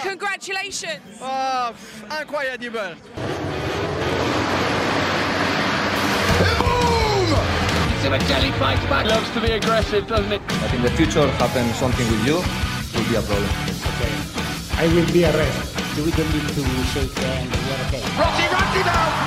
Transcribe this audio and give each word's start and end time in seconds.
Congratulations! 0.00 1.00
Oh, 1.20 1.74
pff, 1.74 2.08
incroyable 2.20 2.96
Simoncelli 8.02 8.52
fights 8.58 8.84
back. 8.86 9.06
Loves 9.06 9.28
to 9.30 9.40
be 9.40 9.52
aggressive, 9.52 10.06
doesn't 10.06 10.32
it? 10.32 10.40
But 10.46 10.72
in 10.72 10.82
the 10.82 10.90
future, 10.90 11.26
happen 11.32 11.66
something 11.74 12.06
with 12.10 12.26
you, 12.26 12.36
will 12.36 13.08
be 13.08 13.16
a 13.16 13.22
problem. 13.22 13.50
Okay. 13.98 14.12
I 14.78 14.86
will 14.94 15.12
be 15.12 15.24
arrested. 15.24 16.04
We 16.04 16.12
don't 16.12 16.32
need 16.32 16.46
to 16.46 16.62
shake 16.94 17.12
hands. 17.18 17.50
We 17.50 17.70
are 17.72 17.82
okay. 17.88 18.02
Rossi, 18.16 18.46
Rossi 18.54 18.82
now! 18.86 19.17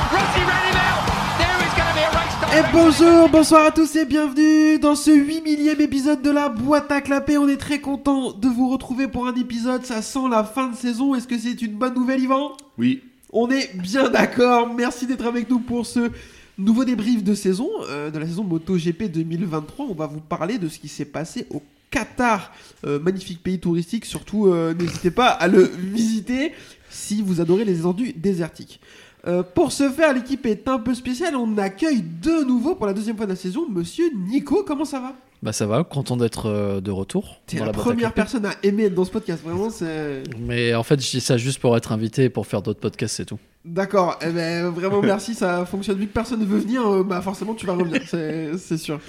Et 2.53 2.63
bonjour, 2.73 3.29
bonsoir 3.29 3.65
à 3.65 3.71
tous 3.71 3.95
et 3.95 4.05
bienvenue 4.05 4.77
dans 4.77 4.95
ce 4.95 5.09
8 5.09 5.41
millième 5.41 5.79
épisode 5.79 6.21
de 6.21 6.29
la 6.31 6.49
boîte 6.49 6.91
à 6.91 6.99
clapper. 6.99 7.37
On 7.37 7.47
est 7.47 7.55
très 7.55 7.79
content 7.79 8.33
de 8.33 8.49
vous 8.49 8.69
retrouver 8.69 9.07
pour 9.07 9.25
un 9.25 9.35
épisode, 9.35 9.85
ça 9.85 10.01
sent 10.01 10.27
la 10.29 10.43
fin 10.43 10.67
de 10.67 10.75
saison. 10.75 11.15
Est-ce 11.15 11.29
que 11.29 11.37
c'est 11.37 11.61
une 11.61 11.75
bonne 11.75 11.93
nouvelle 11.93 12.19
Yvan? 12.19 12.57
Oui. 12.77 13.03
On 13.31 13.49
est 13.49 13.73
bien 13.77 14.09
d'accord, 14.09 14.73
merci 14.73 15.07
d'être 15.07 15.25
avec 15.25 15.49
nous 15.49 15.59
pour 15.59 15.85
ce 15.85 16.11
nouveau 16.57 16.83
débrief 16.83 17.23
de 17.23 17.33
saison, 17.35 17.69
euh, 17.89 18.11
de 18.11 18.19
la 18.19 18.25
saison 18.25 18.43
MotoGP 18.43 19.03
2023. 19.03 19.85
On 19.89 19.93
va 19.95 20.07
vous 20.07 20.19
parler 20.19 20.57
de 20.57 20.67
ce 20.67 20.77
qui 20.77 20.89
s'est 20.89 21.05
passé 21.05 21.47
au 21.51 21.61
Qatar, 21.89 22.51
Euh, 22.83 22.99
magnifique 22.99 23.43
pays 23.43 23.59
touristique, 23.59 24.05
surtout 24.05 24.47
euh, 24.47 24.73
n'hésitez 24.73 25.11
pas 25.11 25.27
à 25.27 25.47
le 25.47 25.63
visiter 25.63 26.51
si 26.89 27.21
vous 27.21 27.39
adorez 27.39 27.63
les 27.63 27.79
étendues 27.79 28.11
désertiques. 28.13 28.79
Euh, 29.27 29.43
pour 29.43 29.71
ce 29.71 29.89
faire, 29.89 30.13
l'équipe 30.13 30.45
est 30.45 30.67
un 30.67 30.79
peu 30.79 30.93
spéciale, 30.95 31.35
on 31.35 31.57
accueille 31.57 32.01
de 32.01 32.43
nouveau 32.43 32.75
pour 32.75 32.87
la 32.87 32.93
deuxième 32.93 33.17
fois 33.17 33.25
de 33.25 33.31
la 33.31 33.35
saison 33.35 33.67
Monsieur 33.69 34.05
Nico, 34.15 34.63
comment 34.65 34.85
ça 34.85 34.99
va? 34.99 35.13
Bah 35.43 35.53
ça 35.53 35.65
va, 35.65 35.83
content 35.83 36.17
d'être 36.17 36.47
euh, 36.47 36.81
de 36.81 36.91
retour. 36.91 37.41
T'es 37.47 37.57
la, 37.57 37.71
première 37.71 38.13
personne 38.13 38.45
à 38.45 38.53
aimer 38.61 38.85
être 38.85 38.93
dans 38.93 39.05
ce 39.05 39.11
podcast, 39.11 39.43
vraiment 39.43 39.71
c'est... 39.71 40.23
Mais 40.39 40.75
en 40.75 40.83
fait, 40.83 41.01
je 41.01 41.09
dis 41.09 41.21
ça 41.21 41.37
juste 41.37 41.59
pour 41.59 41.75
être 41.75 41.91
invité 41.91 42.25
et 42.25 42.29
pour 42.29 42.45
faire 42.45 42.61
d'autres 42.61 42.79
podcasts, 42.79 43.15
c'est 43.15 43.25
tout. 43.25 43.39
D'accord, 43.65 44.17
eh 44.21 44.29
ben, 44.29 44.69
vraiment 44.69 45.01
merci, 45.01 45.35
ça 45.35 45.65
fonctionne. 45.65 45.97
Vu 45.97 46.07
que 46.07 46.13
personne 46.13 46.39
ne 46.39 46.45
veut 46.45 46.59
venir, 46.59 46.87
euh, 46.87 47.03
bah 47.03 47.21
forcément 47.21 47.53
tu 47.53 47.67
vas 47.67 47.73
revenir, 47.73 48.01
c'est 48.07 48.57
c'est 48.57 48.77
sûr. 48.77 48.99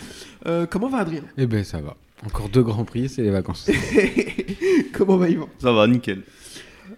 Euh, 0.46 0.66
comment 0.66 0.88
va 0.88 0.98
Adrien? 0.98 1.22
Eh 1.38 1.46
ben 1.46 1.64
ça 1.64 1.80
va. 1.80 1.96
Encore 2.26 2.48
deux 2.50 2.62
grands 2.62 2.84
prix, 2.84 3.08
c'est 3.08 3.22
les 3.22 3.30
vacances. 3.30 3.68
Comment 4.92 5.16
va 5.16 5.28
Yvan? 5.28 5.48
Ça 5.58 5.72
va, 5.72 5.86
nickel. 5.86 6.22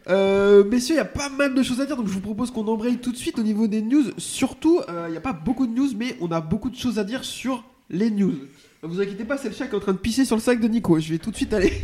Euh, 0.08 0.64
Messieurs, 0.64 0.94
il 0.94 0.98
y 0.98 1.00
a 1.00 1.04
pas 1.04 1.28
mal 1.28 1.54
de 1.54 1.62
choses 1.62 1.80
à 1.80 1.86
dire, 1.86 1.96
donc 1.96 2.06
je 2.06 2.12
vous 2.12 2.20
propose 2.20 2.50
qu'on 2.50 2.66
embraye 2.66 2.98
tout 2.98 3.12
de 3.12 3.16
suite 3.16 3.38
au 3.38 3.42
niveau 3.42 3.66
des 3.66 3.82
news. 3.82 4.04
Surtout, 4.18 4.80
euh, 4.88 5.06
il 5.08 5.12
n'y 5.12 5.16
a 5.16 5.20
pas 5.20 5.32
beaucoup 5.32 5.66
de 5.66 5.72
news, 5.72 5.90
mais 5.96 6.16
on 6.20 6.30
a 6.30 6.40
beaucoup 6.40 6.70
de 6.70 6.76
choses 6.76 6.98
à 6.98 7.04
dire 7.04 7.24
sur 7.24 7.64
les 7.90 8.10
news. 8.10 8.34
Ne 8.82 8.88
vous 8.88 9.00
inquiétez 9.00 9.24
pas, 9.24 9.38
c'est 9.38 9.48
le 9.48 9.54
chat 9.54 9.66
qui 9.66 9.72
est 9.72 9.76
en 9.76 9.80
train 9.80 9.92
de 9.92 9.98
pisser 9.98 10.24
sur 10.24 10.36
le 10.36 10.42
sac 10.42 10.60
de 10.60 10.68
Nico. 10.68 10.98
Je 11.00 11.10
vais 11.10 11.18
tout 11.18 11.30
de 11.30 11.36
suite 11.36 11.52
aller. 11.52 11.72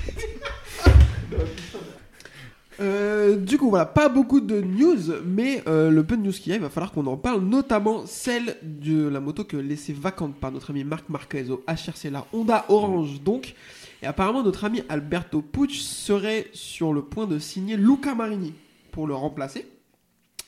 Euh, 2.81 3.37
du 3.37 3.59
coup, 3.59 3.69
voilà, 3.69 3.85
pas 3.85 4.09
beaucoup 4.09 4.41
de 4.41 4.63
news, 4.63 4.97
mais 5.27 5.63
euh, 5.67 5.91
le 5.91 6.03
peu 6.03 6.17
de 6.17 6.23
news 6.23 6.33
qu'il 6.33 6.49
y 6.49 6.53
a, 6.53 6.57
il 6.57 6.63
va 6.63 6.71
falloir 6.71 6.93
qu'on 6.93 7.07
en 7.07 7.19
parle, 7.19 7.43
notamment 7.43 8.07
celle 8.07 8.57
de 8.63 9.07
la 9.07 9.21
moto 9.21 9.45
que 9.45 9.59
laissée 9.59 9.93
vacante 9.93 10.35
par 10.37 10.51
notre 10.51 10.71
ami 10.71 10.83
Marc 10.83 11.09
Marquez 11.11 11.51
au 11.51 11.63
HRC, 11.69 12.11
la 12.11 12.25
Honda 12.33 12.65
Orange 12.71 13.21
donc. 13.23 13.55
Et 14.03 14.07
apparemment, 14.07 14.43
notre 14.43 14.65
ami 14.65 14.83
Alberto 14.89 15.43
Pucci 15.43 15.83
serait 15.83 16.47
sur 16.53 16.93
le 16.93 17.03
point 17.03 17.27
de 17.27 17.39
signer 17.39 17.77
Luca 17.77 18.15
Marini 18.15 18.55
pour 18.93 19.07
le 19.07 19.15
remplacer. 19.15 19.67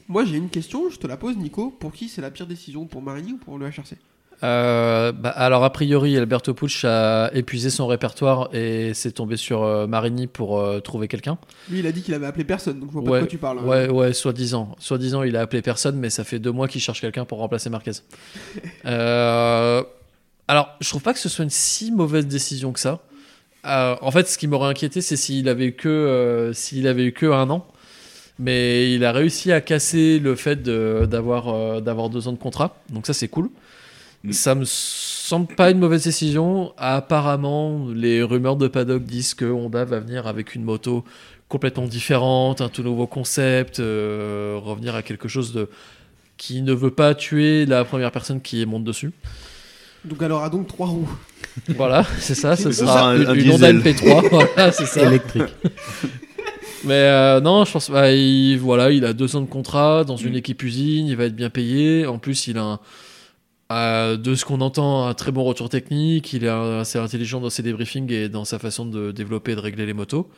Moi, 0.08 0.24
j'ai 0.24 0.36
une 0.36 0.48
question, 0.50 0.90
je 0.90 0.98
te 0.98 1.06
la 1.06 1.16
pose, 1.16 1.36
Nico. 1.36 1.70
Pour 1.70 1.92
qui 1.92 2.08
c'est 2.08 2.20
la 2.22 2.30
pire 2.30 2.46
décision 2.46 2.86
Pour 2.86 3.02
Marini 3.02 3.32
ou 3.34 3.36
pour 3.38 3.58
le 3.58 3.66
HRC 3.66 3.96
Euh, 4.42 5.12
bah, 5.12 5.28
alors 5.30 5.62
a 5.64 5.70
priori, 5.72 6.16
Alberto 6.16 6.52
Pucci 6.54 6.86
a 6.86 7.30
épuisé 7.34 7.70
son 7.70 7.86
répertoire 7.86 8.48
et 8.54 8.92
s'est 8.94 9.12
tombé 9.12 9.36
sur 9.36 9.62
euh, 9.62 9.86
Marini 9.86 10.26
pour 10.26 10.58
euh, 10.58 10.80
trouver 10.80 11.06
quelqu'un. 11.06 11.38
Lui, 11.70 11.78
il 11.78 11.86
a 11.86 11.92
dit 11.92 12.02
qu'il 12.02 12.14
avait 12.14 12.26
appelé 12.26 12.44
personne, 12.44 12.80
donc 12.80 12.88
je 12.88 12.94
vois 12.94 13.04
pas 13.04 13.10
de 13.12 13.18
quoi 13.20 13.26
tu 13.28 13.38
parles. 13.38 13.58
hein. 13.60 13.64
Ouais, 13.66 13.88
ouais, 13.88 14.12
soi-disant. 14.12 14.74
Soi-disant, 14.80 15.22
il 15.22 15.36
a 15.36 15.42
appelé 15.42 15.62
personne, 15.62 15.96
mais 15.96 16.10
ça 16.10 16.24
fait 16.24 16.40
deux 16.40 16.50
mois 16.52 16.66
qu'il 16.68 16.80
cherche 16.80 17.00
quelqu'un 17.00 17.24
pour 17.24 17.38
remplacer 17.38 17.70
Marquez. 17.70 17.92
Euh, 18.86 19.82
alors, 20.48 20.70
je 20.80 20.88
trouve 20.88 21.02
pas 21.02 21.12
que 21.12 21.20
ce 21.20 21.28
soit 21.28 21.44
une 21.44 21.50
si 21.50 21.92
mauvaise 21.92 22.26
décision 22.26 22.72
que 22.72 22.80
ça. 22.80 23.00
Euh, 23.64 23.96
en 24.00 24.10
fait, 24.10 24.28
ce 24.28 24.38
qui 24.38 24.48
m'aurait 24.48 24.70
inquiété, 24.70 25.00
c'est 25.00 25.16
s'il 25.16 25.48
avait 25.48 25.66
eu 25.66 25.72
que, 25.72 25.88
euh, 25.88 26.52
s'il 26.52 26.86
avait 26.88 27.04
eu 27.04 27.12
que 27.12 27.26
un 27.26 27.48
an. 27.50 27.66
Mais 28.38 28.92
il 28.94 29.04
a 29.04 29.12
réussi 29.12 29.52
à 29.52 29.60
casser 29.60 30.18
le 30.18 30.34
fait 30.34 30.62
d'avoir 30.62 31.48
euh, 31.48 31.80
d'avoir 31.80 32.08
deux 32.10 32.28
ans 32.28 32.32
de 32.32 32.38
contrat. 32.38 32.76
Donc 32.90 33.06
ça, 33.06 33.12
c'est 33.12 33.28
cool. 33.28 33.50
Mm. 34.24 34.32
Ça 34.32 34.54
me 34.54 34.64
semble 34.64 35.54
pas 35.54 35.70
une 35.70 35.78
mauvaise 35.78 36.04
décision. 36.04 36.72
Apparemment, 36.76 37.88
les 37.94 38.22
rumeurs 38.22 38.56
de 38.56 38.68
paddock 38.68 39.04
disent 39.04 39.34
que 39.34 39.44
Honda 39.44 39.84
va 39.84 40.00
venir 40.00 40.26
avec 40.26 40.54
une 40.54 40.64
moto 40.64 41.04
complètement 41.48 41.86
différente, 41.86 42.62
un 42.62 42.68
tout 42.68 42.82
nouveau 42.82 43.06
concept, 43.06 43.78
revenir 43.78 44.94
à 44.94 45.02
quelque 45.02 45.28
chose 45.28 45.52
de 45.52 45.68
qui 46.38 46.62
ne 46.62 46.72
veut 46.72 46.90
pas 46.90 47.14
tuer 47.14 47.66
la 47.66 47.84
première 47.84 48.10
personne 48.10 48.40
qui 48.40 48.64
monte 48.66 48.84
dessus. 48.84 49.12
Donc, 50.04 50.18
elle 50.20 50.32
aura 50.32 50.48
donc 50.50 50.66
trois 50.66 50.88
roues. 50.88 51.08
Voilà, 51.68 52.04
c'est 52.18 52.34
ça, 52.34 52.56
ce 52.56 52.72
sera 52.72 53.10
un- 53.10 53.16
une, 53.20 53.26
un 53.28 53.34
une 53.34 53.50
Honda 53.52 53.72
diesel. 53.72 53.94
LP3. 53.94 54.28
voilà, 54.30 54.72
c'est 54.72 54.86
ça. 54.86 55.02
Électrique. 55.06 55.44
Mais 56.84 56.94
euh, 56.94 57.40
non, 57.40 57.64
je 57.64 57.72
pense 57.72 57.90
bah, 57.90 58.10
il, 58.12 58.56
voilà, 58.58 58.90
il 58.90 59.04
a 59.04 59.12
deux 59.12 59.36
ans 59.36 59.40
de 59.42 59.46
contrat 59.46 60.02
dans 60.04 60.16
Mm. 60.16 60.26
une 60.26 60.34
équipe 60.36 60.62
usine, 60.64 61.06
il 61.06 61.16
va 61.16 61.24
être 61.24 61.36
bien 61.36 61.50
payé. 61.50 62.06
En 62.06 62.18
plus, 62.18 62.48
il 62.48 62.58
a 62.58 62.62
un- 62.64 62.80
euh, 63.70 64.16
de 64.16 64.34
ce 64.34 64.44
qu'on 64.44 64.60
entend 64.60 65.06
un 65.06 65.14
très 65.14 65.30
bon 65.30 65.44
retour 65.44 65.68
technique. 65.68 66.32
Il 66.32 66.44
est 66.44 66.48
assez 66.48 66.98
intelligent 66.98 67.40
dans 67.40 67.50
ses 67.50 67.62
débriefings 67.62 68.10
et 68.12 68.28
dans 68.28 68.44
sa 68.44 68.58
façon 68.58 68.84
de 68.84 69.12
développer 69.12 69.52
et 69.52 69.54
de 69.54 69.60
régler 69.60 69.86
les 69.86 69.94
motos. 69.94 70.28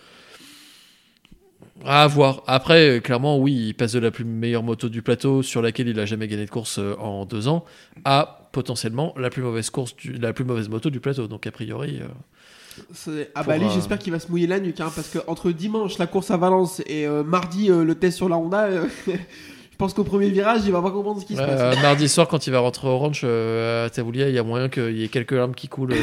À 1.84 2.06
voir. 2.06 2.42
Après, 2.46 2.88
euh, 2.96 3.00
clairement, 3.00 3.38
oui, 3.38 3.68
il 3.68 3.74
passe 3.74 3.92
de 3.92 3.98
la 3.98 4.10
plus 4.10 4.24
meilleure 4.24 4.62
moto 4.62 4.88
du 4.88 5.02
plateau 5.02 5.42
sur 5.42 5.62
laquelle 5.62 5.88
il 5.88 5.98
a 5.98 6.06
jamais 6.06 6.28
gagné 6.28 6.44
de 6.44 6.50
course 6.50 6.78
en 6.98 7.24
deux 7.24 7.48
ans 7.48 7.64
à 8.04 8.43
potentiellement 8.54 9.12
la 9.18 9.28
plus 9.28 9.42
mauvaise 9.42 9.68
course, 9.68 9.94
du- 9.96 10.12
la 10.14 10.32
plus 10.32 10.44
mauvaise 10.44 10.68
moto 10.70 10.88
du 10.88 11.00
plateau. 11.00 11.26
Donc 11.26 11.46
a 11.46 11.50
priori, 11.50 12.00
euh, 12.00 13.24
À 13.34 13.42
Pour, 13.42 13.48
Bali, 13.52 13.66
euh, 13.66 13.68
j'espère 13.74 13.98
qu'il 13.98 14.12
va 14.12 14.18
se 14.18 14.28
mouiller 14.28 14.46
la 14.46 14.58
nuque, 14.60 14.80
hein, 14.80 14.90
parce 14.94 15.08
que 15.08 15.18
entre 15.26 15.50
dimanche 15.50 15.98
la 15.98 16.06
course 16.06 16.30
à 16.30 16.36
Valence 16.36 16.80
et 16.86 17.06
euh, 17.06 17.22
mardi 17.22 17.70
euh, 17.70 17.84
le 17.84 17.94
test 17.94 18.16
sur 18.16 18.28
la 18.28 18.36
Honda, 18.36 18.68
je 19.06 19.76
pense 19.76 19.92
qu'au 19.92 20.04
premier 20.04 20.28
virage, 20.30 20.62
il 20.64 20.72
va 20.72 20.80
pas 20.80 20.90
comprendre 20.90 21.20
ce 21.20 21.26
qui 21.26 21.34
se 21.36 21.40
passe. 21.42 21.82
Mardi 21.82 22.08
soir, 22.08 22.26
quand 22.28 22.46
il 22.46 22.50
va 22.52 22.60
rentrer 22.60 22.88
au 22.88 22.96
ranch 22.98 23.24
à 23.24 23.90
Tavoulia, 23.90 24.28
il 24.28 24.34
y 24.34 24.38
a 24.38 24.42
moyen 24.42 24.68
qu'il 24.68 24.96
y 24.96 25.04
ait 25.04 25.08
quelques 25.08 25.32
larmes 25.32 25.54
qui 25.54 25.68
coulent. 25.68 25.94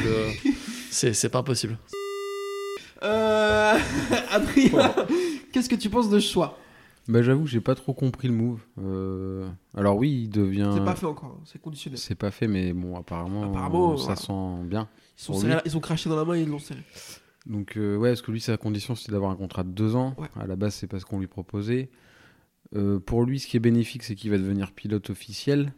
C'est 0.92 1.30
pas 1.30 1.40
impossible. 1.40 1.78
Adrien, 3.02 4.94
qu'est-ce 5.52 5.70
que 5.70 5.76
tu 5.76 5.90
penses 5.90 6.10
de 6.10 6.20
ce 6.20 6.32
choix? 6.32 6.58
Bah 7.08 7.22
j'avoue, 7.24 7.48
j'ai 7.48 7.62
pas 7.62 7.76
trop 7.76 7.94
compris 7.94 8.28
le 8.28 8.34
move. 8.36 8.62
Euh, 8.80 9.50
Alors 9.76 9.98
oui, 9.98 10.24
il 10.24 10.30
devient. 10.30 10.72
C'est 10.74 10.86
pas 10.86 10.96
fait 10.96 11.06
encore, 11.08 11.38
hein, 11.40 11.44
c'est 11.46 11.60
conditionnel. 11.62 11.98
C'est 12.00 12.16
pas 12.16 12.32
fait, 12.32 12.48
mais 12.48 12.74
bon, 12.74 12.96
apparemment, 12.96 13.44
Apparemment, 13.44 13.98
ça 13.98 14.16
sent 14.16 14.64
bien. 14.66 14.88
Ils, 15.18 15.22
sont 15.24 15.34
serrés- 15.34 15.62
ils 15.66 15.76
ont 15.76 15.80
craché 15.80 16.10
dans 16.10 16.16
la 16.16 16.26
main 16.26 16.36
et 16.36 16.42
ils 16.44 16.48
l'ont 16.50 16.60
serré. 16.60 16.82
Donc 17.48 17.76
euh, 17.76 17.98
ouais, 17.98 18.10
parce 18.12 18.22
que 18.22 18.32
lui, 18.32 18.40
sa 18.40 18.56
condition, 18.58 18.96
c'était 18.96 19.12
d'avoir 19.14 19.32
un 19.32 19.36
contrat 19.36 19.64
de 19.64 19.70
deux 19.72 19.96
ans. 19.96 20.16
Ouais. 20.18 20.28
À 20.40 20.46
la 20.46 20.56
base, 20.56 20.76
c'est 20.76 20.88
parce 20.88 21.04
qu'on 21.04 21.20
lui 21.20 21.28
proposait. 21.28 21.90
Euh, 22.76 23.00
pour 23.00 23.24
lui, 23.24 23.40
ce 23.40 23.48
qui 23.48 23.58
est 23.58 23.62
bénéfique, 23.62 24.04
c'est 24.04 24.16
qu'il 24.16 24.30
va 24.32 24.38
devenir 24.38 24.72
pilote 24.72 25.10
officiel 25.10 25.74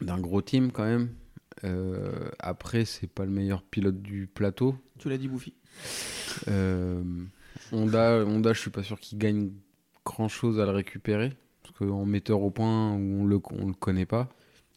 d'un 0.00 0.18
gros 0.18 0.40
team 0.42 0.72
quand 0.72 0.84
même. 0.84 1.10
Euh, 1.64 2.28
après, 2.38 2.84
c'est 2.84 3.06
pas 3.06 3.24
le 3.26 3.30
meilleur 3.30 3.62
pilote 3.62 4.00
du 4.02 4.26
plateau. 4.26 4.76
Tu 4.98 5.08
l'as 5.10 5.18
dit, 5.18 5.28
Bouffi. 5.28 5.54
Honda, 7.72 8.24
Honda, 8.26 8.52
je 8.52 8.60
suis 8.60 8.70
pas 8.70 8.82
sûr 8.82 8.98
qu'il 9.00 9.18
gagne 9.18 9.50
grand 10.06 10.28
chose 10.28 10.58
à 10.60 10.64
le 10.64 10.70
récupérer. 10.72 11.32
Parce 11.62 11.76
qu'en 11.78 12.06
metteur 12.06 12.40
au 12.42 12.50
point, 12.50 12.94
où 12.94 13.22
on 13.22 13.24
le, 13.26 13.40
on 13.50 13.66
le 13.66 13.74
connaît 13.74 14.06
pas. 14.06 14.28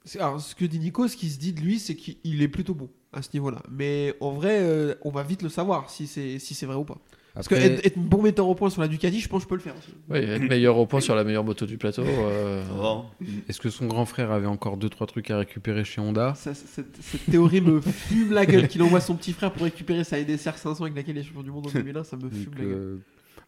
C'est- 0.03 0.19
Alors, 0.19 0.41
ce 0.41 0.55
que 0.55 0.65
dit 0.65 0.79
Nico, 0.79 1.07
ce 1.07 1.15
qui 1.15 1.29
se 1.29 1.39
dit 1.39 1.53
de 1.53 1.61
lui, 1.61 1.79
c'est 1.79 1.95
qu'il 1.95 2.41
est 2.41 2.47
plutôt 2.47 2.73
bon 2.73 2.89
à 3.13 3.21
ce 3.21 3.29
niveau-là. 3.33 3.61
Mais 3.71 4.15
en 4.21 4.31
vrai, 4.31 4.57
euh, 4.61 4.95
on 5.03 5.11
va 5.11 5.23
vite 5.23 5.41
le 5.43 5.49
savoir 5.49 5.89
si 5.89 6.07
c'est 6.07 6.39
si 6.39 6.53
c'est 6.55 6.65
vrai 6.65 6.75
ou 6.75 6.83
pas. 6.83 6.97
Parce 7.35 7.47
que 7.47 7.53
Après, 7.53 7.67
être, 7.67 7.85
être 7.85 7.99
bon 7.99 8.23
metteur 8.23 8.47
au 8.49 8.55
point 8.55 8.71
sur 8.71 8.81
la 8.81 8.87
Ducati, 8.87 9.19
je 9.19 9.29
pense 9.29 9.41
que 9.41 9.43
je 9.43 9.49
peux 9.49 9.55
le 9.55 9.61
faire 9.61 9.75
aussi. 9.77 9.93
Oui, 10.09 10.17
être 10.17 10.49
meilleur 10.49 10.77
au 10.77 10.87
point 10.87 10.99
sur 10.99 11.13
la 11.15 11.23
meilleure 11.23 11.43
moto 11.43 11.65
du 11.67 11.77
plateau. 11.77 12.01
euh, 12.03 12.63
est-ce 13.47 13.59
que 13.61 13.69
son 13.69 13.85
grand 13.85 14.05
frère 14.05 14.31
avait 14.31 14.47
encore 14.47 14.77
deux 14.77 14.89
trois 14.89 15.05
trucs 15.05 15.29
à 15.29 15.37
récupérer 15.37 15.83
chez 15.83 16.01
Honda? 16.01 16.33
Ça, 16.35 16.53
cette, 16.55 16.97
cette 17.01 17.25
théorie 17.27 17.61
me 17.61 17.81
fume 17.81 18.31
la 18.33 18.45
gueule 18.47 18.67
qu'il 18.67 18.81
envoie 18.81 18.99
son 18.99 19.15
petit 19.15 19.31
frère 19.33 19.53
pour 19.53 19.61
récupérer 19.63 20.03
sa 20.03 20.19
NSR 20.19 20.57
500 20.57 20.83
avec 20.85 20.95
laquelle 20.95 21.17
il 21.17 21.19
est 21.19 21.23
champion 21.23 21.43
du 21.43 21.51
monde 21.51 21.67
en 21.67 21.69
2001, 21.73 22.03
ça 22.03 22.17
me 22.17 22.23
Donc, 22.23 22.33
fume 22.33 22.53
la 22.57 22.63
gueule. 22.63 22.73
euh, 22.73 22.97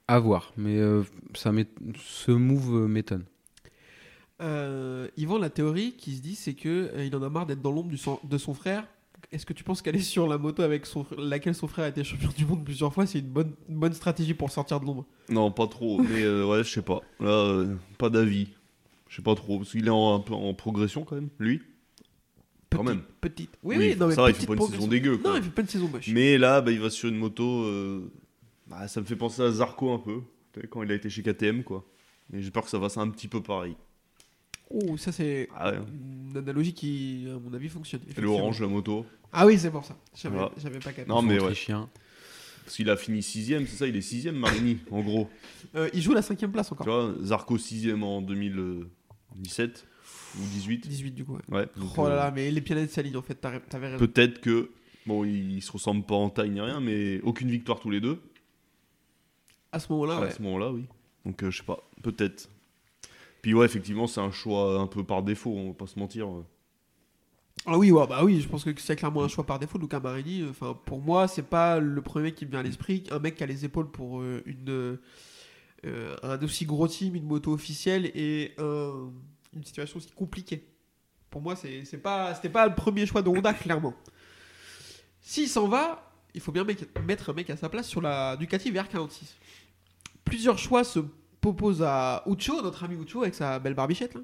à 0.08 0.20
voir. 0.20 0.54
Mais 0.58 0.78
euh, 0.78 1.04
ça 1.36 1.52
ce 1.98 2.32
move 2.32 2.76
euh, 2.84 2.88
m'étonne. 2.88 3.26
Euh, 4.42 5.08
Yvan, 5.18 5.38
la 5.38 5.50
théorie 5.50 5.94
qui 5.94 6.16
se 6.16 6.22
dit, 6.22 6.36
c'est 6.36 6.54
que 6.54 6.92
euh, 6.96 7.06
il 7.06 7.16
en 7.16 7.22
a 7.22 7.30
marre 7.30 7.46
d'être 7.46 7.62
dans 7.62 7.72
l'ombre 7.72 7.92
de 8.24 8.38
son 8.38 8.54
frère. 8.54 8.88
Est-ce 9.32 9.46
que 9.46 9.54
tu 9.54 9.64
penses 9.64 9.82
qu'aller 9.82 10.00
sur 10.00 10.28
la 10.28 10.38
moto 10.38 10.64
avec 10.64 10.86
son, 10.86 11.06
laquelle 11.18 11.56
son 11.56 11.68
frère 11.68 11.86
a 11.86 11.90
été 11.90 12.04
champion 12.04 12.30
du 12.36 12.46
monde 12.46 12.66
plusieurs 12.66 12.92
fois, 12.94 13.06
c'est 13.06 13.20
une 13.20 13.28
bonne, 13.30 13.54
une 13.70 13.78
bonne 13.78 13.94
stratégie 13.94 14.34
pour 14.34 14.50
sortir 14.50 14.80
de 14.80 14.86
l'ombre 14.86 15.06
Non, 15.30 15.52
pas 15.52 15.68
trop. 15.68 16.00
Mais 16.02 16.24
euh, 16.24 16.46
ouais, 16.46 16.64
je 16.64 16.70
sais 16.70 16.82
pas. 16.82 17.02
Là, 17.20 17.30
euh, 17.30 17.76
pas 17.98 18.10
d'avis. 18.10 18.50
Je 19.08 19.18
sais 19.18 19.22
pas 19.22 19.36
trop. 19.36 19.60
Parce 19.60 19.72
qu'il 19.72 19.86
est 19.86 19.92
en, 19.92 20.16
un 20.16 20.20
peu 20.20 20.34
en 20.34 20.54
progression 20.54 21.04
quand 21.04 21.16
même, 21.16 21.30
lui. 21.40 21.62
Quand 22.72 22.84
même. 22.84 23.02
Petite. 23.20 23.52
Oui, 23.64 23.76
Oui, 23.78 23.90
oui, 23.90 23.96
non, 23.98 24.08
mais 24.08 24.16
ça 24.16 24.24
va, 24.24 24.30
il 24.30 24.36
fait 24.36 24.48
pas 24.48 24.54
une 24.56 24.62
saison 24.62 24.88
dégueu, 24.88 25.18
quoi. 25.18 25.32
Non, 25.32 25.38
il 25.38 25.44
fait 25.44 25.50
pas 25.50 25.62
une 25.62 25.68
saison 25.68 25.88
moche. 25.88 26.08
Mais 26.08 26.38
là, 26.38 26.62
bah, 26.62 26.72
il 26.72 26.80
va 26.80 26.90
sur 26.90 27.10
une 27.10 27.18
moto. 27.18 27.66
Bah, 28.72 28.88
ça 28.88 29.02
me 29.02 29.06
fait 29.06 29.16
penser 29.16 29.42
à 29.44 29.52
Zarco 29.52 29.94
un 29.94 30.00
peu. 30.00 30.22
Quand 30.70 30.82
il 30.84 30.92
a 30.92 30.96
été 30.96 31.10
chez 31.10 31.22
KTM, 31.22 31.64
quoi. 31.64 31.86
Et 32.34 32.42
j'espère 32.42 32.64
que 32.64 32.70
ça 32.70 32.80
va 32.80 32.90
c'est 32.90 33.00
un 33.00 33.10
petit 33.10 33.28
peu 33.28 33.42
pareil. 33.42 33.76
Oh, 34.70 34.96
ça 34.98 35.12
c'est 35.12 35.50
Ah 35.56 35.72
ouais. 35.72 35.78
une 36.32 36.38
analogie 36.38 36.74
qui, 36.74 37.28
à 37.30 37.38
mon 37.40 37.54
avis, 37.54 37.68
fonctionne. 37.70 38.02
Et 38.02 38.06
le 38.06 38.12
effectivement. 38.12 38.36
orange, 38.40 38.62
la 38.62 38.68
moto. 38.68 39.06
Ah 39.34 39.46
oui, 39.46 39.58
c'est 39.60 39.70
pour 39.72 39.84
ça. 39.86 39.98
J'avais 40.16 40.36
Voilà. 40.38 40.52
j'avais 40.58 40.80
pas 40.80 40.92
capté. 40.94 41.10
Non, 41.10 41.22
mais 41.22 41.40
ouais. 41.40 41.54
Parce 42.64 42.76
qu'il 42.76 42.90
a 42.90 42.96
fini 42.96 43.20
6ème, 43.22 43.66
c'est 43.68 43.76
ça, 43.76 43.88
il 43.88 43.96
est 43.96 44.00
6ème, 44.00 44.32
Marini, 44.34 44.78
en 44.92 45.02
gros. 45.02 45.30
Euh, 45.76 45.90
il 45.94 46.02
joue 46.02 46.14
la 46.14 46.22
cinquième 46.22 46.52
place 46.52 46.72
encore. 46.72 46.86
Tu 46.86 46.92
vois, 46.92 47.14
Zarco 47.22 47.58
6ème 47.58 48.02
en 48.04 48.22
2017 48.22 49.88
ou 50.38 50.42
18. 50.44 50.88
18 50.88 51.12
du 51.12 51.26
coup. 51.26 51.34
ouais. 51.50 51.58
Ouais. 51.60 51.66
donc, 51.76 51.90
Oh 51.98 52.08
là 52.08 52.14
euh, 52.14 52.16
là, 52.18 52.32
mais 52.32 52.50
les 52.52 52.62
planètes 52.62 52.92
s'alignent 52.92 53.18
en 53.18 53.22
fait, 53.22 53.36
t'as- 53.36 53.60
t'avais 53.60 53.88
raison. 53.88 54.06
Peut-être 54.06 54.40
que. 54.42 54.72
Bon, 55.08 55.26
ils 55.26 55.62
se 55.64 55.72
ressemblent 55.72 56.06
pas 56.06 56.14
en 56.16 56.30
taille 56.30 56.52
ni 56.52 56.62
rien, 56.62 56.80
mais 56.80 57.20
aucune 57.22 57.50
victoire 57.50 57.80
tous 57.80 57.90
les 57.90 58.00
deux. 58.00 58.22
À 59.72 59.80
ce 59.80 59.92
moment-là, 59.92 60.18
à 60.18 60.22
ouais. 60.22 60.32
ce 60.32 60.42
moment-là, 60.42 60.72
oui. 60.72 60.86
Donc, 61.26 61.42
euh, 61.44 61.52
je 61.52 61.58
sais 61.60 61.64
pas, 61.64 61.80
peut-être. 62.02 62.50
Puis, 63.42 63.54
ouais, 63.54 63.66
effectivement, 63.66 64.08
c'est 64.08 64.22
un 64.22 64.32
choix 64.32 64.80
un 64.80 64.88
peu 64.88 65.04
par 65.04 65.24
défaut, 65.24 65.52
on 65.56 65.70
va 65.70 65.74
pas 65.74 65.88
se 65.88 65.98
mentir. 65.98 66.28
Ah 67.66 67.78
oui, 67.78 67.92
ouais, 67.92 68.08
bah 68.08 68.24
oui, 68.24 68.42
je 68.42 68.48
pense 68.48 68.64
que 68.64 68.72
c'est 68.80 68.96
clairement 68.96 69.24
un 69.24 69.28
choix 69.28 69.46
par 69.46 69.60
défaut. 69.60 69.78
Luca 69.78 70.00
Marini, 70.00 70.46
enfin, 70.50 70.78
pour 70.86 71.00
moi, 71.00 71.28
c'est 71.28 71.44
pas 71.48 71.80
le 71.80 72.02
premier 72.02 72.26
mec 72.26 72.36
qui 72.36 72.46
me 72.46 72.52
vient 72.52 72.60
à 72.60 72.64
l'esprit. 72.64 73.04
Un 73.12 73.20
mec 73.20 73.36
qui 73.36 73.44
a 73.44 73.46
les 73.46 73.66
épaules 73.66 73.90
pour 73.92 74.22
euh, 74.22 74.42
une, 74.48 74.98
euh, 75.86 76.16
un 76.24 76.42
aussi 76.42 76.66
gros 76.66 76.88
team, 76.88 77.16
une 77.16 77.26
moto 77.26 77.52
officielle 77.54 78.08
et 78.16 78.54
un- 78.58 79.12
une 79.54 79.64
situation 79.64 79.98
aussi 79.98 80.10
compliquée. 80.12 80.68
Pour 81.30 81.42
moi, 81.42 81.56
c'est 81.56 82.02
pas, 82.02 82.34
c'était 82.36 82.50
pas 82.50 82.68
le 82.68 82.74
premier 82.74 83.06
choix 83.06 83.22
de 83.22 83.30
Honda, 83.30 83.54
clairement. 83.54 83.94
S'il 85.22 85.48
s'en 85.48 85.68
va, 85.68 86.12
il 86.34 86.42
faut 86.42 86.52
bien 86.52 86.66
mettre 87.06 87.30
un 87.30 87.34
mec 87.34 87.50
à 87.50 87.58
sa 87.58 87.70
place 87.70 87.88
sur 87.88 88.02
la 88.02 88.36
Ducati 88.38 88.72
VR46. 88.72 89.36
Plusieurs 90.26 90.58
choix 90.58 90.84
se 90.84 91.00
proposent 91.42 91.84
à 91.84 92.24
Ucho, 92.28 92.62
notre 92.62 92.84
ami 92.84 92.96
Ucho, 92.96 93.22
avec 93.22 93.36
sa 93.36 93.60
belle 93.60 93.74
barbichette. 93.74 94.14
Là. 94.14 94.22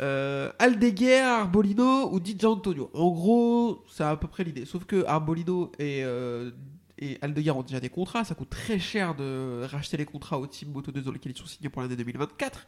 Euh, 0.00 0.50
Aldeguer, 0.58 1.20
Arbolino 1.20 2.12
ou 2.12 2.20
Di 2.20 2.36
Antonio. 2.44 2.90
En 2.94 3.10
gros, 3.10 3.84
c'est 3.88 4.04
à 4.04 4.16
peu 4.16 4.28
près 4.28 4.44
l'idée. 4.44 4.64
Sauf 4.64 4.84
que 4.84 5.04
Arbolino 5.04 5.70
et, 5.78 6.02
euh, 6.02 6.50
et 6.98 7.18
Aldeguer 7.20 7.50
ont 7.50 7.62
déjà 7.62 7.78
des 7.78 7.90
contrats. 7.90 8.24
Ça 8.24 8.34
coûte 8.34 8.50
très 8.50 8.78
cher 8.78 9.14
de 9.14 9.64
racheter 9.64 9.96
les 9.98 10.06
contrats 10.06 10.38
au 10.38 10.46
team 10.46 10.72
Moto 10.72 10.92
2 10.92 11.02
dans 11.02 11.12
lesquels 11.12 11.32
ils 11.32 11.38
sont 11.38 11.46
signés 11.46 11.68
pour 11.68 11.82
l'année 11.82 11.96
2024. 11.96 12.66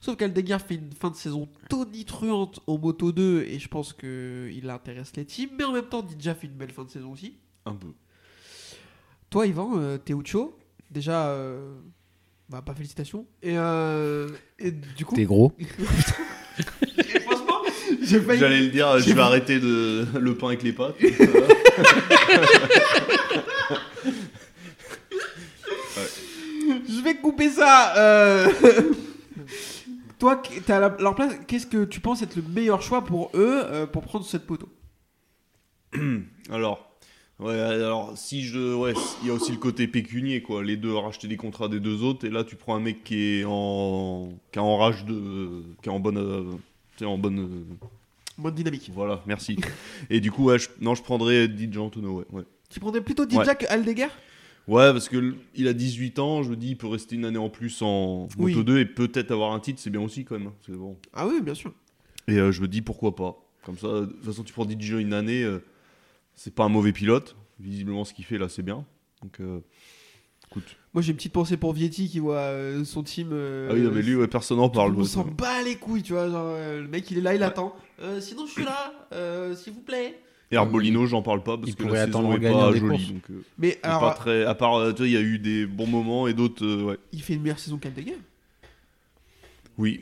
Sauf 0.00 0.16
qu'Aldeguer 0.16 0.58
fait 0.58 0.74
une 0.74 0.92
fin 0.92 1.10
de 1.10 1.16
saison 1.16 1.48
tonitruante 1.70 2.60
en 2.66 2.78
Moto 2.78 3.12
2 3.12 3.44
et 3.44 3.58
je 3.58 3.68
pense 3.68 3.94
qu'il 3.94 4.68
intéresse 4.68 5.16
les 5.16 5.24
teams. 5.24 5.50
Mais 5.56 5.64
en 5.64 5.72
même 5.72 5.86
temps, 5.88 6.02
Didja 6.02 6.34
fait 6.34 6.48
une 6.48 6.54
belle 6.54 6.72
fin 6.72 6.84
de 6.84 6.90
saison 6.90 7.12
aussi. 7.12 7.38
Un 7.64 7.74
peu. 7.74 7.94
Toi, 9.30 9.46
Yvan, 9.46 9.78
euh, 9.78 9.98
t'es 9.98 10.12
Ucho. 10.12 10.58
Déjà, 10.90 11.28
euh, 11.28 11.74
bah, 12.48 12.62
pas 12.62 12.74
félicitations. 12.74 13.26
Et, 13.42 13.54
euh, 13.58 14.28
et 14.58 14.70
du 14.70 15.04
coup, 15.04 15.14
T'es 15.14 15.24
gros. 15.24 15.52
Et 15.58 15.64
franchement, 17.20 17.60
j'ai 18.02 18.20
failli. 18.20 18.40
J'allais 18.40 18.60
le 18.60 18.68
dire, 18.70 18.98
je 18.98 19.12
vais 19.12 19.20
arrêter 19.20 19.60
de 19.60 20.06
le 20.18 20.34
pain 20.36 20.48
avec 20.48 20.62
les 20.62 20.72
pâtes. 20.72 20.96
Je 26.88 27.02
vais 27.02 27.16
couper 27.16 27.50
ça. 27.50 27.94
euh. 27.96 28.48
Toi, 30.18 30.36
qui- 30.36 30.60
t'es 30.60 30.72
à 30.72 30.80
la- 30.80 30.96
leur 30.98 31.14
place, 31.14 31.32
qu'est-ce 31.46 31.66
que 31.66 31.84
tu 31.84 32.00
penses 32.00 32.22
être 32.22 32.34
le 32.36 32.42
meilleur 32.42 32.82
choix 32.82 33.04
pour 33.04 33.30
eux 33.34 33.62
euh, 33.64 33.86
pour 33.86 34.02
prendre 34.02 34.24
cette 34.26 34.46
poteau? 34.46 34.68
Alors, 36.50 36.87
ouais, 37.40 37.58
alors 37.58 38.16
si 38.16 38.42
je, 38.42 38.74
ouais, 38.74 38.94
il 39.22 39.28
y 39.28 39.30
a 39.30 39.34
aussi 39.34 39.52
le 39.52 39.58
côté 39.58 39.86
pécunier 39.86 40.42
quoi. 40.42 40.62
Les 40.62 40.76
deux 40.76 40.94
racheter 40.94 41.28
des 41.28 41.36
contrats 41.36 41.68
des 41.68 41.80
deux 41.80 42.02
autres 42.02 42.26
et 42.26 42.30
là 42.30 42.44
tu 42.44 42.56
prends 42.56 42.74
un 42.76 42.80
mec 42.80 43.04
qui 43.04 43.40
est 43.40 43.44
en, 43.46 44.30
qui 44.52 44.58
est 44.58 44.62
en 44.62 44.76
rage 44.76 45.04
de, 45.04 45.62
qui 45.82 45.88
est 45.88 45.92
en 45.92 46.00
bonne, 46.00 46.18
euh, 46.18 46.42
tu 46.96 47.00
sais, 47.00 47.04
en 47.04 47.18
bonne, 47.18 47.38
euh, 47.40 47.74
Bonne 48.38 48.54
dynamique. 48.54 48.90
voilà, 48.94 49.22
merci. 49.26 49.56
et 50.10 50.20
du 50.20 50.30
coup 50.30 50.44
ouais, 50.44 50.58
je- 50.58 50.68
non 50.80 50.94
je 50.94 51.02
prendrais 51.02 51.46
DJ 51.48 51.78
Antonio, 51.78 52.18
ouais, 52.18 52.24
ouais. 52.32 52.44
Tu 52.70 52.80
prendrais 52.80 53.00
plutôt 53.00 53.24
Dijak 53.26 53.60
que 53.60 53.66
Aldeguer 53.72 54.08
Ouais, 54.68 54.92
parce 54.92 55.08
que 55.08 55.34
il 55.54 55.66
a 55.66 55.72
18 55.72 56.18
ans, 56.18 56.42
je 56.42 56.50
me 56.50 56.56
dis 56.56 56.68
il 56.72 56.76
peut 56.76 56.86
rester 56.88 57.16
une 57.16 57.24
année 57.24 57.38
en 57.38 57.48
plus 57.48 57.80
en 57.80 58.28
Oui. 58.38 58.52
Moto 58.52 58.62
2 58.64 58.78
et 58.80 58.84
peut-être 58.84 59.30
avoir 59.30 59.52
un 59.52 59.60
titre, 59.60 59.80
c'est 59.82 59.88
bien 59.88 60.02
aussi 60.02 60.24
quand 60.26 60.38
même. 60.38 60.48
hein, 60.48 60.72
bon. 60.76 60.96
Ah 61.14 61.26
oui, 61.26 61.40
bien 61.40 61.54
sûr. 61.54 61.72
Et 62.28 62.34
euh, 62.36 62.52
je 62.52 62.60
me 62.60 62.68
dis 62.68 62.82
pourquoi 62.82 63.16
pas. 63.16 63.38
Comme 63.64 63.78
ça, 63.78 63.88
de 64.02 64.04
toute 64.04 64.24
façon, 64.26 64.42
tu 64.44 64.52
prends 64.52 64.68
DJ 64.68 64.90
une 65.00 65.14
année, 65.14 65.42
euh, 65.42 65.62
c'est 66.38 66.54
pas 66.54 66.64
un 66.64 66.68
mauvais 66.68 66.92
pilote. 66.92 67.36
Visiblement, 67.60 68.04
ce 68.04 68.14
qu'il 68.14 68.24
fait 68.24 68.38
là, 68.38 68.48
c'est 68.48 68.62
bien. 68.62 68.84
Donc, 69.22 69.40
euh, 69.40 69.58
écoute. 70.48 70.76
Moi, 70.94 71.02
j'ai 71.02 71.10
une 71.10 71.16
petite 71.16 71.32
pensée 71.32 71.56
pour 71.56 71.72
Vietti 71.72 72.08
qui 72.08 72.20
voit 72.20 72.36
euh, 72.36 72.84
son 72.84 73.02
team. 73.02 73.30
euh, 73.32 73.68
ah 73.70 73.74
oui, 73.74 73.80
non, 73.80 73.90
mais 73.92 74.00
lui, 74.02 74.14
ouais, 74.14 74.28
personne 74.28 74.58
n'en 74.58 74.70
parle. 74.70 74.94
On 74.96 75.02
s'en 75.04 75.24
bat 75.24 75.62
les 75.64 75.74
couilles, 75.74 76.04
tu 76.04 76.12
vois. 76.12 76.28
Genre, 76.30 76.36
euh, 76.46 76.82
le 76.82 76.88
mec, 76.88 77.10
il 77.10 77.18
est 77.18 77.20
là, 77.22 77.34
il 77.34 77.42
attend. 77.42 77.74
Euh, 78.00 78.20
sinon, 78.20 78.46
je 78.46 78.52
suis 78.52 78.64
là, 78.64 78.92
euh, 79.12 79.56
s'il 79.56 79.72
vous 79.72 79.80
plaît. 79.80 80.20
Et 80.52 80.56
Arbolino, 80.56 81.04
j'en 81.06 81.20
parle 81.20 81.42
pas 81.42 81.56
parce 81.58 81.68
Il 81.68 81.74
que 81.74 81.82
pourrait 81.82 81.96
la 81.98 82.02
attendre 82.04 82.32
saison 82.32 82.40
est 82.46 82.52
pas 82.52 82.72
des 82.72 82.78
jolie. 82.78 82.90
courses. 82.90 83.12
Donc, 83.12 83.30
euh, 83.30 83.44
Mais 83.58 83.78
alors, 83.82 84.00
pas 84.00 84.14
très. 84.14 84.44
À 84.44 84.54
part, 84.54 84.94
tu 84.94 84.98
vois, 84.98 85.06
il 85.08 85.12
y 85.12 85.16
a 85.16 85.20
eu 85.20 85.38
des 85.40 85.66
bons 85.66 85.86
moments 85.88 86.26
et 86.28 86.32
d'autres, 86.34 86.64
euh, 86.64 86.84
ouais. 86.84 86.98
il 87.12 87.20
fait 87.20 87.34
une 87.34 87.42
meilleure 87.42 87.58
saison 87.58 87.76
qu'Aldeguer. 87.76 88.16
Oui. 89.76 90.00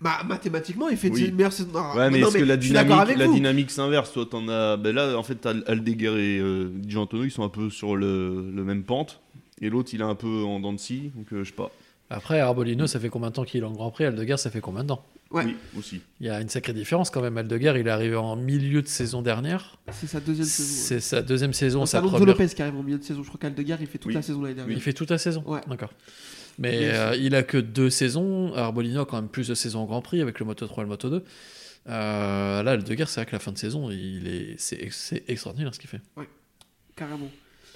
Bah, 0.00 0.22
mathématiquement, 0.26 0.88
il 0.88 0.96
fait 0.96 1.10
Oui. 1.10 1.26
une 1.26 1.34
meilleure 1.34 1.52
saison. 1.52 1.68
Ah, 1.74 1.94
Ouais, 1.96 2.10
mais 2.10 2.20
non, 2.20 2.28
est-ce 2.28 2.38
que 2.38 2.44
la 2.44 2.56
dynamique, 2.56 3.66
la 3.68 3.74
s'inverse 3.74 4.12
Toi, 4.12 4.26
t'en 4.30 4.48
as. 4.48 4.76
Ben 4.78 4.94
là, 4.94 5.16
en 5.18 5.22
fait, 5.22 5.44
Aldeguer 5.44 6.06
et 6.18 6.38
euh, 6.40 6.70
Di 6.74 6.96
Antonio, 6.96 7.24
ils 7.24 7.30
sont 7.30 7.42
un 7.44 7.48
peu 7.50 7.68
sur 7.68 7.96
le, 7.96 8.50
le 8.50 8.64
même 8.64 8.82
pente. 8.84 9.20
Et 9.60 9.68
l'autre, 9.68 9.90
il 9.92 10.00
est 10.00 10.04
un 10.04 10.14
peu 10.14 10.42
en 10.44 10.58
dents 10.58 10.72
de 10.72 10.78
scie. 10.80 11.12
Donc, 11.14 11.32
euh, 11.32 11.44
je 11.44 11.50
sais 11.50 11.54
pas. 11.54 11.70
Après, 12.08 12.40
Arbolino, 12.40 12.86
ça 12.86 12.98
fait 12.98 13.10
combien 13.10 13.28
de 13.28 13.34
temps 13.34 13.44
qu'il 13.44 13.60
est 13.60 13.66
en 13.66 13.72
Grand 13.72 13.90
Prix? 13.90 14.04
Aldeguer, 14.06 14.36
ça 14.38 14.50
fait 14.50 14.60
combien 14.62 14.82
de 14.84 14.88
temps? 14.88 15.04
Ouais. 15.30 15.44
Oui, 15.44 15.56
aussi. 15.78 16.00
Il 16.20 16.26
y 16.26 16.30
a 16.30 16.40
une 16.40 16.48
sacrée 16.48 16.72
différence 16.72 17.10
quand 17.10 17.20
même. 17.20 17.36
Aldeguer, 17.36 17.74
il 17.78 17.86
est 17.86 17.90
arrivé 17.90 18.16
en 18.16 18.34
milieu 18.36 18.80
de 18.82 18.88
saison 18.88 19.20
dernière. 19.22 19.76
C'est 19.92 20.08
sa 20.08 20.18
deuxième 20.18 20.46
saison. 20.46 20.70
ouais. 20.72 20.86
C'est 20.88 21.00
sa 21.00 21.22
deuxième 21.22 21.52
saison, 21.52 21.84
C'est 21.86 21.98
Alonso 21.98 22.16
première. 22.16 22.26
Lopez 22.36 22.48
qui 22.48 22.62
arrive 22.62 22.76
en 22.76 22.82
milieu 22.82 22.98
de 22.98 23.04
saison. 23.04 23.22
Je 23.22 23.28
crois 23.28 23.38
qu'Aldeguer, 23.38 23.76
il 23.80 23.86
fait 23.86 23.98
toute 23.98 24.08
Oui. 24.08 24.14
la 24.14 24.22
saison 24.22 24.40
l'année 24.42 24.54
dernière. 24.54 24.76
Il 24.76 24.80
fait 24.82 24.92
toute 24.94 25.10
la 25.10 25.18
saison. 25.18 25.44
Ouais. 25.46 25.60
D'accord. 25.68 25.90
Mais 26.60 26.78
Yes. 26.78 26.94
euh, 26.96 27.16
il 27.16 27.34
a 27.34 27.42
que 27.42 27.56
deux 27.58 27.90
saisons. 27.90 28.54
Arbolino 28.54 29.00
a 29.00 29.06
quand 29.06 29.16
même 29.16 29.30
plus 29.30 29.48
de 29.48 29.54
saisons 29.54 29.80
en 29.80 29.86
Grand 29.86 30.02
Prix 30.02 30.20
avec 30.20 30.38
le 30.38 30.46
Moto 30.46 30.66
3 30.66 30.82
et 30.82 30.84
le 30.84 30.88
Moto 30.90 31.08
2. 31.10 31.24
Euh, 31.88 32.62
là, 32.62 32.70
Aldeguer, 32.72 33.06
c'est 33.06 33.20
vrai 33.20 33.26
que 33.26 33.32
la 33.32 33.38
fin 33.38 33.50
de 33.52 33.58
saison, 33.58 33.90
il 33.90 34.28
est, 34.28 34.54
c'est, 34.58 34.88
c'est 34.92 35.24
extraordinaire 35.28 35.74
ce 35.74 35.80
qu'il 35.80 35.88
fait. 35.90 36.00
Carrément. 36.94 37.30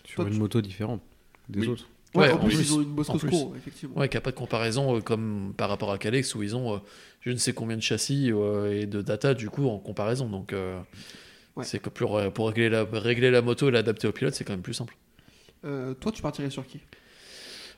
Sur 0.04 0.16
Toi, 0.16 0.24
une 0.26 0.32
tu- 0.34 0.38
moto 0.38 0.60
différente 0.60 1.00
des 1.48 1.60
Oui. 1.60 1.68
autres. 1.68 1.88
Ouais, 2.14 2.26
Ouais, 2.26 2.32
en, 2.32 2.36
en 2.36 2.44
plus, 2.44 2.56
plus. 2.56 2.70
ils 2.70 2.74
ont 2.74 2.82
une 2.82 2.94
Bosco. 2.94 3.18
Scuro, 3.18 3.54
effectivement. 3.56 3.96
Ouais, 3.98 4.08
qu'il 4.08 4.16
n'y 4.18 4.18
a 4.18 4.20
pas 4.20 4.30
de 4.30 4.36
comparaison 4.36 4.96
euh, 4.96 5.00
comme 5.00 5.52
par 5.56 5.68
rapport 5.68 5.90
à 5.90 5.98
Calex 5.98 6.34
où 6.36 6.42
ils 6.44 6.54
ont 6.54 6.74
euh, 6.74 6.78
je 7.22 7.30
ne 7.30 7.36
sais 7.36 7.52
combien 7.54 7.76
de 7.76 7.82
châssis 7.82 8.30
euh, 8.30 8.70
et 8.82 8.86
de 8.86 9.00
data 9.02 9.34
du 9.34 9.48
coup 9.50 9.66
en 9.66 9.78
comparaison. 9.78 10.28
Donc 10.28 10.52
euh, 10.52 10.78
Ouais. 11.56 11.64
c'est 11.64 11.78
que 11.78 11.88
pour, 11.88 12.20
pour 12.32 12.48
régler, 12.48 12.68
la, 12.68 12.84
régler 12.84 13.30
la 13.30 13.40
moto 13.40 13.68
et 13.68 13.72
l'adapter 13.72 14.06
au 14.08 14.12
pilote, 14.12 14.34
c'est 14.34 14.44
quand 14.44 14.52
même 14.52 14.62
plus 14.62 14.74
simple. 14.74 14.94
Euh, 15.64 15.94
toi, 15.94 16.12
tu 16.12 16.20
partirais 16.20 16.50
sur 16.50 16.66
qui? 16.66 16.80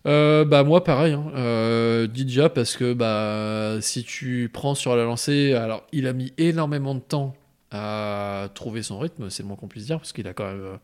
Euh, 0.07 0.45
bah 0.45 0.63
moi 0.63 0.85
pareil, 0.85 1.15
hein. 1.15 1.33
euh, 1.35 2.07
parce 2.55 2.77
que 2.77 2.93
bah 2.93 3.79
si 3.81 4.05
tu 4.05 4.49
prends 4.53 4.77
sur 4.77 4.95
la 4.95 5.03
lancée, 5.03 5.53
alors 5.55 5.85
il 5.91 6.07
a 6.07 6.13
mis 6.13 6.33
énormément 6.39 6.95
de 6.95 7.01
temps 7.01 7.35
à 7.73 8.49
trouver 8.55 8.83
son 8.83 9.01
rythme, 9.01 9.31
c'est 9.31 9.43
le 9.43 9.49
moins 9.49 9.57
qu'on 9.57 9.67
puisse 9.67 9.87
dire 9.87 9.99
parce 9.99 10.13
qu'il 10.13 10.29
a 10.29 10.33
quand 10.33 10.47
même 10.47 10.63
euh, 10.63 10.77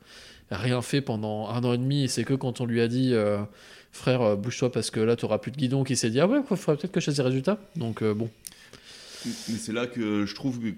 rien 0.50 0.82
fait 0.82 1.00
pendant 1.00 1.48
un 1.48 1.62
an 1.62 1.72
et 1.72 1.78
demi. 1.78 2.02
Et 2.02 2.08
c'est 2.08 2.24
que 2.24 2.34
quand 2.34 2.60
on 2.60 2.66
lui 2.66 2.80
a 2.80 2.88
dit 2.88 3.14
frère 3.92 4.36
bouge-toi 4.36 4.72
parce 4.72 4.90
que 4.90 4.98
là 4.98 5.14
tu 5.14 5.24
auras 5.24 5.38
plus 5.38 5.52
de 5.52 5.56
guidon, 5.56 5.84
qu'il 5.84 5.96
s'est 5.96 6.10
dit 6.10 6.18
ah 6.18 6.26
ouais 6.26 6.38
il 6.38 6.56
faudrait 6.56 6.76
peut-être 6.76 6.92
que 6.92 7.00
je 7.00 7.06
fasse 7.06 7.16
des 7.16 7.22
résultats. 7.22 7.58
Donc 7.76 8.02
bon. 8.02 8.28
Mais 9.24 9.56
c'est 9.56 9.72
là 9.72 9.86
que 9.86 10.26
je 10.26 10.34
trouve 10.34 10.58
que 10.58 10.74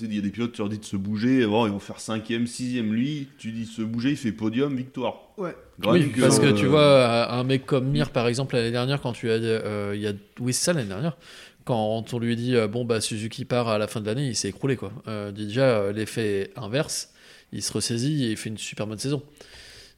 il 0.00 0.14
y 0.14 0.18
a 0.18 0.22
des 0.22 0.30
pilotes, 0.30 0.52
tu 0.52 0.58
leur 0.60 0.68
dis 0.68 0.78
de 0.78 0.84
se 0.84 0.96
bouger, 0.96 1.46
bon, 1.46 1.66
ils 1.66 1.72
vont 1.72 1.78
faire 1.78 1.98
5ème, 1.98 2.46
6ème. 2.46 2.90
Lui, 2.90 3.28
tu 3.38 3.50
dis 3.52 3.62
de 3.64 3.68
se 3.70 3.82
bouger, 3.82 4.10
il 4.10 4.16
fait 4.16 4.32
podium, 4.32 4.74
victoire. 4.76 5.14
Ouais. 5.36 5.54
Oui, 5.86 6.06
parce 6.20 6.38
que 6.40 6.46
euh, 6.46 6.52
tu 6.52 6.66
vois, 6.66 7.32
un 7.32 7.44
mec 7.44 7.64
comme 7.66 7.88
Mir, 7.88 8.10
par 8.10 8.26
exemple, 8.28 8.56
l'année 8.56 8.70
dernière, 8.72 9.00
quand 9.00 9.12
tu 9.12 9.30
as. 9.30 9.34
euh, 9.34 9.92
Il 9.94 10.00
y 10.02 10.06
a. 10.08 10.12
Oui, 10.40 10.52
c'est 10.52 10.64
ça 10.64 10.72
l'année 10.72 10.88
dernière. 10.88 11.16
Quand 11.64 12.12
on 12.14 12.18
lui 12.18 12.34
dit, 12.34 12.56
euh, 12.56 12.66
bon, 12.66 12.84
bah, 12.84 13.00
Suzuki 13.00 13.44
part 13.44 13.68
à 13.68 13.78
la 13.78 13.86
fin 13.86 14.00
de 14.00 14.06
l'année, 14.06 14.26
il 14.28 14.34
s'est 14.34 14.48
écroulé, 14.48 14.76
quoi. 14.76 14.90
Euh, 15.06 15.30
déjà, 15.32 15.62
euh, 15.62 15.92
l'effet 15.92 16.50
inverse, 16.56 17.12
il 17.52 17.62
se 17.62 17.72
ressaisit 17.72 18.24
et 18.24 18.30
il 18.30 18.36
fait 18.36 18.48
une 18.48 18.58
super 18.58 18.86
bonne 18.86 18.98
saison. 18.98 19.22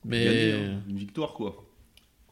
Mais. 0.05 0.25
gagner, 0.25 0.53
hein, 0.55 0.81
une 0.89 0.97
victoire, 0.97 1.33
quoi. 1.35 1.65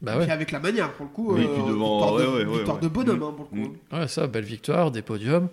Bah 0.01 0.15
Et 0.15 0.19
ouais. 0.19 0.29
avec 0.31 0.51
la 0.51 0.59
manière, 0.59 0.93
pour 0.93 1.05
le 1.07 1.11
coup. 1.11 1.33
Oui, 1.35 1.41
euh, 1.43 1.53
puis 1.53 1.63
devant- 1.67 1.97
victoire 1.99 2.15
de, 2.15 2.25
ouais, 2.25 2.27
ouais, 2.27 2.45
ouais, 2.45 2.55
victoire 2.57 2.77
ouais. 2.77 2.83
de 2.83 2.87
bonhomme, 2.87 3.19
Mm. 3.19 3.23
hein, 3.23 3.33
pour 3.35 3.47
le 3.51 3.63
coup. 3.63 3.75
Mm. 3.91 3.97
Ouais, 3.99 4.07
ça, 4.07 4.27
belle 4.27 4.45
victoire, 4.45 4.91
des 4.91 5.01
podiums. 5.01 5.49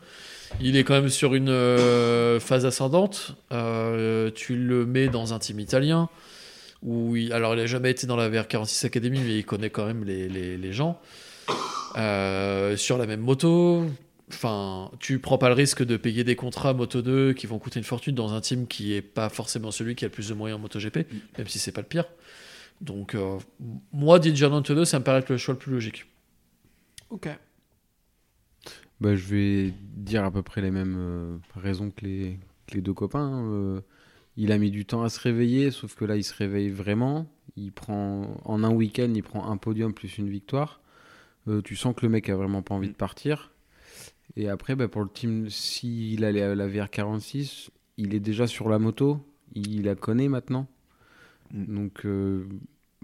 Il 0.60 0.76
est 0.76 0.84
quand 0.84 0.94
même 0.94 1.08
sur 1.10 1.34
une 1.34 1.48
euh, 1.50 2.40
phase 2.40 2.64
ascendante. 2.66 3.36
Euh, 3.52 4.30
tu 4.34 4.56
le 4.56 4.86
mets 4.86 5.08
dans 5.08 5.34
un 5.34 5.38
team 5.38 5.60
italien. 5.60 6.08
Où 6.82 7.14
alors, 7.30 7.54
il 7.54 7.58
n'a 7.58 7.66
jamais 7.66 7.90
été 7.90 8.06
dans 8.06 8.16
la 8.16 8.28
VR46 8.28 8.86
Academy, 8.86 9.20
mais 9.24 9.38
il 9.38 9.44
connaît 9.44 9.70
quand 9.70 9.86
même 9.86 10.04
les, 10.04 10.28
les- 10.28 10.72
gens. 10.72 11.00
Euh, 11.96 12.76
sur 12.76 12.98
la 12.98 13.06
même 13.06 13.20
moto. 13.20 13.84
Enfin, 14.28 14.90
tu 14.98 15.18
prends 15.18 15.38
pas 15.38 15.48
le 15.48 15.54
risque 15.54 15.84
de 15.84 15.96
payer 15.96 16.24
des 16.24 16.36
contrats 16.36 16.74
Moto 16.74 17.00
2 17.00 17.32
qui 17.32 17.46
vont 17.46 17.58
coûter 17.58 17.78
une 17.78 17.84
fortune 17.84 18.14
dans 18.14 18.32
un 18.32 18.40
team 18.40 18.66
qui 18.66 18.92
est 18.94 19.02
pas 19.02 19.28
forcément 19.28 19.70
celui 19.70 19.94
qui 19.94 20.04
a 20.04 20.08
le 20.08 20.12
plus 20.12 20.28
de 20.28 20.34
moyens 20.34 20.58
en 20.58 20.62
MotoGP, 20.62 21.06
même 21.38 21.46
si 21.46 21.58
c'est 21.58 21.70
pas 21.72 21.80
le 21.80 21.86
pire. 21.86 22.04
Donc, 22.80 23.16
moi, 23.92 24.18
Di 24.18 24.34
Giannantonio, 24.34 24.84
ça 24.84 24.98
me 24.98 25.04
paraît 25.04 25.20
être 25.20 25.30
le 25.30 25.36
choix 25.38 25.54
le 25.54 25.58
plus 25.60 25.72
logique. 25.72 26.06
Ok. 27.10 27.28
Bah, 29.00 29.14
je 29.14 29.26
vais 29.26 29.74
dire 29.94 30.24
à 30.24 30.30
peu 30.30 30.42
près 30.42 30.62
les 30.62 30.70
mêmes 30.70 30.96
euh, 30.98 31.38
raisons 31.54 31.90
que 31.90 32.04
les, 32.04 32.38
que 32.66 32.74
les 32.74 32.80
deux 32.80 32.94
copains. 32.94 33.20
hein. 33.20 33.52
Euh, 33.52 33.80
il 34.38 34.52
a 34.52 34.58
mis 34.58 34.70
du 34.70 34.84
temps 34.84 35.02
à 35.02 35.08
se 35.08 35.20
réveiller, 35.20 35.70
sauf 35.70 35.94
que 35.94 36.04
là, 36.04 36.16
il 36.16 36.24
se 36.24 36.34
réveille 36.34 36.70
vraiment. 36.70 37.26
Il 37.56 37.72
prend 37.72 38.38
en 38.44 38.64
un 38.64 38.70
week-end, 38.72 39.10
il 39.14 39.22
prend 39.22 39.50
un 39.50 39.56
podium 39.56 39.94
plus 39.94 40.18
une 40.18 40.28
victoire. 40.28 40.80
Euh, 41.48 41.62
tu 41.62 41.76
sens 41.76 41.94
que 41.96 42.04
le 42.04 42.10
mec 42.10 42.28
a 42.28 42.36
vraiment 42.36 42.62
pas 42.62 42.74
envie 42.74 42.88
de 42.88 42.94
partir. 42.94 43.52
Et 44.36 44.48
après, 44.48 44.76
bah, 44.76 44.88
pour 44.88 45.02
le 45.02 45.08
team, 45.08 45.48
s'il 45.50 46.24
allait 46.24 46.42
à 46.42 46.54
la 46.54 46.68
VR46, 46.68 47.70
il 47.98 48.14
est 48.14 48.20
déjà 48.20 48.46
sur 48.46 48.68
la 48.68 48.78
moto. 48.78 49.20
Il 49.54 49.84
la 49.84 49.94
connaît 49.94 50.28
maintenant. 50.28 50.68
Mm. 51.52 51.74
Donc, 51.74 52.06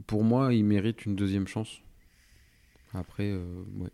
pour 0.07 0.25
moi, 0.25 0.53
il 0.55 0.65
mérite 0.65 1.07
une 1.07 1.17
deuxième 1.17 1.47
chance. 1.47 1.81
Après, 2.95 3.33
ouais. 3.33 3.91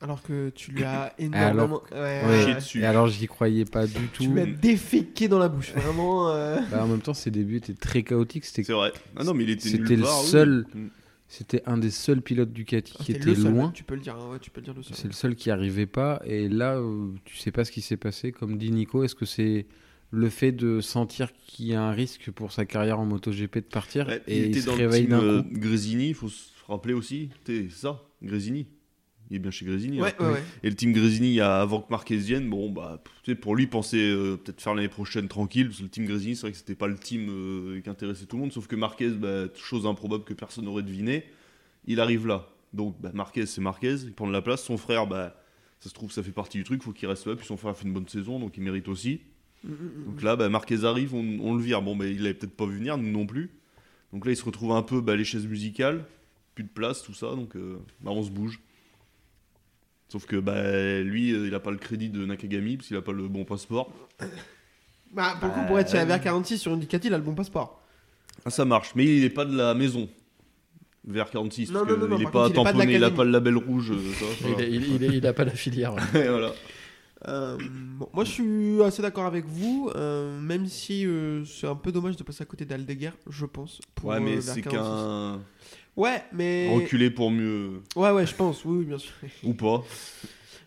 Alors 0.00 0.22
que 0.22 0.50
tu 0.50 0.72
lui 0.72 0.84
as 0.84 1.14
énormément. 1.18 1.82
Ouais, 1.92 1.98
ouais, 1.98 2.44
ouais. 2.46 2.54
dessus. 2.56 2.80
Et 2.80 2.84
alors, 2.84 3.06
j'y 3.08 3.26
croyais 3.26 3.64
pas 3.64 3.86
du 3.86 3.94
Tu 4.12 4.26
tout. 4.26 4.32
lui 4.32 4.40
as 4.40 4.46
déféqué 4.46 5.26
dans 5.28 5.38
la 5.38 5.48
bouche. 5.48 5.72
Vraiment. 5.72 6.30
euh, 6.30 6.58
Bah, 6.70 6.84
en 6.84 6.88
même 6.88 7.00
temps, 7.00 7.14
ses 7.14 7.30
débuts 7.30 7.56
étaient 7.56 7.72
très 7.74 8.02
chaotiques. 8.02 8.44
C'était, 8.44 8.62
C'est 8.64 8.72
vrai. 8.74 8.92
Ah 9.16 9.24
non, 9.24 9.32
mais 9.34 9.44
il 9.44 9.50
était 9.50 9.68
C'était 9.68 9.78
nulle 9.88 9.98
le 10.00 10.02
part, 10.04 10.20
seul- 10.22 10.66
Mm. 10.74 10.88
c'était 11.28 11.62
un 11.66 11.78
des 11.78 11.90
seuls 11.90 12.20
pilotes 12.20 12.52
Ducati 12.52 12.92
ah, 12.98 13.02
qui 13.04 13.12
était 13.12 13.24
le 13.24 13.34
seul, 13.34 13.52
loin. 13.52 13.70
Tu 13.72 13.84
peux 13.84 13.94
le 13.94 14.00
dire. 14.02 14.16
hein, 14.16 14.32
ouais, 14.32 14.38
tu 14.38 14.50
peux 14.50 14.60
le 14.60 14.64
dire 14.66 14.74
le 14.74 14.82
seul. 14.82 14.94
C'est 14.96 15.06
le 15.08 15.14
seul 15.14 15.34
qui 15.34 15.50
arrivait 15.50 15.86
pas. 15.86 16.20
Et 16.26 16.48
là, 16.48 16.76
euh, 16.76 17.08
tu 17.24 17.36
sais 17.38 17.50
pas 17.50 17.64
ce 17.64 17.72
qui 17.72 17.80
s'est 17.80 17.96
passé. 17.96 18.32
Comme 18.32 18.58
dit 18.58 18.70
Nico, 18.70 19.02
est-ce 19.02 19.14
que 19.14 19.24
c'est 19.26 19.66
le 20.10 20.28
fait 20.28 20.52
de 20.52 20.80
sentir 20.80 21.30
qu'il 21.46 21.66
y 21.66 21.74
a 21.74 21.82
un 21.82 21.90
risque 21.90 22.30
pour 22.30 22.52
sa 22.52 22.64
carrière 22.64 23.00
en 23.00 23.06
MotoGP 23.06 23.56
de 23.56 23.60
partir 23.64 24.06
Ouais, 24.06 24.22
et 24.28 24.38
il 24.38 24.44
il, 24.44 24.50
était 24.50 24.60
se 24.60 24.66
dans 24.66 24.76
le 24.76 24.82
réveille 24.86 25.02
team 25.06 25.10
d'un 25.10 25.22
euh, 25.22 25.42
coup? 25.42 25.48
Grésini, 25.52 26.08
il 26.10 26.14
faut 26.14 26.28
se 26.28 26.50
rappeler 26.68 26.92
aussi. 26.94 27.30
T'es- 27.44 27.66
C'est 27.70 27.80
ça, 27.80 28.02
Grésini. 28.22 28.66
Il 29.30 29.36
est 29.36 29.40
bien 29.40 29.50
chez 29.50 29.66
Grésini. 29.66 30.00
Ouais, 30.00 30.14
hein. 30.18 30.24
ouais, 30.24 30.32
ouais. 30.34 30.42
Et 30.62 30.68
le 30.70 30.76
team 30.76 30.92
Grésini, 30.92 31.40
avant 31.40 31.80
que 31.80 31.90
Marquez 31.90 32.16
vienne, 32.16 32.48
bon, 32.48 32.70
bah, 32.70 33.02
pour 33.40 33.56
lui, 33.56 33.66
penser 33.66 33.98
euh, 33.98 34.36
peut-être 34.36 34.60
faire 34.60 34.74
l'année 34.74 34.88
prochaine 34.88 35.28
tranquille, 35.28 35.66
parce 35.66 35.78
que 35.78 35.84
le 35.84 35.88
team 35.88 36.06
Grésini, 36.06 36.36
c'est 36.36 36.42
vrai 36.42 36.52
que 36.52 36.58
c'était 36.58 36.74
pas 36.74 36.86
le 36.86 36.96
team 36.96 37.28
euh, 37.28 37.80
qui 37.80 37.90
intéressait 37.90 38.26
tout 38.26 38.36
le 38.36 38.42
monde, 38.42 38.52
sauf 38.52 38.66
que 38.66 38.76
Marquez, 38.76 39.10
bah, 39.10 39.44
chose 39.54 39.86
improbable 39.86 40.24
que 40.24 40.34
personne 40.34 40.64
n'aurait 40.64 40.82
deviné, 40.82 41.24
il 41.86 42.00
arrive 42.00 42.26
là. 42.26 42.48
Donc, 42.72 43.00
bah, 43.00 43.10
Marquez, 43.14 43.46
c'est 43.46 43.60
Marquez, 43.60 43.96
il 44.04 44.12
prend 44.12 44.26
de 44.26 44.32
la 44.32 44.42
place. 44.42 44.62
Son 44.62 44.76
frère, 44.76 45.06
bah, 45.06 45.36
ça 45.80 45.88
se 45.88 45.94
trouve, 45.94 46.12
ça 46.12 46.22
fait 46.22 46.32
partie 46.32 46.58
du 46.58 46.64
truc, 46.64 46.82
faut 46.82 46.92
qu'il 46.92 47.08
reste 47.08 47.26
là, 47.26 47.34
puis 47.34 47.46
son 47.46 47.56
frère 47.56 47.72
a 47.72 47.74
fait 47.74 47.86
une 47.86 47.94
bonne 47.94 48.08
saison, 48.08 48.38
donc 48.38 48.56
il 48.56 48.62
mérite 48.62 48.88
aussi. 48.88 49.20
Mm, 49.64 49.70
mm, 49.70 49.74
mm. 49.74 50.04
Donc 50.06 50.22
là, 50.22 50.36
bah, 50.36 50.48
Marquez 50.48 50.84
arrive, 50.84 51.14
on, 51.14 51.38
on 51.40 51.54
le 51.54 51.62
vire. 51.62 51.82
Bon, 51.82 51.96
bah, 51.96 52.06
il 52.06 52.20
avait 52.20 52.34
peut-être 52.34 52.56
pas 52.56 52.66
vu 52.66 52.76
venir, 52.76 52.96
nous 52.96 53.10
non 53.10 53.26
plus. 53.26 53.50
Donc 54.12 54.24
là, 54.24 54.32
il 54.32 54.36
se 54.36 54.44
retrouve 54.44 54.72
un 54.72 54.82
peu 54.82 55.00
bah, 55.00 55.16
les 55.16 55.24
chaises 55.24 55.46
musicales, 55.46 56.04
plus 56.54 56.64
de 56.64 56.68
place, 56.68 57.02
tout 57.02 57.14
ça, 57.14 57.34
donc 57.34 57.56
euh, 57.56 57.78
bah, 58.00 58.12
on 58.12 58.22
se 58.22 58.30
bouge. 58.30 58.60
Sauf 60.08 60.26
que 60.26 60.36
bah, 60.36 61.00
lui, 61.00 61.32
euh, 61.32 61.46
il 61.48 61.54
a 61.54 61.60
pas 61.60 61.70
le 61.72 61.78
crédit 61.78 62.08
de 62.10 62.24
Nakagami, 62.24 62.76
parce 62.76 62.88
qu'il 62.88 62.96
a 62.96 63.02
pas 63.02 63.12
le 63.12 63.26
bon 63.28 63.44
passeport. 63.44 63.90
Bah, 65.12 65.36
pour 65.40 65.48
le 65.48 65.54
coup, 65.54 65.66
pour 65.66 65.78
être 65.78 65.90
chez 65.90 65.96
la 66.04 66.18
VR46 66.18 66.58
sur 66.58 66.74
une 66.74 66.80
Ducati, 66.80 67.08
il 67.08 67.14
a 67.14 67.18
le 67.18 67.24
bon 67.24 67.34
passeport. 67.34 67.82
Ah, 68.44 68.50
ça 68.50 68.64
marche, 68.64 68.92
mais 68.94 69.04
il 69.04 69.24
est 69.24 69.30
pas 69.30 69.44
de 69.44 69.56
la 69.56 69.74
maison. 69.74 70.08
Vers 71.08 71.30
46, 71.30 71.70
Non, 71.70 71.80
parce 71.80 71.90
non, 71.92 71.96
non, 71.98 72.04
que 72.06 72.10
non, 72.10 72.16
il 72.16 72.20
est 72.22 72.24
par 72.24 72.32
pas 72.32 72.46
il 72.48 72.52
tamponné, 72.54 72.84
il 72.94 72.96
a 72.96 72.98
l'académie. 72.98 73.16
pas 73.16 73.24
le 73.24 73.30
label 73.30 73.56
rouge. 73.56 73.92
euh, 73.92 74.12
ça, 74.14 74.26
ça 74.42 74.48
Il, 74.48 74.54
va. 74.56 74.62
est- 74.62 74.70
il, 74.70 74.94
il 74.94 75.04
est- 75.04 75.16
il 75.18 75.26
a 75.26 75.32
pas 75.32 75.44
la 75.44 75.52
filière. 75.52 75.94
ouais. 75.94 76.00
Et 76.24 76.28
voilà. 76.28 76.52
Euh, 77.28 77.56
bon, 77.98 78.08
moi, 78.12 78.24
je 78.24 78.30
suis 78.30 78.82
assez 78.82 79.02
d'accord 79.02 79.24
avec 79.26 79.44
vous, 79.46 79.90
euh, 79.94 80.38
même 80.40 80.66
si 80.66 81.06
euh, 81.06 81.44
c'est 81.44 81.66
un 81.66 81.74
peu 81.76 81.90
dommage 81.92 82.16
de 82.16 82.22
passer 82.24 82.42
à 82.42 82.44
côté 82.44 82.64
d'Aldeguer, 82.64 83.10
je 83.30 83.46
pense. 83.46 83.80
Pour, 83.94 84.10
Ouais, 84.10 84.16
euh, 84.16 84.20
mais 84.20 84.40
c'est 84.40 84.60
46. 84.62 84.70
qu'un 84.76 85.40
Ouais, 85.96 86.22
mais. 86.32 86.68
reculé 86.74 87.10
pour 87.10 87.30
mieux, 87.30 87.82
Ouais, 87.96 88.10
ouais, 88.10 88.26
je 88.26 88.34
pense, 88.34 88.64
oui, 88.64 88.78
oui, 88.80 88.84
bien 88.84 88.98
sûr. 88.98 89.12
ou 89.44 89.54
pas. 89.54 89.82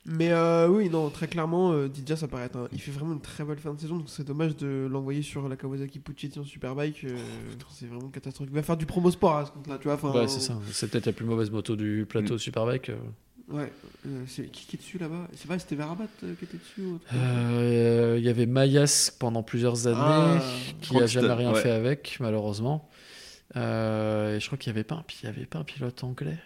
Mais 0.05 0.31
euh, 0.31 0.67
oui, 0.69 0.89
non, 0.89 1.09
très 1.11 1.27
clairement, 1.27 1.71
euh, 1.71 1.87
Didia, 1.87 2.15
ça 2.15 2.27
paraît 2.27 2.45
être 2.45 2.55
un- 2.57 2.67
Il 2.73 2.79
fait 2.81 2.89
vraiment 2.89 3.13
une 3.13 3.21
très 3.21 3.43
belle 3.43 3.59
fin 3.59 3.73
de 3.73 3.79
saison, 3.79 3.97
donc 3.97 4.07
c'est 4.09 4.23
dommage 4.25 4.55
de 4.55 4.87
l'envoyer 4.89 5.21
sur 5.21 5.47
la 5.47 5.55
Kawasaki 5.55 5.99
Puccetti 5.99 6.39
en 6.39 6.43
Superbike. 6.43 7.03
euh, 7.03 7.15
c'est 7.69 7.85
vraiment 7.85 8.07
catastrophique. 8.09 8.51
Il 8.51 8.55
va 8.55 8.63
faire 8.63 8.77
du 8.77 8.87
promo 8.87 9.11
sport 9.11 9.35
à 9.35 9.45
ce 9.45 9.51
compte-là, 9.51 9.77
tu 9.77 9.83
vois. 9.83 9.95
enfin, 9.95 10.11
Ouais, 10.11 10.27
c'est 10.27 10.39
ça. 10.39 10.57
C'est 10.71 10.89
peut-être 10.89 11.05
la 11.05 11.11
plus 11.11 11.25
mauvaise 11.25 11.51
moto 11.51 11.75
du 11.75 12.07
plateau 12.09 12.35
Mm. 12.35 12.39
Superbike. 12.39 12.89
euh. 12.89 12.95
Ouais, 13.51 13.71
euh, 14.07 14.23
c'est 14.27 14.45
qui 14.51 14.65
qui 14.67 14.75
est 14.75 14.79
dessus 14.79 14.97
là-bas? 14.99 15.27
C'est 15.35 15.47
pas, 15.47 15.59
c'était 15.59 15.75
Varabat 15.75 16.05
euh, 16.23 16.33
qui 16.39 16.45
était 16.45 16.57
dessus 16.57 16.81
ou 16.81 16.95
autre 16.95 17.05
Euh, 17.15 18.15
Il 18.17 18.23
y 18.23 18.29
avait 18.29 18.45
Mayas 18.45 19.11
pendant 19.19 19.43
plusieurs 19.43 19.85
années, 19.87 19.97
Ah, 20.39 20.39
qui 20.81 20.97
a 20.97 21.05
jamais 21.07 21.33
rien 21.33 21.51
ouais. 21.53 21.61
fait 21.61 21.71
avec, 21.71 22.17
malheureusement. 22.19 22.88
Euh, 23.55 24.35
et 24.35 24.39
je 24.39 24.45
crois 24.45 24.57
qu'il 24.57 24.71
n'y 24.71 24.77
avait, 24.77 24.83
pas 24.83 24.95
un 24.95 25.03
il 25.21 25.25
y 25.25 25.29
avait 25.29 25.45
pas 25.45 25.59
un 25.59 25.63
pilote 25.63 26.03
anglais. 26.03 26.37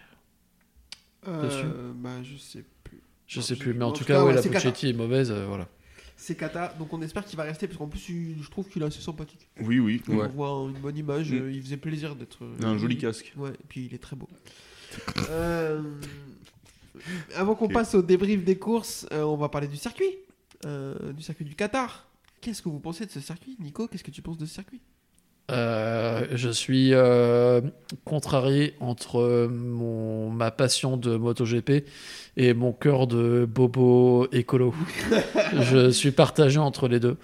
euh, 1.28 1.42
dessus 1.46 1.66
Bah, 1.96 2.22
je 2.22 2.36
sais 2.36 2.64
plus. 2.82 3.00
Je 3.26 3.38
Non, 3.40 3.42
sais 3.44 3.56
plus, 3.56 3.74
mais 3.74 3.84
en 3.84 3.88
en 3.88 3.92
tout 3.92 4.04
cas, 4.04 4.14
cas, 4.14 4.20
ouais, 4.24 4.28
ouais, 4.28 4.34
la. 4.34 4.42
Puccetti 4.42 4.88
est 4.88 4.92
mauvaise, 4.94 5.30
euh, 5.30 5.46
voilà. 5.46 5.68
C'est 6.16 6.36
Kata, 6.36 6.74
donc 6.78 6.92
on 6.92 7.02
espère 7.02 7.24
qu'il 7.24 7.36
va 7.36 7.42
rester, 7.42 7.66
parce 7.66 7.76
qu'en 7.78 7.88
plus, 7.88 8.08
il- 8.08 8.42
je 8.42 8.48
trouve 8.50 8.68
qu'il 8.68 8.80
est 8.82 8.86
assez 8.86 9.00
sympathique. 9.00 9.48
Oui, 9.60 9.78
oui. 9.80 10.02
On 10.08 10.16
Ouais. 10.16 10.28
voit 10.28 10.48
une 10.70 10.78
bonne 10.80 10.96
image, 10.96 11.32
Mm. 11.32 11.36
euh, 11.36 11.52
il 11.52 11.60
faisait 11.62 11.76
plaisir 11.76 12.14
d'être. 12.16 12.44
euh, 12.44 12.54
Il 12.58 12.64
a 12.64 12.68
un 12.68 12.78
joli 12.78 12.96
casque. 12.96 13.32
Ouais, 13.36 13.50
et 13.50 13.64
puis 13.68 13.86
il 13.86 13.94
est 13.94 13.98
très 13.98 14.16
beau. 14.16 14.28
Euh, 15.28 15.82
Avant 17.34 17.56
qu'on 17.56 17.68
passe 17.68 17.94
au 17.96 18.02
débrief 18.02 18.44
des 18.44 18.56
courses, 18.56 19.06
euh, 19.12 19.22
on 19.24 19.36
va 19.36 19.48
parler 19.48 19.66
du 19.68 19.76
circuit. 19.76 20.16
euh, 20.66 21.12
du 21.12 21.22
circuit 21.22 21.44
du 21.44 21.54
Qatar. 21.54 22.08
Qu'est-ce 22.40 22.62
que 22.62 22.70
vous 22.70 22.78
pensez 22.80 23.04
de 23.04 23.10
ce 23.10 23.20
circuit? 23.20 23.54
Nico, 23.60 23.86
qu'est-ce 23.86 24.04
que 24.04 24.10
tu 24.10 24.22
penses 24.22 24.38
de 24.38 24.46
ce 24.46 24.54
circuit? 24.54 24.80
Euh, 25.50 26.24
je 26.32 26.48
suis 26.48 26.90
euh, 26.94 27.60
contrarié 28.04 28.74
entre 28.80 29.46
mon, 29.50 30.30
ma 30.30 30.50
passion 30.50 30.96
de 30.96 31.16
MotoGP 31.16 31.84
et 32.38 32.54
mon 32.54 32.72
cœur 32.72 33.06
de 33.06 33.46
bobo 33.46 34.26
écolo. 34.32 34.74
je 35.60 35.90
suis 35.90 36.12
partagé 36.12 36.58
entre 36.58 36.88
les 36.88 36.98
deux. 37.00 37.16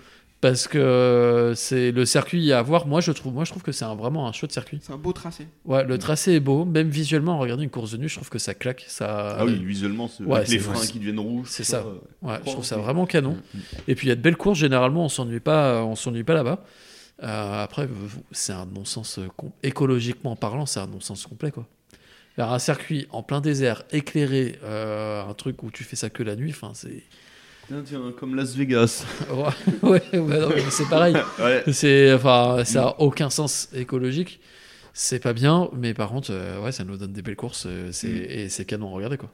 Parce 0.43 0.69
que 0.69 1.53
c'est 1.55 1.93
le 1.93 2.07
circuit 2.07 2.51
à 2.55 2.63
voir. 2.63 2.87
Moi, 2.87 3.03
je 3.03 3.13
trouve, 3.13 3.35
moi, 3.35 3.45
je 3.45 3.51
trouve 3.51 3.63
que 3.63 3.73
c'est 3.73 3.85
un- 3.85 3.95
vraiment 3.95 4.27
un 4.27 4.33
chouette 4.33 4.53
circuit. 4.53 4.79
C'est 4.83 4.93
un 4.93 4.97
beau 4.97 5.13
tracé. 5.13 5.47
Ouais, 5.67 5.85
le 5.85 5.99
tracé 5.99 6.33
est 6.33 6.41
beau. 6.41 6.65
Même 6.65 6.89
visuellement, 6.89 7.33
en 7.33 7.39
regardant 7.41 7.63
une 7.63 7.69
course 7.69 7.91
de 7.93 7.99
nuit, 7.99 8.09
je 8.09 8.15
trouve 8.17 8.31
que 8.31 8.39
ça 8.39 8.55
claque. 8.55 8.85
Ça, 8.89 9.37
Ah 9.39 9.45
oui, 9.45 9.63
visuellement, 9.63 10.09
c'est 10.09 10.25
Ouais, 10.25 10.39
avec 10.39 10.49
les 10.49 10.59
freins 10.59 10.81
qui 10.87 10.99
deviennent 10.99 11.21
rouges. 11.21 11.49
c'est 11.51 11.63
tout 11.63 11.69
ça. 11.71 11.85
euh, 11.87 12.27
Ouais, 12.27 12.37
je 12.47 12.53
trouve 12.53 12.65
ça 12.65 12.79
vraiment 12.79 13.05
canon. 13.05 13.37
Et 13.87 13.95
puis 13.95 14.07
il 14.07 14.09
y 14.09 14.13
a 14.13 14.17
de 14.17 14.23
belles 14.23 14.39
courses. 14.39 14.59
Généralement, 14.59 15.05
on 15.05 15.09
s'ennuie 15.11 15.41
pas, 15.41 15.83
on 15.85 15.95
s'ennuie 15.95 16.25
pas 16.25 16.33
là-bas. 16.35 16.65
Euh, 17.23 17.65
après, 17.65 17.89
c'est 18.33 18.53
un 18.53 18.67
non-sens 18.67 19.19
euh, 19.19 19.29
écologiquement 19.63 20.37
parlant, 20.37 20.67
c'est 20.67 20.81
un 20.81 20.87
non-sens 20.87 21.27
complet 21.27 21.51
quoi. 21.51 21.67
Alors, 22.39 22.53
un 22.55 22.59
circuit 22.59 23.07
en 23.11 23.23
plein 23.23 23.43
désert, 23.43 23.83
éclairé, 23.91 24.59
euh, 24.65 25.23
un 25.23 25.35
truc 25.35 25.63
où 25.63 25.71
tu 25.71 25.85
fais 25.85 25.97
ça 25.97 26.09
que 26.09 26.23
la 26.23 26.37
nuit, 26.37 26.51
enfin 26.51 26.73
c'est. 26.75 27.03
Tiens, 27.69 27.83
tiens, 27.85 28.13
comme 28.19 28.35
Las 28.35 28.55
Vegas. 28.55 29.05
ouais, 29.83 30.03
c'est 30.71 30.89
pareil. 30.89 31.15
ouais. 31.39 31.63
C'est, 31.73 32.13
enfin, 32.15 32.65
ça 32.65 32.89
a 32.89 32.95
aucun 32.99 33.31
sens 33.31 33.69
écologique. 33.75 34.41
C'est 34.93 35.21
pas 35.21 35.33
bien, 35.33 35.69
mais 35.73 35.95
par 35.95 36.09
contre, 36.09 36.31
euh, 36.33 36.61
ouais, 36.63 36.73
ça 36.73 36.85
nous 36.85 36.97
donne 36.97 37.13
des 37.13 37.23
belles 37.23 37.37
courses. 37.37 37.67
euh, 37.67 37.93
c'est, 37.93 38.09
Mm. 38.09 38.25
Et 38.31 38.49
c'est 38.49 38.65
canon 38.65 38.89
à 38.89 38.97
regarder 38.97 39.19
quoi. 39.19 39.31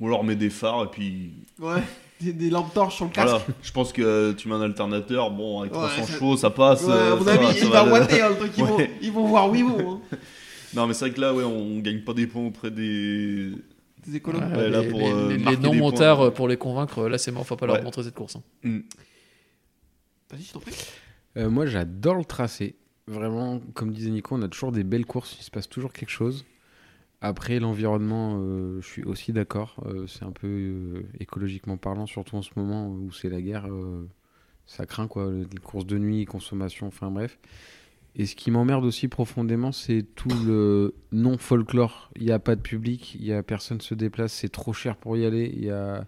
Ou 0.00 0.06
alors 0.06 0.24
met 0.24 0.36
des 0.36 0.50
phares 0.50 0.84
et 0.84 0.90
puis. 0.90 1.32
Ouais, 1.58 1.82
des, 2.20 2.32
des 2.32 2.50
lampes 2.50 2.72
torches 2.74 2.96
sur 2.96 3.04
le 3.06 3.10
casque. 3.10 3.28
Voilà, 3.28 3.44
je 3.62 3.72
pense 3.72 3.92
que 3.92 4.02
euh, 4.02 4.32
tu 4.34 4.48
mets 4.48 4.54
un 4.54 4.60
alternateur, 4.62 5.30
bon, 5.30 5.60
avec 5.60 5.72
Ouais, 5.72 5.78
300 5.78 6.04
ça- 6.06 6.12
chevaux, 6.12 6.36
ça 6.36 6.50
passe. 6.50 6.84
Ouais, 6.84 6.92
à 6.92 6.96
euh, 6.96 7.16
mon 7.16 7.24
ça 7.24 7.32
avis, 7.32 7.44
va, 7.46 7.52
il 7.52 7.58
ça 7.58 7.68
va 7.68 7.84
le- 7.84 7.92
ouater 7.92 8.22
hein, 8.22 8.28
le 8.30 8.36
truc. 8.36 8.52
Ils, 8.56 8.64
vont, 8.64 8.76
Ouais. 8.76 8.90
ils 9.02 9.12
vont 9.12 9.26
voir 9.26 9.50
oui 9.50 9.62
ou 9.62 9.76
hein, 9.90 10.00
Non, 10.74 10.86
mais 10.86 10.94
c'est 10.94 11.06
vrai 11.06 11.14
que 11.14 11.20
là, 11.20 11.34
ouais, 11.34 11.44
on 11.44 11.78
gagne 11.80 12.00
pas 12.00 12.14
des 12.14 12.26
points 12.26 12.44
auprès 12.46 12.70
des. 12.70 13.50
des 14.06 14.16
écolos. 14.16 14.38
Ouais, 14.40 14.56
Ouais, 14.56 14.70
là, 14.70 14.80
les, 14.82 14.88
pour, 14.88 15.00
les- 15.00 15.06
euh, 15.12 15.28
les- 15.28 15.38
points. 15.38 16.20
euh, 16.26 16.30
pour 16.30 16.48
les 16.48 16.56
convaincre, 16.56 16.98
euh, 17.00 17.08
là 17.08 17.18
c'est 17.18 17.32
mort, 17.32 17.46
faut 17.46 17.56
pas 17.56 17.66
leur 17.66 17.82
montrer 17.82 18.02
cette 18.02 18.14
course. 18.14 18.36
hein. 18.36 18.42
Hmm. 18.64 18.80
Vas-y, 20.30 20.42
je 20.42 20.52
t'en 20.52 20.60
prie. 20.60 20.74
Euh, 21.36 21.50
moi, 21.50 21.66
j'adore 21.66 22.14
le 22.16 22.24
tracé. 22.24 22.76
Vraiment, 23.08 23.60
comme 23.74 23.92
disait 23.92 24.10
Nico, 24.10 24.34
on 24.34 24.42
a 24.42 24.48
toujours 24.48 24.72
des 24.72 24.82
belles 24.82 25.06
courses, 25.06 25.36
il 25.38 25.44
se 25.44 25.50
passe 25.50 25.68
toujours 25.68 25.92
quelque 25.92 26.10
chose. 26.10 26.44
Après, 27.20 27.58
l'environnement, 27.58 28.36
euh, 28.38 28.80
je 28.82 28.86
suis 28.86 29.02
aussi 29.02 29.32
d'accord. 29.32 29.82
euh, 29.86 30.06
c'est 30.06 30.24
un 30.24 30.32
peu 30.32 30.46
euh, 30.46 31.02
écologiquement 31.18 31.76
parlant, 31.76 32.06
surtout 32.06 32.36
en 32.36 32.42
ce 32.42 32.50
moment 32.56 32.88
où 32.88 33.10
c'est 33.12 33.30
la 33.30 33.40
guerre. 33.40 33.66
ça 34.66 34.86
craint, 34.86 35.08
quoi. 35.08 35.30
Les 35.30 35.60
courses 35.62 35.86
de 35.86 35.98
nuit, 35.98 36.24
consommation, 36.26 36.86
enfin 36.88 37.10
bref. 37.10 37.38
Et 38.18 38.24
ce 38.26 38.34
qui 38.34 38.50
m'emmerde 38.50 38.84
aussi 38.84 39.08
profondément, 39.08 39.72
c'est 39.72 40.04
tout 40.14 40.30
le 40.46 40.94
non-folklore. 41.12 42.10
Il 42.16 42.24
n'y 42.24 42.32
a 42.32 42.38
pas 42.38 42.56
de 42.56 42.62
public, 42.62 43.14
il 43.14 43.26
y 43.26 43.32
a 43.32 43.42
personne 43.42 43.80
se 43.80 43.94
déplace, 43.94 44.32
c'est 44.32 44.48
trop 44.48 44.72
cher 44.72 44.96
pour 44.96 45.16
y 45.16 45.26
aller. 45.26 45.48
Y 45.48 45.70
a... 45.70 46.06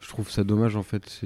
Je 0.00 0.08
trouve 0.08 0.30
ça 0.30 0.44
dommage, 0.44 0.76
en 0.76 0.82
fait. 0.82 1.22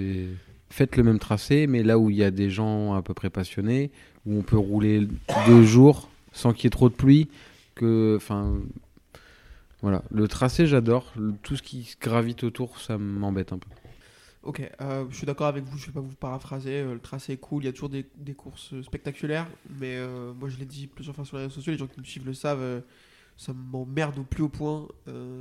Faites 0.69 0.97
le 0.97 1.03
même 1.03 1.19
tracé, 1.19 1.67
mais 1.67 1.83
là 1.83 1.99
où 1.99 2.11
il 2.11 2.17
y 2.17 2.25
a 2.25 2.31
des 2.31 2.51
gens 2.51 2.95
à 2.95 3.03
peu 3.03 3.15
près 3.15 3.31
passionnés, 3.31 3.91
où 4.25 4.39
on 4.39 4.43
peut 4.43 4.59
rouler 4.59 5.07
deux 5.47 5.65
jours 5.65 6.09
sans 6.33 6.53
qu'il 6.53 6.65
y 6.65 6.67
ait 6.69 6.71
trop 6.71 6.89
de 6.89 6.95
pluie, 6.95 7.29
que, 7.75 8.15
enfin, 8.17 8.61
voilà, 9.83 10.03
le 10.11 10.29
tracé 10.29 10.67
j'adore, 10.67 11.13
tout 11.43 11.57
ce 11.57 11.63
qui 11.63 11.95
gravite 12.01 12.45
autour, 12.45 12.79
ça 12.81 12.99
m'embête 12.99 13.53
un 13.53 13.59
peu. 13.59 13.69
Ok, 14.43 14.63
euh, 14.81 15.05
je 15.11 15.17
suis 15.17 15.27
d'accord 15.27 15.49
avec 15.49 15.65
vous, 15.65 15.77
je 15.77 15.87
vais 15.87 15.93
pas 15.93 16.01
vous 16.01 16.15
paraphraser. 16.15 16.81
euh, 16.81 16.95
le 16.95 17.01
tracé 17.01 17.35
est 17.35 17.37
cool, 17.37 17.63
il 17.63 17.67
y 17.67 17.69
a 17.69 17.73
toujours 17.73 17.91
des, 17.91 18.07
des 18.17 18.33
courses 18.35 18.73
euh, 18.73 18.83
spectaculaires, 18.83 19.47
mais 19.79 19.97
euh, 19.99 20.33
moi 20.33 20.49
je 20.49 20.57
l'ai 20.59 20.65
dit 20.65 20.87
plusieurs 20.87 21.15
fois 21.15 21.25
sur 21.27 21.37
les 21.37 21.43
réseaux 21.45 21.55
sociaux, 21.57 21.73
les 21.73 21.79
gens 21.79 21.87
qui 21.87 22.01
me 22.01 22.05
suivent 22.07 22.25
le 22.27 22.33
savent, 22.33 22.61
euh, 22.63 22.81
ça 23.37 23.53
m'emmerde 23.53 24.19
au 24.19 24.23
plus 24.23 24.43
haut 24.43 24.49
point. 24.49 24.87
euh, 25.09 25.39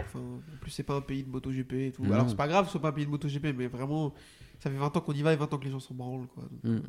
Enfin, 0.00 0.18
en 0.20 0.56
plus, 0.60 0.70
c'est 0.70 0.82
pas 0.84 0.94
un 0.94 1.00
pays 1.00 1.22
de 1.24 1.28
MotoGP 1.28 1.72
et 1.74 1.92
tout. 1.92 2.04
Non. 2.04 2.12
Alors, 2.14 2.28
c'est 2.30 2.36
pas 2.36 2.48
grave 2.48 2.62
que 2.64 2.68
ce 2.68 2.72
soit 2.72 2.82
pas 2.82 2.88
un 2.88 2.92
pays 2.92 3.06
de 3.06 3.10
MotoGP, 3.10 3.46
mais 3.56 3.66
vraiment, 3.68 4.14
ça 4.60 4.70
fait 4.70 4.76
20 4.76 4.96
ans 4.96 5.00
qu'on 5.00 5.12
y 5.12 5.22
va 5.22 5.32
et 5.32 5.36
20 5.36 5.52
ans 5.52 5.58
que 5.58 5.64
les 5.64 5.70
gens 5.70 5.78
s'en 5.80 5.94
branlent. 5.94 6.26
Quoi. 6.34 6.44
Donc, 6.64 6.82
Mm. 6.82 6.86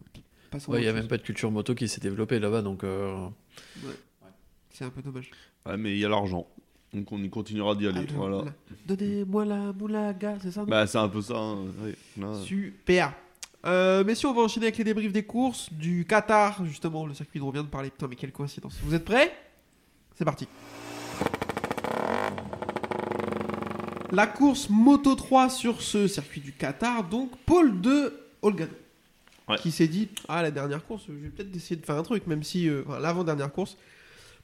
Ouais, 0.70 0.82
il 0.82 0.86
y 0.86 0.88
a 0.88 0.94
même 0.94 1.08
pas 1.08 1.18
de 1.18 1.24
culture 1.24 1.52
moto 1.52 1.76
qui 1.76 1.88
s'est 1.88 2.00
développée 2.02 2.40
là-bas, 2.40 2.62
donc. 2.62 2.84
euh, 2.84 3.28
C'est 4.70 4.86
un 4.86 4.90
peu 4.90 5.02
dommage. 5.02 5.32
Ouais, 5.66 5.76
mais 5.78 5.92
il 5.94 5.98
y 6.00 6.06
a 6.06 6.10
l'argent. 6.10 6.48
Donc 6.94 7.12
on 7.12 7.22
y 7.22 7.30
continuera 7.30 7.76
d'y 7.76 7.88
aller. 7.88 8.00
Alors, 8.00 8.16
voilà. 8.16 8.38
là, 8.46 8.52
Donnez-moi 8.86 9.46
la 9.46 9.74
moulaga, 9.74 10.38
c'est 10.42 10.52
ça 10.52 10.66
Bah 10.66 10.88
c'est 10.88 10.98
un 10.98 11.10
peu 11.10 11.22
ça. 11.22 11.36
hein. 11.38 11.66
Super. 12.46 13.14
Euh, 13.66 14.04
messieurs, 14.06 14.30
on 14.30 14.34
va 14.34 14.42
enchaîner 14.44 14.68
avec 14.68 14.78
les 14.78 14.84
débriefs 14.86 15.12
des 15.12 15.24
courses 15.24 15.72
du 15.74 16.06
Qatar, 16.08 16.64
justement, 16.66 17.06
le 17.06 17.14
circuit 17.14 17.40
dont 17.40 17.48
on 17.48 17.52
vient 17.52 17.64
de 17.64 17.68
parler. 17.68 17.90
Putain, 17.90 18.08
mais 18.08 18.16
quelle 18.16 18.32
coïncidence. 18.32 18.78
Vous 18.84 18.94
êtes 18.94 19.04
prêts? 19.04 19.34
C'est 20.16 20.24
parti. 20.26 20.48
La 24.12 24.26
course 24.26 24.70
Moto 24.70 25.16
3 25.16 25.50
sur 25.50 25.82
ce 25.82 26.08
circuit 26.08 26.40
du 26.40 26.54
Qatar, 26.54 27.04
donc 27.04 27.32
Paul 27.46 27.82
de 27.82 28.14
Olgado. 28.42 28.72
Ouais. 29.50 29.58
Qui 29.58 29.72
s'est 29.72 29.88
dit 29.88 30.08
Ah, 30.30 30.42
la 30.42 30.52
dernière 30.52 30.86
course, 30.86 31.04
je 31.08 31.14
vais 31.14 31.30
peut-être 31.30 31.54
essayer 31.56 31.76
de 31.76 31.86
faire 31.86 31.96
un 31.96 32.04
truc, 32.04 32.26
même 32.28 32.44
si. 32.44 32.70
euh, 32.70 32.84
enfin, 32.88 33.00
l'avant-dernière 33.00 33.52
course. 33.52 33.78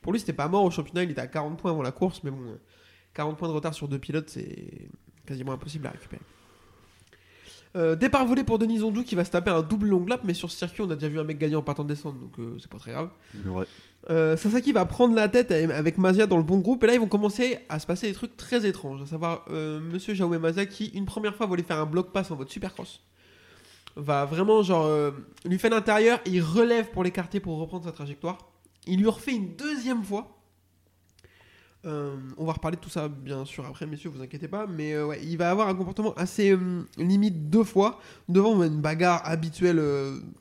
Pour 0.03 0.13
lui, 0.13 0.19
c'était 0.19 0.33
pas 0.33 0.47
mort 0.47 0.63
au 0.63 0.69
championnat, 0.69 1.03
il 1.03 1.11
était 1.11 1.21
à 1.21 1.27
40 1.27 1.57
points 1.57 1.71
avant 1.71 1.81
la 1.81 1.91
course, 1.91 2.21
mais 2.23 2.29
bon, 2.29 2.41
euh, 2.43 2.57
40 3.15 3.37
points 3.37 3.47
de 3.47 3.53
retard 3.53 3.73
sur 3.73 3.87
deux 3.87 3.99
pilotes, 3.99 4.29
c'est 4.29 4.89
quasiment 5.25 5.53
impossible 5.53 5.87
à 5.87 5.91
récupérer. 5.91 6.21
Euh, 7.75 7.95
départ 7.95 8.23
volé 8.27 8.43
pour 8.43 8.59
Denis 8.59 8.83
Onjou 8.83 9.03
qui 9.03 9.15
va 9.15 9.25
se 9.25 9.31
taper 9.31 9.49
un 9.49 9.63
double 9.63 9.87
long 9.87 10.05
lap, 10.05 10.21
mais 10.23 10.35
sur 10.35 10.51
ce 10.51 10.57
circuit, 10.57 10.83
on 10.83 10.89
a 10.91 10.95
déjà 10.95 11.07
vu 11.07 11.19
un 11.19 11.23
mec 11.23 11.39
gagner 11.39 11.55
en 11.55 11.63
partant 11.63 11.83
de 11.83 11.89
descendre, 11.89 12.19
donc 12.19 12.37
euh, 12.37 12.57
c'est 12.59 12.69
pas 12.69 12.77
très 12.77 12.91
grave. 12.91 13.09
Ouais. 13.47 13.65
Euh, 14.11 14.37
Sasaki 14.37 14.73
va 14.73 14.85
prendre 14.85 15.15
la 15.15 15.27
tête 15.27 15.51
avec 15.51 15.97
Mazia 15.97 16.27
dans 16.27 16.37
le 16.37 16.43
bon 16.43 16.59
groupe, 16.59 16.83
et 16.83 16.87
là 16.87 16.93
ils 16.93 16.99
vont 16.99 17.07
commencer 17.07 17.57
à 17.69 17.79
se 17.79 17.87
passer 17.87 18.07
des 18.07 18.13
trucs 18.13 18.37
très 18.37 18.67
étranges. 18.67 19.01
À 19.01 19.05
savoir, 19.07 19.45
monsieur 19.49 20.13
Jaume 20.13 20.37
Mazia 20.37 20.65
qui, 20.67 20.87
une 20.87 21.05
première 21.05 21.35
fois, 21.35 21.47
voulait 21.47 21.63
faire 21.63 21.79
un 21.79 21.85
bloc 21.85 22.11
pass 22.11 22.29
en 22.29 22.35
mode 22.35 22.49
supercross. 22.49 23.01
Va 23.95 24.25
vraiment, 24.25 24.61
genre, 24.61 25.11
lui 25.45 25.57
fait 25.57 25.69
l'intérieur, 25.69 26.19
il 26.25 26.41
relève 26.41 26.91
pour 26.91 27.03
l'écarter 27.03 27.39
pour 27.39 27.57
reprendre 27.57 27.85
sa 27.85 27.91
trajectoire. 27.91 28.52
Il 28.87 28.99
lui 28.99 29.07
refait 29.07 29.33
une 29.35 29.55
deuxième 29.55 30.03
fois. 30.03 30.29
Euh, 31.85 32.15
on 32.37 32.45
va 32.45 32.53
reparler 32.53 32.77
de 32.77 32.81
tout 32.81 32.89
ça, 32.89 33.09
bien 33.09 33.43
sûr, 33.43 33.65
après, 33.65 33.85
messieurs, 33.85 34.09
vous 34.09 34.21
inquiétez 34.21 34.47
pas. 34.47 34.67
Mais 34.67 34.93
euh, 34.93 35.05
ouais, 35.07 35.19
il 35.23 35.37
va 35.37 35.51
avoir 35.51 35.67
un 35.67 35.75
comportement 35.75 36.13
assez 36.13 36.51
euh, 36.51 36.83
limite 36.97 37.49
deux 37.49 37.65
fois 37.65 37.99
devant 38.29 38.61
une 38.63 38.79
bagarre 38.79 39.21
habituelle 39.25 39.81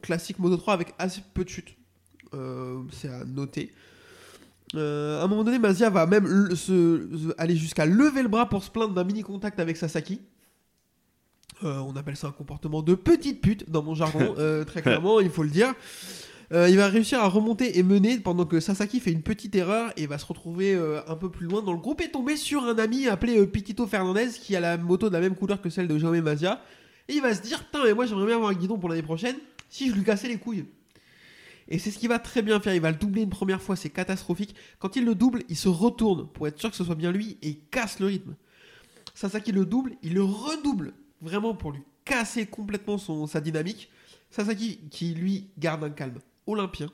classique 0.02 0.38
Moto 0.38 0.56
3 0.56 0.74
avec 0.74 0.94
assez 0.98 1.22
peu 1.34 1.44
de 1.44 1.48
chutes. 1.48 1.76
C'est 2.92 3.08
à 3.08 3.24
noter. 3.24 3.72
À 4.74 4.78
un 4.78 5.26
moment 5.26 5.44
donné, 5.44 5.58
Mazia 5.58 5.90
va 5.90 6.06
même 6.06 6.26
le- 6.26 6.54
se, 6.54 7.08
se- 7.12 7.34
aller 7.36 7.56
jusqu'à 7.56 7.84
lever 7.86 8.22
le 8.22 8.28
bras 8.28 8.48
pour 8.48 8.62
se 8.64 8.70
plaindre 8.70 8.94
d'un 8.94 9.04
mini 9.04 9.22
contact 9.22 9.58
avec 9.60 9.76
Sasaki. 9.76 10.20
On 11.62 11.94
appelle 11.94 12.16
ça 12.16 12.26
un 12.28 12.32
comportement 12.32 12.82
de 12.82 12.94
petite 12.94 13.40
pute 13.40 13.70
dans 13.70 13.82
mon 13.82 13.94
jargon, 13.94 14.34
très 14.66 14.80
clairement, 14.82 15.20
il 15.20 15.28
faut 15.30 15.42
le 15.42 15.50
dire. 15.50 15.74
Euh, 16.52 16.68
il 16.68 16.76
va 16.76 16.88
réussir 16.88 17.20
à 17.20 17.28
remonter 17.28 17.78
et 17.78 17.82
mener 17.82 18.18
pendant 18.18 18.44
que 18.44 18.60
Sasaki 18.60 19.00
fait 19.00 19.10
une 19.10 19.22
petite 19.22 19.54
erreur 19.54 19.90
et 19.96 20.06
va 20.06 20.18
se 20.18 20.26
retrouver 20.26 20.74
euh, 20.74 21.00
un 21.06 21.16
peu 21.16 21.30
plus 21.30 21.46
loin 21.46 21.62
dans 21.62 21.72
le 21.72 21.78
groupe 21.78 22.02
et 22.02 22.10
tomber 22.10 22.36
sur 22.36 22.64
un 22.64 22.76
ami 22.76 23.08
appelé 23.08 23.38
euh, 23.38 23.46
Pitito 23.46 23.86
Fernandez 23.86 24.28
qui 24.38 24.54
a 24.54 24.60
la 24.60 24.76
moto 24.76 25.08
de 25.08 25.14
la 25.14 25.20
même 25.20 25.34
couleur 25.34 25.62
que 25.62 25.70
celle 25.70 25.88
de 25.88 25.96
Jaume 25.96 26.20
Mazia. 26.20 26.62
Et 27.08 27.14
il 27.14 27.22
va 27.22 27.34
se 27.34 27.40
dire 27.40 27.64
Putain, 27.64 27.84
mais 27.84 27.94
moi 27.94 28.04
j'aimerais 28.04 28.26
bien 28.26 28.36
avoir 28.36 28.50
un 28.50 28.54
guidon 28.54 28.78
pour 28.78 28.90
l'année 28.90 29.02
prochaine 29.02 29.36
si 29.70 29.88
je 29.88 29.94
lui 29.94 30.04
cassais 30.04 30.28
les 30.28 30.36
couilles. 30.36 30.66
Et 31.68 31.78
c'est 31.78 31.90
ce 31.90 31.98
qu'il 31.98 32.10
va 32.10 32.18
très 32.18 32.42
bien 32.42 32.60
faire. 32.60 32.74
Il 32.74 32.82
va 32.82 32.90
le 32.90 32.98
doubler 32.98 33.22
une 33.22 33.30
première 33.30 33.62
fois, 33.62 33.74
c'est 33.74 33.88
catastrophique. 33.88 34.54
Quand 34.78 34.94
il 34.94 35.06
le 35.06 35.14
double, 35.14 35.44
il 35.48 35.56
se 35.56 35.70
retourne 35.70 36.28
pour 36.28 36.46
être 36.48 36.60
sûr 36.60 36.70
que 36.70 36.76
ce 36.76 36.84
soit 36.84 36.96
bien 36.96 37.12
lui 37.12 37.38
et 37.40 37.48
il 37.48 37.60
casse 37.70 37.98
le 37.98 38.06
rythme. 38.06 38.34
Sasaki 39.14 39.52
le 39.52 39.64
double, 39.64 39.92
il 40.02 40.12
le 40.12 40.22
redouble 40.22 40.92
vraiment 41.22 41.54
pour 41.54 41.72
lui 41.72 41.80
casser 42.04 42.44
complètement 42.44 42.98
sa 42.98 43.40
dynamique. 43.40 43.90
Sasaki, 44.30 44.80
qui 44.90 45.14
lui 45.14 45.48
garde 45.56 45.84
un 45.84 45.90
calme 45.90 46.18
olympien, 46.46 46.88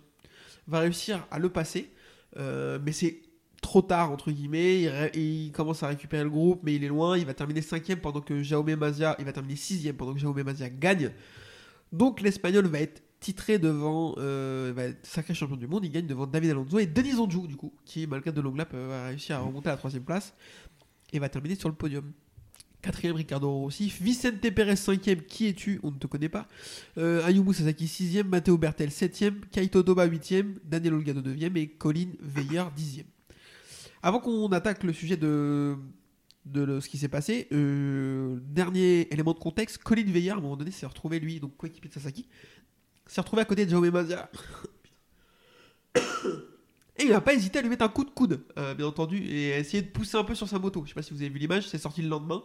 va 0.67 0.81
réussir 0.81 1.27
à 1.31 1.39
le 1.39 1.49
passer, 1.49 1.91
euh, 2.37 2.79
mais 2.85 2.93
c'est 2.93 3.23
trop 3.63 3.83
tard 3.83 4.11
entre 4.11 4.31
guillemets. 4.31 5.11
Il, 5.15 5.53
commence 5.53 5.83
à 5.83 5.89
récupérer 5.89 6.25
le 6.25 6.31
groupe, 6.31 6.61
mais 6.63 6.75
il 6.75 6.85
est 6.85 6.89
loin. 6.89 7.19
Il 7.19 7.27
va 7.27 7.35
terminer 7.35 7.63
cinquième 7.63 8.01
pendant 8.01 8.21
que 8.21 8.43
Jaume 8.43 8.75
Mazia, 8.75 9.17
il 9.19 9.25
va 9.25 9.33
terminer 9.33 9.57
sixième 9.57 9.97
pendant 9.97 10.15
que 10.15 10.21
Jaume 10.21 10.43
Mazia 10.43 10.69
gagne. 10.71 11.13
Donc 11.93 12.21
l'espagnol 12.21 12.67
va 12.67 12.81
être 12.81 13.03
titré 13.21 13.59
devant, 13.59 14.15
euh, 14.19 14.73
va 14.75 14.85
être 14.85 15.05
sacré 15.05 15.35
champion 15.35 15.57
du 15.57 15.67
monde. 15.67 15.85
Il 15.85 15.91
gagne 15.91 16.07
devant 16.07 16.27
David 16.27 16.51
Alonso 16.51 16.79
et 16.79 16.87
Denis 16.87 17.15
Onjou 17.15 17.47
du 17.47 17.57
coup, 17.57 17.73
qui 17.85 18.07
malgré 18.07 18.33
de 18.33 18.41
longues 18.41 18.59
laps 18.59 18.75
euh, 18.75 18.89
va 18.89 19.07
réussir 19.09 19.37
à 19.37 19.41
remonter 19.41 19.69
à 19.69 19.73
la 19.73 19.79
troisième 19.79 20.05
place 20.05 20.35
et 21.13 21.19
va 21.19 21.29
terminer 21.29 21.55
sur 21.55 21.69
le 21.69 21.75
podium. 21.75 22.13
Quatrième, 22.81 23.17
Ricardo 23.17 23.51
Rossi. 23.51 23.93
Vicente 24.01 24.41
Pérez, 24.41 24.77
cinquième. 24.77 25.23
Qui 25.23 25.49
es-tu 25.49 25.81
On 25.83 25.91
ne 25.91 25.97
te 25.99 26.07
connaît 26.07 26.29
pas. 26.29 26.47
Euh, 26.97 27.25
Ayumu 27.25 27.53
Sasaki, 27.53 27.88
sixième. 27.88 28.29
Matteo 28.29 28.57
Bertel, 28.57 28.91
septième. 28.91 29.41
Kaito 29.51 29.83
Toba, 29.83 30.05
huitième. 30.05 30.55
Daniel 30.64 30.95
Olgado, 30.95 31.21
neuvième. 31.21 31.57
Et 31.57 31.69
Colin 31.69 32.11
Veiller, 32.21 32.64
dixième. 32.77 33.07
Avant 34.03 34.21
qu'on 34.21 34.49
attaque 34.53 34.85
le 34.85 34.93
sujet 34.93 35.17
de, 35.17 35.77
de 36.45 36.81
ce 36.81 36.88
qui 36.88 36.99
s'est 36.99 37.09
passé, 37.09 37.49
euh, 37.53 38.38
dernier 38.43 39.12
élément 39.12 39.33
de 39.33 39.38
contexte, 39.38 39.79
Colin 39.79 40.05
Veiller, 40.05 40.31
à 40.31 40.37
un 40.37 40.41
moment 40.41 40.57
donné, 40.57 40.71
s'est 40.71 40.87
retrouvé, 40.87 41.19
lui, 41.19 41.41
donc 41.41 41.57
coéquipier 41.57 41.88
de 41.88 41.95
Sasaki, 41.95 42.29
s'est 43.07 43.21
retrouvé 43.21 43.43
à 43.43 43.45
côté 43.45 43.67
de 43.67 43.71
Jaume 43.71 43.91
Mazia. 43.91 44.31
Et 46.97 47.05
il 47.05 47.11
n'a 47.11 47.21
pas 47.21 47.35
hésité 47.35 47.59
à 47.59 47.62
lui 47.62 47.69
mettre 47.69 47.85
un 47.85 47.88
coup 47.88 48.05
de 48.05 48.11
coude, 48.11 48.45
euh, 48.59 48.75
bien 48.75 48.87
entendu, 48.87 49.25
et 49.25 49.53
à 49.55 49.59
essayer 49.59 49.83
de 49.83 49.88
pousser 49.88 50.17
un 50.17 50.25
peu 50.25 50.35
sur 50.35 50.49
sa 50.49 50.59
moto. 50.59 50.83
Je 50.85 50.91
sais 50.91 50.95
pas 50.95 51.03
si 51.03 51.14
vous 51.14 51.21
avez 51.21 51.29
vu 51.29 51.38
l'image, 51.38 51.69
c'est 51.69 51.79
sorti 51.79 52.03
le 52.03 52.09
lendemain. 52.09 52.43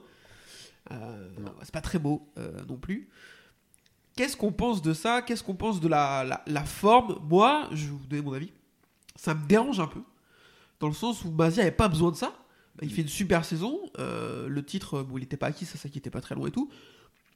Euh, 0.91 1.29
c'est 1.63 1.73
pas 1.73 1.81
très 1.81 1.99
beau 1.99 2.27
euh, 2.37 2.63
non 2.67 2.77
plus. 2.77 3.09
Qu'est-ce 4.15 4.37
qu'on 4.37 4.51
pense 4.51 4.81
de 4.81 4.93
ça? 4.93 5.21
Qu'est-ce 5.21 5.43
qu'on 5.43 5.55
pense 5.55 5.79
de 5.79 5.87
la, 5.87 6.23
la, 6.23 6.43
la 6.45 6.63
forme? 6.63 7.19
Moi, 7.27 7.67
je 7.71 7.85
vais 7.85 7.91
vous 7.91 8.05
donner 8.05 8.21
mon 8.21 8.33
avis. 8.33 8.51
Ça 9.15 9.33
me 9.33 9.47
dérange 9.47 9.79
un 9.79 9.87
peu. 9.87 10.01
Dans 10.79 10.87
le 10.87 10.93
sens 10.93 11.23
où 11.23 11.31
Mazia 11.31 11.63
n'avait 11.63 11.75
pas 11.75 11.87
besoin 11.87 12.11
de 12.11 12.15
ça. 12.15 12.33
Il 12.81 12.91
fait 12.91 13.03
une 13.03 13.07
super 13.07 13.45
saison. 13.45 13.79
euh, 13.99 14.47
le 14.47 14.65
titre, 14.65 15.03
bon, 15.03 15.17
il 15.17 15.21
n'était 15.21 15.37
pas 15.37 15.47
acquis, 15.47 15.65
ça, 15.65 15.77
ça 15.77 15.89
qui 15.89 15.97
était 15.97 16.09
pas 16.09 16.21
très 16.21 16.35
loin 16.35 16.47
et 16.47 16.51
tout. 16.51 16.69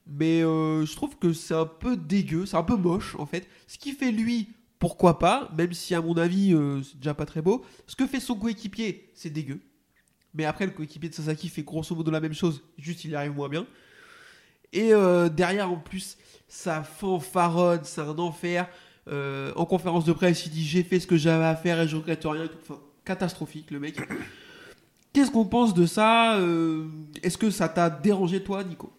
Mais 0.06 0.42
euh, 0.42 0.84
je 0.86 0.96
trouve 0.96 1.16
que 1.16 1.32
c'est 1.32 1.54
un 1.54 1.66
peu 1.66 1.96
dégueu, 1.96 2.46
c'est 2.46 2.56
un 2.56 2.62
peu 2.62 2.76
moche 2.76 3.14
en 3.18 3.26
fait. 3.26 3.48
Ce 3.66 3.78
qui 3.78 3.92
fait 3.92 4.10
lui, 4.10 4.48
pourquoi 4.78 5.18
pas, 5.18 5.50
même 5.56 5.72
si 5.72 5.94
à 5.94 6.00
mon 6.00 6.16
avis 6.16 6.54
euh, 6.54 6.82
c'est 6.82 6.96
déjà 6.96 7.14
pas 7.14 7.26
très 7.26 7.42
beau. 7.42 7.64
Ce 7.86 7.94
que 7.94 8.06
fait 8.06 8.20
son 8.20 8.36
coéquipier, 8.36 9.10
c'est 9.14 9.30
dégueu. 9.30 9.60
Mais 10.34 10.44
après, 10.44 10.66
le 10.66 10.72
coéquipier 10.72 11.08
de 11.08 11.14
Sasaki 11.14 11.48
fait 11.48 11.62
grosso 11.62 11.94
modo 11.94 12.10
la 12.10 12.20
même 12.20 12.34
chose, 12.34 12.62
juste 12.78 13.04
il 13.04 13.10
y 13.12 13.14
arrive 13.16 13.32
moins 13.32 13.48
bien. 13.48 13.66
Et 14.72 14.92
euh, 14.92 15.28
derrière, 15.28 15.70
en 15.70 15.76
plus, 15.78 16.18
ça 16.46 16.82
fanfaronne, 16.82 17.80
c'est 17.84 18.02
un 18.02 18.18
enfer. 18.18 18.68
Euh, 19.08 19.52
en 19.56 19.64
conférence 19.64 20.04
de 20.04 20.12
presse, 20.12 20.44
il 20.46 20.50
dit 20.50 20.64
j'ai 20.64 20.82
fait 20.82 21.00
ce 21.00 21.06
que 21.06 21.16
j'avais 21.16 21.46
à 21.46 21.56
faire 21.56 21.80
et 21.80 21.88
je 21.88 21.96
regrette 21.96 22.24
rien. 22.24 22.48
Enfin, 22.62 22.78
catastrophique 23.04 23.70
le 23.70 23.80
mec. 23.80 23.96
Qu'est-ce 25.14 25.30
qu'on 25.30 25.46
pense 25.46 25.72
de 25.72 25.86
ça 25.86 26.36
Euh, 26.38 26.86
Est-ce 27.22 27.38
que 27.38 27.50
ça 27.50 27.68
t'a 27.70 27.88
dérangé 27.88 28.42
toi, 28.42 28.62
Nico? 28.62 28.92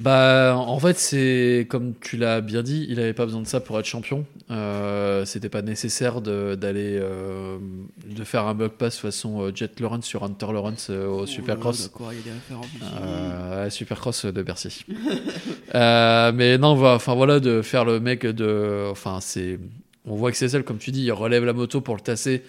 Bah, 0.00 0.54
en 0.56 0.78
fait, 0.78 0.96
c'est 0.96 1.66
comme 1.68 1.92
tu 2.00 2.16
l'as 2.16 2.40
bien 2.40 2.62
dit, 2.62 2.86
il 2.88 3.00
avait 3.00 3.12
pas 3.14 3.24
besoin 3.24 3.42
de 3.42 3.46
ça 3.48 3.58
pour 3.58 3.78
être 3.80 3.84
champion. 3.86 4.24
Euh, 4.50 5.24
C'était 5.24 5.48
pas 5.48 5.60
nécessaire 5.62 6.20
de- 6.20 6.54
d'aller 6.54 6.96
euh, 7.00 7.58
de 8.06 8.22
faire 8.24 8.46
un 8.46 8.54
bug 8.54 8.70
pass 8.70 8.96
façon 8.98 9.42
euh, 9.42 9.50
Jet 9.52 9.80
Lawrence 9.80 10.04
sur 10.06 10.22
Hunter 10.22 10.52
Lawrence 10.52 10.90
au 10.90 11.26
Supercross. 11.26 11.82
D'accord, 11.90 12.12
il 12.12 12.18
y 12.18 12.20
a 12.20 12.24
des 12.24 12.30
références. 12.30 12.66
Euh, 13.02 13.66
à 13.66 13.70
Supercross 13.70 14.24
de 14.24 14.42
Bercy. 14.42 14.84
Mais 15.74 16.58
non, 16.58 16.74
voilà, 16.74 16.94
enfin 16.94 17.14
voilà, 17.14 17.40
de 17.40 17.62
faire 17.62 17.84
le 17.84 18.00
mec 18.00 18.24
de, 18.24 18.86
enfin 18.90 19.18
c'est, 19.20 19.58
on 20.06 20.14
voit 20.14 20.30
que 20.30 20.36
c'est 20.36 20.48
celle 20.48 20.64
comme 20.64 20.78
tu 20.78 20.90
dis, 20.92 21.02
il 21.04 21.12
relève 21.12 21.44
la 21.44 21.52
moto 21.52 21.80
pour 21.80 21.94
le 21.96 22.00
tasser 22.00 22.44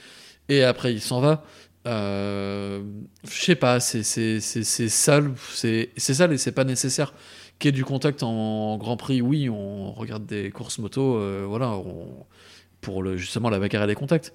et 0.50 0.64
après 0.64 0.94
il 0.94 1.02
s'en 1.02 1.20
va. 1.20 1.44
Euh, 1.90 2.84
je 3.28 3.42
sais 3.42 3.56
pas, 3.56 3.80
c'est 3.80 4.04
sale, 4.04 5.34
c'est 5.54 5.90
sale 5.98 6.34
et 6.34 6.38
c'est 6.38 6.52
pas 6.52 6.64
nécessaire 6.64 7.14
qu'il 7.58 7.70
y 7.70 7.70
ait 7.70 7.72
du 7.72 7.84
contact 7.84 8.24
en 8.24 8.78
Grand 8.78 8.96
Prix. 8.96 9.22
Oui, 9.22 9.50
on 9.50 9.92
regarde 9.92 10.26
des 10.26 10.52
courses 10.52 10.78
moto, 10.78 11.18
euh, 11.18 11.46
voilà, 11.48 11.78
pour 12.82 13.04
le 13.04 13.18
justement 13.18 13.50
la 13.50 13.60
bagarre 13.60 13.84
et 13.84 13.88
les 13.88 13.96
contacts. 13.96 14.34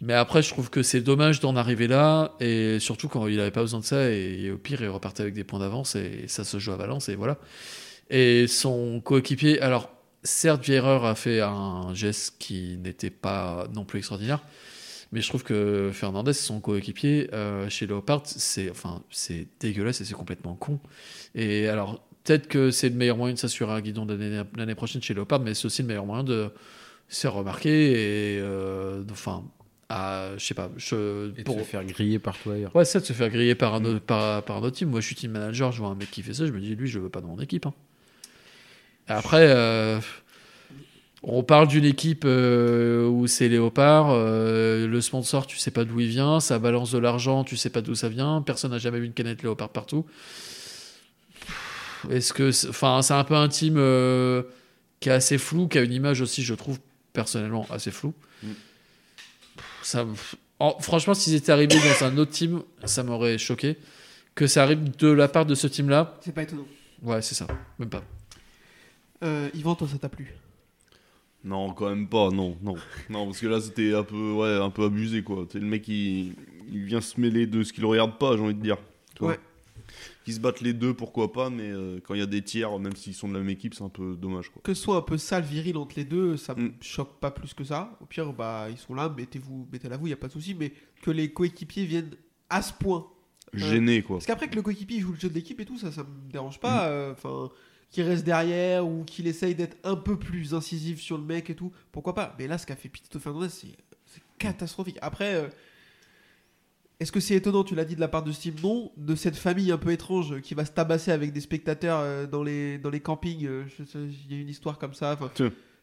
Mais 0.00 0.14
après, 0.14 0.42
je 0.42 0.50
trouve 0.50 0.70
que 0.70 0.82
c'est 0.82 1.00
dommage 1.00 1.40
d'en 1.40 1.56
arriver 1.56 1.86
là, 1.86 2.34
et 2.40 2.78
surtout 2.80 3.08
quand 3.08 3.26
il 3.28 3.38
avait 3.40 3.50
pas 3.50 3.62
besoin 3.62 3.80
de 3.80 3.84
ça, 3.84 4.10
et, 4.10 4.50
au 4.50 4.58
pire, 4.58 4.82
il 4.82 4.88
repartait 4.88 5.22
avec 5.22 5.34
des 5.34 5.44
points 5.44 5.60
d'avance, 5.60 5.94
et 5.94 6.24
ça 6.26 6.44
se 6.44 6.58
joue 6.58 6.72
à 6.72 6.76
Valence, 6.76 7.08
et 7.08 7.14
voilà. 7.14 7.38
Et 8.10 8.46
son 8.48 9.00
coéquipier, 9.00 9.60
alors, 9.60 9.90
certes, 10.22 10.64
Vierer 10.64 11.06
a 11.06 11.14
fait 11.14 11.40
un 11.40 11.94
geste 11.94 12.34
qui 12.38 12.76
n'était 12.78 13.10
pas 13.10 13.66
non 13.72 13.84
plus 13.84 14.00
extraordinaire, 14.00 14.42
Mais 15.14 15.20
je 15.20 15.28
trouve 15.28 15.44
que 15.44 15.90
Fernandez, 15.92 16.32
son 16.34 16.60
coéquipier 16.60 17.30
euh, 17.32 17.68
chez 17.70 17.86
Leopard, 17.86 18.22
c'est 18.26 18.68
enfin, 18.68 19.02
c'est 19.10 19.46
dégueulasse 19.60 20.00
et 20.00 20.04
c'est 20.04 20.12
complètement 20.14 20.54
con. 20.56 20.80
Et 21.36 21.68
alors, 21.68 22.04
peut-être 22.24 22.48
que 22.48 22.70
c'est 22.72 22.88
le 22.88 22.96
meilleur 22.96 23.16
moyen 23.16 23.32
de 23.34 23.38
s'assurer 23.38 23.72
un 23.72 23.80
guidon 23.80 24.06
l'année 24.56 24.74
prochaine 24.74 25.00
chez 25.00 25.14
Leopard, 25.14 25.40
mais 25.40 25.54
c'est 25.54 25.66
aussi 25.66 25.82
le 25.82 25.88
meilleur 25.88 26.04
moyen 26.04 26.24
de 26.24 26.50
se 27.08 27.20
faire 27.20 27.32
remarquer 27.34 27.92
et 27.92 28.40
euh, 28.40 29.04
enfin, 29.10 29.44
à, 29.88 30.30
je 30.36 30.44
sais 30.44 30.54
pas, 30.54 30.70
je, 30.76 31.28
Et 31.30 31.32
de 31.38 31.42
pour- 31.44 31.58
se 31.60 31.64
faire 31.64 31.84
griller 31.84 32.18
partout 32.18 32.50
ailleurs. 32.50 32.74
Ouais, 32.74 32.84
ça 32.84 32.98
de 32.98 33.04
se 33.04 33.12
faire 33.12 33.28
griller 33.30 33.54
par 33.54 33.74
un, 33.74 33.84
autre, 33.84 34.00
par, 34.00 34.42
par 34.42 34.56
un 34.56 34.62
autre 34.62 34.76
team. 34.76 34.88
Moi, 34.90 35.00
je 35.00 35.06
suis 35.06 35.14
team 35.14 35.30
manager, 35.30 35.70
je 35.70 35.78
vois 35.78 35.88
un 35.90 35.94
mec 35.94 36.10
qui 36.10 36.22
fait 36.22 36.34
ça, 36.34 36.44
je 36.46 36.50
me 36.52 36.58
dis, 36.60 36.74
lui, 36.74 36.88
je 36.88 36.98
le 36.98 37.04
veux 37.04 37.10
pas 37.10 37.20
dans 37.20 37.28
mon 37.28 37.40
équipe. 37.40 37.66
hein. 37.66 37.74
Après, 39.06 39.46
euh, 39.48 40.00
on 41.26 41.42
parle 41.42 41.68
d'une 41.68 41.84
équipe 41.84 42.24
euh, 42.26 43.06
où 43.08 43.26
c'est 43.26 43.48
Léopard, 43.48 44.10
euh, 44.10 44.86
le 44.86 45.00
sponsor, 45.00 45.46
tu 45.46 45.56
sais 45.58 45.70
pas 45.70 45.84
d'où 45.84 46.00
il 46.00 46.08
vient, 46.08 46.38
ça 46.40 46.58
balance 46.58 46.90
de 46.92 46.98
l'argent, 46.98 47.44
tu 47.44 47.56
sais 47.56 47.70
pas 47.70 47.80
d'où 47.80 47.94
ça 47.94 48.08
vient, 48.08 48.42
personne 48.42 48.70
n'a 48.72 48.78
jamais 48.78 48.98
vu 49.00 49.06
une 49.06 49.12
canette 49.14 49.42
Léopard 49.42 49.70
partout. 49.70 50.04
Est-ce 52.10 52.32
que, 52.32 52.50
c'est- 52.50 52.68
enfin, 52.68 53.00
c'est 53.02 53.14
un 53.14 53.24
peu 53.24 53.34
un 53.34 53.48
team 53.48 53.76
euh, 53.78 54.42
qui 55.00 55.08
est 55.08 55.12
assez 55.12 55.38
flou, 55.38 55.68
qui 55.68 55.78
a 55.78 55.82
une 55.82 55.92
image 55.92 56.20
aussi, 56.20 56.42
je 56.42 56.54
trouve 56.54 56.78
personnellement 57.12 57.66
assez 57.70 57.90
floue. 57.90 58.12
Mm. 58.42 58.48
Ça, 59.82 60.06
en- 60.58 60.78
franchement, 60.80 61.14
s'ils 61.14 61.34
étaient 61.34 61.52
arrivés 61.52 61.76
dans 61.76 62.06
un 62.06 62.16
autre 62.18 62.32
team, 62.32 62.62
ça 62.84 63.02
m'aurait 63.02 63.38
choqué. 63.38 63.76
Que 64.34 64.46
ça 64.46 64.62
arrive 64.64 64.94
de 64.96 65.08
la 65.08 65.28
part 65.28 65.46
de 65.46 65.54
ce 65.54 65.66
team-là, 65.68 66.16
C'est 66.20 66.32
pas 66.34 66.42
étonnant. 66.42 66.66
ouais, 67.02 67.22
c'est 67.22 67.34
ça, 67.36 67.46
même 67.78 67.88
pas. 67.88 68.02
Euh, 69.22 69.48
Yvan, 69.54 69.74
toi, 69.76 69.88
ça 69.90 69.96
t'a 69.96 70.08
plu? 70.08 70.34
Non, 71.44 71.72
quand 71.74 71.88
même 71.90 72.08
pas, 72.08 72.30
non, 72.30 72.56
non. 72.62 72.74
Non, 73.10 73.26
parce 73.26 73.38
que 73.40 73.46
là, 73.46 73.60
c'était 73.60 73.94
un 73.94 74.02
peu, 74.02 74.32
ouais, 74.32 74.56
un 74.62 74.70
peu 74.70 74.84
abusé, 74.84 75.22
quoi. 75.22 75.46
C'est 75.52 75.58
le 75.60 75.66
mec, 75.66 75.86
il, 75.88 76.34
il 76.72 76.84
vient 76.84 77.00
se 77.02 77.20
mêler 77.20 77.46
de 77.46 77.62
ce 77.62 77.72
qu'il 77.72 77.84
regarde 77.84 78.18
pas, 78.18 78.36
j'ai 78.36 78.42
envie 78.42 78.54
de 78.54 78.62
dire. 78.62 78.78
Ouais. 79.20 79.38
Qu'ils 80.24 80.34
se 80.34 80.40
battent 80.40 80.62
les 80.62 80.72
deux, 80.72 80.94
pourquoi 80.94 81.32
pas, 81.32 81.50
mais 81.50 81.68
euh, 81.70 82.00
quand 82.02 82.14
il 82.14 82.20
y 82.20 82.22
a 82.22 82.26
des 82.26 82.40
tiers, 82.40 82.78
même 82.78 82.96
s'ils 82.96 83.12
sont 83.12 83.28
de 83.28 83.34
la 83.34 83.40
même 83.40 83.50
équipe, 83.50 83.74
c'est 83.74 83.84
un 83.84 83.90
peu 83.90 84.16
dommage, 84.16 84.48
quoi. 84.48 84.62
Que 84.64 84.72
ce 84.72 84.82
soit 84.82 84.96
un 84.96 85.02
peu 85.02 85.18
sale, 85.18 85.42
viril 85.44 85.76
entre 85.76 85.96
les 85.96 86.04
deux, 86.04 86.38
ça 86.38 86.54
me 86.54 86.68
Mm. 86.68 86.72
choque 86.80 87.20
pas 87.20 87.30
plus 87.30 87.52
que 87.52 87.62
ça. 87.62 87.96
Au 88.00 88.06
pire, 88.06 88.32
bah, 88.32 88.68
ils 88.70 88.78
sont 88.78 88.94
là, 88.94 89.12
mettez-vous, 89.14 89.68
mettez-la 89.70 89.98
vous, 89.98 90.06
y 90.08 90.12
a 90.14 90.16
pas 90.16 90.28
de 90.28 90.32
souci. 90.32 90.54
Mais 90.54 90.72
que 91.02 91.10
les 91.10 91.30
coéquipiers 91.30 91.84
viennent 91.84 92.10
à 92.48 92.62
ce 92.62 92.72
point. 92.72 93.06
Gêné, 93.52 94.02
quoi. 94.02 94.16
Parce 94.16 94.26
qu'après 94.26 94.48
que 94.48 94.56
le 94.56 94.62
coéquipier 94.62 94.98
joue 95.00 95.12
le 95.12 95.18
jeu 95.18 95.28
de 95.28 95.34
l'équipe 95.34 95.60
et 95.60 95.66
tout, 95.66 95.76
ça, 95.78 95.92
ça 95.92 96.02
me 96.04 96.32
dérange 96.32 96.56
Mm. 96.56 96.60
pas. 96.60 96.88
euh, 96.88 97.14
Qu'il 97.94 98.02
reste 98.08 98.24
derrière 98.24 98.84
ou 98.84 99.04
qu'il 99.04 99.28
essaye 99.28 99.54
d'être 99.54 99.76
un 99.84 99.94
peu 99.94 100.18
plus 100.18 100.52
incisif 100.52 101.00
sur 101.00 101.16
le 101.16 101.22
mec 101.22 101.48
et 101.48 101.54
tout, 101.54 101.70
pourquoi 101.92 102.12
pas? 102.12 102.34
Mais 102.40 102.48
là, 102.48 102.58
ce 102.58 102.66
qu'a 102.66 102.74
fait 102.74 102.88
Pitito 102.88 103.20
Fernandez, 103.20 103.48
c'est 103.50 103.68
catastrophique. 104.36 104.98
Après, 105.00 105.36
euh, 105.36 105.46
est-ce 106.98 107.12
que 107.12 107.20
c'est 107.20 107.36
étonnant, 107.36 107.62
tu 107.62 107.76
l'as 107.76 107.84
dit 107.84 107.94
de 107.94 108.00
la 108.00 108.08
part 108.08 108.24
de 108.24 108.32
Steam 108.32 108.56
Non. 108.64 108.90
De 108.96 109.14
cette 109.14 109.36
famille 109.36 109.70
un 109.70 109.78
peu 109.78 109.92
étrange 109.92 110.40
qui 110.40 110.54
va 110.54 110.64
se 110.64 110.72
tabasser 110.72 111.12
avec 111.12 111.32
des 111.32 111.40
spectateurs 111.40 112.00
euh, 112.00 112.26
dans, 112.26 112.42
les, 112.42 112.78
dans 112.78 112.90
les 112.90 112.98
campings, 112.98 113.46
euh, 113.46 113.64
il 113.94 114.34
y 114.34 114.36
a 114.36 114.40
une 114.40 114.48
histoire 114.48 114.76
comme 114.80 114.94
ça. 114.94 115.16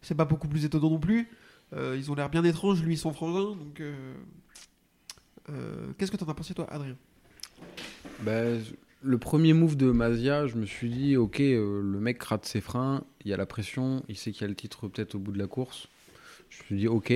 C'est 0.02 0.16
pas 0.16 0.26
beaucoup 0.26 0.50
plus 0.50 0.66
étonnant 0.66 0.90
non 0.90 1.00
plus. 1.00 1.30
Ils 1.74 2.12
ont 2.12 2.16
l'air 2.16 2.30
bien 2.30 2.44
étranges, 2.44 2.84
lui, 2.84 2.98
son 2.98 3.14
frangin. 3.14 3.56
Donc, 3.56 3.82
qu'est-ce 5.98 6.12
que 6.12 6.18
t'en 6.18 6.28
as 6.28 6.34
pensé, 6.34 6.54
toi, 6.54 6.68
Adrien? 6.70 6.98
Bah, 8.20 8.58
le 9.04 9.18
premier 9.18 9.54
move 9.54 9.78
de 9.78 9.90
Mazia, 9.92 10.48
je 10.48 10.56
me 10.56 10.66
suis 10.66 10.90
dit, 10.90 11.18
ok, 11.18 11.40
euh, 11.40 11.82
le 11.82 12.00
mec 12.00 12.22
rate 12.24 12.46
ses 12.46 12.62
freins, 12.62 13.04
il 13.26 13.32
y 13.32 13.34
a 13.34 13.38
la 13.38 13.46
pression, 13.46 14.04
il 14.08 14.16
sait 14.16 14.32
qu'il 14.32 14.42
y 14.44 14.46
a 14.46 14.48
le 14.48 14.56
titre 14.56 14.88
peut-être 14.88 15.16
au 15.16 15.20
bout 15.20 15.32
de 15.32 15.40
la 15.40 15.48
course. 15.48 15.88
Je 16.50 16.58
me 16.62 16.66
suis 16.66 16.76
dit, 16.78 16.88
ok. 16.88 17.14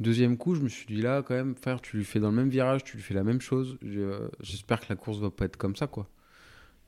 Deuxième 0.00 0.36
coup, 0.36 0.54
je 0.56 0.60
me 0.60 0.68
suis 0.68 0.86
dit 0.86 1.00
là, 1.02 1.22
quand 1.22 1.34
même, 1.34 1.54
frère, 1.54 1.80
tu 1.80 1.96
lui 1.96 2.04
fais 2.04 2.18
dans 2.20 2.30
le 2.30 2.36
même 2.36 2.48
virage, 2.48 2.82
tu 2.84 2.96
lui 2.96 3.02
fais 3.02 3.14
la 3.14 3.22
même 3.24 3.40
chose. 3.40 3.78
Je- 3.82 4.28
J'espère 4.40 4.80
que 4.80 4.86
la 4.88 4.96
course 4.96 5.18
va 5.18 5.30
pas 5.30 5.44
être 5.44 5.56
comme 5.56 5.76
ça, 5.76 5.86
quoi. 5.86 6.08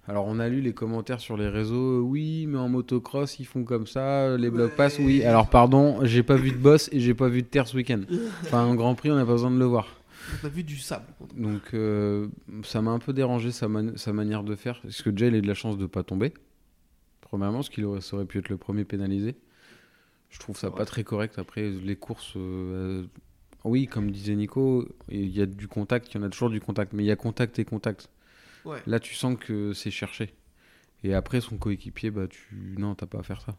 Alors, 0.09 0.27
on 0.27 0.39
a 0.39 0.49
lu 0.49 0.61
les 0.61 0.73
commentaires 0.73 1.19
sur 1.19 1.37
les 1.37 1.49
réseaux, 1.49 2.01
oui, 2.03 2.47
mais 2.47 2.59
en 2.59 2.69
motocross, 2.69 3.41
ils 3.41 3.45
font 3.45 3.65
comme 3.65 3.89
ça, 3.89 4.37
les 4.37 4.51
blocs 4.51 4.77
passent, 4.77 4.99
oui. 5.01 5.25
Alors, 5.25 5.51
pardon, 5.51 5.99
j'ai 6.05 6.23
pas 6.23 6.37
vu 6.37 6.53
de 6.53 6.57
boss 6.59 6.89
et 6.93 7.01
j'ai 7.01 7.15
pas 7.15 7.29
vu 7.29 7.43
de 7.43 7.47
terre 7.49 7.67
ce 7.67 7.77
week-end. 7.77 8.03
Enfin, 8.43 8.65
en 8.65 8.75
Grand 8.77 8.95
Prix, 8.95 9.11
on 9.11 9.17
n'a 9.17 9.25
pas 9.27 9.33
besoin 9.33 9.51
de 9.51 9.59
le 9.59 9.65
voir. 9.65 9.96
On 10.43 10.47
a 10.47 10.49
vu 10.49 10.65
du 10.65 10.77
sable. 10.77 11.07
Donc 11.35 11.75
euh, 11.75 12.29
ça 12.65 12.83
m'a 12.83 12.91
un 12.91 12.99
peu 12.99 13.13
dérangé 13.13 13.53
sa, 13.53 13.69
man- 13.69 13.97
sa 13.97 14.13
manière 14.13 14.43
de 14.43 14.57
faire. 14.57 14.81
Parce 14.83 15.03
que 15.03 15.11
déjà, 15.11 15.27
il 15.27 15.35
a 15.35 15.39
eu 15.39 15.43
de 15.43 15.47
la 15.47 15.55
chance 15.55 15.79
de 15.79 15.87
pas 15.87 16.03
tomber. 16.03 16.33
Premièrement, 17.21 17.59
parce 17.59 17.69
qu'il 17.71 17.85
aurait, 17.85 18.01
ça 18.01 18.17
aurait 18.17 18.27
pu 18.27 18.39
être 18.39 18.49
le 18.49 18.57
premier 18.57 18.85
pénalisé. 18.85 19.37
Je 20.31 20.39
trouve 20.39 20.57
ça 20.57 20.71
pas 20.71 20.85
très 20.85 21.05
correct. 21.05 21.39
Après, 21.39 21.71
les 21.71 21.97
courses, 21.97 22.35
euh, 22.37 23.03
euh, 23.03 23.07
oui, 23.65 23.87
comme 23.87 24.11
disait 24.11 24.35
Nico, 24.35 24.89
il 25.09 25.29
y 25.29 25.41
a 25.41 25.47
du 25.47 25.69
contact, 25.69 26.13
il 26.13 26.19
y 26.19 26.21
en 26.21 26.25
a 26.25 26.29
toujours 26.29 26.51
du 26.51 26.61
contact. 26.61 26.93
Mais 26.93 27.03
il 27.05 27.07
y 27.07 27.11
a 27.11 27.17
contact 27.17 27.59
et 27.59 27.65
contact. 27.65 28.11
Ouais. 28.65 28.83
Là, 28.87 29.01
tu 29.01 29.15
sens 29.15 29.37
que 29.39 29.73
c'est 29.73 29.91
cherché. 29.91 30.35
Et 31.05 31.15
après, 31.15 31.41
son 31.41 31.57
coéquipier, 31.57 32.11
bah, 32.11 32.27
tu... 32.29 32.75
non, 32.79 32.95
t'as 32.95 33.07
pas 33.07 33.19
à 33.19 33.23
faire 33.23 33.41
ça. 33.41 33.57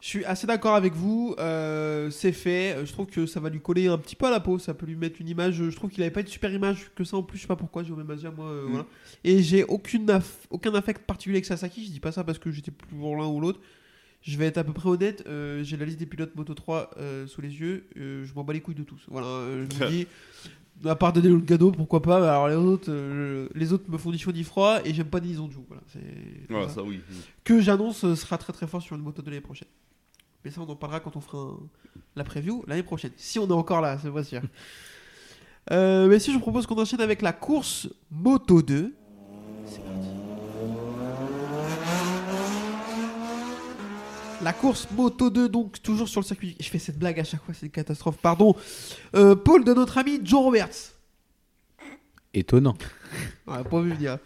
Je 0.00 0.06
suis 0.06 0.24
assez 0.24 0.46
d'accord 0.46 0.74
avec 0.76 0.94
vous. 0.94 1.34
euh, 1.38 2.08
c'est 2.10 2.32
fait. 2.32 2.76
Je 2.86 2.92
trouve 2.92 3.06
que 3.06 3.26
ça 3.26 3.38
va 3.38 3.50
lui 3.50 3.60
coller 3.60 3.86
un 3.86 3.98
petit 3.98 4.16
peu 4.16 4.26
à 4.26 4.30
la 4.30 4.40
peau. 4.40 4.58
Ça 4.58 4.72
peut 4.72 4.86
lui 4.86 4.96
mettre 4.96 5.20
une 5.20 5.28
image. 5.28 5.54
Je 5.54 5.76
trouve 5.76 5.90
qu'il 5.90 6.02
avait 6.02 6.10
pas 6.10 6.22
une 6.22 6.26
super 6.26 6.50
image 6.52 6.90
que 6.94 7.04
ça 7.04 7.16
en 7.18 7.22
plus. 7.22 7.36
Je 7.36 7.42
sais 7.42 7.48
pas 7.48 7.56
pourquoi. 7.56 7.82
J'ai 7.82 7.92
même 7.92 8.16
dire 8.16 8.32
moi. 8.32 8.46
euh, 8.46 8.66
Mm. 8.66 8.70
voilà. 8.70 8.86
Et 9.24 9.42
j'ai 9.42 9.62
aucune 9.64 10.06
aff- 10.10 10.46
aucun 10.48 10.74
affect 10.74 11.04
particulier 11.06 11.36
avec 11.36 11.44
Sasaki. 11.44 11.84
Je 11.84 11.90
dis 11.90 12.00
pas 12.00 12.12
ça 12.12 12.24
parce 12.24 12.38
que 12.38 12.50
j'étais 12.50 12.70
plus 12.70 12.96
pour 12.96 13.14
l'un 13.16 13.26
ou 13.26 13.40
l'autre. 13.40 13.60
Je 14.22 14.36
vais 14.38 14.46
être 14.46 14.58
à 14.58 14.64
peu 14.64 14.72
près 14.72 14.88
honnête. 14.88 15.22
euh, 15.26 15.62
j'ai 15.64 15.76
la 15.76 15.84
liste 15.84 15.98
des 15.98 16.06
pilotes 16.06 16.34
Moto 16.34 16.54
3 16.54 16.90
euh, 16.98 17.26
sous 17.26 17.40
les 17.42 17.48
yeux. 17.60 17.84
je 17.96 18.32
m'en 18.34 18.42
bats 18.44 18.52
les 18.54 18.60
couilles 18.60 18.74
de 18.74 18.82
tous. 18.84 19.00
Voilà. 19.08 19.26
je 19.70 19.76
vous 19.76 19.84
dis. 19.90 20.06
À 20.86 20.96
part 20.96 21.12
donner 21.12 21.28
le 21.28 21.40
cadeau, 21.40 21.70
pourquoi 21.72 22.00
pas. 22.00 22.16
Alors 22.18 22.48
les 22.48 22.54
autres, 22.54 22.86
euh, 22.90 23.48
les 23.54 23.72
autres 23.72 23.84
me 23.90 23.98
font 23.98 24.10
ni 24.12 24.18
chaud 24.18 24.32
ni 24.32 24.42
froid 24.44 24.78
et 24.84 24.94
j'aime 24.94 25.08
pas 25.08 25.20
ni 25.20 25.34
Zonju. 25.34 25.58
Voilà. 25.68 25.82
C'est 25.92 26.00
Voilà, 26.48 26.68
ça. 26.68 26.76
ça, 26.76 26.82
oui. 26.82 27.00
que 27.44 27.60
j'annonce 27.60 28.04
euh, 28.04 28.14
sera 28.14 28.38
très 28.38 28.52
très 28.54 28.66
fort 28.66 28.80
sur 28.80 28.96
une 28.96 29.02
moto 29.02 29.20
de 29.20 29.28
l'année 29.28 29.42
prochaine. 29.42 29.68
Mais 30.44 30.50
ça, 30.50 30.62
on 30.62 30.68
en 30.70 30.76
parlera 30.76 31.00
quand 31.00 31.16
on 31.16 31.20
fera 31.20 31.38
un- 31.38 31.58
la 32.16 32.24
preview 32.24 32.64
l'année 32.66 32.82
prochaine. 32.82 33.10
Si 33.16 33.38
on 33.38 33.46
est 33.46 33.52
encore 33.52 33.82
là, 33.82 33.98
c'est 33.98 34.10
pas 34.10 34.24
sûr. 34.24 34.40
Euh, 35.70 36.08
mais 36.08 36.18
si 36.18 36.30
je 36.30 36.36
vous 36.36 36.40
propose 36.40 36.66
qu'on 36.66 36.80
enchaîne 36.80 37.02
avec 37.02 37.20
la 37.20 37.34
course 37.34 37.88
Moto 38.10 38.62
2. 38.62 38.94
C'est 39.66 39.84
parti. 39.84 40.08
La 44.42 44.54
course 44.54 44.88
Moto 44.96 45.28
2, 45.28 45.50
donc 45.50 45.82
toujours 45.82 46.08
sur 46.08 46.22
le 46.22 46.24
circuit. 46.24 46.56
Je 46.58 46.68
fais 46.70 46.78
cette 46.78 46.98
blague 46.98 47.20
à 47.20 47.24
chaque 47.24 47.42
fois, 47.44 47.52
c'est 47.52 47.66
une 47.66 47.72
catastrophe. 47.72 48.16
Pardon. 48.16 48.56
Euh, 49.14 49.36
Paul 49.36 49.64
de 49.64 49.74
notre 49.74 49.98
ami 49.98 50.18
Joe 50.24 50.40
Roberts. 50.40 50.94
Étonnant. 52.32 52.76
On 53.46 53.54
l'a 53.54 53.64
pas 53.64 53.80
vu 53.82 53.92
venir. 53.92 54.18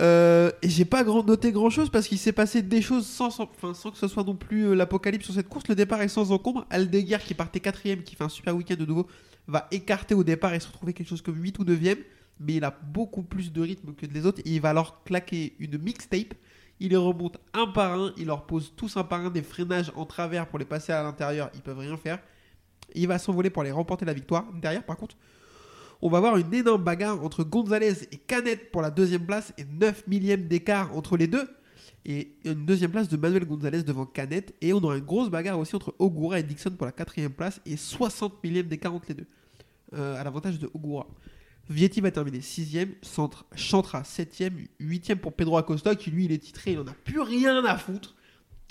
Euh, 0.00 0.50
et 0.62 0.70
j'ai 0.70 0.86
pas 0.86 1.04
grand, 1.04 1.22
noté 1.22 1.52
grand 1.52 1.68
chose 1.68 1.90
parce 1.90 2.08
qu'il 2.08 2.16
s'est 2.18 2.32
passé 2.32 2.62
des 2.62 2.80
choses 2.80 3.06
sans, 3.06 3.30
sans, 3.30 3.42
enfin, 3.42 3.74
sans 3.74 3.90
que 3.90 3.98
ce 3.98 4.08
soit 4.08 4.24
non 4.24 4.36
plus 4.36 4.68
euh, 4.68 4.74
l'apocalypse 4.74 5.26
sur 5.26 5.34
cette 5.34 5.48
course. 5.48 5.68
Le 5.68 5.74
départ 5.74 6.00
est 6.00 6.08
sans 6.08 6.32
encombre. 6.32 6.66
Aldeguer 6.70 7.18
qui 7.22 7.34
partait 7.34 7.60
quatrième, 7.60 8.02
qui 8.02 8.16
fait 8.16 8.24
un 8.24 8.30
super 8.30 8.56
week-end 8.56 8.76
de 8.76 8.86
nouveau, 8.86 9.06
va 9.46 9.68
écarter 9.70 10.14
au 10.14 10.24
départ 10.24 10.54
et 10.54 10.60
se 10.60 10.68
retrouver 10.68 10.94
quelque 10.94 11.08
chose 11.08 11.20
comme 11.20 11.36
8 11.42 11.58
ou 11.58 11.64
9ème. 11.64 11.98
Mais 12.38 12.54
il 12.54 12.64
a 12.64 12.70
beaucoup 12.70 13.22
plus 13.22 13.52
de 13.52 13.60
rythme 13.60 13.92
que 13.92 14.06
les 14.06 14.24
autres 14.24 14.40
et 14.46 14.50
il 14.50 14.62
va 14.62 14.70
alors 14.70 15.04
claquer 15.04 15.56
une 15.58 15.76
mixtape. 15.76 16.32
Il 16.80 16.90
les 16.90 16.96
remonte 16.96 17.36
un 17.52 17.66
par 17.66 17.92
un, 17.92 18.12
il 18.16 18.26
leur 18.26 18.46
pose 18.46 18.72
tous 18.74 18.96
un 18.96 19.04
par 19.04 19.20
un 19.20 19.30
des 19.30 19.42
freinages 19.42 19.92
en 19.94 20.06
travers 20.06 20.48
pour 20.48 20.58
les 20.58 20.64
passer 20.64 20.92
à 20.92 21.02
l'intérieur. 21.02 21.50
Ils 21.54 21.60
peuvent 21.60 21.78
rien 21.78 21.96
faire. 21.98 22.18
Il 22.94 23.06
va 23.06 23.18
s'envoler 23.18 23.50
pour 23.50 23.62
aller 23.62 23.70
remporter 23.70 24.06
la 24.06 24.14
victoire. 24.14 24.46
Derrière, 24.54 24.82
par 24.82 24.96
contre, 24.96 25.16
on 26.00 26.08
va 26.08 26.18
avoir 26.18 26.38
une 26.38 26.52
énorme 26.52 26.82
bagarre 26.82 27.22
entre 27.22 27.44
Gonzalez 27.44 28.04
et 28.10 28.16
Canet 28.16 28.70
pour 28.70 28.80
la 28.80 28.90
deuxième 28.90 29.26
place 29.26 29.52
et 29.58 29.64
9 29.64 30.06
millièmes 30.06 30.48
d'écart 30.48 30.96
entre 30.96 31.18
les 31.18 31.26
deux. 31.26 31.46
Et 32.06 32.32
une 32.46 32.64
deuxième 32.64 32.90
place 32.90 33.08
de 33.10 33.18
Manuel 33.18 33.44
Gonzalez 33.44 33.82
devant 33.82 34.06
Canet. 34.06 34.54
Et 34.62 34.72
on 34.72 34.78
aura 34.78 34.96
une 34.96 35.04
grosse 35.04 35.28
bagarre 35.28 35.58
aussi 35.58 35.76
entre 35.76 35.94
Ogura 35.98 36.40
et 36.40 36.42
Dixon 36.42 36.70
pour 36.70 36.86
la 36.86 36.92
quatrième 36.92 37.32
place 37.32 37.60
et 37.66 37.76
60 37.76 38.42
millièmes 38.42 38.68
d'écart 38.68 38.94
entre 38.94 39.08
les 39.08 39.14
deux. 39.14 39.26
Euh, 39.92 40.18
à 40.18 40.24
l'avantage 40.24 40.58
de 40.58 40.70
Ogura. 40.72 41.06
Vietti 41.70 42.00
va 42.00 42.10
terminer 42.10 42.40
6ème, 42.40 42.90
Centre 43.00 43.46
Chantra 43.54 44.02
7ème, 44.02 44.66
8ème 44.80 45.16
pour 45.16 45.32
Pedro 45.32 45.56
Acosta 45.56 45.94
qui 45.94 46.10
lui 46.10 46.24
il 46.24 46.32
est 46.32 46.38
titré, 46.38 46.72
il 46.72 46.78
en 46.80 46.86
a 46.86 46.92
plus 46.92 47.20
rien 47.20 47.64
à 47.64 47.78
foutre. 47.78 48.16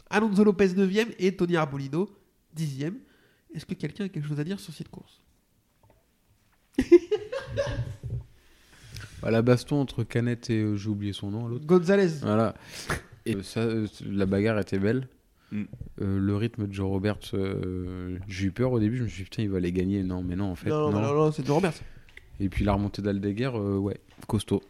Alonso 0.10 0.44
Lopez 0.44 0.68
9ème 0.68 1.14
et 1.18 1.36
Tony 1.36 1.56
Arbolino 1.56 2.10
10ème. 2.58 2.96
Est-ce 3.54 3.66
que 3.66 3.74
quelqu'un 3.74 4.06
a 4.06 4.10
quelque 4.10 4.28
chose 4.28 4.40
à 4.40 4.44
dire 4.44 4.60
sur 4.60 4.74
cette 4.74 4.90
course? 4.90 5.22
Bah, 9.22 9.32
la 9.32 9.42
baston 9.42 9.82
entre 9.82 10.06
Canet 10.06 10.50
et 10.50 10.62
euh, 10.62 10.78
j'ai 10.78 10.88
oublié 10.88 11.12
son 11.12 11.30
nom, 11.30 11.46
l'autre. 11.46 11.66
Gonzalez. 11.66 12.20
Voilà. 12.22 12.56
Et 13.26 13.36
ça, 13.44 13.60
euh, 13.60 13.86
la 14.10 14.26
bagarre 14.26 14.58
était 14.60 14.80
belle. 14.80 15.10
Mm. 15.52 15.64
Euh, 16.02 16.20
le 16.20 16.36
rythme 16.36 16.68
de 16.68 16.74
Joe 16.74 16.88
Roberts, 16.88 17.32
euh, 17.34 18.18
j'ai 18.28 18.46
eu 18.46 18.52
peur 18.52 18.72
au 18.72 18.80
début. 18.80 18.98
Je 18.98 19.04
me 19.04 19.08
suis 19.08 19.24
dit, 19.24 19.30
putain, 19.30 19.44
il 19.44 19.50
va 19.50 19.60
les 19.60 19.72
gagner. 19.72 20.04
Non, 20.04 20.24
mais 20.24 20.36
non, 20.36 20.52
en 20.52 20.56
fait. 20.56 20.70
non, 20.70 20.90
non, 20.90 20.92
non. 20.92 21.02
non, 21.02 21.14
non, 21.16 21.32
c'est 21.32 21.44
de 21.44 21.52
Roberts. 21.52 21.82
Et 22.40 22.50
puis 22.50 22.64
la 22.66 22.74
remontée 22.74 23.02
d'Aldeguer, 23.02 23.52
euh, 23.56 23.78
ouais, 23.78 24.00
costaud. 24.28 24.62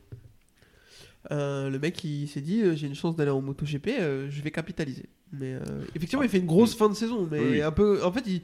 Euh, 1.32 1.70
le 1.70 1.78
mec 1.80 2.04
il 2.04 2.28
s'est 2.28 2.42
dit 2.42 2.62
euh, 2.62 2.76
j'ai 2.76 2.88
une 2.88 2.96
chance 2.96 3.16
d'aller 3.16 3.30
en 3.32 3.42
MotoGP, 3.42 3.88
euh, 4.00 4.28
je 4.30 4.42
vais 4.42 4.52
capitaliser. 4.52 5.06
Mais 5.34 5.56
effectivement 5.94 6.24
il 6.24 6.30
fait 6.30 6.40
une 6.40 6.46
grosse 6.48 6.76
fin 6.76 6.90
de 6.90 6.94
saison, 6.96 7.28
mais 7.30 7.40
Oui. 7.40 7.62
un 7.62 7.72
peu. 7.72 8.04
En 8.04 8.12
fait 8.12 8.24
il, 8.26 8.42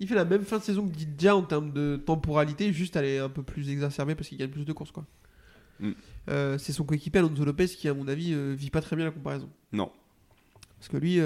Il 0.00 0.06
fait 0.08 0.14
la 0.14 0.24
même 0.24 0.42
fin 0.42 0.58
de 0.58 0.62
saison 0.62 0.88
que 0.88 0.94
Didia 0.94 1.36
en 1.36 1.42
termes 1.42 1.72
de 1.72 1.96
temporalité, 1.96 2.72
juste 2.72 2.96
elle 2.96 3.04
est 3.04 3.18
un 3.18 3.28
peu 3.28 3.42
plus 3.42 3.68
exacerbée 3.70 4.14
parce 4.14 4.28
qu'il 4.28 4.38
gagne 4.38 4.50
plus 4.50 4.64
de 4.64 4.72
courses. 4.72 4.92
quoi. 4.92 5.04
Mm. 5.80 5.92
C'est 6.58 6.72
son 6.72 6.84
coéquipier 6.84 7.18
Alonso 7.20 7.44
Lopez 7.44 7.66
qui, 7.68 7.88
à 7.88 7.94
mon 7.94 8.06
avis, 8.08 8.34
vit 8.54 8.70
pas 8.70 8.80
très 8.80 8.96
bien 8.96 9.04
la 9.04 9.10
comparaison. 9.10 9.50
Non. 9.72 9.90
Parce 10.78 10.88
que 10.88 10.96
lui, 10.96 11.20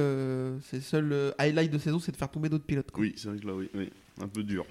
ses 0.65 0.81
seuls 0.81 1.35
highlights 1.39 1.71
de 1.73 1.79
saison, 1.79 1.99
c'est 2.01 2.13
de 2.13 2.17
faire 2.17 2.31
tomber 2.31 2.49
d'autres 2.49 2.65
pilotes. 2.67 2.91
quoi. 2.91 3.03
Oui, 3.03 3.15
c'est 3.17 3.29
vrai 3.29 3.39
que 3.39 3.47
là, 3.47 3.55
oui, 3.55 3.69
oui. 3.75 3.91
Un 4.21 4.29
peu 4.29 4.43
dur. 4.43 4.67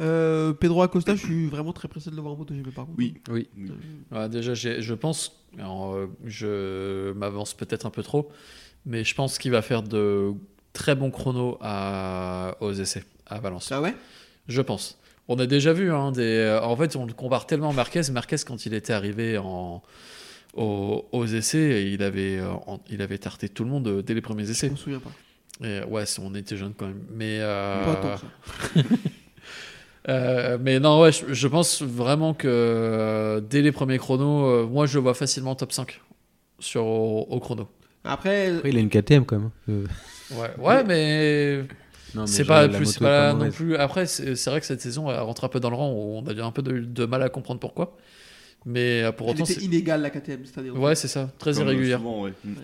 Euh, 0.00 0.52
Pedro 0.54 0.82
Acosta, 0.82 1.14
je 1.14 1.20
suis 1.24 1.46
vraiment 1.48 1.72
très 1.72 1.86
pressé 1.88 2.10
de 2.10 2.16
le 2.16 2.22
voir 2.22 2.34
en 2.34 2.36
MotoGP 2.36 2.74
par 2.74 2.86
contre. 2.86 2.98
Oui. 2.98 3.14
Oui. 3.30 3.48
Oui. 3.56 3.70
Ouais, 4.10 4.28
déjà, 4.28 4.54
je 4.54 4.94
pense, 4.94 5.44
alors, 5.58 5.94
euh, 5.94 6.06
je 6.24 7.12
m'avance 7.12 7.54
peut-être 7.54 7.84
un 7.86 7.90
peu 7.90 8.02
trop, 8.02 8.30
mais 8.86 9.04
je 9.04 9.14
pense 9.14 9.38
qu'il 9.38 9.50
va 9.50 9.60
faire 9.62 9.82
de 9.82 10.32
très 10.72 10.94
bons 10.94 11.10
chronos 11.10 11.58
à, 11.60 12.56
aux 12.60 12.72
essais 12.72 13.04
à 13.26 13.38
Valence. 13.38 13.70
Ah 13.70 13.80
ouais? 13.82 13.94
Je 14.48 14.62
pense. 14.62 14.98
On 15.28 15.38
a 15.38 15.46
déjà 15.46 15.72
vu, 15.72 15.92
hein, 15.92 16.10
des... 16.10 16.22
euh, 16.22 16.62
en 16.62 16.74
fait, 16.76 16.96
on 16.96 17.06
le 17.06 17.12
compare 17.12 17.46
tellement 17.46 17.70
à 17.70 17.72
Marquez. 17.74 18.00
Marquez, 18.12 18.36
quand 18.46 18.64
il 18.66 18.74
était 18.74 18.92
arrivé 18.94 19.36
en... 19.38 19.82
aux, 20.54 21.06
aux 21.12 21.26
essais, 21.26 21.90
il 21.92 22.02
avait, 22.02 22.40
en- 22.40 22.80
il 22.90 23.02
avait 23.02 23.18
tarté 23.18 23.48
tout 23.48 23.62
le 23.64 23.70
monde 23.70 24.02
dès 24.02 24.14
les 24.14 24.20
premiers 24.22 24.46
Je 24.46 24.50
essais. 24.52 24.70
me 24.70 24.76
souviens 24.76 25.00
pas. 25.00 25.10
Et, 25.64 25.84
ouais, 25.84 26.04
on 26.20 26.34
était 26.34 26.56
jeunes 26.56 26.74
quand 26.76 26.86
même. 26.88 27.02
Mais, 27.14 27.38
euh, 27.40 27.84
Pas 27.84 27.96
tant 27.96 28.14
que 28.14 28.20
ça. 28.20 28.88
euh, 30.08 30.58
mais 30.60 30.80
non, 30.80 31.00
ouais, 31.00 31.12
je, 31.12 31.32
je 31.32 31.48
pense 31.48 31.82
vraiment 31.82 32.34
que 32.34 32.48
euh, 32.48 33.40
dès 33.40 33.62
les 33.62 33.72
premiers 33.72 33.98
chronos, 33.98 34.46
euh, 34.46 34.66
moi 34.66 34.86
je 34.86 34.94
le 34.94 35.02
vois 35.02 35.14
facilement 35.14 35.54
top 35.54 35.72
5 35.72 36.00
sur, 36.58 36.84
au, 36.86 37.26
au 37.28 37.40
chrono. 37.40 37.68
Après, 38.04 38.56
Après, 38.56 38.70
il 38.70 38.76
a 38.76 38.80
une 38.80 38.88
KTM 38.90 39.24
quand 39.24 39.38
même. 39.38 39.50
Euh, 39.68 39.84
Ouais, 40.32 40.50
ouais 40.58 40.82
mais 40.84 41.58
non, 42.14 42.22
mais 42.22 42.26
c'est 42.26 42.44
pas, 42.46 42.66
plus, 42.66 42.86
c'est 42.86 43.00
pas 43.00 43.34
non 43.34 43.50
plus. 43.50 43.76
Après, 43.76 44.06
c'est 44.06 44.34
c'est 44.34 44.48
vrai 44.48 44.60
que 44.60 44.66
cette 44.66 44.80
saison, 44.80 45.10
elle 45.10 45.18
rentre 45.20 45.44
un 45.44 45.48
peu 45.48 45.60
dans 45.60 45.68
le 45.68 45.76
rang 45.76 45.90
où 45.92 46.16
on 46.18 46.26
a 46.26 46.32
eu 46.32 46.40
un 46.40 46.50
peu 46.52 46.62
de, 46.62 46.78
de 46.80 47.04
mal 47.04 47.22
à 47.22 47.28
comprendre 47.28 47.60
pourquoi. 47.60 47.96
Mais 48.64 49.04
pour 49.16 49.28
elle 49.28 49.34
autant, 49.34 49.44
était 49.44 49.54
c'est- 49.54 49.60
inégale 49.66 50.00
la 50.00 50.08
KTM 50.10 50.46
cette 50.46 50.56
année. 50.58 50.70
en 50.70 50.76
ouais, 50.78 50.94
c'est 50.94 51.08
ça, 51.08 51.28
très 51.38 51.52
Comme 51.52 51.64
irrégulière. 51.64 51.98
souvent, 51.98 52.22
ouais. 52.22 52.32
Mm. 52.44 52.54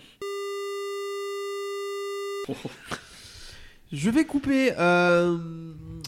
Je 3.92 4.10
vais 4.10 4.24
couper. 4.24 4.72
euh, 4.78 5.38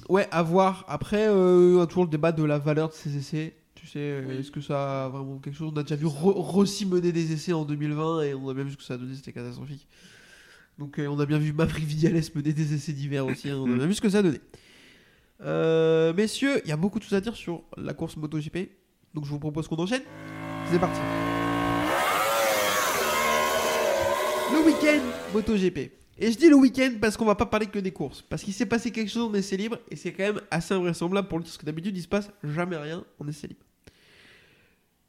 Ouais, 0.09 0.27
à 0.33 0.43
voir. 0.43 0.85
Après, 0.89 1.29
euh, 1.29 1.77
on 1.79 1.83
a 1.83 1.87
toujours 1.87 2.05
le 2.05 2.11
débat 2.11 2.33
de 2.33 2.43
la 2.43 2.59
valeur 2.59 2.89
de 2.89 2.95
ces 2.95 3.17
essais. 3.17 3.55
Tu 3.77 3.87
sais, 3.87 3.99
euh, 4.01 4.39
est-ce 4.41 4.51
que 4.51 4.61
ça 4.61 5.05
a 5.05 5.09
vraiment 5.09 5.39
quelque 5.39 5.57
chose? 5.57 5.71
On 5.73 5.77
a 5.79 5.83
déjà 5.83 5.95
vu 5.97 6.07
Ro- 6.07 6.33
Rossi 6.33 6.85
mener 6.85 7.13
des 7.13 7.33
essais 7.33 7.53
en 7.53 7.65
2020 7.65 8.23
et 8.23 8.35
on 8.35 8.49
a 8.49 8.55
bien 8.55 8.65
vu 8.65 8.73
ce 8.73 8.77
que 8.77 8.83
ça 8.83 8.95
a 8.95 8.97
donné, 8.97 9.15
c'était 9.15 9.33
catastrophique. 9.33 9.87
Donc, 10.79 10.99
euh, 10.99 11.07
on 11.07 11.19
a 11.21 11.27
bien 11.27 11.39
vu 11.39 11.53
Maverick 11.53 11.85
Viales 11.85 12.21
mener 12.35 12.53
des 12.53 12.75
essais 12.75 12.93
d'hiver 12.93 13.25
aussi. 13.25 13.49
hein, 13.51 13.57
on 13.59 13.73
a 13.73 13.77
bien 13.77 13.87
vu 13.87 13.95
ce 13.95 14.01
que 14.01 14.09
ça 14.09 14.19
a 14.19 14.23
donné. 14.23 14.41
Euh, 15.43 16.13
messieurs, 16.13 16.61
il 16.65 16.69
y 16.69 16.73
a 16.73 16.77
beaucoup 16.77 16.99
de 16.99 17.05
choses 17.05 17.15
à 17.15 17.21
dire 17.21 17.37
sur 17.37 17.63
la 17.77 17.95
course 17.95 18.17
MotoGP. 18.17 18.69
Donc, 19.15 19.25
je 19.25 19.31
vous 19.31 19.39
propose 19.39 19.69
qu'on 19.69 19.77
enchaîne. 19.77 20.03
C'est 20.71 20.79
parti. 20.81 21.01
Le 24.53 24.67
week-end 24.67 25.03
MotoGP. 25.35 25.93
Et 26.23 26.31
je 26.31 26.37
dis 26.37 26.51
le 26.51 26.57
week-end 26.57 26.93
parce 27.01 27.17
qu'on 27.17 27.25
va 27.25 27.35
pas 27.35 27.47
parler 27.47 27.67
que 27.67 27.79
des 27.79 27.93
courses. 27.93 28.23
Parce 28.23 28.43
qu'il 28.43 28.53
s'est 28.53 28.67
passé 28.67 28.91
quelque 28.91 29.11
chose 29.11 29.31
en 29.31 29.35
essai 29.35 29.57
libre 29.57 29.79
et 29.91 29.97
c'est 29.97 30.13
quand 30.13 30.25
même 30.25 30.41
assez 30.51 30.75
invraisemblable 30.75 31.29
pour 31.29 31.39
le. 31.39 31.45
Parce 31.45 31.57
que 31.57 31.65
d'habitude, 31.65 31.97
il 31.97 32.03
se 32.03 32.09
passe 32.09 32.31
jamais 32.45 32.77
rien 32.77 33.03
en 33.19 33.27
essai 33.27 33.49
libre. 33.49 33.65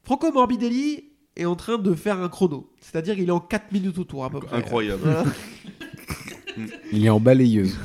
Franco 0.03 0.31
Morbidelli 0.31 1.03
est 1.35 1.45
en 1.45 1.55
train 1.55 1.77
de 1.77 1.93
faire 1.95 2.17
un 2.19 2.29
chrono. 2.29 2.71
C'est-à-dire 2.79 3.19
il 3.19 3.27
est 3.27 3.31
en 3.31 3.41
4 3.41 3.73
minutes 3.73 3.97
au 3.97 4.05
tour 4.05 4.23
à 4.23 4.29
peu 4.29 4.39
près. 4.39 4.55
Incroyable. 4.55 5.01
Voilà. 5.03 5.25
Il 6.91 7.05
est 7.05 7.09
en 7.09 7.19
balayeuse. 7.19 7.77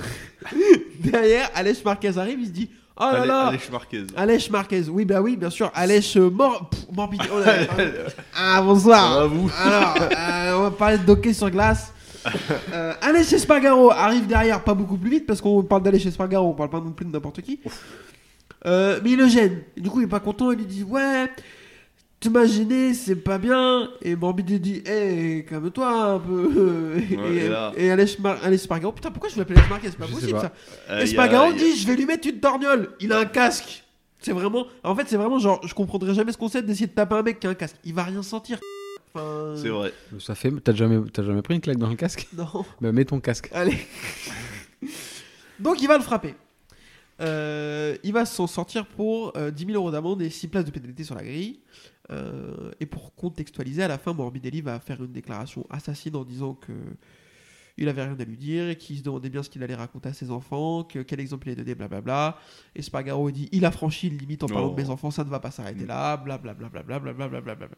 Derrière, 1.00 1.50
Aleix 1.54 1.76
Marquez 1.84 2.18
arrive, 2.18 2.40
il 2.40 2.46
se 2.46 2.50
dit 2.50 2.70
Oh 2.98 3.04
là 3.12 3.26
là 3.26 3.46
Alex 3.48 3.70
Marquez. 3.70 4.06
Aleix 4.16 4.48
Marquez, 4.50 4.88
oui, 4.88 5.04
bah 5.04 5.20
oui, 5.20 5.36
bien 5.36 5.50
sûr. 5.50 5.70
Aleix 5.74 6.16
euh, 6.16 6.30
mor... 6.30 6.70
Morbidelli. 6.92 7.28
Oh 7.32 7.42
ah, 8.36 8.62
bonsoir. 8.62 9.28
Vous? 9.28 9.50
Alors, 9.56 9.94
euh, 10.00 10.58
on 10.58 10.62
va 10.62 10.70
parler 10.70 10.98
de 10.98 11.10
hockey 11.10 11.32
sur 11.32 11.50
glace. 11.50 11.92
Euh, 12.72 12.92
Aleix 13.00 13.32
Espargaro 13.34 13.90
arrive 13.90 14.26
derrière, 14.26 14.62
pas 14.64 14.74
beaucoup 14.74 14.96
plus 14.96 15.10
vite 15.10 15.26
parce 15.26 15.40
qu'on 15.40 15.62
parle 15.62 15.82
d'Aleix 15.82 16.06
Espargaro, 16.06 16.48
on 16.48 16.54
parle 16.54 16.70
pas 16.70 16.80
non 16.80 16.90
plus 16.92 17.06
de 17.06 17.10
n'importe 17.12 17.40
qui. 17.42 17.60
Euh, 18.66 19.00
mais 19.04 19.10
il 19.12 19.16
le 19.18 19.28
gêne. 19.28 19.62
Et 19.76 19.80
du 19.80 19.88
coup, 19.90 20.00
il 20.00 20.04
est 20.04 20.08
pas 20.08 20.20
content. 20.20 20.50
Il 20.50 20.58
lui 20.58 20.66
dit 20.66 20.82
Ouais, 20.82 21.30
tu 22.20 22.30
m'as 22.30 22.46
gêné, 22.46 22.94
c'est 22.94 23.16
pas 23.16 23.38
bien. 23.38 23.88
Et 24.02 24.16
Morbidelli 24.16 24.58
dit 24.60 24.82
Hé, 24.86 25.46
calme-toi 25.48 25.88
un 26.14 26.18
peu. 26.18 26.94
et, 27.10 27.16
Ouais, 27.16 27.50
et 27.76 27.86
et 27.86 28.16
Mar- 28.20 28.44
Espargaro, 28.48 28.92
putain, 28.92 29.10
pourquoi 29.10 29.28
je 29.30 29.38
l'appelle 29.38 29.58
Marquez 29.70 29.88
C'est 29.90 29.98
pas 29.98 30.06
Je 30.06 30.12
possible 30.12 30.32
pas. 30.32 30.40
ça. 30.40 30.52
Euh, 30.90 31.00
Espargaro 31.02 31.50
a- 31.50 31.52
dit 31.52 31.76
Je 31.76 31.86
vais 31.86 31.94
lui 31.96 32.06
mettre 32.06 32.26
une 32.28 32.40
torgnole. 32.40 32.90
Il 33.00 33.12
a 33.12 33.18
un 33.20 33.24
casque. 33.26 33.84
C'est 34.18 34.32
vraiment. 34.32 34.66
En 34.82 34.96
fait, 34.96 35.04
c'est 35.06 35.16
vraiment 35.16 35.38
genre, 35.38 35.60
je 35.64 35.74
comprendrais 35.74 36.14
jamais 36.14 36.32
ce 36.32 36.38
concept 36.38 36.66
d'essayer 36.66 36.86
de 36.88 36.92
taper 36.92 37.14
un 37.16 37.22
mec 37.22 37.38
qui 37.38 37.46
a 37.46 37.50
un 37.50 37.54
casque. 37.54 37.76
Il 37.84 37.94
va 37.94 38.02
rien 38.02 38.22
sentir. 38.22 38.58
Enfin, 39.14 39.54
C'est 39.56 39.68
vrai. 39.68 39.92
Ça 40.18 40.34
fait. 40.34 40.50
T'as 40.62 40.74
jamais, 40.74 40.98
t'as 41.10 41.22
jamais 41.22 41.42
pris 41.42 41.54
une 41.54 41.60
claque 41.60 41.78
dans 41.78 41.88
le 41.88 41.96
casque? 41.96 42.28
Non. 42.36 42.46
Bah 42.80 42.92
mets 42.92 43.04
ton 43.04 43.20
casque. 43.20 43.48
Allez. 43.52 43.78
Donc 45.60 45.80
il 45.80 45.88
va 45.88 45.96
le 45.96 46.02
frapper. 46.02 46.34
Euh, 47.20 47.96
il 48.02 48.12
va 48.12 48.26
s'en 48.26 48.46
sortir 48.46 48.86
pour 48.86 49.32
euh, 49.36 49.50
10 49.50 49.66
000 49.66 49.76
euros 49.76 49.90
d'amende 49.90 50.20
et 50.20 50.28
6 50.28 50.48
places 50.48 50.64
de 50.66 50.70
pénalité 50.70 51.02
sur 51.04 51.14
la 51.14 51.22
grille. 51.22 51.60
Euh, 52.10 52.70
et 52.78 52.86
pour 52.86 53.14
contextualiser, 53.14 53.82
à 53.82 53.88
la 53.88 53.98
fin, 53.98 54.12
Morbidelli 54.12 54.60
va 54.60 54.78
faire 54.80 55.02
une 55.02 55.12
déclaration 55.12 55.66
assassine 55.70 56.14
en 56.14 56.24
disant 56.24 56.54
que 56.54 56.72
il 57.78 57.88
avait 57.88 58.02
rien 58.04 58.16
à 58.18 58.24
lui 58.24 58.36
dire 58.36 58.68
et 58.68 58.76
qu'il 58.76 58.96
se 58.98 59.02
demandait 59.02 59.28
bien 59.30 59.42
ce 59.42 59.50
qu'il 59.50 59.62
allait 59.62 59.74
raconter 59.74 60.08
à 60.08 60.12
ses 60.12 60.30
enfants, 60.30 60.84
que 60.84 61.00
quel 61.00 61.20
exemple 61.20 61.46
il 61.48 61.52
allait 61.52 61.62
donner, 61.62 61.74
blablabla. 61.74 62.38
Et 62.74 62.82
Spargaro 62.82 63.30
dit 63.30 63.48
il 63.52 63.64
a 63.64 63.70
franchi 63.70 64.08
une 64.08 64.18
limite 64.18 64.42
en 64.42 64.46
parlant 64.46 64.68
Oh. 64.68 64.74
de 64.74 64.82
mes 64.82 64.88
enfants, 64.90 65.10
ça 65.10 65.24
ne 65.24 65.28
va 65.30 65.40
pas 65.40 65.50
s'arrêter 65.50 65.84
là, 65.86 66.16
blablabla. 66.16 66.68
blablabla, 66.68 67.28
blablabla. 67.28 67.68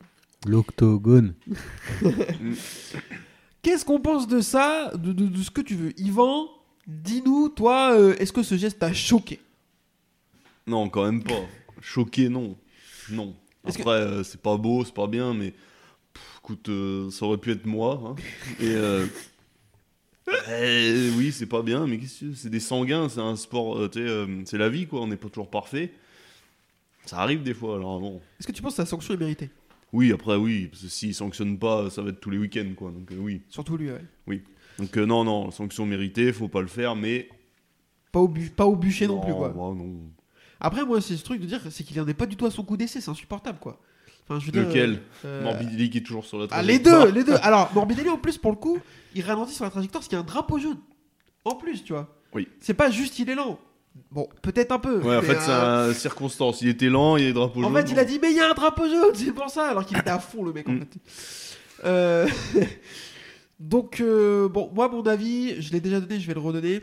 L'octogone. 0.46 1.34
Qu'est-ce 3.62 3.84
qu'on 3.84 4.00
pense 4.00 4.28
de 4.28 4.40
ça, 4.40 4.92
de, 4.94 5.12
de- 5.12 5.26
de 5.26 5.42
ce 5.42 5.50
que 5.50 5.60
tu 5.60 5.74
veux? 5.74 5.98
Yvan, 6.00 6.48
dis-nous, 6.86 7.48
toi, 7.50 7.92
euh, 7.98 8.14
est-ce 8.18 8.32
que 8.32 8.42
ce 8.42 8.56
geste 8.56 8.78
t'a 8.78 8.92
choqué? 8.92 9.40
Non, 10.66 10.88
quand 10.88 11.04
même 11.04 11.22
pas. 11.24 11.40
Choqué, 11.80 12.28
non. 12.28 12.56
Non. 13.10 13.34
Est-ce 13.66 13.76
que- 13.78 13.82
Après, 13.82 13.94
euh, 14.00 14.22
c'est 14.22 14.40
pas 14.40 14.56
beau, 14.56 14.84
c'est 14.84 14.94
pas 14.94 15.06
bien, 15.08 15.34
mais 15.34 15.50
pff, 16.12 16.22
écoute, 16.38 16.68
euh, 16.68 17.10
ça 17.10 17.26
aurait 17.26 17.38
pu 17.38 17.50
être 17.50 17.66
moi. 17.66 18.00
hein. 18.06 18.14
Et 18.60 18.68
euh, 18.68 19.06
eh, 20.50 21.10
oui, 21.16 21.32
c'est 21.32 21.46
pas 21.46 21.62
bien, 21.62 21.86
mais 21.86 21.98
qu'est-ce 21.98 22.24
que 22.26 22.34
c'est 22.34 22.50
des 22.50 22.60
sanguins, 22.60 23.08
c'est 23.08 23.20
un 23.20 23.36
sport, 23.36 23.78
euh, 23.78 23.88
tu 23.88 23.98
sais, 24.00 24.06
euh, 24.08 24.26
c'est 24.44 24.58
la 24.58 24.68
vie, 24.68 24.86
quoi. 24.86 25.00
On 25.02 25.06
n'est 25.06 25.16
pas 25.16 25.28
toujours 25.28 25.50
parfait. 25.50 25.92
Ça 27.06 27.18
arrive 27.20 27.42
des 27.42 27.54
fois, 27.54 27.76
alors 27.76 28.00
bon. 28.00 28.20
Est-ce 28.38 28.46
que 28.46 28.52
tu 28.52 28.60
penses 28.62 28.72
que 28.74 28.82
sa 28.82 28.86
sanction 28.86 29.14
est 29.14 29.18
méritée? 29.18 29.50
Oui, 29.92 30.12
après, 30.12 30.36
oui, 30.36 30.66
parce 30.66 30.82
que 30.82 30.88
s'ils 30.88 31.14
sanctionnent 31.14 31.58
pas, 31.58 31.88
ça 31.90 32.02
va 32.02 32.10
être 32.10 32.20
tous 32.20 32.30
les 32.30 32.38
week-ends, 32.38 32.72
quoi. 32.76 32.90
Donc, 32.90 33.10
euh, 33.12 33.16
oui. 33.18 33.40
Surtout 33.48 33.76
lui, 33.76 33.90
ouais. 33.90 34.42
Donc, 34.78 34.96
euh, 34.96 35.06
non, 35.06 35.24
non, 35.24 35.50
sanction 35.50 35.86
méritée, 35.86 36.32
faut 36.32 36.48
pas 36.48 36.60
le 36.60 36.66
faire, 36.68 36.94
mais. 36.94 37.28
Pas 38.12 38.20
au, 38.20 38.28
bu- 38.28 38.50
pas 38.50 38.66
au 38.66 38.76
bûcher 38.76 39.06
non, 39.06 39.20
plus, 39.20 39.32
quoi. 39.32 39.48
bah, 39.48 39.54
non. 39.56 39.96
Après, 40.60 40.84
moi, 40.84 41.00
c'est 41.00 41.16
ce 41.16 41.24
truc 41.24 41.40
de 41.40 41.46
dire, 41.46 41.60
c'est 41.70 41.84
qu'il 41.84 41.98
en 42.00 42.06
est 42.08 42.14
pas 42.14 42.26
du 42.26 42.36
tout 42.36 42.46
à 42.46 42.50
son 42.50 42.64
coup 42.64 42.76
d'essai, 42.76 43.00
c'est 43.00 43.10
insupportable, 43.10 43.58
quoi. 43.60 43.80
Enfin, 44.28 44.40
je 44.40 44.46
veux 44.46 44.52
dire, 44.52 44.62
Lequel 44.68 45.00
euh, 45.24 45.42
Morbidelli 45.42 45.88
qui 45.90 45.98
est 45.98 46.02
toujours 46.02 46.24
sur 46.24 46.38
la 46.38 46.46
Ah, 46.50 46.62
les 46.62 46.78
deux, 46.78 47.10
les 47.10 47.24
deux. 47.24 47.36
Alors, 47.42 47.70
Morbidelli, 47.74 48.10
en 48.10 48.18
plus, 48.18 48.36
pour 48.38 48.50
le 48.50 48.56
coup, 48.58 48.78
il 49.14 49.22
ralentit 49.22 49.54
sur 49.54 49.64
la 49.64 49.70
trajectoire 49.70 50.00
parce 50.00 50.08
qu'il 50.08 50.16
y 50.16 50.20
a 50.20 50.22
un 50.22 50.26
drapeau 50.26 50.58
jaune. 50.58 50.76
En 51.44 51.54
plus, 51.54 51.82
tu 51.82 51.92
vois. 51.94 52.14
Oui. 52.34 52.46
C'est 52.60 52.74
pas 52.74 52.90
juste 52.90 53.18
il 53.18 53.30
est 53.30 53.34
lent. 53.34 53.58
Bon, 54.12 54.28
peut-être 54.42 54.70
un 54.72 54.78
peu. 54.78 54.98
Ouais, 55.00 55.16
en 55.16 55.20
mais, 55.22 55.26
fait, 55.26 55.40
c'est 55.40 55.50
euh, 55.50 55.90
un 55.90 55.94
circonstance. 55.94 56.60
Il 56.62 56.68
était 56.68 56.88
lent, 56.90 57.16
il 57.16 57.22
y 57.22 57.26
a 57.26 57.28
des 57.30 57.34
drapeaux 57.34 57.60
En 57.60 57.72
jaunes. 57.72 57.76
fait, 57.86 57.90
il 57.92 57.98
a 57.98 58.04
dit, 58.04 58.18
mais 58.20 58.30
il 58.30 58.36
y 58.36 58.40
a 58.40 58.50
un 58.50 58.54
drapeau 58.54 58.86
jaune, 58.86 59.14
c'est 59.14 59.32
pour 59.32 59.48
ça, 59.48 59.68
alors 59.70 59.86
qu'il 59.86 59.96
était 59.96 60.10
à 60.10 60.18
fond, 60.18 60.44
le 60.44 60.52
mec, 60.52 60.68
en 60.68 60.72
Mm. 60.72 60.80
fait. 60.80 61.00
Euh, 61.84 62.28
Donc, 63.60 64.00
bon, 64.00 64.70
moi, 64.74 64.88
mon 64.88 65.02
avis, 65.06 65.60
je 65.60 65.72
l'ai 65.72 65.80
déjà 65.80 66.00
donné, 66.00 66.20
je 66.20 66.26
vais 66.28 66.34
le 66.34 66.40
redonner. 66.40 66.80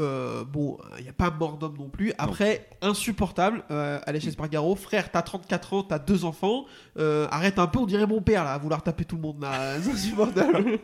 Euh, 0.00 0.44
bon, 0.44 0.78
il 0.98 1.04
n'y 1.04 1.08
a 1.08 1.12
pas 1.12 1.30
mort 1.30 1.56
d'homme 1.56 1.76
non 1.78 1.88
plus. 1.88 2.12
Après, 2.18 2.68
insupportable. 2.82 3.62
Euh, 3.70 4.00
Aleix 4.06 4.26
Espargaro, 4.26 4.74
frère, 4.74 5.10
t'as 5.10 5.22
34 5.22 5.72
ans, 5.72 5.82
t'as 5.82 5.98
deux 5.98 6.24
enfants. 6.24 6.64
Euh, 6.98 7.28
arrête 7.30 7.58
un 7.58 7.66
peu, 7.66 7.78
on 7.78 7.86
dirait 7.86 8.06
mon 8.06 8.20
père 8.20 8.44
là, 8.44 8.54
à 8.54 8.58
vouloir 8.58 8.82
taper 8.82 9.04
tout 9.04 9.16
le 9.16 9.22
monde 9.22 9.40
là. 9.40 9.80
C'est 9.82 9.90
insupportable. 9.90 10.78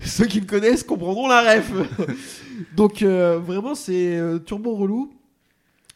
Ceux 0.00 0.26
qui 0.26 0.40
me 0.40 0.46
connaissent 0.46 0.84
comprendront 0.84 1.28
la 1.28 1.56
ref. 1.56 1.72
Donc, 2.76 3.02
euh, 3.02 3.38
vraiment, 3.38 3.74
c'est 3.74 4.16
euh, 4.16 4.38
turbo 4.38 4.74
relou. 4.74 5.12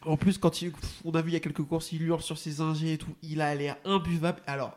En 0.05 0.17
plus, 0.17 0.37
quand 0.37 0.61
il, 0.61 0.73
on 1.05 1.11
a 1.11 1.21
vu 1.21 1.29
il 1.29 1.33
y 1.33 1.37
a 1.37 1.39
quelques 1.39 1.63
courses, 1.63 1.91
il 1.91 2.01
hurle 2.01 2.21
sur 2.21 2.37
ses 2.37 2.59
ingés 2.59 2.93
et 2.93 2.97
tout. 2.97 3.13
Il 3.21 3.39
a 3.41 3.53
l'air 3.53 3.77
imbuvable. 3.85 4.41
Alors, 4.47 4.75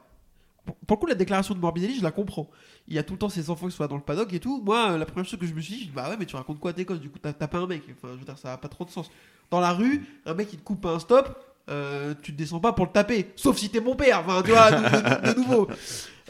pour, 0.65 0.97
le 0.97 0.97
coup, 0.97 1.07
la 1.07 1.15
déclaration 1.15 1.55
de 1.55 1.61
Morbidelli, 1.61 1.97
je 1.97 2.03
la 2.03 2.11
comprends. 2.11 2.49
Il 2.89 2.95
y 2.95 2.99
a 2.99 3.03
tout 3.03 3.13
le 3.15 3.19
temps 3.19 3.29
ses 3.29 3.51
enfants 3.51 3.67
qui 3.69 3.77
sont 3.77 3.83
là 3.83 3.89
dans 3.89 3.97
le 3.97 4.03
paddock 4.03 4.33
et 4.33 4.41
tout. 4.41 4.63
Moi, 4.65 4.93
euh, 4.93 4.99
la 4.99 5.07
première 5.07 5.29
chose 5.29 5.39
que 5.39 5.47
je 5.47 5.55
me 5.55 5.61
suis 5.61 5.75
dit, 5.75 5.81
je 5.81 5.87
dis, 5.87 5.93
bah 5.93 6.09
ouais, 6.09 6.17
mais 6.19 6.27
tu 6.27 6.37
racontes 6.37 6.59
quoi 6.61 6.71
à 6.71 6.75
tes 6.75 6.85
gosses? 6.85 7.01
Du 7.01 7.11
coup, 7.11 7.19
t'as 7.21 7.33
tapé 7.33 7.57
un 7.57 7.67
mec. 7.67 7.83
Enfin, 7.91 8.15
je 8.15 8.19
veux 8.19 8.25
dire, 8.25 8.39
ça 8.39 8.49
n'a 8.49 8.57
pas 8.57 8.69
trop 8.69 8.85
de 8.85 8.91
sens. 8.91 9.11
Dans 9.51 9.61
la 9.61 9.73
rue, 9.73 10.05
un 10.27 10.35
mec, 10.35 10.49
il 10.53 10.59
te 10.59 10.65
coupe 10.65 10.87
un 10.87 10.99
stop. 10.99 11.39
euh, 11.71 12.15
tu 12.23 12.33
te 12.33 12.37
descends 12.39 12.61
pas 12.61 12.73
pour 12.73 12.85
le 12.87 12.93
taper. 12.93 13.31
Sauf 13.37 13.57
si 13.57 13.71
t'es 13.71 13.81
mon 13.81 13.97
père. 13.97 14.21
Enfin, 14.21 14.43
tu 14.43 14.51
vois, 14.51 14.71
de, 14.71 14.77
de- 14.77 15.33
de 15.33 15.41
nouveau. 15.41 15.69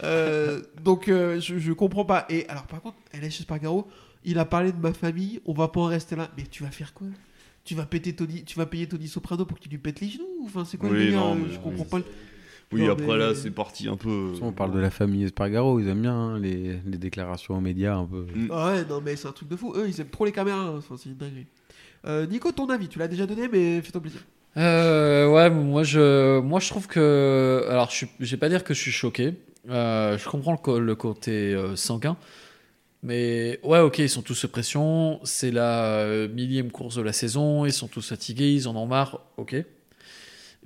Euh, 0.02 0.62
donc, 0.82 1.08
euh, 1.08 1.40
je, 1.40 1.58
je 1.58 1.72
comprends 1.72 2.04
pas. 2.04 2.26
Et 2.28 2.48
alors, 2.48 2.64
par 2.64 2.80
contre, 2.80 2.96
LH 3.12 3.42
Spargaro, 3.42 3.88
il 4.24 4.38
a 4.38 4.44
parlé 4.44 4.72
de 4.72 4.78
ma 4.78 4.92
famille, 4.92 5.40
on 5.44 5.52
va 5.52 5.68
pas 5.68 5.80
en 5.80 5.86
rester 5.86 6.16
là. 6.16 6.30
Mais 6.36 6.44
tu 6.44 6.62
vas 6.62 6.70
faire 6.70 6.94
quoi? 6.94 7.06
Tu 7.64 7.74
vas, 7.74 7.86
péter 7.86 8.14
Tony, 8.14 8.44
tu 8.44 8.58
vas 8.58 8.66
payer 8.66 8.86
Tony 8.86 9.08
Soprano 9.08 9.46
pour 9.46 9.58
qu'il 9.58 9.70
lui 9.70 9.78
pète 9.78 10.00
les 10.00 10.08
genoux? 10.10 10.44
Enfin, 10.44 10.64
c'est 10.64 10.76
quoi 10.76 10.90
le 10.90 10.98
délire? 10.98 11.20
Je 11.34 11.54
oui. 11.54 11.58
comprends 11.62 11.84
pas. 11.84 12.06
Oui, 12.72 12.82
Non, 12.82 12.92
après 12.92 13.06
mais- 13.06 13.16
là, 13.18 13.34
c'est 13.34 13.50
parti 13.50 13.86
un 13.88 13.96
peu. 13.96 14.32
On 14.42 14.52
parle 14.52 14.72
de 14.72 14.80
la 14.80 14.90
famille 14.90 15.24
Espargaro, 15.24 15.78
ils 15.80 15.88
aiment 15.88 16.02
bien 16.02 16.14
hein, 16.14 16.38
les, 16.40 16.78
les 16.86 16.98
déclarations 16.98 17.56
aux 17.56 17.60
médias 17.60 17.94
un 17.96 18.04
peu. 18.06 18.26
Mm. 18.34 18.48
Ah 18.50 18.72
ouais, 18.72 18.84
non, 18.84 19.00
mais 19.04 19.14
c'est 19.16 19.28
un 19.28 19.32
truc 19.32 19.48
de 19.48 19.56
fou. 19.56 19.72
Eux, 19.76 19.86
ils 19.88 20.00
aiment 20.00 20.08
trop 20.08 20.24
les 20.24 20.32
caméras. 20.32 20.58
hein. 20.60 20.74
Enfin, 20.78 20.96
c'est 20.98 21.08
une 21.10 21.16
dinguerie. 21.16 21.46
Euh, 22.06 22.26
Nico, 22.26 22.50
ton 22.52 22.68
avis, 22.70 22.88
tu 22.88 22.98
l'as 22.98 23.08
déjà 23.08 23.26
donné, 23.26 23.48
mais 23.48 23.80
fais-toi 23.80 24.00
plaisir. 24.00 24.20
Euh, 24.56 25.28
ouais, 25.28 25.50
moi 25.50 25.82
je, 25.82 26.40
moi 26.40 26.60
je 26.60 26.68
trouve 26.68 26.86
que. 26.86 27.64
Alors, 27.68 27.90
je, 27.90 28.06
je 28.20 28.30
vais 28.30 28.36
pas 28.36 28.48
dire 28.48 28.62
que 28.64 28.74
je 28.74 28.80
suis 28.80 28.92
choqué. 28.92 29.34
Euh, 29.70 30.18
je 30.18 30.28
comprends 30.28 30.52
le, 30.52 30.58
co- 30.58 30.78
le 30.78 30.94
côté 30.94 31.54
euh, 31.54 31.74
sanguin. 31.76 32.16
Mais 33.02 33.60
ouais, 33.62 33.80
ok, 33.80 33.98
ils 33.98 34.08
sont 34.08 34.22
tous 34.22 34.34
sous 34.34 34.48
pression. 34.48 35.20
C'est 35.24 35.50
la 35.50 35.84
euh, 36.00 36.28
millième 36.28 36.70
course 36.70 36.96
de 36.96 37.02
la 37.02 37.12
saison. 37.12 37.64
Ils 37.66 37.72
sont 37.72 37.88
tous 37.88 38.08
fatigués. 38.08 38.52
Ils 38.52 38.66
en 38.68 38.76
ont 38.76 38.86
marre. 38.86 39.20
Ok. 39.36 39.54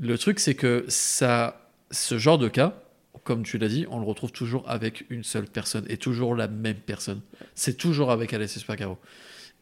Le 0.01 0.19
truc, 0.19 0.39
c'est 0.39 0.55
que 0.55 0.85
ça, 0.89 1.68
ce 1.91 2.19
genre 2.19 2.39
de 2.39 2.49
cas, 2.49 2.83
comme 3.25 3.43
tu 3.43 3.59
l'as 3.59 3.69
dit, 3.69 3.87
on 3.91 3.99
le 3.99 4.07
retrouve 4.07 4.33
toujours 4.33 4.69
avec 4.69 5.05
une 5.11 5.25
seule 5.25 5.47
personne 5.47 5.85
et 5.89 5.97
toujours 5.97 6.35
la 6.35 6.49
même 6.49 6.77
personne. 6.77 7.21
C'est 7.55 7.77
toujours 7.77 8.11
avec 8.11 8.33
Alessio 8.33 8.61
Spargaro. 8.61 8.99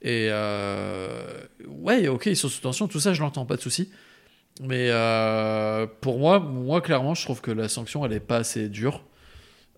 Et 0.02 0.28
euh, 0.30 1.40
ouais, 1.66 2.08
ok, 2.08 2.26
ils 2.26 2.36
sont 2.36 2.48
sous 2.48 2.60
tension, 2.60 2.86
tout 2.86 3.00
ça, 3.00 3.14
je 3.14 3.20
l'entends, 3.20 3.46
pas 3.46 3.56
de 3.56 3.62
souci. 3.62 3.90
Mais 4.60 4.88
euh, 4.90 5.86
pour 6.00 6.18
moi, 6.18 6.38
moi, 6.38 6.80
clairement, 6.80 7.14
je 7.14 7.22
trouve 7.24 7.40
que 7.40 7.50
la 7.50 7.68
sanction, 7.68 8.04
elle 8.04 8.12
est 8.12 8.20
pas 8.20 8.36
assez 8.36 8.68
dure. 8.68 9.04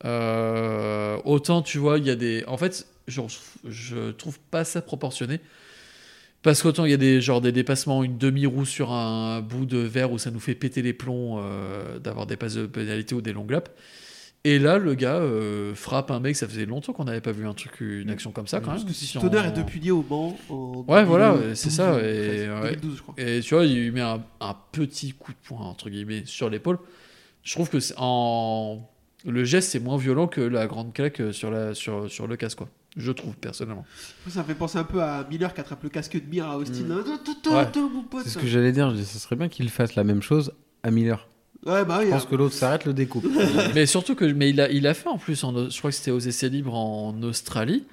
Euh, 0.04 1.18
autant, 1.24 1.62
tu 1.62 1.78
vois, 1.78 1.98
il 1.98 2.06
y 2.06 2.10
a 2.10 2.14
des. 2.14 2.44
En 2.46 2.56
fait, 2.56 2.86
je, 3.08 3.22
je 3.64 4.10
trouve 4.12 4.38
pas 4.38 4.64
ça 4.64 4.82
proportionné. 4.82 5.40
Parce 6.42 6.62
qu'autant 6.62 6.84
il 6.84 6.90
y 6.92 6.94
a 6.94 6.98
des, 6.98 7.20
genre, 7.20 7.40
des 7.40 7.52
dépassements, 7.52 8.04
une 8.04 8.16
demi-roue 8.16 8.64
sur 8.64 8.92
un 8.92 9.40
bout 9.40 9.66
de 9.66 9.78
verre 9.78 10.12
où 10.12 10.18
ça 10.18 10.30
nous 10.30 10.38
fait 10.40 10.54
péter 10.54 10.82
les 10.82 10.92
plombs 10.92 11.38
euh, 11.40 11.98
d'avoir 11.98 12.26
des 12.26 12.36
passes 12.36 12.54
de 12.54 12.66
pénalité 12.66 13.14
ou 13.14 13.20
des 13.20 13.32
longues 13.32 13.50
laps. 13.50 13.70
Et 14.44 14.60
là, 14.60 14.78
le 14.78 14.94
gars 14.94 15.16
euh, 15.16 15.74
frappe 15.74 16.12
un 16.12 16.20
mec, 16.20 16.36
ça 16.36 16.46
faisait 16.46 16.64
longtemps 16.64 16.92
qu'on 16.92 17.04
n'avait 17.04 17.20
pas 17.20 17.32
vu 17.32 17.44
un 17.46 17.54
truc, 17.54 17.80
une 17.80 18.08
action 18.08 18.30
comme 18.30 18.46
ça 18.46 18.60
quand 18.60 18.66
Parce 18.70 18.84
même. 18.84 18.92
que 18.92 18.96
Si 18.96 19.06
si 19.06 19.18
on- 19.18 19.20
Tonnerre 19.20 19.46
est 19.46 19.52
depuis 19.52 19.80
lié 19.80 19.90
au 19.90 20.02
banc. 20.02 20.36
en 20.48 20.84
Ouais, 20.86 21.02
voilà, 21.04 21.32
2012, 21.32 21.58
c'est 21.58 21.70
ça, 21.70 21.98
et, 21.98 22.46
13, 22.46 22.48
ouais. 22.62 22.70
2012, 22.76 22.96
je 22.96 23.02
crois. 23.02 23.14
Et 23.18 23.40
tu 23.40 23.54
vois, 23.54 23.64
il 23.66 23.74
lui 23.76 23.90
met 23.90 24.00
un, 24.00 24.22
un 24.40 24.56
petit 24.70 25.12
coup 25.12 25.32
de 25.32 25.38
poing, 25.42 25.60
entre 25.66 25.90
guillemets, 25.90 26.22
sur 26.24 26.48
l'épaule. 26.48 26.78
Je 27.42 27.52
trouve 27.52 27.68
que 27.68 27.80
c'est 27.80 27.94
en... 27.98 28.88
le 29.26 29.42
geste, 29.44 29.70
c'est 29.70 29.80
moins 29.80 29.98
violent 29.98 30.28
que 30.28 30.40
la 30.40 30.68
grande 30.68 30.92
claque 30.94 31.20
sur, 31.32 31.50
la, 31.50 31.74
sur, 31.74 32.08
sur 32.08 32.28
le 32.28 32.36
casque, 32.36 32.58
quoi. 32.58 32.68
Je 32.98 33.12
trouve, 33.12 33.36
personnellement. 33.36 33.86
Ça 34.28 34.40
me 34.40 34.44
fait 34.44 34.54
penser 34.54 34.76
un 34.76 34.84
peu 34.84 35.02
à 35.02 35.26
Miller 35.30 35.54
qui 35.54 35.60
attrape 35.60 35.82
le 35.84 35.88
casque 35.88 36.20
de 36.20 36.28
Mir 36.28 36.46
à 36.46 36.58
Austin. 36.58 36.82
Mm. 36.82 37.04
C'est 38.24 38.30
ce 38.30 38.38
que 38.38 38.46
j'allais 38.46 38.72
dire, 38.72 38.92
ça 38.96 39.18
serait 39.18 39.36
bien 39.36 39.48
qu'il 39.48 39.70
fasse 39.70 39.94
la 39.94 40.04
même 40.04 40.20
chose 40.20 40.52
à 40.82 40.90
Miller. 40.90 41.28
Ouais, 41.64 41.84
bah 41.84 41.98
oui. 42.00 42.06
Je 42.06 42.10
pense 42.10 42.24
hein. 42.24 42.26
que 42.30 42.36
l'autre 42.36 42.54
s'arrête, 42.54 42.84
le 42.84 42.92
découpe. 42.92 43.26
mais 43.74 43.86
surtout 43.86 44.14
que 44.14 44.24
mais 44.24 44.50
il 44.50 44.60
a, 44.60 44.70
il 44.70 44.86
a 44.86 44.94
fait 44.94 45.08
en 45.08 45.18
plus, 45.18 45.42
en, 45.44 45.70
je 45.70 45.78
crois 45.78 45.90
que 45.90 45.96
c'était 45.96 46.10
aux 46.10 46.18
essais 46.18 46.48
libres 46.48 46.74
en 46.74 47.22
Australie. 47.22 47.84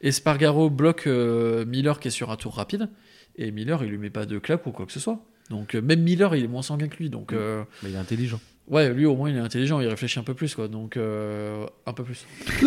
Et 0.00 0.12
Spargaro 0.12 0.70
bloque 0.70 1.06
euh, 1.06 1.64
Miller 1.64 1.98
qui 1.98 2.08
est 2.08 2.12
sur 2.12 2.30
un 2.30 2.36
tour 2.36 2.54
rapide. 2.54 2.88
Et 3.36 3.50
Miller, 3.50 3.82
il 3.84 3.90
lui 3.90 3.98
met 3.98 4.10
pas 4.10 4.26
de 4.26 4.38
claque 4.38 4.66
ou 4.66 4.72
quoi 4.72 4.86
que 4.86 4.92
ce 4.92 5.00
soit. 5.00 5.20
Donc 5.50 5.74
euh, 5.74 5.80
même 5.80 6.02
Miller, 6.02 6.34
il 6.34 6.44
est 6.44 6.48
moins 6.48 6.62
sanguin 6.62 6.88
que 6.88 6.96
lui. 6.96 7.10
Donc 7.10 7.32
euh, 7.32 7.64
Mais 7.82 7.90
il 7.90 7.94
est 7.94 7.98
intelligent. 7.98 8.40
ouais, 8.68 8.92
lui 8.92 9.06
au 9.06 9.16
moins 9.16 9.30
il 9.30 9.36
est 9.36 9.40
intelligent, 9.40 9.80
il 9.80 9.88
réfléchit 9.88 10.18
un 10.18 10.24
peu 10.24 10.34
plus 10.34 10.54
quoi. 10.54 10.68
Donc 10.68 10.96
euh, 10.96 11.66
un 11.86 11.92
peu 11.92 12.04
plus. 12.04 12.26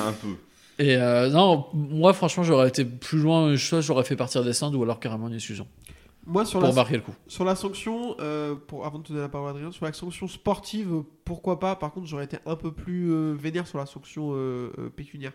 Un 0.00 0.12
peu. 0.12 0.36
Et 0.78 0.96
euh, 0.96 1.30
non, 1.30 1.66
moi 1.72 2.12
franchement 2.12 2.42
j'aurais 2.42 2.68
été 2.68 2.84
plus 2.84 3.18
loin, 3.18 3.56
soit 3.56 3.80
j'aurais 3.80 4.04
fait 4.04 4.16
partir 4.16 4.44
des 4.44 4.52
stands 4.52 4.74
ou 4.74 4.82
alors 4.82 5.00
carrément 5.00 5.28
une 5.28 5.34
exclusion 5.34 5.66
Moi, 6.26 6.44
sur 6.44 6.60
pour 6.60 6.68
la, 6.68 6.74
marquer 6.74 6.96
le 6.96 7.02
coup. 7.02 7.14
sur 7.26 7.44
la 7.44 7.56
sanction, 7.56 8.14
euh, 8.20 8.54
pour, 8.54 8.84
avant 8.84 8.98
de 8.98 9.04
te 9.04 9.08
donner 9.08 9.22
la 9.22 9.30
parole 9.30 9.48
à 9.48 9.50
Adrien, 9.52 9.72
sur 9.72 9.86
la 9.86 9.92
sanction 9.94 10.28
sportive, 10.28 11.02
pourquoi 11.24 11.58
pas? 11.60 11.76
Par 11.76 11.92
contre, 11.92 12.06
j'aurais 12.06 12.24
été 12.24 12.38
un 12.44 12.56
peu 12.56 12.72
plus 12.72 13.10
euh, 13.10 13.34
vénère 13.34 13.66
sur 13.66 13.78
la 13.78 13.86
sanction 13.86 14.32
euh, 14.34 14.70
pécuniaire. 14.94 15.32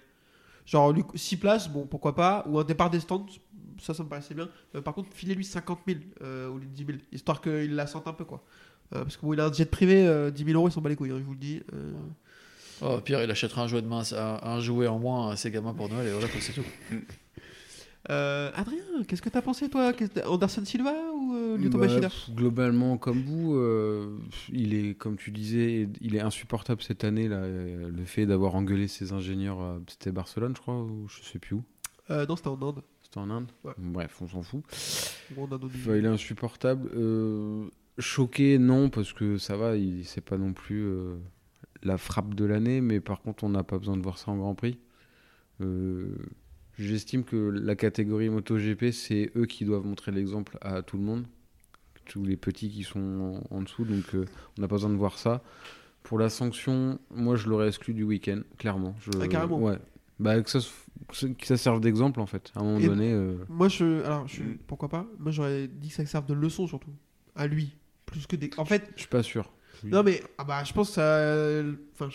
Genre 0.66 0.94
6 1.16 1.38
places, 1.38 1.70
bon, 1.70 1.88
pourquoi 1.88 2.14
pas? 2.14 2.46
Ou 2.48 2.60
un 2.60 2.64
départ 2.64 2.92
des 2.92 3.00
stands, 3.00 3.26
ça, 3.80 3.96
ça 3.96 4.04
me 4.04 4.10
paraissait 4.10 4.36
bien. 4.36 4.48
Par 4.84 4.94
contre, 4.94 5.10
filez-lui 5.12 5.44
50 5.44 5.80
000 5.88 6.00
euh, 6.22 6.50
au 6.50 6.60
lieu 6.60 6.66
de 6.66 6.72
10 6.72 6.86
000, 6.86 6.98
histoire 7.12 7.42
qu'il 7.42 7.76
la 7.76 7.88
sente 7.88 8.08
un 8.08 8.14
peu, 8.14 8.26
quoi. 8.26 8.44
Parce 8.92 9.16
que 9.16 9.26
bon, 9.26 9.32
il 9.34 9.40
a 9.40 9.46
un 9.46 9.54
jet 9.54 9.66
privé, 9.66 10.06
euh, 10.06 10.32
10 10.32 10.44
000 10.44 10.58
euros, 10.58 10.68
il 10.68 10.72
s'en 10.72 10.82
bat 10.82 10.90
les 10.90 10.98
couilles, 10.98 11.12
hein, 11.12 11.18
je 11.18 11.24
vous 11.24 11.32
le 11.32 11.38
dis. 11.38 11.62
Oh, 12.82 12.98
pire, 13.04 13.22
il 13.24 13.30
achètera 13.32 13.64
un 13.64 13.68
jouet 13.68 13.82
de 13.82 13.88
main, 13.88 14.02
un, 14.14 14.40
un 14.44 14.60
jouet 14.60 14.88
en 14.88 15.00
moins 15.00 15.32
à 15.32 15.36
ses 15.36 15.52
gamins 15.52 15.74
pour 15.74 15.88
Noël 15.90 16.08
et 16.08 16.12
voilà, 16.12 16.28
c'est 16.40 16.54
tout. 16.54 16.64
Euh, 18.10 18.50
Adrien, 18.56 18.80
qu'est-ce 19.08 19.22
que 19.22 19.30
t'as 19.30 19.44
pensé, 19.44 19.70
toi? 19.70 19.94
Qu'est-ce 19.94 20.10
que- 20.10 20.28
Anderson 20.28 20.66
Silva 20.66 20.92
ou 21.16 21.36
euh, 21.36 21.56
Lyoto 21.58 21.78
Bah, 21.78 21.86
Machida 21.86 22.10
globalement, 22.32 22.98
comme 22.98 23.22
vous, 23.22 23.54
euh, 23.56 24.18
il 24.52 24.74
est, 24.74 24.96
comme 24.98 25.18
tu 25.18 25.30
disais, 25.30 25.88
il 26.02 26.16
est 26.16 26.20
insupportable 26.20 26.82
cette 26.82 27.04
année. 27.04 27.28
Là, 27.28 27.38
euh, 27.44 27.92
le 27.96 28.04
fait 28.06 28.26
d'avoir 28.26 28.56
engueulé 28.56 28.88
ses 28.88 29.14
ingénieurs, 29.14 29.60
à- 29.62 29.80
c'était 29.88 30.12
Barcelone, 30.12 30.54
je 30.56 30.62
crois, 30.62 30.82
ou 30.82 31.08
je 31.10 31.22
sais 31.22 31.38
plus 31.38 31.58
où. 31.58 31.64
euh, 32.10 32.26
Non, 32.26 32.36
c'était 32.36 32.48
en 32.50 32.60
Inde. 32.60 32.82
C'était 33.04 33.20
en 33.20 33.30
Inde? 33.30 33.52
Ouais. 33.64 33.74
Bref, 33.78 34.18
on 34.22 34.28
s'en 34.28 34.42
fout. 34.42 34.64
Bon. 35.36 35.48
Enfin, 35.52 35.96
il 35.96 36.04
est 36.04 36.08
insupportable. 36.08 36.90
Euh, 36.96 37.66
choqué, 38.00 38.58
non, 38.58 38.90
parce 38.90 39.14
que 39.14 39.38
ça 39.38 39.56
va, 39.58 39.76
il 39.78 40.06
c'est 40.06 40.22
pas 40.26 40.38
non 40.40 40.54
plus 40.54 40.82
euh, 40.84 41.18
la 41.84 41.98
frappe 41.98 42.34
de 42.36 42.46
l'année, 42.46 42.82
mais 42.82 43.00
par 43.00 43.22
contre, 43.22 43.44
on 43.44 43.50
n'a 43.50 43.64
pas 43.64 43.78
besoin 43.78 43.98
de 43.98 44.02
voir 44.04 44.18
ça 44.18 44.32
en 44.32 44.38
Grand 44.38 44.56
Prix. 44.56 44.78
Euh, 45.62 46.16
J'estime 46.80 47.24
que 47.24 47.36
la 47.36 47.76
catégorie 47.76 48.30
MotoGP, 48.30 48.92
c'est 48.92 49.32
eux 49.36 49.46
qui 49.46 49.66
doivent 49.66 49.86
montrer 49.86 50.12
l'exemple 50.12 50.58
à 50.62 50.82
tout 50.82 50.98
le 50.98 51.04
monde, 51.04 51.26
tous 52.06 52.24
les 52.26 52.38
petits 52.38 52.70
qui 52.70 52.84
sont 52.84 53.44
en, 53.52 53.56
en 53.56 53.62
dessous, 53.62 53.84
donc 53.86 54.16
euh, 54.16 54.26
on 54.58 54.62
n'a 54.62 54.68
pas 54.68 54.76
besoin 54.76 54.90
de 54.90 54.96
voir 54.96 55.20
ça. 55.20 55.44
Pour 56.02 56.18
la 56.18 56.30
sanction, 56.30 56.98
moi 57.14 57.36
je 57.36 57.48
l'aurais 57.50 57.68
exclu 57.68 57.94
du 57.94 58.04
week-end, 58.04 58.42
clairement. 58.58 58.96
Je- 59.02 59.12
Ah, 59.22 59.28
carrément. 59.28 59.60
Ouais. 59.60 59.78
Bah, 60.20 60.42
que, 60.42 60.50
ça, 60.50 60.60
que 61.38 61.46
ça 61.46 61.58
serve 61.58 61.82
d'exemple 61.82 62.20
en 62.20 62.26
fait. 62.26 62.52
À 62.56 62.62
un 62.62 62.64
moment 62.64 62.80
Et- 62.80 62.88
donné, 62.88 63.12
euh, 63.12 63.36
Moi, 63.50 63.68
je. 63.68 64.04
Alors, 64.04 64.28
je... 64.28 64.42
Pourquoi 64.66 64.88
pas? 64.90 65.06
Moi, 65.20 65.32
j'aurais 65.32 65.68
dit 65.68 65.90
que 65.90 65.96
ça 65.96 66.06
serve 66.06 66.26
de 66.26 66.34
leçon, 66.34 66.68
surtout. 66.68 66.92
À 67.36 67.48
lui. 67.48 67.76
Plus 68.06 68.26
que 68.28 68.36
des. 68.36 68.50
En 68.58 68.66
fait, 68.66 68.90
je 68.96 69.02
suis 69.02 69.10
pas 69.10 69.24
sûr. 69.24 69.52
Non, 69.84 70.04
mais. 70.04 70.22
Ah 70.38 70.44
bah, 70.44 70.64
je 70.64 70.74
pense 70.74 70.90
que 70.90 70.94
ça. 70.96 71.64
Enfin, 71.94 72.10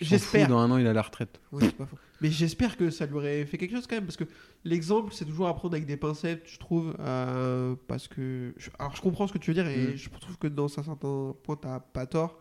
j'espère. 0.00 0.48
Dans 0.48 0.58
un 0.58 0.70
an, 0.70 0.78
il 0.78 0.86
a 0.86 0.92
la 0.92 1.02
retraite. 1.02 1.40
Oui, 1.52 1.62
c'est 1.66 1.76
pas 1.76 1.86
faux. 1.86 1.96
Mais 2.20 2.30
j'espère 2.30 2.76
que 2.76 2.90
ça 2.90 3.06
lui 3.06 3.14
aurait 3.14 3.44
fait 3.44 3.58
quelque 3.58 3.74
chose 3.74 3.86
quand 3.86 3.96
même. 3.96 4.04
Parce 4.06 4.16
que 4.16 4.24
l'exemple, 4.64 5.12
c'est 5.12 5.24
toujours 5.24 5.48
à 5.48 5.54
prendre 5.54 5.74
avec 5.74 5.86
des 5.86 5.96
pincettes, 5.96 6.42
je 6.46 6.58
trouve. 6.58 6.94
euh, 7.00 7.74
parce 7.88 8.08
que. 8.08 8.54
Alors, 8.78 8.94
je 8.96 9.02
comprends 9.02 9.26
ce 9.26 9.32
que 9.32 9.38
tu 9.38 9.50
veux 9.50 9.54
dire 9.54 9.66
et 9.68 9.92
Mm. 9.92 9.96
je 9.96 10.08
trouve 10.10 10.38
que 10.38 10.46
dans 10.46 10.64
un 10.66 10.68
certain 10.68 10.94
point, 10.94 11.56
t'as 11.60 11.80
pas 11.80 12.06
tort. 12.06 12.38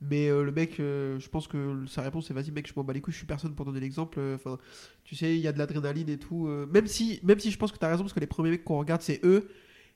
Mais 0.00 0.28
euh, 0.28 0.42
le 0.42 0.52
mec, 0.52 0.80
euh, 0.80 1.18
je 1.20 1.28
pense 1.30 1.46
que 1.48 1.84
sa 1.86 2.02
réponse 2.02 2.26
c'est 2.26 2.34
vas-y 2.34 2.50
mec, 2.50 2.66
je 2.68 2.72
m'en 2.76 2.84
bats 2.84 2.92
les 2.92 3.00
couilles, 3.00 3.12
je 3.14 3.18
suis 3.18 3.26
personne 3.26 3.54
pour 3.54 3.64
donner 3.64 3.80
l'exemple. 3.80 4.20
Enfin, 4.34 4.58
tu 5.04 5.16
sais, 5.16 5.34
il 5.34 5.40
y 5.40 5.46
a 5.48 5.52
de 5.52 5.58
l'adrénaline 5.58 6.10
et 6.10 6.18
tout. 6.18 6.46
euh, 6.48 6.66
même 6.66 6.86
si, 6.86 7.20
même 7.22 7.38
si 7.38 7.50
je 7.50 7.56
pense 7.56 7.72
que 7.72 7.78
t'as 7.78 7.88
raison 7.88 8.02
parce 8.02 8.12
que 8.12 8.20
les 8.20 8.26
premiers 8.26 8.50
mecs 8.50 8.64
qu'on 8.64 8.78
regarde 8.78 9.00
c'est 9.00 9.20
eux. 9.24 9.48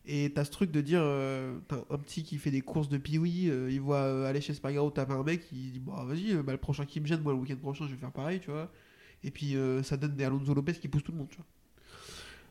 Et 0.08 0.32
t'as 0.34 0.44
ce 0.44 0.50
truc 0.50 0.70
de 0.72 0.80
dire, 0.80 1.00
euh, 1.02 1.58
t'as 1.68 1.76
un 1.90 1.98
petit 1.98 2.24
qui 2.24 2.38
fait 2.38 2.50
des 2.50 2.62
courses 2.62 2.88
de 2.88 2.96
piwi, 2.98 3.50
euh, 3.50 3.70
il 3.70 3.80
voit 3.80 3.98
euh, 3.98 4.26
aller 4.28 4.40
chez 4.40 4.54
Spargaro, 4.54 4.90
t'as 4.90 5.06
un 5.08 5.22
mec, 5.22 5.42
il 5.52 5.72
dit 5.72 5.80
bah 5.80 6.04
vas-y, 6.06 6.32
euh, 6.34 6.42
bah, 6.42 6.52
le 6.52 6.58
prochain 6.58 6.86
qui 6.86 7.00
me 7.00 7.06
gêne, 7.06 7.20
moi 7.20 7.32
le 7.34 7.38
week-end 7.38 7.56
prochain 7.56 7.86
je 7.86 7.92
vais 7.92 8.00
faire 8.00 8.12
pareil, 8.12 8.40
tu 8.40 8.50
vois. 8.50 8.72
Et 9.24 9.30
puis 9.30 9.56
ça 9.82 9.96
donne 9.96 10.14
des 10.16 10.24
Alonso 10.24 10.54
Lopez 10.54 10.74
qui 10.74 10.88
poussent 10.88 11.04
tout 11.04 11.12
le 11.12 11.18
monde, 11.18 11.28
tu 11.28 11.36
vois. 11.36 11.46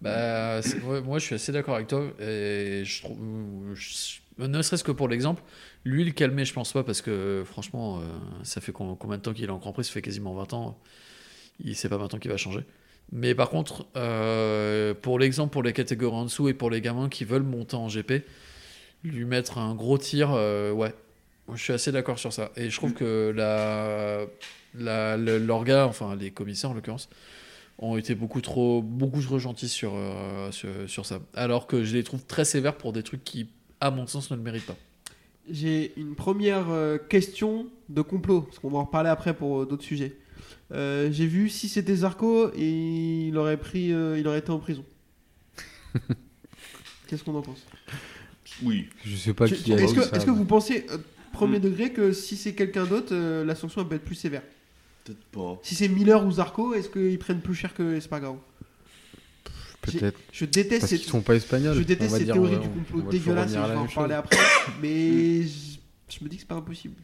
Bah, 0.02 0.62
moi, 1.06 1.17
je 1.20 1.26
suis 1.26 1.36
assez 1.36 1.52
d'accord 1.52 1.76
avec 1.76 1.88
toi. 1.88 2.12
Et 2.20 2.84
je 2.86 3.02
trouve, 3.02 3.17
ne 4.38 4.62
serait-ce 4.62 4.84
que 4.84 4.91
pour 4.91 5.08
l'exemple, 5.08 5.41
lui, 5.86 6.04
le 6.04 6.12
calmer, 6.12 6.46
je 6.46 6.54
pense 6.54 6.72
pas, 6.74 6.84
parce 6.84 7.02
que 7.02 7.43
franchement, 7.46 8.02
ça 8.43 8.62
fait 8.62 8.72
com- 8.72 8.96
combien 9.00 9.17
de 9.17 9.24
temps 9.24 9.34
qu'il 9.34 9.46
est 9.46 9.50
en 9.50 9.58
Grand 9.58 9.74
Prix? 9.74 9.86
Ça 9.86 9.91
fait 9.93 10.02
quasiment 10.02 10.34
20 10.36 10.54
ans. 10.54 10.78
Il 11.60 11.76
sait 11.76 11.89
pas 11.89 11.98
maintenant 11.98 12.20
qu'il 12.20 12.32
va 12.32 12.38
changer. 12.38 12.65
Mais 13.12 13.34
par 13.36 13.50
contre, 13.50 13.86
euh, 13.96 14.93
pour 14.93 15.17
l'exemple, 15.20 15.52
pour 15.54 15.63
les 15.63 15.74
catégories 15.74 16.15
en 16.15 16.26
dessous 16.26 16.50
et 16.50 16.54
pour 16.54 16.70
les 16.70 16.82
gamins 16.82 17.08
qui 17.10 17.24
veulent 17.24 17.43
monter 17.43 17.76
en 17.76 17.88
GP, 17.88 18.24
lui 19.04 19.26
mettre 19.26 19.58
un 19.58 19.76
gros 19.76 19.98
tir, 19.98 20.32
euh, 20.34 20.72
ouais. 20.72 20.93
Je 21.54 21.63
suis 21.63 21.72
assez 21.72 21.93
d'accord 21.93 22.20
sur 22.20 22.34
ça. 22.34 22.52
Et 22.58 22.70
je 22.70 22.76
trouve 22.76 22.93
que 22.93 23.32
la, 23.34 24.26
la, 24.78 25.15
le- 25.15 25.38
l'orga, 25.38 25.88
enfin 25.88 26.13
les 26.17 26.32
commissaires 26.32 26.72
en 26.72 26.74
l'occurrence, 26.74 27.08
ont 27.80 27.96
été 27.96 28.15
beaucoup 28.15 28.42
trop, 28.42 28.82
beaucoup 28.82 29.21
trop 29.21 29.40
gentils 29.40 29.69
sur, 29.69 29.94
euh, 29.96 30.52
sur, 30.52 30.69
sur 30.88 31.06
ça. 31.06 31.19
Alors 31.34 31.65
que 31.67 31.86
je 31.86 31.94
les 31.96 32.04
trouve 32.04 32.25
très 32.25 32.44
sévères 32.44 32.75
pour 32.75 32.92
des 32.92 33.02
trucs 33.04 33.23
qui, 33.23 33.48
à 33.79 33.92
mon 33.92 34.08
sens, 34.08 34.29
ne 34.32 34.36
le 34.36 34.42
méritent 34.42 34.65
pas. 34.65 34.75
J'ai 35.50 35.94
une 35.96 36.15
première 36.15 36.65
question 37.08 37.67
de 37.88 38.02
complot, 38.02 38.42
parce 38.42 38.60
qu'on 38.60 38.69
va 38.69 38.79
en 38.79 38.84
reparler 38.84 39.10
après 39.10 39.34
pour 39.34 39.65
d'autres 39.65 39.86
sujets. 39.86 40.17
Euh, 40.74 41.10
J'ai 41.12 41.28
vu 41.28 41.50
si 41.50 41.70
c'était 41.70 41.96
Zarco 41.96 42.52
et 42.56 43.28
il 43.30 43.38
aurait 43.38 43.58
pris, 43.58 43.94
euh, 43.94 44.20
il 44.20 44.28
aurait 44.28 44.40
été 44.40 44.52
en 44.52 44.60
prison. 44.60 44.84
Qu'est-ce 47.08 47.24
qu'on 47.24 47.36
en 47.36 47.42
pense? 47.42 47.65
Oui. 48.63 48.88
Je 49.06 49.15
sais 49.15 49.34
pas 49.34 49.46
Est-ce 49.46 49.63
que, 49.94 50.15
est-ce 50.15 50.26
que 50.26 50.32
vous 50.32 50.46
pensez, 50.46 50.86
euh, 50.92 50.98
premier 51.32 51.60
Hmm. 51.60 51.63
degré, 51.63 51.94
que 51.94 52.12
si 52.12 52.36
c'est 52.36 52.54
quelqu'un 52.54 52.86
d'autre, 52.86 53.10
euh, 53.13 53.46
la 53.46 53.56
sanction 53.56 53.84
peut 53.86 53.96
être 53.96 54.04
plus 54.04 54.15
sévère? 54.15 54.42
Peut-être 55.06 55.24
pas. 55.32 55.60
Si 55.63 55.76
c'est 55.76 55.88
Miller 55.88 56.26
ou 56.26 56.32
Zarco, 56.32 56.74
est-ce 56.74 56.90
qu'ils 56.90 57.20
prennent 57.20 57.42
plus 57.42 57.56
cher 57.56 57.74
que 57.74 57.96
Espargaro? 57.96 58.40
Peut-être. 59.82 60.20
Je 60.34 60.44
déteste 60.44 60.82
Parce 60.82 60.90
ces, 60.90 60.98
sont 60.98 61.22
pas 61.22 61.36
espagnols. 61.36 61.78
je 61.78 61.84
déteste 61.84 62.12
va 62.12 62.18
ces 62.18 62.26
dire, 62.26 62.34
théories 62.34 62.56
on- 62.56 62.60
du 62.62 62.68
complot 62.70 63.02
va 63.04 63.12
dégueulasses, 63.12 63.52
je 63.54 63.58
vais 63.58 63.76
en 63.76 63.86
parler 63.88 64.15
après. 64.15 64.38
Mais 64.82 65.44
je, 65.44 65.78
je 66.10 66.24
me 66.24 66.28
dis 66.30 66.36
que 66.36 66.42
c'est 66.42 66.48
pas 66.48 66.56
impossible. 66.56 66.96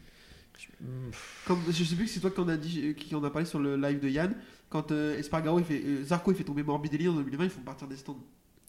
Comme, 1.46 1.60
je 1.70 1.84
sais 1.84 1.94
plus 1.94 2.04
que 2.06 2.10
c'est 2.10 2.20
toi 2.20 2.30
qui 2.30 2.40
en 2.40 2.48
a 2.48 2.56
dit, 2.56 2.94
qui 2.94 3.14
en 3.14 3.22
a 3.24 3.30
parlé 3.30 3.46
sur 3.46 3.58
le 3.58 3.76
live 3.76 4.00
de 4.00 4.08
Yann. 4.08 4.34
Quand 4.70 4.90
euh, 4.90 5.18
Espargaro, 5.18 5.58
il 5.58 5.64
fait, 5.64 5.82
euh, 5.84 6.04
Zarco, 6.04 6.32
il 6.32 6.36
fait 6.36 6.44
tomber 6.44 6.62
Morbidelli 6.62 7.08
en 7.08 7.14
2020, 7.14 7.44
ils 7.44 7.50
font 7.50 7.60
partir 7.60 7.86
des 7.86 7.96
stands. 7.96 8.18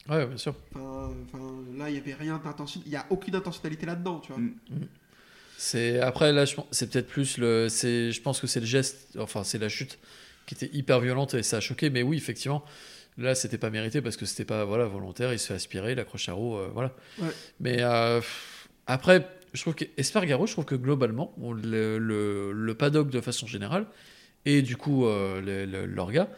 Ouais, 0.08 0.24
bien 0.26 0.36
sûr. 0.36 0.54
Enfin, 0.74 1.10
enfin, 1.26 1.44
là, 1.76 1.90
il 1.90 1.96
y 1.96 1.98
avait 1.98 2.14
rien 2.14 2.40
d'intention, 2.42 2.80
il 2.86 2.92
y 2.92 2.96
a 2.96 3.04
aucune 3.10 3.34
intentionnalité 3.34 3.86
là-dedans, 3.86 4.20
tu 4.20 4.32
vois. 4.32 4.40
Mm. 4.40 4.54
C'est 5.58 6.00
après 6.00 6.32
là, 6.32 6.44
je 6.44 6.54
pense- 6.54 6.66
c'est 6.70 6.90
peut-être 6.90 7.08
plus 7.08 7.38
le, 7.38 7.68
c'est, 7.68 8.12
je 8.12 8.20
pense 8.22 8.40
que 8.40 8.46
c'est 8.46 8.60
le 8.60 8.66
geste, 8.66 9.16
enfin 9.18 9.42
c'est 9.42 9.58
la 9.58 9.68
chute 9.70 9.98
qui 10.44 10.54
était 10.54 10.70
hyper 10.76 11.00
violente 11.00 11.34
et 11.34 11.42
ça 11.42 11.56
a 11.56 11.60
choqué. 11.60 11.88
Mais 11.90 12.02
oui, 12.02 12.18
effectivement, 12.18 12.62
là 13.16 13.34
c'était 13.34 13.58
pas 13.58 13.70
mérité 13.70 14.02
parce 14.02 14.16
que 14.18 14.26
c'était 14.26 14.44
pas 14.44 14.64
voilà 14.64 14.84
volontaire. 14.84 15.32
Il 15.32 15.38
se 15.38 15.46
fait 15.48 15.54
aspirer, 15.54 15.92
il 15.92 15.98
accroche 15.98 16.28
à 16.28 16.34
roue, 16.34 16.56
euh, 16.56 16.68
voilà. 16.72 16.94
Ouais. 17.18 17.30
Mais 17.58 17.78
euh, 17.80 18.20
après, 18.86 19.26
je 19.52 19.60
trouve 19.60 19.74
que 19.74 19.84
Espargaro, 19.96 20.46
je 20.46 20.52
trouve 20.52 20.64
que 20.64 20.74
globalement, 20.74 21.34
le, 21.40 21.98
le, 21.98 22.52
le 22.52 22.74
paddock 22.74 23.10
de 23.10 23.20
façon 23.20 23.46
générale 23.46 23.86
et 24.44 24.62
du 24.62 24.76
coup 24.76 25.06
euh, 25.06 25.86
l'orga, 25.86 26.28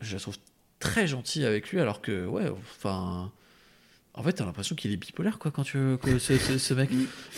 je 0.00 0.14
la 0.14 0.20
trouve 0.20 0.36
très 0.78 1.06
gentil 1.06 1.44
avec 1.44 1.70
lui 1.70 1.80
alors 1.80 2.00
que 2.00 2.26
ouais, 2.26 2.48
enfin. 2.50 3.30
En 4.18 4.22
fait, 4.22 4.32
t'as 4.32 4.46
l'impression 4.46 4.74
qu'il 4.74 4.90
est 4.92 4.96
bipolaire, 4.96 5.38
quoi, 5.38 5.50
quand 5.50 5.62
tu 5.62 5.76
que 6.02 6.18
ce, 6.18 6.38
ce- 6.38 6.56
ce 6.56 6.72
mec. 6.72 6.88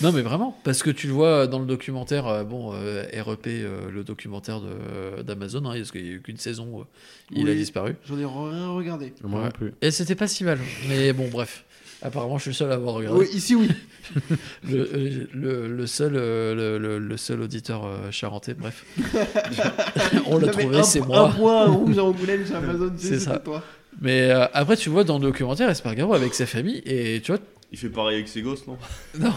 Non, 0.00 0.12
mais 0.12 0.22
vraiment, 0.22 0.56
parce 0.62 0.84
que 0.84 0.90
tu 0.90 1.08
le 1.08 1.12
vois 1.12 1.48
dans 1.48 1.58
le 1.58 1.66
documentaire, 1.66 2.28
euh, 2.28 2.44
bon, 2.44 2.72
euh, 2.72 3.02
REP, 3.20 3.48
euh, 3.48 3.90
le 3.90 4.04
documentaire 4.04 4.60
de- 4.60 5.22
d'Amazon, 5.22 5.64
hein, 5.64 5.74
parce 5.76 5.90
qu'il 5.90 6.04
n'y 6.04 6.10
a 6.10 6.12
eu 6.12 6.20
qu'une 6.22 6.36
saison, 6.36 6.82
euh, 6.82 6.84
il 7.32 7.48
a 7.50 7.54
disparu. 7.56 7.96
J'en 8.06 8.16
ai 8.16 8.24
rien 8.24 8.68
regardé. 8.68 9.12
Moi 9.24 9.40
Ouais. 9.40 9.46
non 9.46 9.50
plus. 9.50 9.72
Et 9.82 9.90
c'était 9.90 10.14
pas 10.14 10.28
si 10.28 10.44
mal. 10.44 10.60
Mais 10.88 11.12
bon, 11.12 11.26
bref. 11.28 11.64
Apparemment, 12.02 12.36
je 12.38 12.42
suis 12.42 12.50
le 12.50 12.54
seul 12.54 12.70
à 12.70 12.74
avoir 12.74 12.94
regardé. 12.94 13.18
Oui, 13.20 13.26
ici, 13.34 13.54
oui. 13.56 13.68
Le, 14.70 14.78
euh, 14.94 15.26
le- 15.34 15.68
le 15.68 15.86
seul, 15.86 16.12
euh, 16.16 16.54
le, 16.54 16.78
le- 16.78 16.98
le 16.98 17.16
seul 17.16 17.42
auditeur 17.42 17.84
euh, 17.84 18.10
charentais, 18.10 18.54
bref. 18.54 18.84
On 20.26 20.38
l'a 20.38 20.46
Non, 20.46 20.52
mais 20.56 20.62
trouvé, 20.62 20.78
un- 20.78 20.82
c'est 20.82 21.02
Un 21.02 21.06
moi. 21.06 21.32
point 21.36 21.66
rouge 21.66 21.98
à 21.98 22.04
Angoulême 22.04 22.46
chez 22.46 22.54
Amazon, 22.54 22.92
C'est 22.96 23.18
ça. 23.18 23.38
toi. 23.38 23.62
Mais 24.00 24.30
euh, 24.30 24.46
après, 24.54 24.76
tu 24.76 24.88
vois 24.90 25.04
dans 25.04 25.18
le 25.18 25.24
documentaire 25.26 25.68
Espargaro 25.68 26.14
avec 26.14 26.32
sa 26.34 26.46
famille, 26.46 26.80
et 26.86 27.20
tu 27.22 27.32
vois, 27.32 27.40
Il 27.72 27.78
fait 27.78 27.88
pareil 27.90 28.14
avec 28.16 28.28
ses 28.28 28.40
gosses, 28.42 28.66
non? 28.66 28.78
Non. 29.18 29.32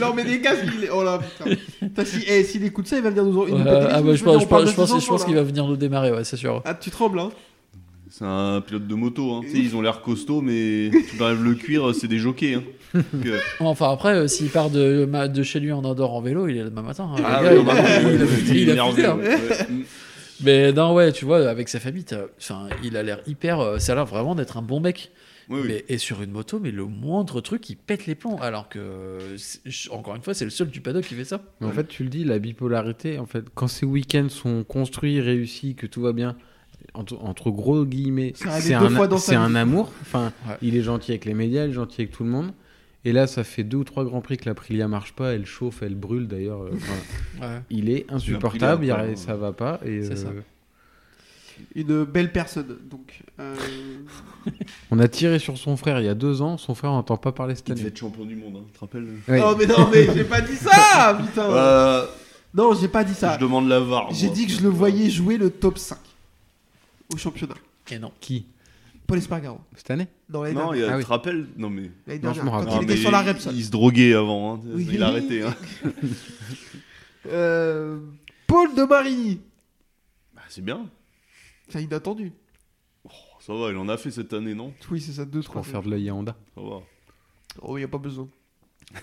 Leur 0.00 0.14
met 0.14 0.24
des 0.24 0.40
casques, 0.40 0.64
il 0.78 0.84
est... 0.84 0.90
Oh 0.90 1.02
là, 1.02 1.18
putain. 1.18 1.56
Putain, 1.80 2.04
si, 2.04 2.24
eh, 2.26 2.44
s'il 2.44 2.64
écoute 2.64 2.86
ça, 2.86 2.96
il 2.96 3.02
va 3.02 3.10
venir 3.10 3.24
nous 3.24 3.38
en... 3.42 3.46
nous 3.46 3.56
ah 3.66 4.00
bah, 4.00 4.14
je 4.14 4.22
pense, 4.24 4.42
je 4.42 4.46
pense, 4.46 5.00
je 5.02 5.06
pense 5.08 5.24
qu'il 5.24 5.34
va 5.34 5.42
venir 5.42 5.66
nous 5.66 5.76
démarrer, 5.76 6.12
ouais, 6.12 6.24
c'est 6.24 6.36
sûr. 6.36 6.62
Ah, 6.64 6.74
tu 6.74 6.90
trembles, 6.90 7.18
hein 7.18 7.30
C'est 8.16 8.24
un 8.24 8.60
pilote 8.60 8.86
de 8.86 8.94
moto, 8.94 9.32
hein. 9.32 9.40
Tu 9.42 9.50
sais, 9.50 9.58
ils 9.58 9.74
ont 9.74 9.82
l'air 9.82 10.00
costauds, 10.00 10.40
mais 10.40 10.90
tu 11.16 11.20
enlèves 11.20 11.42
le 11.42 11.54
cuir, 11.54 11.92
c'est 11.94 12.06
des 12.06 12.18
jockeys. 12.18 12.54
Hein. 12.54 12.62
Donc, 13.12 13.26
euh, 13.26 13.40
Enfin, 13.58 13.90
après, 13.90 14.14
euh, 14.14 14.28
s'il 14.28 14.50
part 14.50 14.70
de, 14.70 15.04
ma- 15.04 15.26
de 15.26 15.42
chez 15.42 15.58
lui 15.58 15.72
en 15.72 15.82
Andorre 15.84 16.14
en 16.14 16.20
vélo, 16.20 16.46
il 16.46 16.56
est 16.58 16.62
demain 16.64 16.82
matin. 16.82 17.10
hein. 17.16 17.22
ah 17.24 17.42
Le 17.42 17.58
ouais, 17.58 17.64
gars, 17.64 17.72
il, 17.74 18.06
a, 18.06 18.12
il 18.12 18.22
a- 18.22 18.24
il 18.24 18.56
est 18.56 18.62
il 18.62 18.70
a 18.70 18.72
énervé, 18.74 19.02
foutu, 19.02 19.06
hein. 19.06 19.16
ouais. 19.18 19.66
Mm. 19.74 19.82
Mais 20.44 20.72
non, 20.72 20.94
ouais, 20.94 21.10
tu 21.10 21.24
vois, 21.24 21.48
avec 21.48 21.68
sa 21.68 21.80
famille, 21.80 22.04
t'as- 22.04 22.26
enfin, 22.38 22.68
il 22.84 22.96
a 22.96 23.02
l'air 23.02 23.20
hyper. 23.26 23.58
euh, 23.58 23.78
ça 23.78 23.92
a 23.92 23.94
l'air 23.96 24.06
vraiment 24.06 24.36
d'être 24.36 24.56
un 24.58 24.62
bon 24.62 24.78
mec. 24.78 25.10
Oui, 25.50 25.58
oui. 25.62 25.68
Mais, 25.68 25.84
et 25.88 25.98
sur 25.98 26.22
une 26.22 26.30
moto, 26.30 26.60
mais 26.60 26.70
le 26.70 26.84
moindre 26.86 27.40
truc, 27.40 27.68
il 27.68 27.76
pète 27.76 28.06
les 28.06 28.14
plombs. 28.14 28.38
Alors 28.40 28.68
que, 28.68 29.18
c'est- 29.38 29.90
encore 29.90 30.14
une 30.14 30.22
fois, 30.22 30.34
c'est 30.34 30.44
le 30.44 30.50
seul 30.52 30.68
du 30.68 30.80
paddock 30.80 31.04
qui 31.04 31.14
fait 31.14 31.24
ça. 31.24 31.40
Mais 31.60 31.66
en 31.66 31.72
fait, 31.72 31.88
tu 31.88 32.04
le 32.04 32.10
dis, 32.10 32.22
la 32.22 32.38
bipolarité, 32.38 33.18
en 33.18 33.26
fait, 33.26 33.44
quand 33.56 33.66
ces 33.66 33.84
week-ends 33.86 34.28
sont 34.28 34.62
construits, 34.62 35.20
réussis, 35.20 35.74
que 35.74 35.86
tout 35.88 36.00
va 36.00 36.12
bien, 36.12 36.36
entre, 36.92 37.18
entre 37.22 37.50
gros 37.50 37.84
guillemets, 37.84 38.32
c'est 38.36 38.74
un, 38.74 39.54
amour. 39.54 39.90
Enfin, 40.02 40.32
Ouais. 40.48 40.56
il 40.62 40.76
est 40.76 40.82
gentil 40.82 41.12
avec 41.12 41.24
les 41.24 41.34
médias, 41.34 41.64
il 41.64 41.70
est 41.70 41.74
gentil 41.74 42.02
avec 42.02 42.12
tout 42.12 42.24
le 42.24 42.30
monde. 42.30 42.52
Et 43.06 43.12
là, 43.12 43.26
ça 43.26 43.44
fait 43.44 43.64
deux 43.64 43.76
ou 43.78 43.84
trois 43.84 44.04
grands 44.04 44.20
prix 44.22 44.36
que 44.38 44.46
l'Aprilia 44.46 44.88
marche 44.88 45.12
pas, 45.12 45.32
elle 45.34 45.44
chauffe, 45.44 45.82
elle 45.82 45.94
brûle 45.94 46.26
d'ailleurs. 46.26 46.62
euh. 46.62 46.70
Ouais. 47.40 47.60
Il 47.70 47.90
est 47.90 48.06
insupportable, 48.10 48.84
il 48.84 48.88
y 48.88 48.90
a- 48.90 48.96
pardon. 48.96 49.16
ça 49.16 49.36
va 49.36 49.52
pas. 49.52 49.78
Et, 49.84 50.02
C'est 50.04 50.16
ça. 50.16 50.28
euh, 50.28 50.40
Une 51.74 52.04
belle 52.04 52.32
personne, 52.32 52.76
donc. 52.90 53.20
euh, 53.40 53.54
on 54.90 54.98
a 54.98 55.06
tiré 55.08 55.38
sur 55.38 55.58
son 55.58 55.76
frère 55.76 56.00
il 56.00 56.06
y 56.06 56.08
a 56.08 56.14
deux 56.14 56.40
ans, 56.42 56.56
son 56.56 56.74
frère 56.74 56.90
n'entend 56.92 57.16
pas 57.16 57.32
parler 57.32 57.54
cette 57.54 57.68
Il 57.68 57.72
devait 57.74 57.80
année. 57.82 57.88
être 57.90 57.98
champion 57.98 58.24
du 58.24 58.36
monde, 58.36 58.54
hein. 58.56 58.64
tu 58.68 58.72
te 58.74 58.80
rappelles? 58.80 59.06
Ouais. 59.28 59.42
Oh, 59.44 59.54
mais 59.58 59.66
non, 59.66 59.88
mais 59.92 60.08
j'ai 60.14 60.24
pas 60.24 60.40
dit 60.40 60.56
ça, 60.56 61.18
putain 61.20 61.50
Euh, 61.50 62.06
Non, 62.54 62.72
j'ai 62.74 62.88
pas 62.88 63.04
dit 63.04 63.14
ça. 63.14 63.34
Je 63.34 63.40
demande 63.40 63.68
la 63.68 63.80
VAR. 63.80 64.08
J'ai 64.12 64.30
dit 64.30 64.46
que 64.46 64.52
je 64.52 64.62
le 64.62 64.68
voyais 64.68 65.10
jouer 65.10 65.36
le 65.36 65.50
top 65.50 65.76
5 65.78 65.98
au 67.14 67.16
championnat. 67.16 67.54
Et 67.90 67.98
non. 67.98 68.12
Qui? 68.20 68.46
Paul 69.06 69.18
Espargaro. 69.18 69.60
Cette 69.76 69.90
année? 69.90 70.08
Non, 70.30 70.42
l'année 70.42 70.54
Non, 70.54 70.72
il 70.72 70.80
y 70.80 70.82
a, 70.82 70.86
Ah 70.86 70.90
tu 70.92 70.96
oui. 70.98 71.02
te 71.04 71.08
rappelles? 71.08 71.46
Non, 71.56 71.68
mais. 71.70 71.90
L'année 72.06 72.20
Non, 72.22 72.32
je 72.32 72.34
dernière, 72.40 72.44
me 72.44 72.50
quand 72.50 72.56
rappelle. 72.56 72.72
Non, 72.74 72.80
il 72.80 72.84
était 72.84 72.94
mais 72.94 73.00
sur 73.00 73.10
la 73.10 73.22
Repsol. 73.22 73.54
Il 73.54 73.64
se 73.64 73.70
droguait 73.70 74.14
avant, 74.14 74.54
hein. 74.54 74.60
Oui. 74.64 74.88
il 74.92 75.02
a 75.02 75.08
arrêté. 75.08 75.42
Hein. 75.42 75.54
Euh, 77.26 78.00
Paul 78.46 78.74
de 78.74 78.82
Marigny. 78.82 79.40
Bah, 80.34 80.42
c'est 80.48 80.62
bien. 80.62 80.86
C'est 81.68 81.82
inattendu. 81.82 82.32
Oh, 83.06 83.10
ça 83.40 83.54
va, 83.54 83.70
il 83.70 83.76
en 83.76 83.88
a 83.88 83.96
fait 83.96 84.10
cette 84.10 84.32
année, 84.34 84.54
non? 84.54 84.72
Oui, 84.90 85.00
c'est 85.00 85.12
ça, 85.12 85.24
2-3. 85.24 85.44
Pour 85.52 85.66
faire 85.66 85.82
de 85.82 85.90
l'œil 85.90 86.08
à 86.10 86.14
Honda. 86.14 86.36
Ça 86.54 86.60
va. 86.60 86.80
Oh, 87.62 87.76
il 87.78 87.80
n'y 87.80 87.84
a 87.84 87.88
pas 87.88 87.98
besoin. 87.98 88.28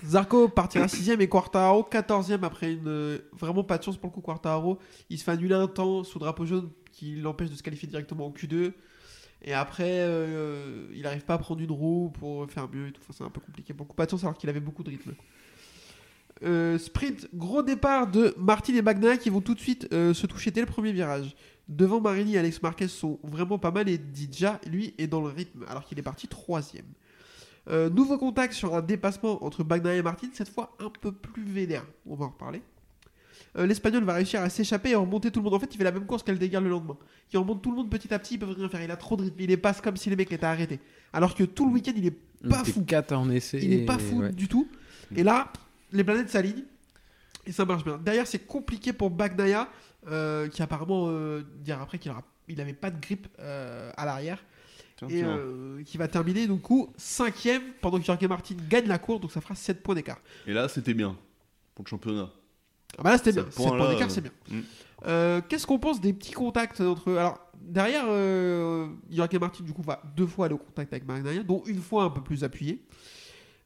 Zarco 0.06 0.48
partira 0.48 0.86
6ème 0.86 1.20
et 1.22 1.28
Quartaro 1.28 1.88
14ème 1.92 2.44
après 2.44 2.74
une. 2.74 2.88
euh, 2.88 3.18
Vraiment 3.34 3.64
pas 3.64 3.78
de 3.80 3.84
chance 3.84 3.98
pour 3.98 4.10
le 4.10 4.14
coup, 4.14 4.22
Quartaro. 4.22 4.78
Il 5.10 5.18
se 5.18 5.24
fait 5.24 5.32
annuler 5.32 5.56
un 5.56 5.68
temps 5.68 6.04
sous 6.04 6.20
drapeau 6.20 6.46
jaune 6.46 6.70
qui 6.92 7.16
l'empêche 7.16 7.50
de 7.50 7.56
se 7.56 7.64
qualifier 7.64 7.88
directement 7.88 8.28
en 8.28 8.32
Q2. 8.32 8.74
Et 9.44 9.54
après, 9.54 10.02
euh, 10.02 10.88
il 10.94 11.02
n'arrive 11.02 11.24
pas 11.24 11.34
à 11.34 11.38
prendre 11.38 11.62
une 11.62 11.72
roue 11.72 12.12
pour 12.14 12.50
faire 12.50 12.70
mieux 12.70 12.94
c'est 13.10 13.24
un 13.24 13.30
peu 13.30 13.42
compliqué 13.42 13.74
pour 13.74 13.86
le 13.86 13.90
coup. 13.90 13.96
Pas 13.96 14.06
de 14.06 14.16
alors 14.16 14.38
qu'il 14.38 14.50
avait 14.50 14.60
beaucoup 14.60 14.84
de 14.84 14.90
rythme. 14.90 15.14
Euh, 16.44 16.78
sprint, 16.78 17.28
gros 17.34 17.62
départ 17.62 18.08
de 18.08 18.34
Martin 18.38 18.76
et 18.76 18.82
Bagnaia 18.82 19.18
qui 19.18 19.30
vont 19.30 19.42
tout 19.42 19.54
de 19.54 19.60
suite 19.60 19.88
euh, 19.94 20.14
se 20.14 20.28
toucher 20.28 20.52
dès 20.52 20.62
le 20.62 20.68
premier 20.68 20.92
virage. 20.92 21.36
Devant 21.68 22.02
Marini 22.02 22.36
et 22.36 22.40
Alex 22.40 22.62
Marquez 22.62 22.88
sont 22.88 23.20
vraiment 23.24 23.58
pas 23.58 23.72
mal 23.72 23.88
et 23.88 23.98
Didja, 23.98 24.60
lui, 24.68 24.94
est 24.98 25.08
dans 25.08 25.22
le 25.22 25.30
rythme 25.30 25.66
alors 25.68 25.86
qu'il 25.86 25.98
est 25.98 26.04
parti 26.04 26.28
troisième. 26.28 26.88
Nouveau 27.70 28.18
contact 28.18 28.54
sur 28.54 28.76
un 28.76 28.82
dépassement 28.82 29.46
entre 29.46 29.64
Bagnaia 29.64 29.96
et 29.96 30.02
Martin, 30.02 30.28
cette 30.34 30.50
fois 30.50 30.76
un 30.80 30.90
peu 30.90 31.12
plus 31.12 31.44
vénère. 31.44 31.86
On 32.06 32.16
va 32.16 32.26
en 32.26 32.30
reparler. 32.30 32.62
Euh, 33.58 33.66
L'Espagnol 33.66 34.04
va 34.04 34.14
réussir 34.14 34.42
à 34.42 34.50
s'échapper 34.50 34.92
et 34.92 34.96
remonter 34.96 35.32
tout 35.32 35.40
le 35.40 35.44
monde. 35.46 35.54
En 35.54 35.60
fait, 35.60 35.74
il 35.74 35.78
fait 35.78 35.84
la 35.84 35.92
même 35.92 36.06
course 36.06 36.24
qu'Aldegar 36.24 36.62
le 36.62 36.70
lendemain. 36.70 36.98
Il 37.34 37.38
remonte 37.40 37.62
tout 37.62 37.72
le 37.72 37.78
monde 37.78 37.90
petit 37.90 38.14
à 38.14 38.20
petit, 38.20 38.36
ils 38.36 38.40
peuvent 38.40 38.56
rien 38.56 38.70
faire. 38.70 38.82
Il 38.84 38.92
a 38.92 38.98
trop 38.98 39.16
de 39.18 39.24
rythme, 39.24 39.40
il 39.40 39.48
les 39.48 39.58
passe 39.58 39.82
comme 39.82 39.98
si 39.98 40.10
les 40.10 40.16
mecs 40.16 40.32
étaient 40.32 40.46
arrêtés. 40.46 40.80
Alors 41.14 41.36
que 41.36 41.44
tout 41.44 41.66
le 41.68 41.74
week-end, 41.74 41.94
il 41.96 42.06
est 42.08 42.18
pas 42.50 42.64
fou. 42.64 42.84
quatre 42.84 43.14
en 43.14 43.30
essai. 43.30 43.60
Il 43.62 43.74
est 43.74 43.86
pas 43.86 43.98
fou 43.98 44.20
ouais. 44.22 44.32
du 44.32 44.48
tout. 44.48 44.68
Et 45.16 45.24
là, 45.24 45.52
les 45.92 46.04
planètes 46.04 46.30
s'alignent 46.30 46.64
et 47.46 47.52
ça 47.52 47.66
marche 47.66 47.84
bien. 47.84 47.98
Derrière, 47.98 48.28
c'est 48.28 48.46
compliqué 48.46 48.94
pour 48.94 49.10
Bagnaia, 49.10 49.68
euh, 50.08 50.48
qui 50.48 50.62
apparemment, 50.62 51.08
euh, 51.10 51.42
dire 51.60 51.82
après 51.82 51.98
qu'il 52.00 52.12
aura- 52.12 52.24
il 52.48 52.60
avait 52.62 52.74
pas 52.74 52.90
de 52.92 53.00
grippe 53.00 53.28
euh, 53.40 53.92
à 53.98 54.06
l'arrière 54.06 54.44
et 55.10 55.24
euh, 55.24 55.82
qui 55.84 55.98
va 55.98 56.08
terminer 56.08 56.46
du 56.48 56.60
coup 56.60 56.94
cinquième 56.96 57.62
pendant 57.82 58.00
que 58.00 58.06
Jorge 58.06 58.24
Martin 58.28 58.56
gagne 58.70 58.88
la 58.88 59.00
course, 59.00 59.20
donc 59.22 59.32
ça 59.32 59.42
fera 59.42 59.56
7 59.56 59.82
points 59.82 59.96
d'écart. 59.96 60.20
Et 60.46 60.54
là, 60.54 60.68
c'était 60.70 60.94
bien. 60.94 61.18
Pour 61.74 61.86
le 61.86 61.90
championnat. 61.90 62.30
Ah 62.98 63.04
bah 63.04 63.12
là 63.12 63.18
c'était 63.18 63.32
bien, 63.34 63.44
Sept 63.46 63.54
7 63.54 63.66
points, 63.68 63.90
d'écart 63.90 64.08
euh, 64.08 64.12
c'est 64.12 64.22
bien. 64.22 64.32
mm. 64.50 64.60
Euh, 65.08 65.42
Qu'est-ce 65.48 65.66
qu'on 65.66 65.80
pense 65.80 66.00
des 66.02 66.14
petits 66.14 66.34
contacts 66.34 66.80
entre 66.82 67.12
Alors 67.14 67.40
derrière, 67.60 68.06
euh, 68.08 68.88
Jorge 69.10 69.36
Martin 69.40 69.64
du 69.64 69.74
coup 69.74 69.82
va 69.82 70.02
deux 70.16 70.28
fois 70.28 70.46
aller 70.46 70.56
au 70.56 70.60
contact 70.60 70.92
avec 70.94 71.06
Bagnaia, 71.06 71.44
dont 71.44 71.64
une 71.66 71.80
fois 71.82 72.04
un 72.04 72.10
peu 72.10 72.22
plus 72.22 72.44
appuyé. 72.44 72.84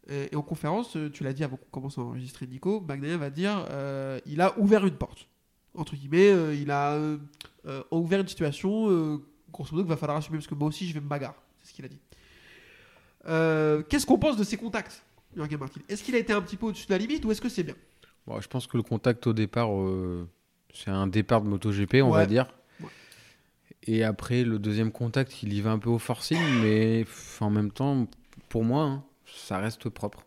Et, 0.08 0.30
et 0.32 0.36
en 0.36 0.42
conférence, 0.44 0.96
euh, 0.96 1.10
tu 1.10 1.24
l'as 1.24 1.34
dit 1.34 1.44
avant 1.44 1.58
qu'on 1.58 1.70
commence 1.72 1.98
à 1.98 2.02
enregistrer 2.02 2.46
Nico, 2.48 2.80
Bagnaia 2.80 3.18
va 3.18 3.30
dire 3.32 3.66
euh, 3.72 4.20
il 4.26 4.40
a 4.42 4.58
ouvert 4.60 4.86
une 4.86 4.96
porte. 4.96 5.28
Entre 5.74 5.96
guillemets, 5.96 6.30
euh, 6.32 6.56
il 6.56 6.72
a 6.72 6.94
euh, 6.94 7.18
euh, 7.66 7.84
ouvert 7.92 8.22
une 8.22 8.28
situation, 8.28 8.90
euh, 8.90 9.18
grosso 9.52 9.72
modo, 9.72 9.84
qu'il 9.84 9.90
va 9.90 9.98
falloir 9.98 10.18
assumer 10.20 10.38
parce 10.38 10.48
que 10.48 10.56
moi 10.56 10.70
aussi 10.70 10.88
je 10.88 10.94
vais 10.94 11.02
me 11.02 11.08
bagarre. 11.10 11.36
C'est 11.62 11.70
ce 11.70 11.74
qu'il 11.74 11.84
a 11.84 11.90
dit. 11.90 12.00
Euh, 13.28 13.82
Qu'est-ce 13.90 14.06
qu'on 14.06 14.20
pense 14.20 14.38
de 14.38 14.44
ces 14.44 14.56
contacts, 14.58 15.04
Jorge 15.36 15.56
Martin? 15.58 15.82
Est-ce 15.90 16.04
qu'il 16.04 16.16
a 16.16 16.20
été 16.20 16.32
un 16.32 16.42
petit 16.42 16.56
peu 16.56 16.68
au-dessus 16.68 16.86
de 16.86 16.92
la 16.92 16.98
limite 17.00 17.26
ou 17.26 17.32
est-ce 17.32 17.42
que 17.42 17.50
c'est 17.50 17.64
bien? 17.64 17.76
Bon, 18.28 18.40
je 18.42 18.48
pense 18.48 18.68
que 18.68 18.78
le 18.78 18.84
contact 18.84 19.28
au 19.28 19.34
départ, 19.34 19.70
euh, 19.74 20.28
c'est 20.74 20.90
un 20.90 21.08
départ 21.08 21.42
de 21.42 21.48
MotoGP, 21.48 21.96
on 22.02 22.08
Ouais. 22.12 22.18
va 22.20 22.26
dire. 22.26 22.48
Ouais. 22.82 22.88
Et 23.84 24.04
après, 24.04 24.44
le 24.44 24.58
deuxième 24.60 24.92
contact, 24.92 25.44
il 25.44 25.54
y 25.54 25.62
va 25.62 25.72
un 25.72 25.80
peu 25.80 25.90
au 25.90 26.00
forcing, 26.00 26.40
mais 26.64 27.06
en 27.40 27.50
même 27.50 27.72
temps, 27.72 28.08
pour 28.50 28.64
moi, 28.64 28.84
hein, 28.84 29.04
ça 29.26 29.60
reste 29.60 29.90
propre. 29.90 30.26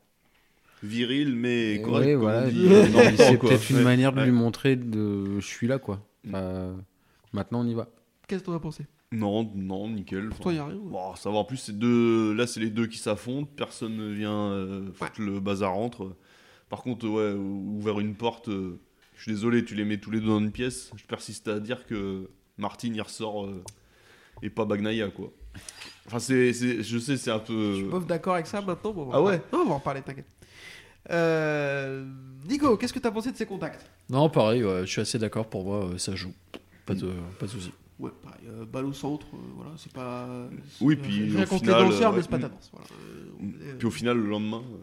Viril, 0.83 1.35
mais 1.35 1.75
Et 1.75 1.83
correct. 1.83 2.07
ouais, 2.07 2.15
voilà, 2.15 2.47
c'est 3.17 3.37
peut-être 3.39 3.69
une 3.71 3.83
manière 3.83 4.13
de 4.13 4.19
Ouais. 4.21 4.27
lui 4.27 4.33
montrer 4.33 4.77
de 4.77 5.41
je 5.41 5.47
suis 5.47 5.67
là, 5.67 5.79
quoi. 5.81 6.01
Bah, 6.25 6.69
maintenant, 7.33 7.63
on 7.63 7.67
y 7.67 7.75
va. 7.75 7.89
Qu'est-ce 8.29 8.43
que 8.43 8.47
t'en 8.47 8.53
as 8.55 8.61
pensé? 8.61 8.87
Non, 9.11 9.51
non, 9.57 9.89
nickel. 9.89 10.29
Pour 10.29 10.39
toi, 10.41 10.53
il 10.53 10.59
a 10.59 10.67
rien 10.67 10.77
Bon, 10.81 11.17
ça 11.17 11.31
va. 11.31 11.39
En 11.39 11.45
plus, 11.45 11.57
c'est 11.57 11.77
deux. 11.77 12.35
Là, 12.35 12.47
c'est 12.47 12.61
les 12.61 12.69
deux 12.71 12.87
qui 12.87 12.99
s'affrontent. 12.99 13.51
Personne 13.57 13.97
ne 13.97 14.13
vient. 14.13 14.51
euh, 14.53 14.93
faut 14.93 15.05
Ouais. 15.07 15.11
que 15.17 15.23
le 15.23 15.41
bazar 15.41 15.73
rentre. 15.75 16.15
Par 16.69 16.83
contre, 16.83 17.07
ouais, 17.09 17.33
ouvert 17.33 17.99
une 18.01 18.15
porte. 18.15 18.49
euh, 18.49 18.79
je 19.17 19.23
suis 19.23 19.33
désolé, 19.33 19.65
tu 19.65 19.75
les 19.75 19.85
mets 19.85 19.99
tous 19.99 20.11
les 20.11 20.21
deux 20.21 20.27
dans 20.29 20.39
une 20.39 20.53
pièce. 20.53 20.91
Je 20.97 21.05
persiste 21.05 21.49
à 21.49 21.59
dire 21.61 21.87
que 21.87 22.29
Martin 22.57 22.93
y 22.93 23.01
ressort 23.01 23.47
euh, 23.47 23.63
et 24.43 24.51
pas 24.51 24.65
Bagnaia, 24.65 25.09
quoi. 25.09 25.33
Enfin, 26.07 26.19
c'est, 26.21 26.53
c'est- 26.53 26.83
je 26.83 26.99
sais, 26.99 27.17
c'est 27.17 27.31
un 27.31 27.43
Je 27.49 27.75
suis 27.75 27.85
peu. 27.85 27.91
bof 27.91 28.07
d'accord 28.07 28.35
avec 28.35 28.47
ça 28.47 28.61
maintenant. 28.61 28.93
bon, 28.93 29.03
on 29.03 29.07
va 29.07 29.13
Ah 29.17 29.21
en 29.21 29.25
ouais 29.25 29.39
parler. 29.39 29.45
Non, 29.53 29.59
on 29.61 29.69
va 29.71 29.75
en 29.77 29.81
parler, 29.81 30.03
t'inquiète. 30.03 30.29
Euh, 31.11 32.05
Nico, 32.49 32.77
qu'est-ce 32.77 32.93
que 32.93 32.99
t'as 32.99 33.11
pensé 33.11 33.33
de 33.33 33.37
ces 33.37 33.47
contacts? 33.47 33.85
Non, 34.11 34.29
pareil, 34.29 34.63
ouais, 34.65 34.81
je 34.83 34.87
suis 34.91 35.01
assez 35.01 35.19
d'accord. 35.19 35.49
Pour 35.49 35.65
moi, 35.65 35.85
euh, 35.87 35.99
ça 35.99 36.15
joue. 36.15 36.33
Pas 36.87 36.95
de, 36.95 37.11
pas 37.39 37.47
de 37.47 37.51
souci. 37.51 37.73
Ouais, 37.99 38.11
pareil, 38.23 38.41
euh, 38.49 38.65
balle 38.65 38.85
au 38.87 38.93
centre, 38.93 39.27
euh, 39.35 39.39
voilà, 39.57 39.73
c'est 39.77 39.93
pas. 39.93 40.29
Oui, 40.81 40.95
c'est- 40.97 41.03
puis 41.09 41.25
rien 41.33 41.43
au 41.45 41.47
contre 41.47 41.65
final, 41.65 41.85
danseurs, 41.89 42.13
euh, 42.13 42.17
mais 42.17 42.23
c'est 42.23 42.31
pas 42.31 42.39
ta 42.39 42.49
danse. 42.49 42.71
voilà. 42.73 42.87
Euh, 42.93 43.25
on- 43.75 43.79
Puis 43.79 43.87
au 43.87 43.91
final, 43.91 44.17
le 44.19 44.29
lendemain. 44.29 44.63
euh, 44.65 44.79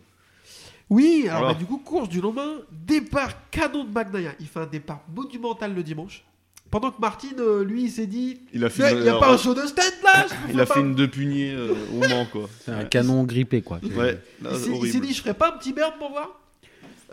Oui, 0.89 1.27
alors 1.29 1.49
bah, 1.49 1.53
du 1.55 1.65
coup, 1.65 1.77
course 1.77 2.09
du 2.09 2.21
lendemain, 2.21 2.57
départ 2.71 3.49
canon 3.49 3.83
de 3.86 3.91
Magnaya. 3.91 4.33
Il 4.39 4.47
fait 4.47 4.59
un 4.59 4.67
départ 4.67 5.01
monumental 5.15 5.73
le 5.73 5.81
dimanche. 5.83 6.23
Pendant 6.69 6.91
que 6.91 6.99
Martin, 6.99 7.29
euh, 7.39 7.63
lui, 7.63 7.83
il 7.83 7.89
s'est 7.91 8.07
dit 8.07 8.39
Il 8.53 8.63
a 8.65 8.69
fait 8.69 8.91
Il 8.91 8.97
une- 8.97 9.03
n'y 9.03 9.09
a 9.09 9.15
pas 9.17 9.33
un 9.33 9.38
show 9.38 9.53
de 9.53 9.61
stand 9.65 9.86
là 10.03 10.25
je 10.27 10.53
Il 10.53 10.59
a 10.59 10.65
pas. 10.65 10.73
fait 10.75 10.79
une 10.81 10.93
deux 10.95 11.07
pugnée 11.07 11.51
euh, 11.53 11.73
au 11.93 11.99
Mans, 12.07 12.25
quoi. 12.31 12.49
C'est 12.63 12.71
un 12.71 12.83
canon 12.86 13.23
grippé, 13.23 13.61
quoi. 13.61 13.79
Ouais, 13.95 14.19
là, 14.41 14.49
Il 14.51 14.57
s'est- 14.57 14.57
il 14.57 14.59
s'est 14.59 14.69
horrible. 14.71 15.05
dit 15.07 15.13
Je 15.13 15.21
ferais 15.21 15.33
pas 15.33 15.53
un 15.53 15.57
petit 15.57 15.73
burn 15.73 15.93
pour 15.97 16.09
voir 16.11 16.39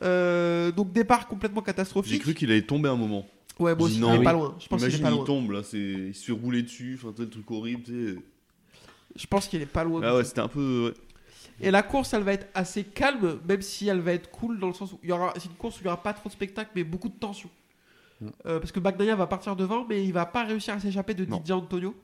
Euh, 0.03 0.73
Donc, 0.73 0.93
départ 0.93 1.29
complètement 1.29 1.61
J'ai 1.61 1.67
catastrophique. 1.67 2.23
cru 2.23 2.35
qu'il 2.35 2.51
allait 2.51 2.63
tomber 2.63 2.89
un 2.89 2.97
moment. 2.97 3.27
Ouais, 3.59 3.75
moi 3.77 3.77
J'ai 3.81 3.85
aussi, 3.85 3.93
dit 3.95 3.99
il 3.99 4.03
non, 4.03 4.15
est 4.15 4.19
oui. 4.19 4.25
pas 4.25 4.33
loin. 4.33 4.57
Je 4.59 4.67
pense 4.67 4.81
qu'il 4.83 4.89
est 4.89 4.99
Imagine, 4.99 5.03
pas 5.05 5.11
il 5.11 5.15
loin. 5.17 5.25
tombe 5.25 5.51
là, 5.53 5.63
c'est... 5.63 5.79
il 5.79 6.15
se 6.15 6.25
fait 6.25 6.33
rouler 6.33 6.63
dessus, 6.63 6.99
enfin, 7.01 7.15
le 7.17 7.29
truc 7.29 7.49
horrible, 7.51 7.83
tu 7.85 7.93
sais. 8.15 8.17
Je 9.15 9.27
pense 9.27 9.47
qu'il 9.47 9.61
est 9.63 9.67
pas 9.67 9.85
loin. 9.85 10.01
Ah 10.03 10.17
ouais, 10.17 10.25
c'était 10.25 10.41
un 10.41 10.49
peu. 10.49 10.87
ouais. 10.89 10.95
Et 11.61 11.71
la 11.71 11.83
course, 11.83 12.13
elle 12.15 12.23
va 12.23 12.33
être 12.33 12.49
assez 12.55 12.83
calme, 12.85 13.39
même 13.49 13.63
si 13.63 13.89
elle 13.89 14.01
va 14.01 14.13
être 14.13 14.31
cool 14.31 14.59
dans 14.59 14.69
le 14.69 14.75
sens 14.75 14.93
où 14.93 14.99
il 15.03 15.11
y 15.11 15.13
aura, 15.13 15.33
c'est 15.37 15.45
une 15.47 15.55
course 15.55 15.77
où 15.77 15.81
il 15.83 15.85
y 15.85 15.89
aura 15.89 16.03
pas 16.03 16.13
trop 16.13 16.29
de 16.29 16.33
spectacle, 16.35 16.71
mais 16.75 16.83
beaucoup 16.85 17.09
de 17.09 17.15
tension. 17.19 17.49
Euh, 18.47 18.59
parce 18.61 18.71
que 18.73 18.79
Bagnaia 18.81 19.17
va 19.17 19.27
partir 19.27 19.57
devant, 19.57 19.85
mais 19.89 20.05
il 20.05 20.13
va 20.13 20.27
pas 20.27 20.45
réussir 20.45 20.75
à 20.75 20.81
s'échapper 20.81 21.15
de 21.15 21.25
Non. 21.25 21.39
Didier 21.39 21.55
Antonio. 21.55 21.95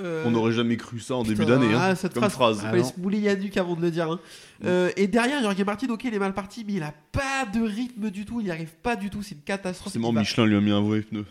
Euh, 0.00 0.24
On 0.26 0.32
n'aurait 0.32 0.50
jamais 0.52 0.76
cru 0.76 0.98
ça 0.98 1.14
en 1.14 1.22
putain, 1.22 1.34
début 1.34 1.46
d'année, 1.46 1.72
hein, 1.72 1.78
ah, 1.80 1.94
cette 1.94 2.12
comme 2.14 2.22
phrase. 2.28 2.58
phrase. 2.58 2.60
Il 2.64 2.68
Ah 2.68 2.76
non. 2.76 2.84
se 2.84 2.98
mouler 2.98 3.20
Yannick 3.20 3.56
avant 3.56 3.76
de 3.76 3.82
le 3.82 3.92
dire. 3.92 4.10
hein. 4.10 4.18
Euh, 4.64 4.90
et 4.96 5.06
derrière, 5.06 5.40
Jorge 5.42 5.62
Martin, 5.64 5.88
ok, 5.90 6.02
il 6.04 6.12
est 6.14 6.18
mal 6.18 6.34
parti, 6.34 6.64
mais 6.66 6.72
il 6.74 6.82
a 6.82 6.92
pas 7.12 7.46
de 7.52 7.60
rythme 7.60 8.10
du 8.10 8.24
tout. 8.24 8.40
Il 8.40 8.44
n'y 8.46 8.50
arrive 8.50 8.72
pas 8.82 8.96
du 8.96 9.10
tout. 9.10 9.22
C'est 9.22 9.36
une 9.36 9.42
catastrophe. 9.42 9.84
Forcément, 9.92 10.08
il, 10.10 10.14
va, 10.16 10.20
Michelin 10.22 10.44
lui 10.46 10.56
a 10.56 10.60
mis 10.60 10.72
un 10.72 10.80
vrai 10.80 11.02
pneu. 11.02 11.24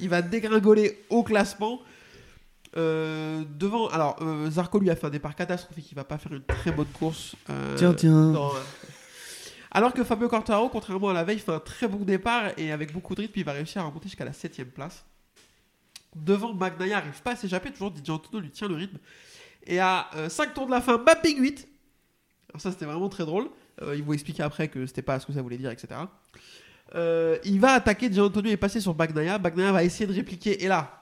il 0.00 0.08
va 0.10 0.20
dégringoler 0.20 0.98
au 1.08 1.22
classement. 1.22 1.80
Euh, 2.76 3.44
devant, 3.58 3.88
alors 3.88 4.16
euh, 4.20 4.50
Zarco 4.50 4.78
lui 4.78 4.90
a 4.90 4.96
fait 4.96 5.06
un 5.06 5.10
départ 5.10 5.34
catastrophique. 5.34 5.90
Il 5.90 5.94
va 5.94 6.04
pas 6.04 6.18
faire 6.18 6.32
une 6.32 6.42
très 6.42 6.70
bonne 6.70 6.86
course. 6.86 7.34
Euh, 7.50 7.94
tiens. 7.94 8.32
non, 8.32 8.48
ouais. 8.48 8.60
Alors 9.70 9.92
que 9.92 10.02
Fabio 10.02 10.28
Quartararo, 10.28 10.68
contrairement 10.68 11.10
à 11.10 11.12
la 11.12 11.24
veille, 11.24 11.38
fait 11.38 11.52
un 11.52 11.60
très 11.60 11.88
bon 11.88 12.04
départ 12.04 12.52
et 12.56 12.72
avec 12.72 12.92
beaucoup 12.92 13.14
de 13.14 13.20
rythme, 13.20 13.34
il 13.36 13.44
va 13.44 13.52
réussir 13.52 13.82
à 13.82 13.84
remonter 13.84 14.08
jusqu'à 14.08 14.24
la 14.24 14.32
7ème 14.32 14.66
place. 14.66 15.04
Devant, 16.16 16.54
Magnaia 16.54 16.96
n'arrive 16.96 17.20
pas 17.22 17.32
à 17.32 17.36
s'échapper, 17.36 17.70
toujours 17.70 17.90
Didier 17.90 18.12
Antonio 18.12 18.40
lui 18.40 18.50
tient 18.50 18.66
le 18.68 18.76
rythme. 18.76 18.98
Et 19.66 19.78
à 19.78 20.08
5 20.28 20.54
tours 20.54 20.66
de 20.66 20.70
la 20.70 20.80
fin, 20.80 20.96
mapping 20.96 21.38
8. 21.38 21.68
Alors 22.50 22.60
ça, 22.62 22.70
c'était 22.72 22.86
vraiment 22.86 23.10
très 23.10 23.26
drôle. 23.26 23.50
Euh, 23.82 23.94
ils 23.96 24.02
vont 24.02 24.12
expliquer 24.12 24.42
après 24.42 24.68
que 24.68 24.86
c'était 24.86 25.02
pas 25.02 25.20
ce 25.20 25.26
que 25.26 25.32
ça 25.32 25.42
voulait 25.42 25.58
dire, 25.58 25.70
etc. 25.70 26.00
Euh, 26.94 27.38
il 27.44 27.60
va 27.60 27.72
attaquer 27.72 28.08
Didier 28.08 28.22
Antonio 28.22 28.50
et 28.50 28.56
passer 28.56 28.80
sur 28.80 28.94
Bagnaia. 28.94 29.38
Bagnaia 29.38 29.72
va 29.72 29.84
essayer 29.84 30.06
de 30.06 30.14
répliquer. 30.14 30.64
Et 30.64 30.68
là, 30.68 30.97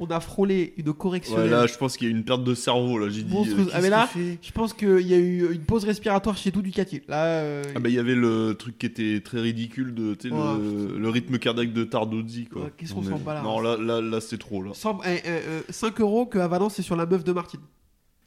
on 0.00 0.06
a 0.06 0.20
frôlé 0.20 0.74
une 0.76 0.92
correction. 0.92 1.36
Ouais, 1.36 1.48
là, 1.48 1.66
je 1.66 1.76
pense 1.76 1.96
qu'il 1.96 2.06
y 2.08 2.10
a 2.10 2.14
eu 2.14 2.16
une 2.16 2.24
perte 2.24 2.44
de 2.44 2.54
cerveau, 2.54 2.98
là, 2.98 3.08
j'ai 3.08 3.22
dit. 3.22 3.32
Monstrueuse. 3.32 3.68
euh, 3.68 3.72
Ah, 3.74 3.80
mais 3.80 3.90
là, 3.90 4.08
je 4.14 4.52
pense 4.52 4.72
qu'il 4.72 5.00
y 5.06 5.14
a 5.14 5.18
eu 5.18 5.52
une 5.52 5.62
pause 5.64 5.84
respiratoire 5.84 6.36
chez 6.36 6.52
tout 6.52 6.62
Ducati. 6.62 7.02
Là, 7.08 7.24
euh, 7.24 7.62
Ah 7.74 7.80
bah 7.80 7.88
il 7.88 7.94
y 7.94 7.98
avait 7.98 8.14
le 8.14 8.54
truc 8.54 8.78
qui 8.78 8.86
était 8.86 9.20
très 9.20 9.40
ridicule 9.40 9.94
de 9.94 10.10
Ouais, 10.10 10.28
le, 10.30 10.98
le 10.98 11.08
rythme 11.08 11.38
cardiaque 11.38 11.72
de 11.72 11.84
Tardozzi 11.84 12.46
quoi. 12.46 12.62
Ouais, 12.64 12.72
qu'est-ce 12.76 12.92
qu'on 12.94 13.02
s'en 13.02 13.18
bat 13.18 13.34
la 13.34 13.42
Non 13.42 13.60
là 13.60 13.76
là, 13.76 14.00
là 14.00 14.20
c'est 14.20 14.38
trop 14.38 14.62
là. 14.62 14.70
100 14.74 15.00
eh, 15.06 15.08
eh, 15.24 15.28
euh, 15.28 15.60
5 15.70 16.00
euros 16.00 16.26
que 16.26 16.38
à 16.38 16.48
Valence 16.48 16.74
c'est 16.74 16.82
sur 16.82 16.96
la 16.96 17.06
meuf 17.06 17.24
de 17.24 17.32
Martine. 17.32 17.60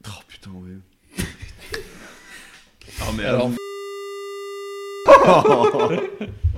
Oh 0.07 0.11
putain 0.27 0.51
ouais. 0.51 0.77
ah 3.01 3.05
mais 3.17 3.23
Alors, 3.25 3.51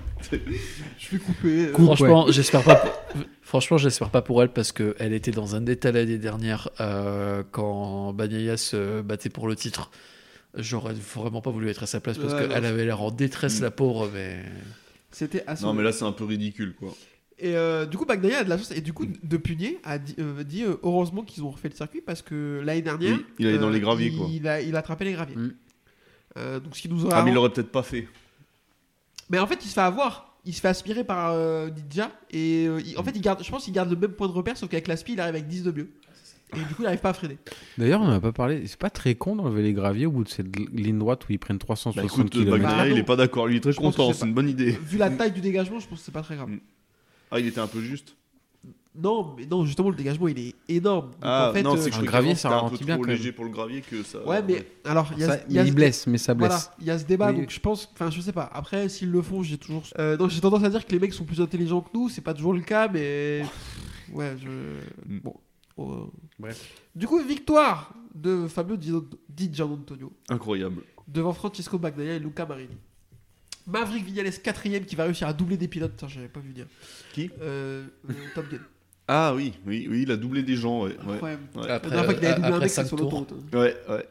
Je 1.00 1.10
vais 1.12 1.18
couper. 1.20 1.68
euh. 1.68 1.74
franchement, 1.74 2.26
j'espère 2.32 2.64
pas. 2.64 2.76
pour- 2.76 3.22
Franchement, 3.42 3.78
j'espère 3.78 4.10
pas 4.10 4.22
pour 4.22 4.42
elle 4.42 4.50
parce 4.50 4.72
que 4.72 4.96
elle 5.00 5.14
était 5.14 5.32
dans 5.32 5.56
un 5.56 5.66
état 5.68 5.92
l'année 5.92 6.18
dernière 6.18 6.70
euh, 6.80 7.44
quand 7.52 8.12
Bagnaia 8.14 8.58
se 8.58 9.02
battait 9.02 9.30
pour 9.30 9.48
le 9.48 9.56
titre. 9.56 9.92
J'aurais 10.56 10.94
vraiment 10.94 11.42
pas 11.42 11.52
voulu 11.52 11.70
être 11.70 11.84
à 11.84 11.86
sa 11.88 12.00
place 12.00 12.18
parce 12.18 12.34
Ouais, 12.34 12.48
qu'elle 12.48 12.66
avait 12.66 12.86
l'air 12.86 13.02
en 13.02 13.12
détresse, 13.12 13.60
la 13.62 13.72
pauvre. 13.72 14.10
Mais 14.14 14.44
C'était 15.12 15.44
assez. 15.48 15.64
non 15.66 15.74
mais 15.74 15.84
là 15.84 15.92
c'est 15.92 16.06
un 16.06 16.12
peu 16.12 16.24
ridicule 16.26 16.74
quoi. 16.74 16.90
Et 17.40 17.56
euh, 17.58 17.86
du 17.88 17.98
coup, 17.98 18.06
Bagnaia 18.06 18.40
a 18.40 18.44
de 18.44 18.50
la 18.50 18.58
chance. 18.58 18.72
Et 18.72 18.80
du 18.82 18.94
coup, 18.94 19.06
de 19.06 19.38
Punier 19.38 19.80
a 19.84 19.98
dit, 19.98 20.16
euh, 20.20 20.44
dit, 20.44 20.64
euh, 20.64 20.76
heureusement 20.84 21.24
qu'ils 21.24 21.44
ont 21.44 21.50
refait 21.50 21.68
le 21.68 21.76
circuit 21.76 22.00
parce 22.02 22.22
que 22.22 22.62
l'année 22.64 22.84
dernière. 22.84 23.16
Oui, 23.18 23.26
il 23.40 23.48
allait 23.48 23.58
dans 23.58 23.72
les 23.72 23.80
graviers, 23.80 24.08
il, 24.08 24.18
quoi. 24.18 24.28
Il 24.32 24.48
a, 24.48 24.62
il 24.62 24.76
a 24.76 24.80
attrapé 24.80 25.04
les 25.06 25.14
graviers. 25.14 25.36
Mm. 25.36 25.54
Euh, 26.38 26.60
donc 26.60 26.76
ce 26.76 26.82
qui 26.82 26.90
nous 26.90 27.06
aura. 27.06 27.18
Ah 27.20 27.24
mais 27.24 27.32
il 27.32 27.38
aurait 27.38 27.50
peut-être 27.50 27.72
pas 27.72 27.84
fait. 27.84 28.08
Mais 29.30 29.40
en 29.40 29.48
fait, 29.48 29.60
il 29.64 29.68
se 29.68 29.74
fait 29.74 29.82
avoir. 29.82 30.30
Il 30.46 30.54
se 30.54 30.60
fait 30.62 30.68
aspirer 30.68 31.04
par 31.06 31.32
euh, 31.32 31.70
Didja. 31.70 32.12
Et 32.32 32.66
euh, 32.68 32.82
il- 32.86 32.98
en 32.98 33.04
fait, 33.04 33.12
il 33.16 33.22
garde, 33.22 33.42
je 33.44 33.50
pense 33.50 33.64
qu'il 33.64 33.74
garde 33.74 33.90
le 33.90 33.96
même 33.96 34.12
point 34.12 34.28
de 34.28 34.34
repère, 34.34 34.58
sauf 34.58 34.70
qu'avec 34.70 34.88
l'aspi, 34.88 35.14
il 35.14 35.20
arrive 35.22 35.36
avec 35.36 35.48
10 35.48 35.64
de 35.64 35.72
mieux. 35.72 35.90
Et 36.56 36.60
du 36.60 36.66
coup, 36.76 36.82
il 36.82 36.84
n'arrive 36.84 37.00
pas 37.00 37.10
à 37.10 37.14
freiner. 37.14 37.38
D'ailleurs, 37.80 38.02
on 38.02 38.06
n'en 38.06 38.14
a 38.14 38.20
pas 38.20 38.32
parlé. 38.34 38.68
C'est 38.68 38.78
pas 38.78 38.92
très 38.92 39.16
con 39.16 39.36
d'enlever 39.38 39.64
les 39.64 39.74
graviers 39.74 40.06
au 40.06 40.12
bout 40.12 40.24
de 40.24 40.30
cette 40.30 40.56
ligne 40.56 41.00
droite 41.00 41.28
où 41.28 41.32
ils 41.32 41.40
prennent 41.40 41.58
Bah 41.58 41.66
360 41.66 42.20
écoute, 42.20 42.32
km. 42.32 42.52
Bagnaia 42.52 42.76
Bah, 42.78 42.88
il 42.88 42.92
non. 42.92 42.98
est 42.98 43.04
pas 43.04 43.16
d'accord, 43.16 43.48
lui 43.48 43.56
il 43.56 43.58
est 43.58 43.62
très 43.62 43.72
Je 43.72 43.78
pense 43.80 43.94
que 43.96 43.98
content, 44.02 44.14
c'est 44.14 44.20
c'est 44.20 44.26
une 44.28 44.34
bonne 44.36 44.50
idée. 44.50 44.72
Vu 44.84 44.98
la 45.00 45.10
taille 45.10 45.32
du 45.32 45.42
dégagement, 45.42 45.80
je 45.80 45.88
pense 45.88 46.00
que 46.00 46.06
c'est 46.06 46.12
pas 46.12 46.22
très 46.22 46.36
grave. 46.36 46.50
Mm. 46.50 46.60
Ah 47.32 47.40
il 47.40 47.48
était 47.48 47.60
un 47.60 47.66
peu 47.68 47.82
juste. 47.82 48.16
Non, 48.96 49.34
mais 49.36 49.46
non, 49.48 49.66
justement, 49.66 49.90
le 49.90 49.96
dégagement, 49.96 50.28
il 50.28 50.38
est 50.38 50.56
énorme. 50.70 51.08
Donc, 51.12 51.16
Ah 51.24 51.50
en 51.50 51.54
fait, 51.54 51.64
non, 51.64 51.74
euh, 51.74 51.78
c'est 51.78 51.90
que 51.90 51.96
je 51.96 52.02
un 52.02 52.06
croyais 52.06 52.08
gravier, 52.08 52.36
c'était 52.36 52.48
un 52.54 52.70
peu 52.70 52.78
bien, 52.86 52.96
trop 52.96 53.06
léger 53.06 53.32
pour 53.32 53.44
le 53.46 53.50
gravier 53.50 53.82
que 53.82 54.04
ça. 54.04 54.24
Ouais, 54.28 54.42
mais 54.44 54.68
alors, 54.86 55.10
il 55.14 55.20
y 55.20 55.24
a, 55.24 55.28
Ça- 55.30 55.44
y 55.50 55.58
a 55.58 55.64
il 55.64 55.70
ce- 55.70 55.74
blesse, 55.74 56.06
mais 56.08 56.20
ça 56.20 56.36
blesse. 56.36 56.50
Voilà, 56.52 56.76
il 56.80 56.86
y 56.86 56.92
a 56.92 57.00
ce 57.00 57.06
débat, 57.06 57.32
Oui. 57.32 57.38
donc 57.42 57.50
je 57.50 57.60
pense, 57.60 57.90
enfin, 57.94 58.12
je 58.12 58.22
sais 58.22 58.34
pas. 58.34 58.50
Après, 58.54 58.88
s'ils 58.90 59.10
le 59.10 59.22
font, 59.24 59.42
j'ai 59.42 59.58
toujours. 59.58 59.82
Euh, 59.98 60.16
non, 60.18 60.30
j'ai 60.30 60.40
tendance 60.42 60.64
à 60.64 60.70
dire 60.70 60.86
que 60.86 60.92
les 60.92 61.00
mecs 61.00 61.14
sont 61.14 61.26
plus 61.26 61.42
intelligents 61.42 61.82
que 61.82 61.90
nous. 61.94 62.08
C'est 62.10 62.22
pas 62.22 62.36
toujours 62.36 62.54
le 62.54 62.62
cas, 62.62 62.88
mais 62.88 63.44
ouais, 64.12 64.36
je. 64.40 64.50
Mm. 65.12 65.20
Bon. 65.22 65.36
euh, 65.80 66.06
Bref. 66.38 66.70
Du 66.96 67.08
coup, 67.08 67.20
victoire 67.24 67.96
de 68.14 68.48
Fabio 68.48 68.76
Di 68.78 69.50
Gianantonio 69.52 70.14
Incroyable. 70.30 70.84
devant 71.08 71.34
Francesco 71.34 71.80
Bagnaia 71.80 72.14
et 72.14 72.20
Luca 72.20 72.46
Marini. 72.46 72.78
Maverick 73.66 74.04
Vignales 74.06 74.30
quatrième 74.42 74.84
qui 74.86 74.96
va 74.96 75.06
réussir 75.06 75.26
à 75.28 75.34
doubler 75.34 75.56
des 75.58 75.68
pilotes. 75.70 76.04
J'avais 76.08 76.28
pas 76.28 76.42
vu 76.42 76.52
dire. 76.52 76.68
Qui? 77.14 77.32
Euh, 77.42 77.86
euh, 78.10 78.14
Top 78.36 78.46
Gun. 78.52 78.58
Ah 79.08 79.34
oui, 79.36 79.54
oui, 79.66 79.88
oui, 79.90 80.04
il 80.04 80.12
a 80.12 80.18
doublé 80.18 80.44
des 80.44 80.56
gens, 80.56 80.84
ouais. 80.84 80.96
Incroyable. 81.08 81.44
ouais. 81.56 81.68
La 81.68 81.76
après, 81.76 81.90
dernière 81.90 82.06
fois 82.06 82.14
qu'il 82.14 82.26
avait 82.26 82.36
doublé 82.36 82.48
un 82.48 82.54
après 82.54 82.66
mec, 82.66 82.70
c'est 82.70 82.76
5 82.84 82.88
sur 82.88 82.98
l'autoroute. 82.98 83.34
hein. 83.34 83.58
ouais, 83.60 83.76
ouais. 83.90 84.08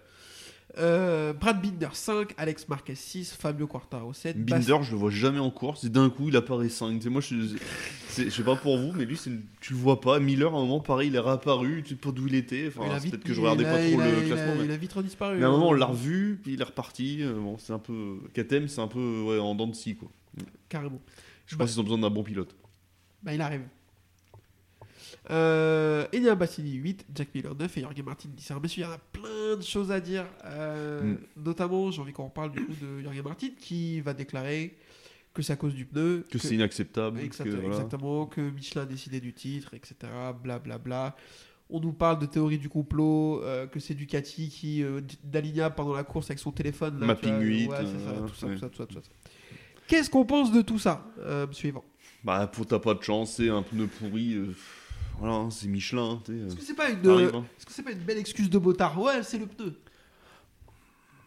Euh, 0.78 1.34
Brad 1.34 1.60
Binder 1.60 1.88
5, 1.92 2.32
Alex 2.38 2.66
Marquez 2.68 2.94
6, 2.94 3.34
Fabio 3.38 3.66
Quartaro 3.66 4.14
7. 4.14 4.42
Binder, 4.42 4.78
je 4.82 4.92
le 4.92 4.96
vois 4.96 5.10
jamais 5.10 5.38
en 5.38 5.50
course, 5.50 5.84
et 5.84 5.90
d'un 5.90 6.08
coup 6.08 6.28
il 6.28 6.36
apparaît 6.36 6.70
5. 6.70 6.94
Tu 6.96 7.02
sais, 7.02 7.08
moi, 7.10 7.20
je, 7.20 7.36
je 8.16 8.28
sais 8.30 8.42
pas 8.42 8.56
pour 8.56 8.78
vous, 8.78 8.92
mais 8.92 9.04
lui, 9.04 9.18
tu 9.60 9.72
le 9.72 9.78
vois 9.78 10.00
pas. 10.00 10.18
Miller, 10.18 10.50
à 10.54 10.56
un 10.56 10.60
moment, 10.60 10.80
pareil, 10.80 11.08
il 11.08 11.14
est 11.16 11.20
réapparu, 11.20 11.82
tu 11.82 11.90
sais 11.90 11.94
pas 11.96 12.10
d'où 12.10 12.26
il 12.26 12.34
était. 12.34 12.68
Enfin, 12.68 12.86
Il 12.86 12.90
a 12.92 12.94
c'est 12.98 13.04
vite- 13.04 13.10
peut-être 13.12 13.24
que 13.24 13.34
je 13.34 13.40
il 13.40 13.44
regardais 13.44 13.66
a- 13.66 13.72
pas 13.72 13.82
il 13.84 13.92
trop 13.92 14.00
a- 14.00 14.06
le 14.06 14.12
il 14.12 14.32
a- 14.32 14.34
classement. 14.34 14.54
Il 14.62 14.66
mais... 14.68 14.74
a 14.74 14.76
vite 14.78 14.92
redisparu. 14.94 15.36
mais 15.38 15.44
à 15.44 15.48
un 15.48 15.50
moment, 15.50 15.68
on 15.68 15.74
euh, 15.74 15.78
l'a 15.78 15.86
revu, 15.86 16.40
puis 16.42 16.54
il 16.54 16.60
est 16.60 16.64
reparti. 16.64 17.18
euh, 17.20 17.34
Bon, 17.34 17.56
c'est 17.58 17.74
un 17.74 17.78
peu. 17.78 18.20
KTM, 18.34 18.66
c'est 18.68 18.80
un 18.80 18.88
peu 18.88 19.20
ouais, 19.26 19.38
en 19.38 19.54
dents 19.54 19.66
de 19.66 19.74
scie, 19.74 19.94
quoi. 19.96 20.10
Carrément. 20.70 21.00
Je 21.46 21.56
Bah- 21.56 21.64
pense 21.64 21.72
qu'ils 21.72 21.80
ont 21.80 21.84
besoin 21.84 21.98
d'un 21.98 22.08
bon 22.10 22.22
pilote. 22.22 22.54
Bah, 23.22 23.34
il 23.34 23.40
arrive. 23.42 23.62
Euh, 25.30 26.06
Elia 26.12 26.34
Bassini 26.34 26.72
8, 26.72 27.06
Jack 27.14 27.28
Miller 27.34 27.54
9 27.54 27.78
et 27.78 27.80
Jorge 27.82 28.02
Martin 28.02 28.28
10. 28.34 28.50
Alors, 28.50 28.62
messieurs, 28.62 28.82
il 28.82 28.86
y 28.86 28.88
en 28.88 28.92
a 28.94 28.98
plein 28.98 29.56
de 29.56 29.62
choses 29.62 29.90
à 29.92 30.00
dire. 30.00 30.26
Euh, 30.44 31.02
Mm. 31.02 31.18
Notamment, 31.44 31.90
j'ai 31.90 32.00
envie 32.02 32.12
qu'on 32.12 32.28
parle 32.28 32.52
du 32.52 32.64
coup 32.64 32.72
de 32.80 33.00
Jorge 33.02 33.22
Martin 33.22 33.48
qui 33.58 34.00
va 34.00 34.14
déclarer 34.14 34.76
que 35.34 35.42
c'est 35.42 35.52
à 35.52 35.56
cause 35.56 35.74
du 35.74 35.86
pneu. 35.86 36.26
Que 36.30 36.38
c'est 36.38 36.54
inacceptable. 36.54 37.20
Exact- 37.20 37.44
que, 37.44 37.50
voilà. 37.50 37.68
Exactement, 37.68 38.26
que 38.26 38.40
Michelin 38.40 38.82
a 38.82 38.86
décidé 38.86 39.20
du 39.20 39.32
titre, 39.32 39.74
etc. 39.74 39.94
Blablabla. 40.42 40.58
Bla, 40.58 40.78
bla. 40.78 41.16
On 41.70 41.80
nous 41.80 41.92
parle 41.94 42.18
de 42.18 42.26
théorie 42.26 42.58
du 42.58 42.68
complot, 42.68 43.42
euh, 43.42 43.66
que 43.66 43.80
c'est 43.80 43.94
Ducati 43.94 44.50
qui 44.50 44.82
euh, 44.82 45.00
d'Aligna 45.24 45.70
pendant 45.70 45.94
la 45.94 46.04
course 46.04 46.26
avec 46.30 46.38
son 46.38 46.52
téléphone. 46.52 47.00
là, 47.00 47.06
Mapping 47.06 47.30
tu 47.30 47.34
vois, 47.38 47.44
8, 47.44 47.68
ouais, 47.68 47.76
c'est 47.78 48.04
ça, 48.04 48.10
euh, 48.10 48.26
tout 48.28 48.34
ça, 48.34 48.46
ouais. 48.46 48.54
tout 48.54 48.60
ça, 48.60 48.68
tout 48.68 48.76
ça, 48.76 48.86
tout 48.86 48.94
ça. 48.96 49.00
Qu'est-ce 49.86 50.10
qu'on 50.10 50.26
pense 50.26 50.52
de 50.52 50.60
tout 50.60 50.78
ça, 50.78 51.06
monsieur 51.48 51.68
Yvan 51.70 51.84
Bah, 52.24 52.46
pour 52.46 52.66
t'as 52.66 52.78
pas 52.78 52.92
de 52.94 53.02
chance, 53.02 53.34
c'est 53.36 53.48
un 53.48 53.62
pneu 53.62 53.86
pourri. 53.86 54.36
Voilà, 55.18 55.34
hein, 55.34 55.50
c'est 55.50 55.68
Michelin. 55.68 56.20
Est-ce 56.28 56.56
que 56.56 56.62
c'est 56.62 56.74
pas 56.74 56.90
une, 56.90 57.02
ça 57.04 57.12
arrive, 57.12 57.34
hein. 57.34 57.44
est-ce 57.58 57.66
que 57.66 57.72
c'est 57.72 57.82
pas 57.82 57.92
une 57.92 57.98
belle 57.98 58.18
excuse 58.18 58.50
de 58.50 58.58
botard 58.58 59.00
Ouais, 59.00 59.22
c'est 59.22 59.38
le 59.38 59.46
pneu. 59.46 59.74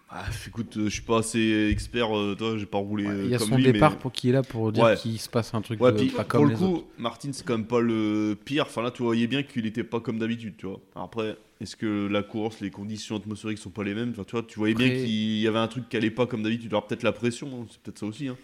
Ah, 0.10 0.24
écoute, 0.48 0.78
euh, 0.78 0.86
je 0.86 0.90
suis 0.90 1.02
pas 1.02 1.18
assez 1.20 1.68
expert, 1.72 2.16
euh, 2.16 2.36
toi, 2.36 2.58
j'ai 2.58 2.68
pas 2.68 2.78
roulé 2.78 3.06
euh, 3.06 3.24
Il 3.26 3.32
y 3.32 3.36
a 3.36 3.40
comme 3.40 3.50
son 3.50 3.56
lui, 3.58 3.64
départ 3.64 3.92
mais- 3.94 3.98
pour 3.98 4.12
qui 4.12 4.30
est 4.30 4.32
là 4.32 4.44
pour 4.44 4.72
dire 4.72 4.84
Ouais. 4.84 4.96
qu'il 4.96 5.20
se 5.20 5.28
passe 5.28 5.54
un 5.54 5.62
truc 5.62 5.82
Ouais, 5.82 5.92
de- 5.92 5.98
puis 5.98 6.10
pas 6.10 6.24
pour 6.24 6.28
comme 6.28 6.44
le 6.44 6.50
les 6.52 6.56
coup, 6.56 6.66
autres. 6.76 6.86
Martin, 7.00 7.30
c'est 7.34 7.44
quand 7.46 7.58
même 7.58 7.66
pas 7.68 7.82
le 7.82 8.38
pire. 8.46 8.66
Enfin, 8.68 8.84
là, 8.84 8.92
tu 8.92 9.02
voyais 9.02 9.28
bien 9.28 9.42
qu'il 9.44 9.66
était 9.66 9.84
pas 9.84 10.00
comme 10.00 10.20
d'habitude, 10.20 10.56
tu 10.58 10.68
vois. 10.68 10.80
Après, 10.96 11.38
est-ce 11.60 11.76
que 11.76 12.08
la 12.08 12.22
course, 12.22 12.62
les 12.62 12.70
conditions 12.70 13.18
atmosphériques 13.18 13.58
sont 13.58 13.72
pas 13.72 13.84
les 13.84 13.96
mêmes? 13.96 14.12
Enfin, 14.12 14.24
tu 14.24 14.32
vois, 14.34 14.44
tu 14.44 14.60
voyais 14.60 14.76
bien 14.76 14.90
qu'il 14.90 15.10
y 15.40 15.48
avait 15.48 15.58
un 15.60 15.68
truc 15.68 15.90
qui 15.90 15.98
allait 15.98 16.12
pas 16.12 16.28
comme 16.28 16.44
d'habitude. 16.44 16.72
Alors, 16.72 16.86
peut-être 16.88 17.04
la 17.04 17.12
pression, 17.12 17.48
hein, 17.54 17.66
c'est 17.72 17.82
peut-être 17.82 18.00
ça 18.00 18.06
aussi. 18.06 18.28
Hein. 18.28 18.38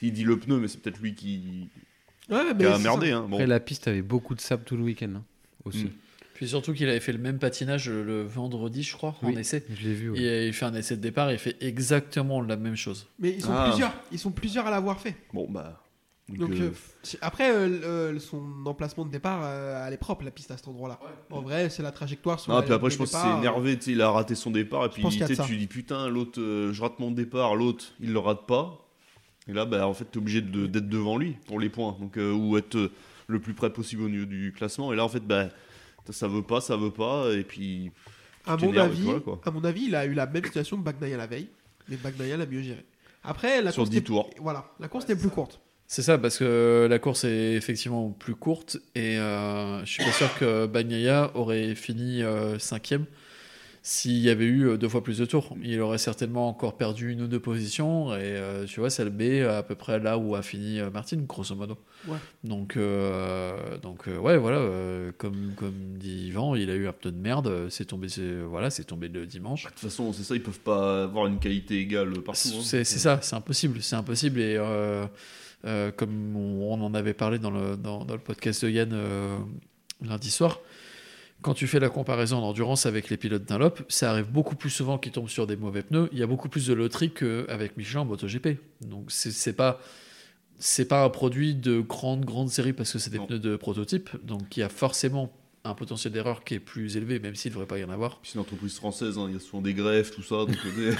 Il 0.00 0.12
dit 0.14 0.24
le 0.24 0.38
pneu, 0.38 0.58
mais 0.58 0.66
c'est 0.66 0.78
peut-être 0.80 0.98
lui 0.98 1.14
qui, 1.14 1.68
Ouais, 2.30 2.38
qui 2.50 2.54
mais 2.56 2.66
a 2.66 2.76
c'est 2.76 2.82
merdé. 2.82 3.10
Hein. 3.10 3.26
Bon. 3.28 3.36
Après, 3.36 3.46
la 3.46 3.60
piste 3.60 3.88
avait 3.88 4.02
beaucoup 4.02 4.34
de 4.34 4.40
sable 4.40 4.64
tout 4.64 4.76
le 4.76 4.82
week-end 4.82 5.10
hein, 5.16 5.22
aussi. 5.64 5.84
Mm. 5.86 5.90
Puis 6.34 6.48
surtout 6.48 6.72
qu'il 6.72 6.88
avait 6.88 7.00
fait 7.00 7.12
le 7.12 7.18
même 7.18 7.38
patinage 7.38 7.88
le 7.88 8.22
vendredi, 8.22 8.82
je 8.82 8.94
crois, 8.96 9.14
en 9.22 9.28
essai. 9.30 9.64
Je 9.72 9.86
l'ai 9.88 9.94
vu. 9.94 10.10
ouais. 10.10 10.18
Et 10.20 10.46
il 10.48 10.52
fait 10.52 10.64
un 10.64 10.74
essai 10.74 10.96
de 10.96 11.00
départ 11.02 11.30
et 11.30 11.34
il 11.34 11.38
fait 11.38 11.56
exactement 11.60 12.40
la 12.40 12.56
même 12.56 12.74
chose. 12.76 13.06
Mais 13.20 13.30
ils 13.30 13.42
sont 13.42 13.52
Ah. 13.52 13.68
plusieurs. 13.68 13.92
Ils 14.10 14.18
sont 14.18 14.30
plusieurs 14.32 14.66
à 14.66 14.70
l'avoir 14.70 14.98
fait. 15.00 15.14
Bon, 15.32 15.46
bah. 15.48 15.80
donc, 16.28 16.50
euh, 16.52 16.70
euh, 16.70 17.16
après, 17.20 17.52
euh, 17.52 18.18
son 18.18 18.42
emplacement 18.64 19.04
de 19.04 19.10
départ, 19.10 19.40
euh, 19.44 19.84
elle 19.86 19.92
est 19.94 19.98
propre, 19.98 20.24
la 20.24 20.30
piste 20.32 20.50
à 20.50 20.56
cet 20.56 20.66
endroit-là. 20.66 20.98
En 21.30 21.42
vrai, 21.42 21.68
c'est 21.70 21.82
la 21.82 21.92
trajectoire. 21.92 22.40
sur 22.40 22.50
Non, 22.52 22.58
la 22.58 22.64
puis 22.64 22.72
après, 22.72 22.90
je 22.90 22.96
pense 22.96 23.10
qu'il 23.10 23.20
s'est 23.20 23.38
énervé, 23.38 23.78
il 23.86 24.00
a 24.00 24.10
raté 24.10 24.34
son 24.34 24.50
départ, 24.50 24.86
et 24.86 24.88
puis 24.88 25.04
tu 25.46 25.56
dis 25.56 25.66
putain, 25.66 26.08
l'autre, 26.08 26.40
euh, 26.40 26.72
je 26.72 26.82
rate 26.82 26.98
mon 26.98 27.10
départ, 27.10 27.54
l'autre, 27.54 27.84
il 28.00 28.12
le 28.12 28.18
rate 28.18 28.46
pas. 28.46 28.81
Et 29.48 29.52
là, 29.52 29.64
bah, 29.64 29.86
en 29.88 29.94
fait, 29.94 30.04
t'es 30.04 30.18
obligé 30.18 30.40
de- 30.40 30.66
d'être 30.66 30.88
devant 30.88 31.18
lui 31.18 31.36
pour 31.46 31.58
les 31.58 31.68
points, 31.68 31.96
donc, 32.00 32.16
euh, 32.16 32.32
ou 32.32 32.56
être 32.56 32.76
euh, 32.76 32.92
le 33.26 33.40
plus 33.40 33.54
près 33.54 33.70
possible 33.72 34.02
au 34.02 34.08
niveau 34.08 34.24
du 34.26 34.52
classement. 34.56 34.92
Et 34.92 34.96
là, 34.96 35.04
en 35.04 35.08
fait, 35.08 35.26
bah, 35.26 35.48
ça 36.10 36.28
veut 36.28 36.42
pas, 36.42 36.60
ça 36.60 36.76
veut 36.76 36.90
pas, 36.92 37.30
et 37.32 37.42
puis. 37.44 37.90
À 38.46 38.56
tu 38.56 38.66
mon, 38.66 38.76
avis, 38.76 39.06
quoi. 39.24 39.40
à 39.44 39.50
mon 39.52 39.62
avis, 39.64 39.84
il 39.86 39.94
a 39.94 40.04
eu 40.04 40.14
la 40.14 40.26
même 40.26 40.44
situation 40.44 40.76
que 40.76 40.82
Bagnaia 40.82 41.16
la 41.16 41.26
veille, 41.28 41.48
mais 41.88 41.96
Bagnaia 41.96 42.36
l'a 42.36 42.46
mieux 42.46 42.62
géré. 42.62 42.84
Après, 43.24 43.62
la 43.62 43.70
Sur 43.70 43.82
course 43.82 43.90
10 43.90 43.98
était- 43.98 44.06
tours. 44.06 44.30
Voilà, 44.40 44.64
la 44.80 44.88
course 44.88 45.04
était 45.04 45.14
plus 45.16 45.28
courte. 45.28 45.60
C'est 45.86 46.02
ça, 46.02 46.18
parce 46.18 46.38
que 46.38 46.86
la 46.90 46.98
course 46.98 47.22
est 47.24 47.52
effectivement 47.52 48.10
plus 48.10 48.34
courte 48.34 48.78
et 48.94 49.18
euh, 49.18 49.84
je 49.84 49.92
suis 49.92 50.02
pas 50.04 50.10
sûr 50.12 50.34
que 50.38 50.66
Bagnaia 50.66 51.30
aurait 51.34 51.74
fini 51.74 52.22
euh, 52.22 52.58
cinquième 52.58 53.04
s'il 53.84 54.18
y 54.18 54.30
avait 54.30 54.44
eu 54.44 54.68
euh, 54.68 54.76
deux 54.78 54.88
fois 54.88 55.02
plus 55.02 55.18
de 55.18 55.24
tours. 55.24 55.56
Il 55.62 55.80
aurait 55.80 55.98
certainement 55.98 56.48
encore 56.48 56.76
perdu 56.76 57.10
une 57.10 57.22
ou 57.22 57.26
deux 57.26 57.40
positions 57.40 58.14
et 58.14 58.20
euh, 58.22 58.64
tu 58.64 58.78
vois, 58.78 58.90
c'est 58.90 59.02
le 59.04 59.10
B 59.10 59.44
à 59.48 59.62
peu 59.64 59.74
près 59.74 59.98
là 59.98 60.18
où 60.18 60.36
a 60.36 60.42
fini 60.42 60.78
euh, 60.78 60.88
Martin, 60.90 61.16
grosso 61.26 61.54
modo. 61.56 61.76
Ouais. 62.06 62.16
Donc, 62.44 62.76
euh, 62.76 63.76
donc 63.78 64.06
ouais, 64.06 64.36
voilà, 64.38 64.58
euh, 64.58 65.10
comme, 65.18 65.52
comme 65.56 65.98
dit 65.98 66.28
Yvan, 66.28 66.54
il 66.54 66.70
a 66.70 66.74
eu 66.74 66.86
un 66.86 66.92
pneu 66.92 67.10
de 67.10 67.18
merde, 67.18 67.66
c'est 67.70 67.86
tombé, 67.86 68.08
c'est- 68.08 68.40
voilà, 68.42 68.70
c'est 68.70 68.84
tombé 68.84 69.08
le 69.08 69.26
dimanche. 69.26 69.64
De 69.64 69.70
toute 69.70 69.80
façon, 69.80 70.12
c'est 70.12 70.22
ça, 70.22 70.34
ils 70.36 70.42
peuvent 70.42 70.60
pas 70.60 71.02
avoir 71.04 71.26
une 71.26 71.38
qualité 71.40 71.78
égale 71.80 72.12
partout. 72.22 72.48
hein. 72.54 72.60
C'est 72.62 72.84
ça, 72.84 73.18
c'est 73.20 73.34
impossible, 73.36 73.82
c'est 73.82 73.96
impossible. 73.96 74.40
Et 74.40 74.56
euh, 74.58 75.04
euh, 75.64 75.90
comme 75.90 76.36
on, 76.36 76.72
on 76.72 76.80
en 76.84 76.94
avait 76.94 77.14
parlé 77.14 77.38
dans 77.40 77.50
le, 77.50 77.76
dans, 77.76 78.04
dans 78.04 78.14
le 78.14 78.20
podcast 78.20 78.64
de 78.64 78.70
Yann 78.70 78.90
euh, 78.92 79.38
lundi 80.04 80.30
soir, 80.30 80.60
quand 81.42 81.54
tu 81.54 81.66
fais 81.66 81.80
la 81.80 81.88
comparaison 81.90 82.38
en 82.38 82.42
endurance 82.48 82.86
avec 82.86 83.10
les 83.10 83.16
pilotes 83.16 83.44
Dunlop, 83.44 83.80
ça 83.88 84.10
arrive 84.10 84.30
beaucoup 84.30 84.54
plus 84.56 84.70
souvent 84.70 84.96
qu'ils 84.98 85.12
tombent 85.12 85.28
sur 85.28 85.46
des 85.46 85.56
mauvais 85.56 85.82
pneus. 85.82 86.08
Il 86.12 86.18
y 86.18 86.22
a 86.22 86.26
beaucoup 86.26 86.48
plus 86.48 86.66
de 86.66 86.72
loterie 86.72 87.10
qu'avec 87.12 87.76
Michelin 87.76 88.00
en 88.00 88.04
MotoGP. 88.04 88.58
Donc 88.82 89.06
c'est 89.10 89.52
pas 89.52 89.80
c'est 90.58 90.86
pas 90.86 91.04
un 91.04 91.08
produit 91.10 91.54
de 91.54 91.80
grande 91.80 92.24
grande 92.24 92.48
série 92.48 92.72
parce 92.72 92.92
que 92.92 92.98
c'est 92.98 93.10
des 93.10 93.18
Non. 93.18 93.26
pneus 93.26 93.40
de 93.40 93.56
prototype. 93.56 94.10
Donc 94.24 94.56
il 94.56 94.60
y 94.60 94.62
a 94.62 94.68
forcément 94.68 95.32
un 95.64 95.74
potentiel 95.74 96.12
d'erreur 96.12 96.42
qui 96.42 96.54
est 96.54 96.58
plus 96.58 96.96
élevé, 96.96 97.20
même 97.20 97.36
s'il 97.36 97.50
ne 97.50 97.54
devrait 97.54 97.68
pas 97.68 97.78
y 97.78 97.84
en 97.84 97.88
avoir. 97.90 98.18
Puis 98.20 98.30
c'est 98.32 98.34
une 98.34 98.40
entreprise 98.40 98.74
française, 98.74 99.16
hein, 99.16 99.26
il 99.28 99.34
y 99.34 99.36
a 99.36 99.40
souvent 99.40 99.62
des 99.62 99.74
greffes, 99.74 100.10
tout 100.10 100.22
ça. 100.22 100.36
Donc, 100.44 100.56
euh, 100.78 100.92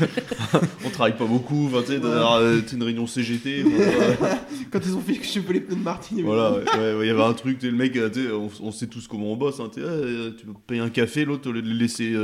on 0.84 0.90
travaille 0.90 1.16
pas 1.16 1.24
beaucoup. 1.26 1.66
Enfin, 1.68 1.80
tu 1.80 1.86
sais, 1.92 2.00
d'ailleurs, 2.00 2.34
euh, 2.34 2.60
tu 2.60 2.68
sais, 2.68 2.76
une 2.76 2.82
réunion 2.82 3.06
CGT. 3.06 3.62
voilà. 3.62 4.46
Quand 4.70 4.80
ils 4.84 4.94
ont 4.94 5.00
fait 5.00 5.14
que 5.14 5.24
je 5.24 5.40
les 5.52 5.60
pneus 5.60 5.76
de 5.76 5.82
Martin, 5.82 6.08
il 6.12 6.16
y 6.18 6.20
avait- 6.20 6.28
Voilà, 6.28 6.52
ouais, 6.52 6.64
ouais, 6.64 6.94
ouais, 6.98 7.06
il 7.06 7.08
y 7.08 7.10
avait 7.10 7.22
un 7.22 7.32
truc, 7.32 7.62
le 7.62 7.72
mec, 7.72 7.96
euh, 7.96 8.10
on, 8.32 8.50
on 8.66 8.72
sait 8.72 8.88
tous 8.88 9.08
comment 9.08 9.32
on 9.32 9.36
bosse. 9.36 9.60
Hein, 9.60 9.70
tu 9.72 9.80
euh, 9.80 10.32
peux 10.32 10.52
payer 10.66 10.80
un 10.82 10.90
café, 10.90 11.24
l'autre, 11.24 11.48
au 11.48 11.52
lieu 11.52 11.62
de 11.62 11.68
le 11.68 11.74
laisser 11.74 12.14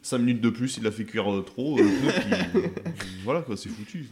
5 0.00 0.18
minutes 0.18 0.40
de 0.40 0.48
plus, 0.50 0.78
il 0.78 0.84
l'a 0.84 0.90
fait 0.92 1.04
cuire 1.04 1.30
euh, 1.30 1.42
trop. 1.42 1.78
euh, 1.78 1.82
le 1.82 1.88
pneu, 1.88 2.12
puis, 2.52 2.60
euh, 2.62 2.68
voilà, 3.24 3.42
quoi, 3.42 3.54
c'est 3.58 3.68
foutu. 3.68 4.06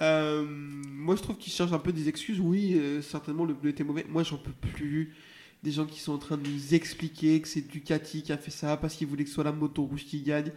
Euh, 0.00 0.44
moi, 0.48 1.16
je 1.16 1.22
trouve 1.22 1.36
qu'ils 1.36 1.52
cherchent 1.52 1.72
un 1.72 1.78
peu 1.78 1.92
des 1.92 2.08
excuses. 2.08 2.40
Oui, 2.40 2.74
euh, 2.78 3.02
certainement, 3.02 3.44
le 3.44 3.54
pneu 3.54 3.70
était 3.70 3.84
mauvais. 3.84 4.06
Moi, 4.08 4.22
j'en 4.22 4.36
peux 4.38 4.52
plus. 4.72 5.14
Des 5.62 5.72
gens 5.72 5.84
qui 5.86 5.98
sont 6.00 6.12
en 6.12 6.18
train 6.18 6.36
de 6.36 6.46
nous 6.48 6.74
expliquer 6.74 7.40
que 7.40 7.48
c'est 7.48 7.66
Ducati 7.66 8.22
qui 8.22 8.32
a 8.32 8.36
fait 8.38 8.50
ça 8.50 8.76
parce 8.76 8.94
qu'ils 8.94 9.06
voulaient 9.08 9.24
que 9.24 9.28
ce 9.30 9.34
soit 9.34 9.44
la 9.44 9.52
moto 9.52 9.82
rouge 9.84 10.04
qui 10.04 10.20
gagne. 10.22 10.52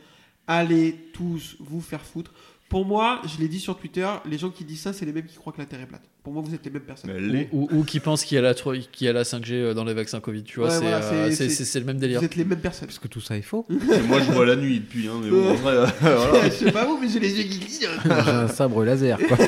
Allez 0.48 0.96
tous 1.14 1.56
vous 1.60 1.82
faire 1.82 2.02
foutre. 2.02 2.32
Pour 2.70 2.86
moi, 2.86 3.20
je 3.26 3.42
l'ai 3.42 3.48
dit 3.48 3.60
sur 3.60 3.76
Twitter, 3.80 4.08
les 4.30 4.38
gens 4.38 4.52
qui 4.52 4.64
disent 4.64 4.82
ça, 4.82 4.94
c'est 4.94 5.04
les 5.06 5.12
mêmes 5.12 5.26
qui 5.26 5.36
croient 5.36 5.52
que 5.52 5.58
la 5.58 5.66
Terre 5.66 5.82
est 5.82 5.88
plate. 5.88 6.04
Pour 6.22 6.34
moi, 6.34 6.44
vous 6.46 6.54
êtes 6.54 6.64
les 6.64 6.70
mêmes 6.70 6.84
personnes. 6.84 7.10
Ou, 7.52 7.68
ou 7.72 7.84
qui 7.84 8.00
pense 8.00 8.24
qu'il 8.24 8.36
y 8.36 8.38
a 8.38 8.42
la, 8.44 8.54
qu'il 8.54 9.08
y 9.08 9.08
a 9.08 9.14
la 9.14 9.24
5G 9.24 9.54
euh, 9.54 9.74
dans 9.74 9.84
les 9.86 9.96
vaccins 9.96 10.20
Covid, 10.20 10.44
tu 10.44 10.60
vois, 10.60 10.68
Ouais, 10.70 10.76
c'est, 10.76 10.82
voilà, 10.82 10.98
euh, 10.98 11.32
c'est- 11.32 11.80
le 11.80 11.86
même 11.86 11.98
délire. 11.98 12.20
Vous 12.20 12.26
êtes 12.26 12.36
les 12.36 12.46
mêmes 12.46 12.60
personnes. 12.60 12.88
Parce 12.88 13.00
que 13.00 13.08
tout 13.08 13.22
ça 13.22 13.36
est 13.36 13.42
faux. 13.42 13.66
Et 13.72 14.02
moi, 14.04 14.20
je 14.22 14.32
vois 14.32 14.46
la 14.46 14.56
nuit 14.56 14.82
depuis, 14.82 15.08
hein, 15.08 15.20
mais 15.24 15.32
bon, 15.32 15.50
en 15.50 15.56
vrai, 15.56 15.74
euh, 15.78 15.88
voilà. 16.00 16.46
je 16.50 16.54
sais 16.54 16.72
pas 16.72 16.86
vous, 16.86 17.00
mais 17.02 17.10
j'ai 17.10 17.20
les 17.20 17.36
yeux 17.36 17.44
qui 17.46 17.60
clignent. 17.60 17.90
J'ai 18.06 18.12
un 18.32 18.48
sabre 18.48 18.84
laser. 18.86 19.18
Quoi. 19.18 19.38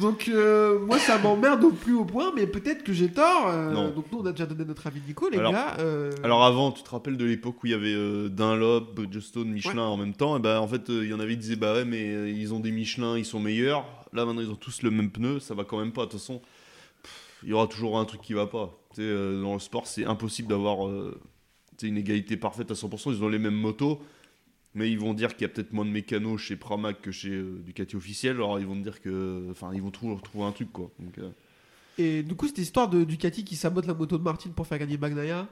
Donc, 0.00 0.28
euh, 0.28 0.78
moi, 0.80 0.98
ça 0.98 1.18
m'emmerde 1.18 1.64
au 1.64 1.70
plus 1.70 1.94
haut 1.94 2.04
point, 2.04 2.32
mais 2.34 2.46
peut-être 2.46 2.82
que 2.84 2.92
j'ai 2.92 3.08
tort. 3.10 3.46
euh, 3.48 3.70
Non. 3.72 3.90
donc, 3.90 4.06
nous, 4.12 4.18
on 4.18 4.26
a 4.26 4.32
déjà 4.32 4.46
donné 4.46 4.64
notre 4.64 4.86
avis, 4.86 5.00
Nico, 5.06 5.28
les 5.28 5.38
Alors- 5.38 5.52
gars. 5.52 5.76
euh, 5.78 6.10
Alors 6.22 6.44
avant, 6.44 6.72
tu 6.72 6.82
te 6.82 6.90
rappelles 6.90 7.16
de 7.16 7.24
l'époque 7.24 7.62
où 7.62 7.66
il 7.66 7.70
y 7.70 7.74
avait 7.74 7.94
euh, 7.94 8.28
Dunlop, 8.28 8.94
Bridgestone, 8.94 9.48
Michelin 9.50 9.82
en 9.84 9.96
même 9.96 10.12
temps? 10.14 10.36
Et 10.36 10.40
ben 10.40 10.58
en 10.58 10.68
fait, 10.68 10.88
euh, 10.90 11.04
il 11.04 11.10
y 11.10 11.14
en 11.14 11.20
avait 11.20 11.32
qui 11.32 11.38
disaient 11.38 11.56
bah 11.56 11.72
ouais, 11.74 11.84
mais 11.84 12.08
euh, 12.12 12.28
ils 12.30 12.52
ont 12.52 12.60
des 12.60 12.70
Michelin, 12.72 13.16
ils 13.16 13.24
sont 13.24 13.40
meilleurs. 13.40 13.84
Là 14.12 14.24
maintenant, 14.24 14.42
ils 14.42 14.50
ont 14.50 14.56
tous 14.56 14.82
le 14.82 14.90
même 14.90 15.10
pneu, 15.10 15.40
ça 15.40 15.54
va 15.54 15.64
quand 15.64 15.78
même 15.78 15.92
pas. 15.92 16.02
De 16.06 16.10
toute 16.10 16.20
façon, 16.20 16.40
pff, 17.02 17.38
il 17.42 17.48
y 17.50 17.52
aura 17.52 17.66
toujours 17.66 17.98
un 17.98 18.04
truc 18.04 18.20
qui 18.22 18.32
va 18.34 18.46
pas. 18.46 18.78
Tu 18.90 18.96
sais, 18.96 19.02
euh, 19.02 19.40
dans 19.42 19.54
le 19.54 19.60
sport, 19.60 19.86
c'est 19.86 20.04
impossible 20.04 20.48
d'avoir 20.48 20.86
euh, 20.86 21.18
tu 21.78 21.86
sais, 21.86 21.88
une 21.88 21.98
égalité 21.98 22.36
parfaite 22.36 22.70
à 22.70 22.74
100%. 22.74 23.12
Ils 23.12 23.22
ont 23.22 23.28
les 23.28 23.38
mêmes 23.38 23.54
motos, 23.54 24.00
mais 24.76 24.90
ils 24.90 24.98
vont 24.98 25.14
dire 25.14 25.34
qu'il 25.34 25.42
y 25.42 25.44
a 25.46 25.48
peut-être 25.48 25.72
moins 25.72 25.86
de 25.86 25.90
mécanos 25.90 26.38
chez 26.40 26.54
Pramac 26.54 27.00
que 27.00 27.10
chez 27.10 27.30
euh, 27.30 27.60
Ducati 27.64 27.96
officiel. 27.96 28.36
Alors 28.36 28.60
ils 28.60 28.66
vont 28.66 28.76
dire 28.76 29.00
que, 29.00 29.48
enfin, 29.50 29.70
ils 29.74 29.82
vont 29.82 29.90
toujours 29.90 30.20
trouver 30.22 30.44
un 30.44 30.52
truc 30.52 30.70
quoi. 30.70 30.90
Donc, 31.00 31.18
euh, 31.18 31.30
Et 31.98 32.22
du 32.22 32.34
coup, 32.36 32.46
cette 32.46 32.58
histoire 32.58 32.88
de 32.88 33.02
Ducati 33.02 33.42
qui 33.42 33.56
sabote 33.56 33.86
la 33.86 33.94
moto 33.94 34.18
de 34.18 34.22
Martin 34.22 34.50
pour 34.54 34.66
faire 34.66 34.78
gagner 34.78 34.98
Bagnaia, 34.98 35.48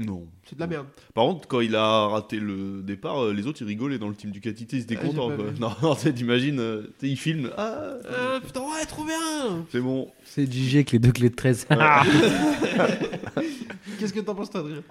non. 0.00 0.26
c'est 0.44 0.56
de 0.56 0.60
la 0.60 0.66
merde. 0.66 0.86
Par 1.14 1.24
contre, 1.24 1.46
quand 1.46 1.60
il 1.60 1.76
a 1.76 2.08
raté 2.08 2.40
le 2.40 2.82
départ, 2.82 3.22
euh, 3.22 3.32
les 3.32 3.46
autres 3.46 3.62
ils 3.62 3.68
rigolaient 3.68 3.98
dans 4.00 4.08
le 4.08 4.16
team 4.16 4.32
Ducati, 4.32 4.64
ils 4.72 4.80
étaient 4.80 4.98
Ah, 5.00 5.04
contents. 5.06 5.30
Quoi. 5.36 5.52
Non, 5.60 5.94
t'imagines, 5.94 6.60
ils 7.00 7.16
filment, 7.16 7.50
ah, 7.56 7.70
Euh, 8.06 8.40
putain, 8.40 8.60
ouais, 8.62 8.84
trop 8.88 9.04
bien 9.04 9.64
c'est 9.70 9.80
bon. 9.80 10.10
C'est 10.24 10.52
JG 10.52 10.74
avec 10.78 10.90
les 10.90 10.98
deux 10.98 11.12
clés 11.12 11.30
de 11.30 11.36
13. 11.36 11.68
Qu'est-ce 14.00 14.12
que 14.12 14.18
t'en 14.18 14.34
penses, 14.34 14.50
toi, 14.50 14.60
Adrien? 14.62 14.82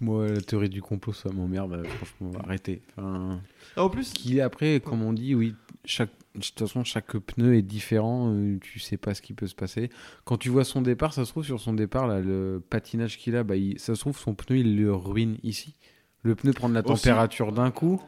Moi, 0.00 0.28
la 0.28 0.40
théorie 0.40 0.68
du 0.68 0.82
complot, 0.82 1.12
ça 1.12 1.30
m'emmerde. 1.30 1.72
euh, 1.72 1.84
Franchement, 1.84 2.32
arrêtez. 2.44 2.82
Enfin, 2.96 3.40
Ah, 3.76 3.82
En 3.82 3.90
plus, 3.90 4.12
qui 4.12 4.40
après, 4.40 4.80
comme 4.80 5.02
on 5.02 5.12
dit, 5.12 5.34
oui, 5.34 5.54
chaque, 5.84 6.10
de 6.34 6.40
toute 6.40 6.58
façon, 6.58 6.84
chaque 6.84 7.16
pneu 7.18 7.54
est 7.56 7.62
différent. 7.62 8.32
euh, 8.32 8.58
tu 8.60 8.78
sais 8.78 8.96
pas 8.96 9.14
ce 9.14 9.22
qui 9.22 9.34
peut 9.34 9.46
se 9.46 9.54
passer. 9.54 9.90
Quand 10.24 10.36
tu 10.36 10.48
vois 10.50 10.64
son 10.64 10.82
départ, 10.82 11.12
ça 11.12 11.24
se 11.24 11.30
trouve 11.30 11.44
sur 11.44 11.60
son 11.60 11.72
départ, 11.72 12.06
là, 12.06 12.20
le 12.20 12.62
patinage 12.70 13.18
qu'il 13.18 13.34
a, 13.36 13.42
bah, 13.44 13.56
il- 13.56 13.78
ça 13.78 13.94
se 13.94 14.00
trouve 14.00 14.18
son 14.18 14.34
pneu, 14.34 14.58
il 14.58 14.76
le 14.76 14.94
ruine 14.94 15.38
ici. 15.42 15.74
Le 16.22 16.34
pneu 16.34 16.52
prend 16.52 16.68
de 16.68 16.74
la 16.74 16.80
Aussi. 16.80 17.02
température 17.04 17.52
d'un 17.52 17.70
coup. 17.70 18.02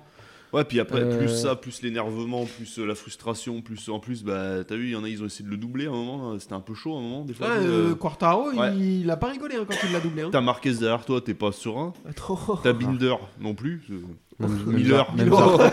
Ouais, 0.53 0.65
puis 0.65 0.81
après, 0.81 1.01
Euh, 1.03 1.17
plus 1.19 1.29
ça, 1.29 1.55
plus 1.55 1.81
l'énervement, 1.83 2.45
plus 2.45 2.79
euh, 2.79 2.85
la 2.87 2.95
frustration, 2.97 3.61
plus 3.63 3.89
en 3.89 4.01
plus, 4.01 4.25
bah, 4.25 4.65
t'as 4.65 4.75
vu, 4.75 4.87
il 4.87 4.91
y 4.91 4.97
en 4.97 5.05
a, 5.05 5.09
ils 5.09 5.23
ont 5.23 5.27
essayé 5.27 5.45
de 5.45 5.51
le 5.51 5.57
doubler 5.57 5.87
à 5.87 5.91
un 5.91 5.93
moment, 5.93 6.33
euh, 6.33 6.39
c'était 6.41 6.55
un 6.55 6.61
peu 6.61 6.75
chaud 6.75 6.95
à 6.97 6.99
un 6.99 7.03
moment, 7.03 7.25
des 7.25 7.35
fois. 7.35 7.47
ouais, 7.49 7.55
euh, 7.59 7.91
euh, 7.91 7.95
Quartaro, 7.95 8.51
ouais. 8.53 8.73
il, 8.77 9.03
il 9.03 9.11
a 9.11 9.17
pas 9.17 9.29
rigolé 9.29 9.57
hein, 9.57 9.65
quand 9.69 9.77
il 9.87 9.93
l'a 9.93 10.01
doublé. 10.01 10.23
Hein. 10.23 10.29
T'as 10.33 10.41
Marquez 10.41 10.73
derrière 10.73 11.05
toi, 11.05 11.21
t'es 11.21 11.35
pas 11.35 11.53
serein. 11.53 11.93
Attends. 12.09 12.59
T'as 12.65 12.73
Binder 12.73 13.15
non 13.41 13.55
plus. 13.55 13.83
euh, 13.91 14.47
Miller. 14.67 15.15
Miller. 15.15 15.71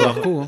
Zarco, 0.00 0.40
hein. 0.40 0.46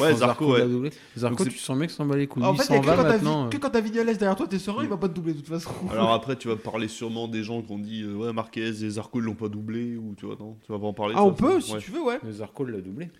Ouais, 0.00 0.14
Zarco, 0.14 0.52
ouais. 0.54 0.66
doublé. 0.66 0.90
Zarco, 1.16 1.44
Donc 1.44 1.52
tu 1.52 1.58
sens 1.58 1.76
mec 1.76 1.90
s'en 1.90 2.04
bat 2.06 2.16
les 2.16 2.26
couilles. 2.26 2.44
En 2.44 2.52
il 2.54 2.58
fait, 2.58 2.64
s'en 2.64 2.74
y 2.74 2.76
a 2.76 2.80
que 2.80 2.86
va 2.86 2.96
quand 2.96 3.02
t'as 3.02 3.08
maintenant. 3.12 3.44
Vi- 3.44 3.50
que 3.50 3.56
quand 3.58 3.70
t'as 3.70 3.80
Vignales 3.80 4.06
derrière 4.16 4.36
toi, 4.36 4.46
t'es 4.48 4.58
serein, 4.58 4.82
il 4.82 4.88
va 4.88 4.96
pas 4.96 5.08
te 5.08 5.14
doubler 5.14 5.32
de 5.34 5.38
toute 5.38 5.48
façon. 5.48 5.70
Alors 5.92 6.12
après, 6.12 6.36
tu 6.36 6.48
vas 6.48 6.56
parler 6.56 6.88
sûrement 6.88 7.28
des 7.28 7.42
gens 7.42 7.62
qui 7.62 7.72
ont 7.72 7.78
dit, 7.78 8.02
euh, 8.02 8.14
ouais, 8.14 8.32
Marquez 8.32 8.66
et 8.84 8.90
Zarco, 8.90 9.20
ils 9.20 9.24
l'ont 9.24 9.34
pas 9.34 9.48
doublé, 9.48 9.96
ou 9.96 10.14
tu 10.16 10.26
vois, 10.26 10.36
non 10.38 10.56
Tu 10.64 10.72
vas 10.72 10.78
pas 10.78 10.86
en 10.86 10.92
parler 10.92 11.14
ah, 11.16 11.20
ça, 11.20 11.24
on 11.24 11.32
peut, 11.32 11.60
ça 11.60 11.66
si 11.66 11.72
Ouais. 11.74 11.78
tu 11.80 11.90
veux, 11.92 12.02
ouais. 12.02 12.18
Mais 12.22 12.32
Zarco 12.32 12.64
l'a 12.64 12.80
doublé. 12.80 13.10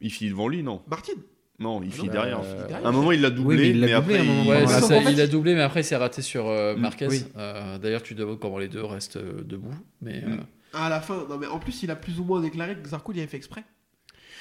Il 0.00 0.10
finit 0.10 0.30
devant 0.30 0.48
lui, 0.48 0.62
non 0.62 0.82
Martin. 0.88 1.12
Non, 1.58 1.80
il 1.82 1.92
finit 1.92 2.08
non, 2.08 2.12
derrière. 2.14 2.40
euh, 2.42 2.66
derrière. 2.66 2.86
À 2.86 2.88
un 2.88 2.92
moment, 2.92 3.12
il 3.12 3.20
l'a 3.20 3.30
doublé, 3.30 3.56
mais 3.56 3.68
il 3.70 3.80
l'a 3.80 3.86
mais 3.86 3.94
doublé 4.00 4.14
après, 4.16 4.26
moment. 4.26 4.42
il- 4.44 4.48
Ouais, 4.50 4.66
ça, 4.66 4.96
il 5.10 5.20
a 5.20 5.26
doublé, 5.28 5.54
mais 5.54 5.60
après, 5.60 5.82
c'est 5.84 5.94
raté 5.96 6.20
sur 6.22 6.48
euh, 6.48 6.74
Mm, 6.74 6.80
Marquez. 6.80 7.06
oui. 7.08 7.24
Euh, 7.36 7.78
D'ailleurs, 7.78 8.02
tu 8.02 8.14
demandes 8.14 8.40
comment 8.40 8.58
les 8.58 8.66
deux 8.68 8.82
restent 8.84 9.16
euh, 9.18 9.42
debout. 9.44 9.70
Mais 10.00 10.22
euh, 10.24 10.28
Mm. 10.36 10.40
À 10.74 10.88
la 10.88 11.00
fin, 11.02 11.26
non 11.28 11.36
mais 11.38 11.46
en 11.46 11.58
plus, 11.58 11.82
il 11.82 11.90
a 11.90 11.96
plus 11.96 12.18
ou 12.18 12.24
moins 12.24 12.40
déclaré 12.40 12.74
que 12.76 12.88
Zarco 12.88 13.12
il 13.12 13.18
avait 13.18 13.26
fait 13.28 13.36
exprès. 13.36 13.62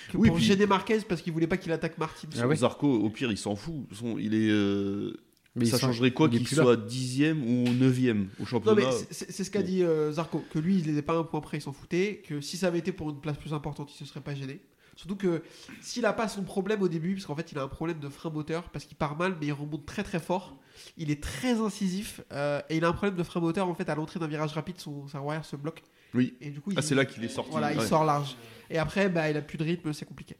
Que 0.09 0.17
Oui, 0.17 0.27
pour 0.29 0.37
puis- 0.37 0.45
gêner 0.45 0.65
Marquez 0.65 0.99
parce 1.07 1.21
qu'il 1.21 1.33
voulait 1.33 1.47
pas 1.47 1.57
qu'il 1.57 1.71
attaque 1.71 1.97
Martin. 1.97 2.27
Ah 2.39 2.47
ouais 2.47 2.55
Zarco, 2.55 2.87
au 2.93 3.09
pire, 3.09 3.31
il 3.31 3.37
s'en 3.37 3.55
fout. 3.55 3.87
Façon, 3.89 4.17
il 4.17 4.33
est. 4.33 4.49
euh, 4.49 5.13
Mais 5.55 5.65
ça 5.65 5.77
changerait 5.77 6.11
quoi 6.11 6.29
qu'il 6.29 6.47
soit 6.47 6.77
dixième 6.77 7.43
ou 7.43 7.69
neuvième 7.73 8.29
au 8.39 8.41
Non 8.41 8.45
championnat 8.45 8.81
mais 8.89 9.05
c'est- 9.11 9.43
ce 9.43 9.49
qu'a 9.51 9.61
dit 9.61 9.83
euh, 9.83 10.11
Zarco, 10.13 10.43
que 10.51 10.59
lui 10.59 10.77
il 10.79 10.87
n'était 10.87 11.01
pas 11.01 11.17
un 11.17 11.23
point 11.23 11.41
près, 11.41 11.57
il 11.57 11.61
s'en 11.61 11.73
foutait, 11.73 12.21
que 12.27 12.39
si 12.41 12.55
ça 12.57 12.67
avait 12.67 12.79
été 12.79 12.91
pour 12.93 13.09
une 13.09 13.19
place 13.19 13.37
plus 13.37 13.53
importante, 13.53 13.91
il 13.93 13.97
se 13.97 14.05
serait 14.05 14.21
pas 14.21 14.33
gêné. 14.33 14.61
Surtout 14.95 15.15
que 15.15 15.41
s'il 15.81 16.05
a 16.05 16.13
pas 16.13 16.27
son 16.27 16.43
problème 16.43 16.81
au 16.81 16.87
début, 16.87 17.13
parce 17.15 17.25
qu'en 17.25 17.35
fait 17.35 17.51
il 17.51 17.57
a 17.57 17.63
un 17.63 17.67
problème 17.67 17.99
de 17.99 18.07
frein 18.09 18.29
moteur, 18.29 18.69
parce 18.69 18.85
qu'il 18.85 18.95
part 18.97 19.17
mal 19.17 19.35
mais 19.41 19.47
il 19.47 19.51
remonte 19.53 19.85
très 19.85 20.03
très 20.03 20.19
fort, 20.19 20.55
il 20.97 21.11
est 21.11 21.21
très 21.21 21.59
incisif, 21.59 22.21
euh, 22.31 22.61
et 22.69 22.77
il 22.77 22.85
a 22.85 22.89
un 22.89 22.93
problème 22.93 23.15
de 23.17 23.23
frein 23.23 23.39
moteur 23.41 23.67
en 23.67 23.73
fait 23.73 23.89
à 23.89 23.95
l'entrée 23.95 24.19
d'un 24.19 24.27
virage 24.27 24.53
rapide, 24.53 24.75
son, 24.79 25.07
sa 25.07 25.19
roue 25.19 25.31
arrière 25.31 25.43
se 25.45 25.55
bloque. 25.57 25.81
Oui. 26.13 26.33
Et 26.41 26.49
du 26.49 26.59
coup 26.61 26.71
Ah, 26.75 26.81
c'est 26.81 26.95
là 26.95 27.05
qu'il 27.05 27.23
est 27.23 27.29
sorti. 27.29 27.51
voilà, 27.51 27.73
il 27.73 27.81
sort 27.81 28.03
large. 28.05 28.35
Et 28.69 28.77
après 28.77 29.09
bah, 29.09 29.29
il 29.29 29.37
a 29.37 29.41
plus 29.41 29.57
de 29.57 29.63
rythme, 29.63 29.93
c'est 29.93 30.05
compliqué. 30.05 30.35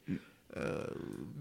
Euh, 0.57 0.85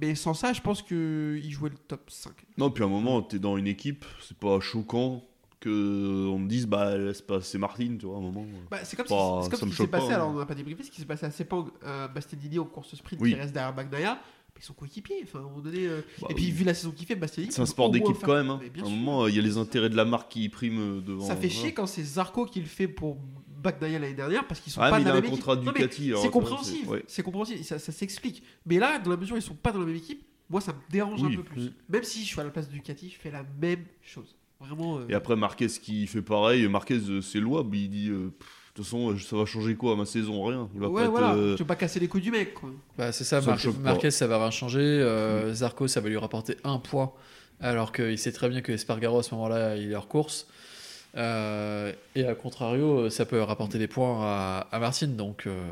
mais 0.00 0.14
sans 0.14 0.34
ça, 0.34 0.52
je 0.52 0.60
pense 0.60 0.82
qu'il 0.82 1.50
jouait 1.50 1.70
le 1.70 1.76
top 1.88 2.08
5. 2.10 2.32
Non, 2.58 2.70
puis 2.70 2.84
à 2.84 2.86
un 2.86 2.90
moment, 2.90 3.22
t'es 3.22 3.38
dans 3.40 3.56
une 3.56 3.66
équipe, 3.66 4.04
c'est 4.20 4.36
pas 4.36 4.60
choquant 4.60 5.24
que 5.58 6.26
on 6.28 6.38
me 6.38 6.48
dise 6.48 6.66
bah 6.66 6.96
laisse 6.96 7.20
passer 7.20 7.58
Martine, 7.58 7.98
tu 7.98 8.06
vois, 8.06 8.14
à 8.14 8.18
un 8.18 8.22
moment. 8.22 8.44
Bah, 8.70 8.78
c'est 8.84 8.96
comme, 8.96 9.06
Pas- 9.06 9.40
si- 9.42 9.44
c'est 9.44 9.50
comme 9.50 9.60
ça 9.60 9.66
ce 9.66 9.70
qui 9.70 9.76
s'est 9.82 9.86
passé, 9.88 10.08
pas, 10.08 10.14
alors 10.14 10.28
hein. 10.28 10.32
on 10.36 10.38
n'a 10.38 10.46
pas 10.46 10.54
débriefé, 10.54 10.84
ce 10.84 10.90
qui 10.90 11.00
s'est 11.00 11.06
passé 11.06 11.26
à 11.26 11.30
Sepang, 11.30 11.66
euh, 11.84 12.08
Bastianini 12.08 12.58
en 12.60 12.64
course 12.64 12.94
sprint 12.94 13.20
Oui. 13.20 13.30
qui 13.32 13.36
reste 13.36 13.52
derrière 13.52 13.74
mais 14.52 14.60
ils 14.60 14.64
sont 14.64 14.72
coéquipiers. 14.74 15.20
Enfin, 15.24 15.38
à 15.38 15.42
un 15.42 15.44
moment 15.44 15.60
donné, 15.60 15.86
euh, 15.86 16.00
Bah 16.20 16.26
et 16.30 16.34
puis 16.34 16.46
oui. 16.46 16.50
vu 16.50 16.64
la 16.64 16.74
saison 16.74 16.90
qu'il 16.92 17.06
fait, 17.06 17.14
Bastianini. 17.14 17.52
C'est 17.52 17.60
un 17.62 17.66
sport 17.66 17.90
d'équipe 17.90 18.16
quand 18.22 18.34
même. 18.34 18.50
Hein. 18.50 18.60
À 18.62 18.80
un 18.80 18.84
sûr. 18.84 18.90
moment, 18.90 19.26
il 19.28 19.36
y 19.36 19.38
a 19.38 19.42
les 19.42 19.58
intérêts 19.58 19.90
de 19.90 19.96
la 19.96 20.04
marque 20.04 20.30
qui 20.32 20.48
priment 20.48 20.80
euh, 20.98 21.00
devant. 21.00 21.24
Ça 21.26 21.36
fait 21.36 21.48
chier 21.48 21.72
quand 21.74 21.86
c'est 21.86 22.02
Zarco 22.02 22.46
qui 22.46 22.60
le 22.60 22.66
fait 22.66 22.88
pour 22.88 23.18
Bagnaia 23.62 23.98
l'année 23.98 24.14
dernière 24.14 24.46
parce 24.46 24.60
qu'ils 24.60 24.72
sont 24.72 24.80
Ouais, 24.80 24.90
pas 24.90 24.98
mais 24.98 25.04
dans 25.04 25.10
il 25.10 25.12
la 25.12 25.14
a 25.14 25.18
un 25.18 25.22
même 25.22 25.30
contrat 25.30 25.54
équipe. 25.54 25.64
Ducati, 25.74 26.08
alors, 26.10 26.22
C'est 26.22 26.30
compréhensible, 26.30 26.78
c'est- 26.84 26.90
ouais. 26.90 27.04
c'est 27.06 27.22
compréhensible, 27.22 27.64
ça, 27.64 27.78
ça 27.78 27.92
s'explique. 27.92 28.42
Mais 28.66 28.78
là, 28.78 28.98
dans 28.98 29.10
la 29.10 29.16
mesure 29.16 29.34
où 29.34 29.38
ils 29.38 29.42
sont 29.42 29.54
pas 29.54 29.72
dans 29.72 29.80
la 29.80 29.86
même 29.86 29.96
équipe, 29.96 30.22
moi 30.48 30.60
ça 30.60 30.72
me 30.72 30.78
dérange 30.90 31.22
Oui. 31.22 31.32
un 31.34 31.36
peu 31.36 31.42
plus. 31.44 31.72
Même 31.88 32.02
si 32.04 32.20
je 32.22 32.26
suis 32.26 32.40
à 32.40 32.44
la 32.44 32.50
place 32.50 32.68
de 32.68 32.72
Ducati, 32.72 33.10
je 33.10 33.16
fais 33.18 33.30
la 33.30 33.44
même 33.60 33.84
chose. 34.02 34.36
Vraiment. 34.60 34.98
euh, 34.98 35.06
Et 35.08 35.14
après, 35.14 35.36
Marquez 35.36 35.68
qui 35.68 36.06
fait 36.06 36.20
pareil. 36.22 36.68
Marquez, 36.68 36.98
euh, 37.08 37.20
c'est 37.22 37.40
louable. 37.40 37.74
Il 37.76 37.88
dit 37.88 38.08
euh, 38.10 38.30
Pff, 38.38 38.48
de 38.72 38.74
toute 38.76 38.84
façon, 38.84 39.16
ça 39.16 39.36
va 39.36 39.46
changer 39.46 39.74
quoi 39.74 39.94
à 39.94 39.96
ma 39.96 40.04
saison? 40.04 40.44
Rien. 40.44 40.68
Il 40.74 40.80
va 40.80 40.88
ouais, 40.88 41.00
pas 41.00 41.04
être, 41.06 41.10
voilà. 41.10 41.34
euh, 41.34 41.54
Tu 41.56 41.62
veux 41.62 41.66
pas 41.66 41.76
casser 41.76 41.98
les 41.98 42.08
couilles 42.08 42.20
du 42.20 42.30
mec, 42.30 42.52
quoi. 42.54 42.70
Bah, 42.98 43.10
c'est 43.10 43.24
ça, 43.24 43.40
Mar-. 43.40 43.58
Marquez, 43.82 44.10
ça 44.10 44.26
va 44.26 44.38
rien 44.38 44.50
changer. 44.50 44.80
euh, 44.80 45.52
Zarco, 45.54 45.88
ça 45.88 46.00
va 46.02 46.08
lui 46.10 46.18
rapporter 46.18 46.56
un 46.64 46.78
point, 46.78 47.10
alors 47.60 47.90
qu'il 47.92 48.18
sait 48.18 48.32
très 48.32 48.50
bien 48.50 48.60
que 48.60 48.72
Espargaro, 48.72 49.20
à 49.20 49.22
ce 49.22 49.34
moment-là, 49.34 49.76
il 49.76 49.92
est 49.92 49.94
hors 49.94 50.08
course. 50.08 50.46
Euh, 51.16 51.92
et 52.14 52.24
à 52.24 52.34
contrario, 52.34 53.10
ça 53.10 53.26
peut 53.26 53.40
rapporter 53.42 53.78
des 53.78 53.88
points 53.88 54.18
à, 54.22 54.66
à 54.70 54.78
Martine. 54.78 55.16
Donc, 55.16 55.46
euh, 55.46 55.68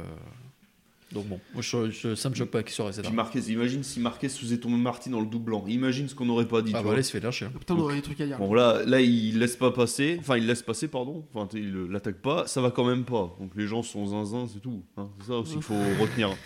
donc 1.12 1.26
bon, 1.26 1.40
moi, 1.54 1.62
je, 1.62 1.90
je- 1.90 2.14
ça 2.14 2.28
me 2.28 2.34
choque 2.34 2.50
pas 2.50 2.62
qu'il 2.62 2.72
soit 2.72 2.84
resté 2.86 3.00
là. 3.02 3.08
Puis 3.08 3.16
Marquez, 3.16 3.38
imagine 3.50 3.82
si 3.82 3.98
Marquez 3.98 4.28
faisait 4.28 4.58
tomber 4.58 4.76
Martin 4.76 5.10
dans 5.10 5.20
le 5.20 5.26
double 5.26 5.46
blanc. 5.46 5.64
Imagine 5.66 6.06
ce 6.08 6.14
qu'on 6.14 6.26
n'aurait 6.26 6.48
pas 6.48 6.60
dit. 6.60 6.72
Ah 6.74 6.82
bah 6.82 6.92
là, 6.92 6.98
il 6.98 7.04
se 7.04 7.12
fait 7.12 7.20
lâcher. 7.20 7.46
hein. 7.46 7.52
Putain, 7.58 7.76
on 7.76 7.80
aurait 7.80 7.94
des 7.94 8.02
trucs 8.02 8.20
à 8.20 8.26
dire. 8.26 8.36
Bon 8.38 8.52
là, 8.52 8.82
là 8.84 9.00
il 9.00 9.38
laisse 9.38 9.56
pas 9.56 9.70
passer, 9.70 10.18
enfin 10.20 10.36
il 10.36 10.46
laisse 10.46 10.62
passer 10.62 10.86
pardon, 10.88 11.24
enfin 11.32 11.48
il 11.54 11.74
euh, 11.74 11.86
l'attaque 11.88 12.16
pas, 12.16 12.46
ça 12.46 12.60
va 12.60 12.70
quand 12.70 12.84
même 12.84 13.04
pas. 13.04 13.34
Donc 13.40 13.52
les 13.56 13.66
gens 13.66 13.82
sont 13.82 14.06
zinzin, 14.08 14.46
c'est 14.52 14.60
tout. 14.60 14.82
hein. 14.98 15.08
C'est 15.20 15.28
ça 15.28 15.34
aussi 15.38 15.52
qu'il 15.54 15.62
faut 15.62 15.74
retenir. 16.00 16.36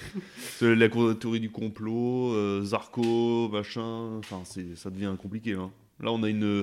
C'est 0.59 0.77
la 0.77 0.89
théorie 0.89 1.41
du 1.41 1.51
complot, 1.51 2.33
euh, 2.35 2.63
Zarco, 2.63 3.49
machin, 3.49 4.19
enfin 4.19 4.43
c'est 4.45 4.77
ça 4.77 4.91
devient 4.91 5.13
compliqué. 5.21 5.55
hein. 5.55 5.71
Là 6.01 6.13
on 6.13 6.23
a 6.23 6.29
une 6.29 6.45
euh, 6.45 6.63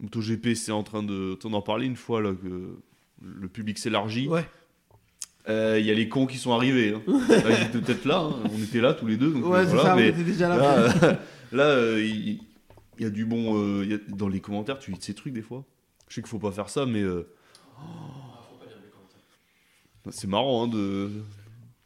MotoGP, 0.00 0.54
c'est 0.54 0.72
en 0.72 0.82
train 0.82 1.02
de, 1.02 1.38
on 1.44 1.52
en 1.52 1.62
parlait 1.62 1.86
une 1.86 1.96
fois 1.96 2.20
là 2.22 2.32
que 2.32 2.76
le 3.22 3.48
public 3.48 3.78
s'élargit. 3.78 4.28
Ouais. 4.28 4.46
Euh, 5.48 5.78
Il 5.80 5.86
y 5.86 5.90
a 5.90 5.94
les 5.94 6.08
cons 6.08 6.26
qui 6.26 6.38
sont 6.38 6.52
arrivés. 6.52 6.94
hein. 6.94 7.02
Là, 7.28 7.58
ils 7.58 7.66
étaient 7.66 7.80
peut-être 7.80 8.04
là, 8.04 8.18
hein. 8.20 8.42
on 8.52 8.62
était 8.62 8.80
là 8.80 8.94
tous 8.94 9.06
les 9.06 9.16
deux. 9.16 9.32
Donc, 9.32 9.46
Ouais, 9.46 9.64
c'est 9.64 9.74
voilà, 9.74 9.82
ça, 9.90 9.96
on 9.96 9.98
était 9.98 10.22
déjà 10.24 10.48
là. 10.48 10.56
Là, 10.56 10.74
euh, 11.04 11.14
là, 11.52 11.64
euh, 11.64 12.02
il 12.04 12.40
y, 12.98 13.04
a 13.04 13.10
du 13.10 13.24
bon. 13.24 13.56
euh, 13.58 13.84
il 13.84 13.90
y 13.90 13.94
a- 13.94 13.98
dans 14.16 14.28
les 14.28 14.40
commentaires, 14.40 14.78
tu 14.78 14.90
lis 14.90 14.98
ces 15.00 15.14
trucs 15.14 15.32
des 15.32 15.42
fois. 15.42 15.64
Je 16.08 16.14
sais 16.16 16.20
qu'il 16.22 16.28
faut 16.28 16.38
pas 16.38 16.52
faire 16.52 16.68
ça, 16.68 16.86
mais. 16.86 17.02
C'est 20.10 20.26
marrant, 20.28 20.64
hein, 20.64 20.68
de. 20.68 21.10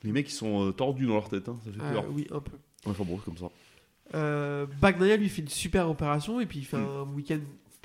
Les 0.02 0.12
mecs, 0.12 0.28
ils 0.28 0.34
sont 0.34 0.70
tordus 0.72 1.06
dans 1.06 1.14
leur 1.14 1.28
tête, 1.28 1.48
hein, 1.48 1.56
ça 1.64 1.70
fait 1.72 1.80
Euh, 1.80 1.92
peur. 1.92 2.04
oui, 2.12 2.26
un 2.30 2.40
peu. 2.40 2.52
Enfin 2.86 3.04
bon, 3.04 3.18
c'est 3.18 3.24
comme 3.32 3.38
ça. 3.38 4.66
Bagnaia 4.80 5.16
lui 5.16 5.28
fait 5.28 5.42
une 5.42 5.48
super 5.48 5.88
opération 5.88 6.40
et 6.40 6.46
puis 6.46 6.58
il 6.60 6.64
fait 6.64 6.76
Mm. 6.76 6.88
un 7.08 7.14
week-end 7.14 7.38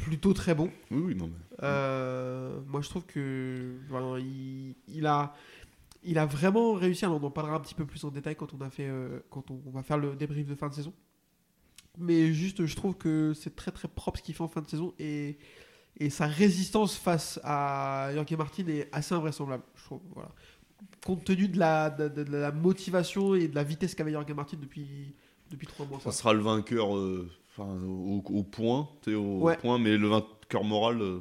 plutôt 0.03 0.33
très 0.33 0.55
bon. 0.55 0.69
Oui, 0.91 1.01
oui, 1.07 1.15
non, 1.15 1.27
mais. 1.27 1.57
Euh, 1.63 2.59
moi, 2.67 2.81
je 2.81 2.89
trouve 2.89 3.05
que 3.05 3.75
voilà, 3.89 4.19
il, 4.19 4.75
il 4.87 5.05
a, 5.05 5.33
il 6.03 6.17
a 6.17 6.25
vraiment 6.25 6.73
réussi. 6.73 7.05
Alors, 7.05 7.21
on 7.21 7.27
en 7.27 7.31
parlera 7.31 7.57
un 7.57 7.59
petit 7.59 7.75
peu 7.75 7.85
plus 7.85 8.03
en 8.03 8.09
détail 8.09 8.35
quand 8.35 8.53
on 8.53 8.61
a 8.61 8.69
fait, 8.69 8.87
euh, 8.87 9.19
quand 9.29 9.51
on, 9.51 9.61
on 9.65 9.71
va 9.71 9.83
faire 9.83 9.97
le 9.97 10.15
débrief 10.15 10.47
de 10.47 10.55
fin 10.55 10.69
de 10.69 10.73
saison. 10.73 10.93
Mais 11.97 12.31
juste, 12.33 12.65
je 12.65 12.75
trouve 12.75 12.95
que 12.95 13.33
c'est 13.33 13.55
très 13.55 13.71
très 13.71 13.87
propre 13.89 14.19
ce 14.19 14.23
qu'il 14.23 14.33
fait 14.35 14.43
en 14.43 14.47
fin 14.47 14.61
de 14.61 14.67
saison 14.69 14.93
et, 14.99 15.37
et 15.97 16.09
sa 16.09 16.27
résistance 16.27 16.95
face 16.95 17.39
à 17.43 18.09
Jorge 18.13 18.31
Martin 18.37 18.65
est 18.67 18.87
assez 18.93 19.13
invraisemblable. 19.13 19.63
Je 19.75 19.83
trouve, 19.83 20.01
voilà. 20.13 20.29
Compte 21.05 21.25
tenu 21.25 21.49
de 21.49 21.59
la, 21.59 21.89
de, 21.89 22.07
de- 22.07 22.23
de 22.23 22.37
la 22.37 22.51
motivation 22.53 23.35
et 23.35 23.49
de 23.49 23.55
la 23.55 23.63
vitesse 23.63 23.95
qu'avait 23.95 24.13
Jorge 24.13 24.31
Martin 24.31 24.57
depuis 24.61 25.13
depuis 25.51 25.67
trois 25.67 25.85
mois. 25.85 25.99
Ça 25.99 26.11
sera 26.11 26.31
le 26.31 26.41
vainqueur 26.41 26.95
euh, 26.95 27.27
enfin, 27.59 27.71
au, 27.85 28.23
au 28.33 28.43
point, 28.43 28.87
tu 29.03 29.11
sais, 29.11 29.15
au 29.15 29.39
Ouais. 29.41 29.57
point, 29.57 29.77
mais 29.79 29.97
le 29.97 30.07
vainqueur 30.07 30.63
moral, 30.63 31.01
euh, 31.01 31.19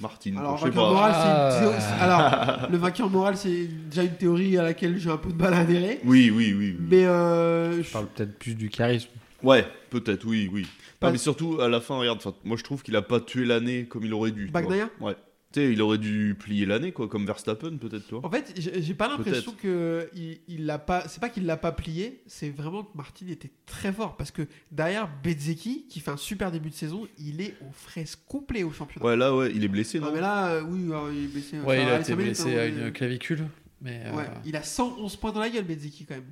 Martin. 0.00 0.36
Alors, 0.38 0.56
je 0.56 0.62
sais 0.64 0.70
vainqueur 0.70 0.84
pas. 0.84 0.92
moral, 0.92 1.12
c'est 1.14 1.64
une 1.66 1.70
théo- 1.72 1.80
Alors, 2.00 2.68
le 2.70 2.76
vainqueur 2.78 3.10
moral, 3.10 3.36
c'est 3.36 3.66
déjà 3.66 4.02
une 4.02 4.16
théorie 4.16 4.56
à 4.56 4.62
laquelle 4.62 4.96
j'ai 4.98 5.10
un 5.10 5.18
peu 5.18 5.30
de 5.30 5.36
mal 5.42 5.52
à 5.52 5.58
adhérer. 5.58 6.00
Oui, 6.04 6.30
oui, 6.34 6.54
oui. 6.56 6.74
oui. 6.78 6.86
Mais 6.88 7.04
euh, 7.04 7.82
Je 7.82 7.90
parle 7.92 8.06
peut-être 8.06 8.38
plus 8.38 8.54
du 8.54 8.70
charisme. 8.70 9.10
Ouais, 9.42 9.66
peut-être, 9.90 10.24
oui, 10.26 10.48
oui. 10.52 10.66
Pas- 11.00 11.08
Non, 11.08 11.12
mais 11.12 11.18
surtout, 11.18 11.60
à 11.60 11.68
la 11.68 11.80
fin, 11.80 11.98
regarde, 11.98 12.20
moi 12.44 12.56
je 12.58 12.62
trouve 12.64 12.82
qu'il 12.82 12.94
a 12.96 13.02
pas 13.02 13.20
tué 13.20 13.44
l'année 13.44 13.84
comme 13.86 14.04
il 14.04 14.12
aurait 14.14 14.30
dû. 14.32 14.46
Bagnaia 14.48 14.88
Ouais. 15.00 15.16
Tu 15.52 15.58
sais, 15.60 15.72
il 15.72 15.82
aurait 15.82 15.98
dû 15.98 16.36
plier 16.38 16.64
l'année, 16.64 16.92
quoi, 16.92 17.08
comme 17.08 17.26
Verstappen, 17.26 17.76
peut-être, 17.76 18.06
toi. 18.06 18.20
En 18.22 18.30
fait, 18.30 18.52
j'ai 18.56 18.94
pas 18.94 19.08
l'impression 19.08 19.52
que 19.52 20.08
il, 20.14 20.38
il 20.46 20.64
l'a 20.66 20.78
pas. 20.78 21.08
C'est 21.08 21.20
pas 21.20 21.28
qu'il 21.28 21.44
l'a 21.44 21.56
pas 21.56 21.72
plié, 21.72 22.22
c'est 22.26 22.50
vraiment 22.50 22.84
que 22.84 22.96
Martin 22.96 23.26
était 23.28 23.50
très 23.66 23.92
fort 23.92 24.16
parce 24.16 24.30
que 24.30 24.42
derrière 24.70 25.08
Bezzecchi, 25.24 25.86
qui 25.88 25.98
fait 25.98 26.12
un 26.12 26.16
super 26.16 26.52
début 26.52 26.70
de 26.70 26.74
saison, 26.74 27.08
il 27.18 27.40
est 27.40 27.54
aux 27.62 27.72
fraises 27.72 28.14
complet 28.14 28.62
au 28.62 28.70
championnat. 28.70 29.04
Ouais, 29.04 29.16
là, 29.16 29.34
ouais, 29.34 29.50
il 29.52 29.64
est 29.64 29.68
blessé, 29.68 29.98
non 29.98 30.06
Non 30.06 30.12
mais 30.14 30.20
là, 30.20 30.46
euh, 30.52 30.62
oui, 30.62 30.84
alors, 30.86 31.10
il 31.10 31.24
est 31.24 31.26
blessé. 31.26 31.58
Ouais, 31.58 31.82
il 31.82 31.88
a 31.88 31.98
été 32.00 32.12
minutes, 32.12 32.26
blessé 32.26 32.54
hein, 32.56 32.62
à 32.62 32.68
mais- 32.70 32.86
une 32.86 32.92
clavicule. 32.92 33.46
Mais 33.82 34.02
euh, 34.06 34.14
Ouais, 34.16 34.24
il 34.44 34.54
a 34.54 34.62
111 34.62 35.16
points 35.16 35.32
dans 35.32 35.40
la 35.40 35.50
gueule, 35.50 35.64
Bezzecchi 35.64 36.04
quand 36.04 36.14
même. 36.14 36.24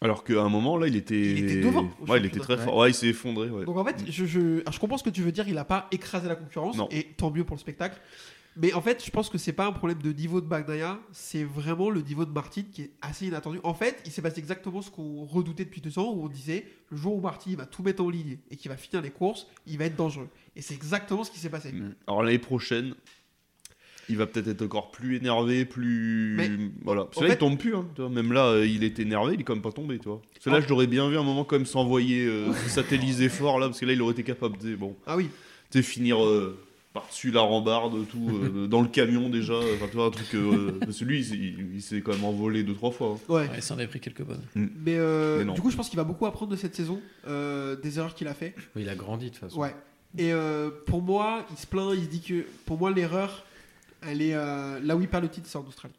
Alors 0.00 0.24
qu'à 0.24 0.40
un 0.42 0.48
moment, 0.48 0.78
là, 0.78 0.88
il 0.88 0.96
était. 0.96 1.20
Il 1.20 1.44
était 1.44 1.60
devant 1.60 1.88
Ouais, 2.08 2.18
il 2.18 2.26
était 2.26 2.40
très 2.40 2.56
fort. 2.56 2.76
Ouais, 2.76 2.90
il 2.90 2.94
s'est 2.94 3.08
effondré, 3.08 3.48
ouais. 3.50 3.64
Donc 3.66 3.76
en 3.76 3.84
fait, 3.84 4.02
je, 4.10 4.24
je, 4.24 4.60
alors, 4.62 4.72
je 4.72 4.80
comprends 4.80 4.98
ce 4.98 5.04
que 5.04 5.10
tu 5.10 5.20
veux 5.22 5.30
dire, 5.30 5.46
il 5.46 5.56
a 5.58 5.64
pas 5.64 5.86
écrasé 5.92 6.26
la 6.26 6.34
concurrence, 6.36 6.76
Non. 6.76 6.88
et 6.90 7.04
tant 7.16 7.30
mieux 7.30 7.44
pour 7.44 7.54
le 7.54 7.60
spectacle. 7.60 8.00
Mais 8.56 8.72
en 8.74 8.82
fait, 8.82 9.02
je 9.04 9.10
pense 9.10 9.30
que 9.30 9.38
c'est 9.38 9.52
pas 9.52 9.66
un 9.66 9.72
problème 9.72 10.02
de 10.02 10.12
niveau 10.12 10.40
de 10.42 10.46
Bagnaia, 10.46 10.98
c'est 11.12 11.42
vraiment 11.44 11.88
le 11.88 12.02
niveau 12.02 12.24
de 12.26 12.30
Martin 12.32 12.62
qui 12.70 12.82
est 12.82 12.90
assez 13.00 13.26
inattendu. 13.26 13.58
En 13.64 13.72
fait, 13.74 14.02
il 14.04 14.12
s'est 14.12 14.20
passé 14.20 14.40
exactement 14.40 14.82
ce 14.82 14.90
qu'on 14.90 15.24
redoutait 15.24 15.64
depuis 15.64 15.80
deux 15.80 15.98
ans, 15.98 16.12
où 16.12 16.24
on 16.24 16.28
disait 16.28 16.66
le 16.90 16.96
jour 16.96 17.16
où 17.16 17.20
Martin 17.20 17.54
va 17.56 17.64
tout 17.66 17.82
mettre 17.82 18.02
en 18.02 18.10
ligne 18.10 18.36
et 18.50 18.56
qu'il 18.56 18.70
va 18.70 18.76
finir 18.76 19.02
les 19.02 19.10
courses, 19.10 19.46
il 19.66 19.78
va 19.78 19.86
être 19.86 19.96
dangereux. 19.96 20.28
Et 20.54 20.60
c'est 20.60 20.74
exactement 20.74 21.24
ce 21.24 21.30
qui 21.30 21.38
s'est 21.38 21.48
passé. 21.48 21.72
Mm. 21.72 21.94
Alors 22.06 22.22
l'année 22.22 22.38
prochaine, 22.38 22.94
il 24.08 24.16
va 24.18 24.26
peut-être 24.26 24.48
être 24.48 24.62
encore 24.62 24.90
plus 24.90 25.16
énervé, 25.16 25.64
plus. 25.64 26.34
Mais, 26.36 26.50
voilà. 26.82 27.04
Parce 27.06 27.22
là, 27.22 27.28
fait- 27.28 27.34
il 27.34 27.38
tombe 27.38 27.56
plus, 27.56 27.74
hein, 27.74 27.86
tu 27.94 28.02
vois. 28.02 28.10
Même 28.10 28.32
là, 28.32 28.46
euh, 28.48 28.66
il 28.66 28.84
est 28.84 28.98
énervé, 28.98 29.34
il 29.34 29.40
est 29.40 29.44
quand 29.44 29.54
même 29.54 29.62
pas 29.62 29.72
tombé, 29.72 29.98
tu 29.98 30.08
vois. 30.08 30.20
Parce 30.34 30.44
que 30.44 30.50
là, 30.50 30.56
Ah. 30.58 30.60
je 30.60 30.68
l'aurais 30.68 30.88
bien 30.88 31.08
vu 31.08 31.16
à 31.16 31.20
un 31.20 31.24
moment 31.24 31.44
quand 31.44 31.56
même 31.56 31.64
s'envoyer, 31.66 32.26
euh, 32.26 32.52
satelliser 32.68 33.28
fort, 33.30 33.58
là, 33.58 33.68
parce 33.68 33.80
que 33.80 33.86
là, 33.86 33.92
il 33.92 34.02
aurait 34.02 34.12
été 34.12 34.24
capable 34.24 34.58
de. 34.58 34.74
Bon. 34.76 34.96
Ah 35.06 35.16
oui, 35.16 35.30
sais, 35.70 35.82
finir 35.82 36.22
euh, 36.22 36.58
par-dessus 36.92 37.30
la 37.30 37.40
rambarde, 37.40 38.06
tout, 38.08 38.28
euh, 38.30 38.66
dans 38.68 38.82
le 38.82 38.88
camion 38.88 39.28
déjà, 39.30 39.54
enfin, 39.56 39.86
tu 39.90 39.96
vois, 39.96 40.06
un 40.06 40.10
truc. 40.10 40.34
euh, 40.34 40.78
parce 40.80 40.98
que 40.98 41.04
lui, 41.04 41.20
il, 41.20 41.24
s'est- 41.24 41.36
il 41.36 41.80
s'est 41.82 42.00
quand 42.02 42.12
même 42.12 42.24
envolé 42.24 42.62
deux, 42.64 42.74
trois 42.74 42.90
fois. 42.90 43.16
hein. 43.16 43.32
ouais. 43.32 43.40
ouais, 43.48 43.50
il 43.56 43.62
s'en 43.62 43.78
est 43.78 43.86
pris 43.86 44.00
quelques 44.00 44.22
bonnes. 44.22 44.42
Mais, 44.54 44.96
euh, 44.96 45.38
Mais 45.38 45.44
non. 45.44 45.54
du 45.54 45.60
coup, 45.62 45.70
je 45.70 45.76
pense 45.76 45.88
qu'il 45.88 45.96
va 45.96 46.04
beaucoup 46.04 46.26
apprendre 46.26 46.50
de 46.52 46.56
cette 46.56 46.74
saison, 46.76 47.00
euh, 47.26 47.76
des 47.76 47.98
erreurs 47.98 48.14
qu'il 48.14 48.28
a 48.28 48.34
fait. 48.34 48.54
Oui, 48.76 48.82
il 48.82 48.88
a 48.88 48.94
grandi 48.94 49.26
de 49.26 49.30
toute 49.30 49.38
façon. 49.40 49.58
Ouais. 49.60 49.74
Et 50.18 50.32
euh, 50.32 50.70
pour 50.86 51.00
moi, 51.00 51.46
il 51.50 51.56
se 51.56 51.66
plaint, 51.66 51.92
il 51.94 52.04
se 52.04 52.08
dit 52.08 52.20
que 52.20 52.44
pour 52.66 52.76
moi, 52.78 52.90
l'erreur, 52.90 53.46
elle 54.06 54.20
est 54.20 54.34
euh, 54.34 54.78
là 54.80 54.94
où 54.94 55.00
il 55.00 55.08
perd 55.08 55.22
le 55.22 55.30
titre, 55.30 55.46
c'est 55.48 55.56
en 55.56 55.64
Australie. 55.66 55.94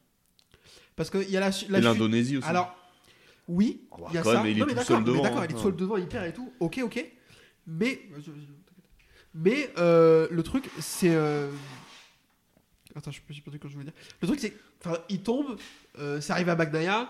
Parce 0.96 1.10
qu'il 1.10 1.28
y 1.32 1.38
a 1.38 1.40
la, 1.40 1.52
su- 1.52 1.66
la 1.72 1.80
Et 1.80 1.82
chute- 1.82 1.92
l'Indonésie 1.92 2.38
aussi. 2.38 2.48
Alors, 2.48 2.76
oui, 3.48 3.82
Ah 3.92 3.96
bah, 4.00 4.06
il 4.12 4.16
y 4.16 4.18
a 4.20 4.22
quand 4.22 4.32
ça. 4.32 4.44
même, 4.44 4.52
il 4.52 4.58
est 4.58 4.60
Non, 4.60 4.66
mais 4.68 4.74
tout 4.74 4.78
d'accord, 4.78 4.88
seul 4.98 5.00
mais 5.00 5.06
devant, 5.12 5.24
D'accord, 5.24 5.40
hein. 5.40 5.46
il 5.50 5.52
est 5.52 5.56
tout 5.56 5.64
seul 5.64 5.76
devant, 5.76 5.98
il 5.98 6.06
perd 6.06 6.28
et 6.28 6.34
tout. 6.34 6.52
Ok, 6.60 6.80
ok. 6.84 7.06
Mais, 7.66 8.02
mais 9.34 9.72
euh, 9.78 10.28
le 10.32 10.44
truc, 10.44 10.70
c'est. 10.80 11.14
euh, 11.14 11.50
Attends, 12.96 13.12
je 13.12 13.20
j'ai 13.30 13.42
perdu 13.42 13.60
quand 13.60 13.70
je 13.70 13.78
veux 13.78 13.84
dire. 13.84 13.94
Le 14.22 14.28
truc, 14.28 14.40
c'est. 14.40 14.54
Enfin, 14.84 14.98
il 15.10 15.22
tombe, 15.22 15.58
euh, 16.00 16.22
ça 16.22 16.34
arrive 16.34 16.50
à 16.50 16.56
Bagnaia. 16.56 17.10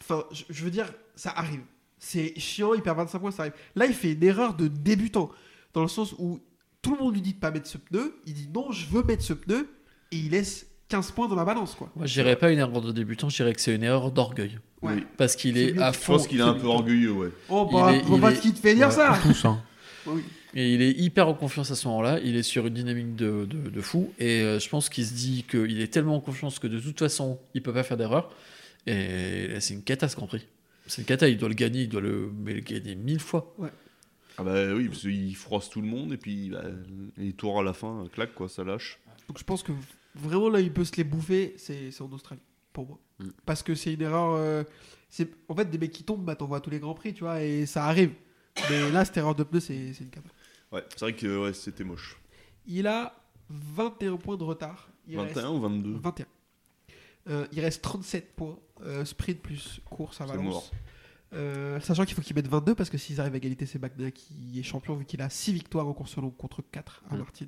Enfin, 0.00 0.24
je, 0.32 0.42
je 0.50 0.64
veux 0.64 0.70
dire, 0.70 0.92
ça 1.16 1.30
arrive. 1.34 1.60
C'est 1.98 2.38
chiant, 2.38 2.74
il 2.74 2.82
perd 2.82 2.96
25 2.98 3.18
points, 3.18 3.30
ça 3.30 3.42
arrive. 3.42 3.54
Là, 3.76 3.86
il 3.86 3.94
fait 3.94 4.12
une 4.12 4.24
erreur 4.24 4.54
de 4.54 4.66
débutant. 4.68 5.30
Dans 5.72 5.82
le 5.82 5.88
sens 5.88 6.14
où 6.18 6.40
tout 6.82 6.94
le 6.94 7.00
monde 7.00 7.14
lui 7.14 7.22
dit 7.22 7.32
de 7.34 7.38
pas 7.38 7.50
mettre 7.50 7.68
ce 7.68 7.78
pneu. 7.78 8.20
Il 8.26 8.34
dit 8.34 8.48
non, 8.52 8.72
je 8.72 8.86
veux 8.86 9.02
mettre 9.04 9.22
ce 9.22 9.32
pneu. 9.32 9.68
Et 10.10 10.16
il 10.16 10.30
laisse 10.32 10.66
15 10.88 11.12
points 11.12 11.28
dans 11.28 11.36
la 11.36 11.44
balance, 11.46 11.74
quoi. 11.76 11.90
Moi, 11.96 12.04
je 12.06 12.12
dirais 12.12 12.36
pas 12.36 12.50
une 12.50 12.58
erreur 12.58 12.82
de 12.82 12.92
débutant, 12.92 13.30
je 13.30 13.36
dirais 13.36 13.54
que 13.54 13.60
c'est 13.62 13.74
une 13.74 13.84
erreur 13.84 14.10
d'orgueil. 14.10 14.58
Ouais. 14.82 14.94
Oui. 14.96 15.06
Parce 15.16 15.36
qu'il 15.36 15.56
est 15.56 15.78
à 15.80 15.92
Je 15.92 15.98
fond. 15.98 16.14
pense 16.14 16.26
qu'il 16.26 16.40
est 16.40 16.42
un 16.42 16.52
peu 16.54 16.66
orgueilleux, 16.66 17.12
ouais. 17.12 17.30
Oh, 17.48 17.66
Il 17.70 17.72
bah, 17.74 17.92
est- 17.94 18.02
il 18.06 18.20
pas 18.20 18.34
ce 18.34 18.40
qui 18.42 18.52
te 18.52 18.58
fait 18.58 18.74
dire 18.74 18.88
Ouais, 18.88 18.92
ça. 18.94 19.18
Tous, 19.22 19.44
hein. 19.46 19.62
Oui. 20.06 20.22
Et 20.54 20.74
il 20.74 20.82
est 20.82 20.92
hyper 20.92 21.28
en 21.28 21.34
confiance 21.34 21.70
à 21.70 21.74
ce 21.74 21.88
moment-là. 21.88 22.20
Il 22.22 22.36
est 22.36 22.42
sur 22.42 22.66
une 22.66 22.74
dynamique 22.74 23.16
de, 23.16 23.46
de, 23.46 23.70
de 23.70 23.80
fou. 23.80 24.12
Et 24.18 24.42
euh, 24.42 24.58
je 24.58 24.68
pense 24.68 24.88
qu'il 24.88 25.06
se 25.06 25.14
dit 25.14 25.44
qu'il 25.48 25.80
est 25.80 25.92
tellement 25.92 26.16
en 26.16 26.20
confiance 26.20 26.58
que 26.58 26.66
de 26.66 26.78
toute 26.78 26.98
façon, 26.98 27.38
il 27.54 27.62
peut 27.62 27.72
pas 27.72 27.82
faire 27.82 27.96
d'erreur. 27.96 28.34
Et 28.86 29.48
c'est 29.60 29.74
une 29.74 29.82
cata 29.82 30.08
ce 30.08 30.16
Grand 30.16 30.26
Prix. 30.26 30.46
C'est 30.86 31.02
une 31.02 31.06
cata, 31.06 31.28
il 31.28 31.38
doit 31.38 31.48
le 31.48 31.54
gagner, 31.54 31.82
il 31.82 31.88
doit 31.88 32.00
le, 32.00 32.30
mais 32.44 32.52
le 32.54 32.60
gagner 32.60 32.94
mille 32.96 33.20
fois. 33.20 33.54
Ah 34.38 34.42
bah 34.42 34.72
oui, 34.74 34.88
parce 34.88 35.02
qu'il 35.02 35.36
froisse 35.36 35.70
tout 35.70 35.80
le 35.80 35.86
monde 35.86 36.12
et 36.12 36.16
puis 36.16 36.50
bah, 36.50 36.64
les 37.16 37.32
tours 37.32 37.60
à 37.60 37.62
la 37.62 37.72
fin, 37.72 38.06
clac 38.12 38.34
quoi, 38.34 38.48
ça 38.48 38.64
lâche. 38.64 38.98
Donc 39.28 39.38
je 39.38 39.44
pense 39.44 39.62
que 39.62 39.72
vraiment 40.14 40.48
là, 40.48 40.60
il 40.60 40.72
peut 40.72 40.84
se 40.84 40.96
les 40.96 41.04
bouffer, 41.04 41.54
c'est 41.56 41.90
c'est 41.90 42.02
en 42.02 42.10
Australie. 42.10 42.40
pour 42.72 42.86
moi. 42.86 42.98
Mm. 43.20 43.28
Parce 43.46 43.62
que 43.62 43.74
c'est 43.74 43.92
une 43.94 44.02
erreur. 44.02 44.34
euh, 44.34 44.64
c'est 45.10 45.28
en 45.48 45.54
fait 45.54 45.70
des 45.70 45.78
mecs 45.78 45.92
qui 45.92 46.02
tombent, 46.02 46.24
bah 46.24 46.34
t'en 46.34 46.46
vois 46.46 46.60
tous 46.60 46.70
les 46.70 46.80
grands 46.80 46.94
prix, 46.94 47.12
tu 47.14 47.20
vois, 47.24 47.42
et 47.42 47.66
ça 47.66 47.84
arrive. 47.84 48.10
Mais 48.70 48.90
là, 48.90 49.04
cette 49.04 49.16
erreur 49.16 49.34
de 49.34 49.44
pneu, 49.44 49.60
c'est 49.60 49.92
c'est 49.92 50.04
une 50.04 50.10
cata. 50.10 50.28
Ouais, 50.72 50.84
c'est 50.90 51.00
vrai 51.00 51.14
que 51.14 51.42
ouais, 51.44 51.52
c'était 51.52 51.84
moche. 51.84 52.18
Il 52.66 52.86
a 52.86 53.14
21 53.50 54.16
points 54.16 54.36
de 54.36 54.44
retard. 54.44 54.88
Il 55.06 55.16
21 55.16 55.34
reste 55.34 55.48
ou 55.48 55.60
22 55.60 55.92
21. 55.98 56.26
Euh, 57.28 57.46
il 57.52 57.60
reste 57.60 57.82
37 57.82 58.34
points. 58.34 58.58
Euh, 58.82 59.04
sprint 59.04 59.40
plus 59.40 59.80
course 59.84 60.20
à 60.20 60.26
Valence. 60.26 60.72
Euh, 61.34 61.80
sachant 61.80 62.04
qu'il 62.04 62.14
faut 62.14 62.20
qu'il 62.22 62.34
mette 62.36 62.48
22 62.48 62.74
parce 62.74 62.90
que 62.90 62.98
s'ils 62.98 63.20
arrivent 63.20 63.34
à 63.34 63.36
égalité, 63.36 63.64
c'est 63.64 63.78
Bagnaia 63.78 64.10
qui 64.10 64.58
est 64.58 64.62
champion 64.62 64.96
vu 64.96 65.04
qu'il 65.04 65.22
a 65.22 65.30
6 65.30 65.52
victoires 65.52 65.86
en 65.86 65.92
course 65.94 66.16
longue 66.16 66.36
contre 66.36 66.62
4 66.62 67.04
à 67.10 67.14
Mm. 67.14 67.18
Martin. 67.18 67.46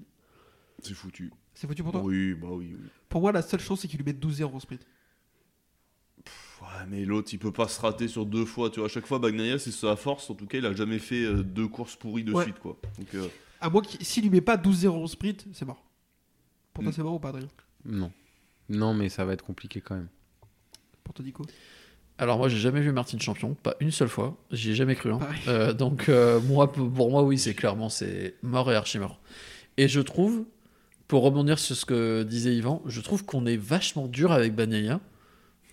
C'est 0.82 0.94
foutu. 0.94 1.32
C'est 1.54 1.66
foutu 1.66 1.82
pour 1.82 1.92
toi? 1.92 2.02
Oui, 2.02 2.34
bah 2.34 2.48
oui. 2.50 2.74
oui. 2.78 2.88
Pour 3.08 3.20
moi, 3.20 3.30
la 3.32 3.42
seule 3.42 3.60
chance, 3.60 3.80
c'est 3.80 3.88
qu'il 3.88 3.98
lui 3.98 4.04
mette 4.04 4.18
12-0 4.20 4.44
en 4.54 4.60
sprint. 4.60 4.86
Ouais, 6.64 6.86
mais 6.88 7.04
l'autre, 7.04 7.28
il 7.32 7.38
peut 7.38 7.52
pas 7.52 7.68
se 7.68 7.80
rater 7.80 8.08
sur 8.08 8.24
deux 8.26 8.44
fois. 8.44 8.70
Tu 8.70 8.80
vois, 8.80 8.88
à 8.88 8.92
chaque 8.92 9.06
fois, 9.06 9.18
Bagnaia, 9.18 9.58
c'est 9.58 9.70
sa 9.70 9.96
force. 9.96 10.28
En 10.30 10.34
tout 10.34 10.46
cas, 10.46 10.58
il 10.58 10.66
a 10.66 10.72
jamais 10.74 10.98
fait 10.98 11.24
euh, 11.24 11.42
deux 11.42 11.68
courses 11.68 11.96
pourries 11.96 12.24
de 12.24 12.32
Ouais. 12.32 12.44
suite, 12.44 12.58
quoi. 12.58 12.76
Donc, 12.98 13.14
euh, 13.14 13.28
À 13.60 13.70
qu'il 13.82 14.04
s'il 14.04 14.22
lui 14.24 14.30
met 14.30 14.40
pas 14.40 14.56
12-0 14.56 15.02
en 15.02 15.06
sprint, 15.06 15.46
c'est 15.52 15.64
mort. 15.64 15.82
Pour 16.72 16.82
toi, 16.84 16.90
Mm. 16.90 16.94
c'est 16.96 17.02
mort 17.02 17.14
ou 17.14 17.18
pas, 17.18 17.28
Adrien? 17.30 17.48
Non. 17.84 18.10
Non, 18.68 18.94
mais 18.94 19.08
ça 19.08 19.24
va 19.24 19.32
être 19.34 19.44
compliqué 19.44 19.80
quand 19.80 19.94
même. 19.94 20.08
Pour 21.02 21.12
toi, 21.14 21.24
Nico 21.24 21.44
Alors 22.16 22.38
moi 22.38 22.48
j'ai 22.48 22.58
jamais 22.58 22.80
vu 22.80 22.92
Martin 22.92 23.18
champion, 23.18 23.54
pas 23.54 23.74
une 23.80 23.90
seule 23.90 24.08
fois, 24.08 24.36
j'y 24.52 24.70
ai 24.70 24.74
jamais 24.74 24.94
cru. 24.94 25.12
hein. 25.12 25.18
Pareil. 25.18 25.40
Euh, 25.48 25.72
donc 25.74 26.08
euh, 26.08 26.40
moi 26.40 26.72
pour 26.72 26.90
pour 26.90 27.10
moi 27.10 27.22
oui 27.24 27.36
c'est 27.38 27.54
clairement 27.54 27.88
c'est 27.90 28.36
mort 28.42 28.70
et 28.72 28.74
archi 28.76 28.98
mort. 28.98 29.20
Et 29.76 29.86
je 29.88 30.00
trouve, 30.00 30.44
pour 31.08 31.24
rebondir 31.24 31.58
sur 31.58 31.76
ce 31.76 31.84
que 31.84 32.22
disait 32.22 32.54
Yvan, 32.56 32.80
je 32.86 33.00
trouve 33.02 33.24
qu'on 33.26 33.44
est 33.46 33.56
vachement 33.58 34.06
dur 34.06 34.30
avec 34.32 34.54
Bagnaia 34.54 35.00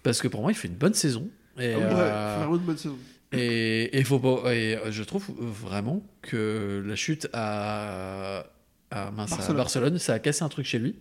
parce 0.03 0.21
que 0.21 0.27
pour 0.27 0.41
moi 0.41 0.51
il 0.51 0.55
fait 0.55 0.67
une 0.67 0.75
bonne 0.75 0.93
saison. 0.93 1.29
Et, 1.59 1.73
Ah 1.73 1.77
oui, 1.77 1.83
ouais, 1.83 1.89
euh, 1.93 2.45
une 2.55 2.57
bonne 2.65 2.77
saison. 2.77 2.97
et, 3.33 3.97
et 3.97 4.03
faut 4.03 4.19
pas- 4.19 4.53
et, 4.55 4.75
euh, 4.77 4.91
je 4.91 5.03
trouve 5.03 5.25
vraiment 5.37 6.03
que 6.21 6.83
la 6.85 6.95
chute 6.95 7.27
à, 7.33 8.45
à, 8.89 9.11
mince, 9.11 9.33
à 9.49 9.53
Barcelone. 9.53 9.97
Ça 9.99 10.13
a 10.13 10.19
cassé 10.19 10.43
un 10.43 10.49
truc 10.49 10.65
chez 10.65 10.79
lui. 10.79 10.95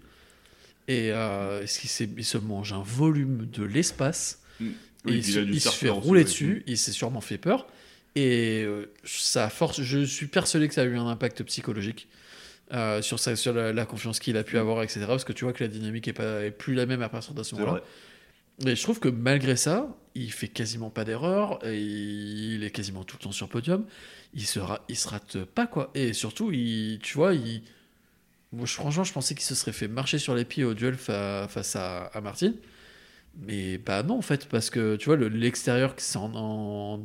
Et 0.88 1.12
euh, 1.12 1.64
il 2.16 2.24
se 2.24 2.38
mange 2.38 2.72
un 2.72 2.82
volume 2.82 3.46
de 3.46 3.62
l'espace? 3.64 4.42
oui, 4.60 4.74
et 5.08 5.12
il, 5.14 5.24
se, 5.24 5.38
il 5.38 5.60
fait 5.60 5.88
rouler 5.88 6.24
dessus. 6.24 6.62
Il 6.66 6.76
s'est 6.78 6.92
sûrement 6.92 7.20
fait 7.20 7.38
peur. 7.38 7.66
Et 8.16 8.64
euh, 8.64 8.92
ça 9.04 9.44
a 9.44 9.50
force, 9.50 9.80
je 9.82 10.00
suis 10.04 10.26
persuadé 10.26 10.66
que 10.66 10.74
ça 10.74 10.80
a 10.82 10.84
eu 10.84 10.96
un 10.96 11.06
impact 11.06 11.44
psychologique. 11.44 12.08
euh, 12.72 13.02
sur, 13.02 13.18
sa, 13.20 13.36
sur 13.36 13.52
la, 13.52 13.72
la 13.72 13.86
confiance 13.86 14.18
qu'il 14.20 14.36
a 14.36 14.42
pu 14.44 14.58
avoir, 14.58 14.82
etc. 14.82 15.00
Parce 15.06 15.24
que 15.24 15.32
tu 15.32 15.44
vois 15.44 15.52
que 15.52 15.62
la 15.62 15.68
dynamique 15.68 16.08
est, 16.08 16.12
pas, 16.12 16.44
est 16.44 16.50
plus 16.50 16.74
la 16.74 16.86
même 16.86 17.02
à 17.02 17.08
partir 17.08 17.34
de 17.34 17.42
ce 17.44 17.54
moment-là. 17.56 17.82
Et 18.66 18.76
je 18.76 18.82
trouve 18.82 19.00
que 19.00 19.08
malgré 19.08 19.56
ça, 19.56 19.96
il 20.14 20.32
fait 20.32 20.48
quasiment 20.48 20.90
pas 20.90 21.04
d'erreur, 21.04 21.58
il 21.64 22.62
est 22.62 22.70
quasiment 22.70 23.04
tout 23.04 23.16
le 23.18 23.24
temps 23.24 23.32
sur 23.32 23.48
podium. 23.48 23.84
Il 24.34 24.46
se, 24.46 24.58
ra- 24.60 24.84
il 24.88 24.96
se 24.96 25.08
rate 25.08 25.38
pas 25.44 25.66
quoi. 25.66 25.90
Et 25.94 26.12
surtout, 26.12 26.52
il, 26.52 26.98
tu 27.02 27.14
vois, 27.16 27.34
il, 27.34 27.62
moi, 28.52 28.66
franchement, 28.66 29.04
je 29.04 29.12
pensais 29.12 29.34
qu'il 29.34 29.44
se 29.44 29.54
serait 29.54 29.72
fait 29.72 29.88
marcher 29.88 30.18
sur 30.18 30.34
les 30.34 30.44
pieds 30.44 30.64
au 30.64 30.74
duel 30.74 30.94
fa- 30.96 31.48
face 31.48 31.74
à, 31.76 32.06
à 32.06 32.20
Martin. 32.20 32.52
Mais 33.46 33.78
bah 33.78 34.02
non 34.02 34.18
en 34.18 34.22
fait 34.22 34.46
parce 34.46 34.70
que 34.70 34.96
tu 34.96 35.06
vois 35.06 35.14
le- 35.14 35.28
l'extérieur 35.28 35.94
qui 35.94 36.04
c'est 36.04 36.16
en, 36.18 36.34
en 36.34 37.00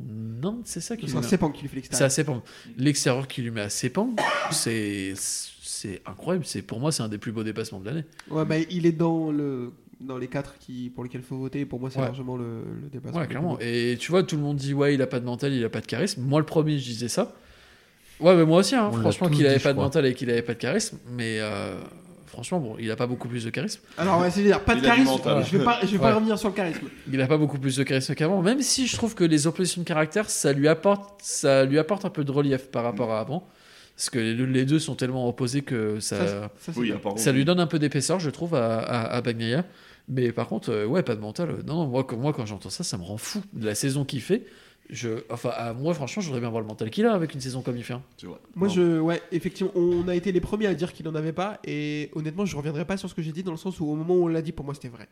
c'est 0.63 0.81
ça 0.81 0.97
qui 0.97 1.07
C'est 1.07 1.17
un 1.17 1.21
Sepang 1.21 1.51
qui 1.51 1.61
lui 1.61 1.69
fait 1.69 1.75
c'est 1.75 1.75
l'extérieur. 1.75 2.41
L'extérieur 2.77 3.27
qui 3.27 3.43
lui 3.43 3.51
met 3.51 3.61
à 3.61 3.69
Sepang, 3.69 4.15
c'est 4.51 5.13
c'est 5.15 6.01
incroyable. 6.07 6.43
C'est 6.45 6.63
pour 6.63 6.79
moi 6.79 6.91
c'est 6.91 7.03
un 7.03 7.09
des 7.09 7.19
plus 7.19 7.31
beaux 7.31 7.43
dépassements 7.43 7.79
de 7.79 7.85
l'année. 7.85 8.05
Ouais, 8.31 8.43
bah, 8.43 8.57
il 8.57 8.87
est 8.87 8.91
dans, 8.91 9.31
le, 9.31 9.71
dans 10.01 10.17
les 10.17 10.27
4 10.27 10.57
qui, 10.59 10.91
pour 10.93 11.03
lesquels 11.03 11.21
il 11.21 11.27
faut 11.27 11.37
voter. 11.37 11.65
Pour 11.65 11.79
moi, 11.79 11.89
c'est 11.89 11.99
Ouais. 11.99 12.05
largement 12.05 12.35
le, 12.37 12.61
le 12.83 12.89
dépassement. 12.91 13.19
Ouais, 13.19 13.27
clairement. 13.27 13.57
Et 13.61 13.97
tu 13.99 14.11
vois, 14.11 14.23
tout 14.23 14.35
le 14.35 14.41
monde 14.41 14.57
dit 14.57 14.73
ouais, 14.73 14.93
il 14.93 15.01
a 15.01 15.07
pas 15.07 15.19
de 15.19 15.25
mental, 15.25 15.53
il 15.53 15.63
a 15.63 15.69
pas 15.69 15.81
de 15.81 15.85
charisme. 15.87 16.21
Moi, 16.23 16.39
le 16.39 16.45
premier, 16.45 16.77
je 16.79 16.85
disais 16.85 17.07
ça. 17.07 17.33
Ouais, 18.19 18.35
mais 18.35 18.45
moi 18.45 18.59
aussi, 18.59 18.75
hein, 18.75 18.91
franchement, 18.91 19.29
qu'il 19.29 19.45
avait 19.45 19.57
dit, 19.57 19.63
pas 19.63 19.69
de 19.69 19.73
crois. 19.73 19.85
mental 19.85 20.05
et 20.05 20.13
qu'il 20.13 20.29
avait 20.29 20.41
pas 20.41 20.53
de 20.53 20.59
charisme. 20.59 20.97
Mais 21.11 21.39
euh, 21.41 21.77
franchement, 22.27 22.59
bon, 22.61 22.75
il 22.79 22.89
a 22.89 22.95
pas 22.95 23.07
beaucoup 23.07 23.27
plus 23.27 23.43
de 23.43 23.49
charisme. 23.49 23.81
Alors, 23.97 24.21
ouais, 24.21 24.31
c'est 24.31 24.41
dire, 24.41 24.61
pas 24.61 24.73
de 24.75 24.79
Il 24.79 24.85
charisme. 24.85 25.11
Je 25.51 25.57
vais 25.57 25.63
pas, 25.65 25.79
je 25.81 25.87
vais 25.87 25.97
pas 25.97 26.13
revenir 26.15 26.37
sur 26.39 26.47
le 26.49 26.55
charisme. 26.55 26.87
Il 27.11 27.21
a 27.21 27.27
pas 27.27 27.37
beaucoup 27.37 27.57
plus 27.59 27.75
de 27.75 27.83
charisme 27.83 28.15
qu'avant. 28.15 28.41
Même 28.41 28.61
si 28.61 28.87
je 28.87 28.95
trouve 28.95 29.15
que 29.15 29.23
les 29.25 29.47
oppositions 29.47 29.81
de 29.81 29.87
caractère, 29.87 30.29
ça 30.29 30.53
lui 30.53 30.67
apporte, 30.69 31.21
ça 31.23 31.65
lui 31.65 31.77
apporte 31.77 32.05
un 32.05 32.09
peu 32.09 32.23
de 32.23 32.31
relief 32.31 32.71
par 32.71 32.83
rapport 32.83 33.11
à 33.11 33.19
avant. 33.19 33.47
Parce 33.95 34.09
que 34.09 34.19
les, 34.19 34.65
deux 34.65 34.79
sont 34.79 34.95
tellement 34.95 35.27
opposés 35.27 35.61
que 35.61 35.99
ça, 36.01 36.49
Ça, 36.59 36.71
Oui, 36.75 36.91
lui 37.31 37.45
donne 37.45 37.59
un 37.61 37.67
peu 37.67 37.79
d'épaisseur, 37.79 38.19
je 38.19 38.29
trouve, 38.29 38.53
à, 38.55 38.79
à, 38.79 39.05
à 39.15 39.21
Bagnaia. 39.21 39.63
Mais 40.09 40.31
par 40.31 40.47
contre, 40.47 40.69
euh, 40.71 40.85
ouais, 40.85 41.01
pas 41.01 41.15
de 41.15 41.21
mental. 41.21 41.49
euh, 41.49 41.63
Non, 41.65 41.75
non, 41.75 41.87
moi, 41.87 42.03
quand- 42.03 42.17
moi 42.17 42.33
quand 42.33 42.45
j'entends 42.45 42.69
ça, 42.69 42.83
ça 42.83 42.97
me 42.97 43.03
rend 43.03 43.17
fou. 43.17 43.41
De 43.53 43.65
la 43.65 43.73
saison 43.73 44.03
qu'il 44.05 44.21
fait, 44.21 44.45
je, 44.89 45.23
enfin, 45.31 45.49
à 45.55 45.73
moi, 45.73 45.93
franchement, 45.93 46.21
je 46.21 46.27
voudrais 46.27 46.41
bien 46.41 46.49
voir 46.49 46.61
le 46.61 46.67
mental 46.67 46.89
qu'il 46.91 47.05
a 47.05 47.13
avec 47.13 47.33
une 47.33 47.39
saison 47.41 47.61
comme 47.61 47.77
il 47.77 47.83
fait. 47.83 47.93
hein. 47.93 48.03
Moi, 48.55 48.67
Non. 48.67 48.73
je, 48.73 48.99
ouais, 48.99 49.21
effectivement, 49.31 49.71
on 49.75 50.07
a 50.09 50.13
été 50.15 50.31
les 50.31 50.41
premiers 50.41 50.67
à 50.67 50.75
dire 50.75 50.91
qu'il 50.93 51.05
n'en 51.05 51.15
avait 51.15 51.33
pas, 51.33 51.59
et 51.65 52.11
honnêtement, 52.13 52.45
je 52.45 52.55
reviendrai 52.57 52.85
pas 52.85 52.97
sur 52.97 53.09
ce 53.09 53.15
que 53.15 53.21
j'ai 53.21 53.31
dit 53.31 53.43
dans 53.43 53.51
le 53.51 53.57
sens 53.57 53.79
où 53.79 53.85
au 53.87 53.95
moment 53.95 54.13
où 54.15 54.25
on 54.25 54.27
l'a 54.27 54.41
dit, 54.41 54.51
pour 54.51 54.65
moi, 54.65 54.73
c'était 54.75 54.89
vrai. 54.89 55.07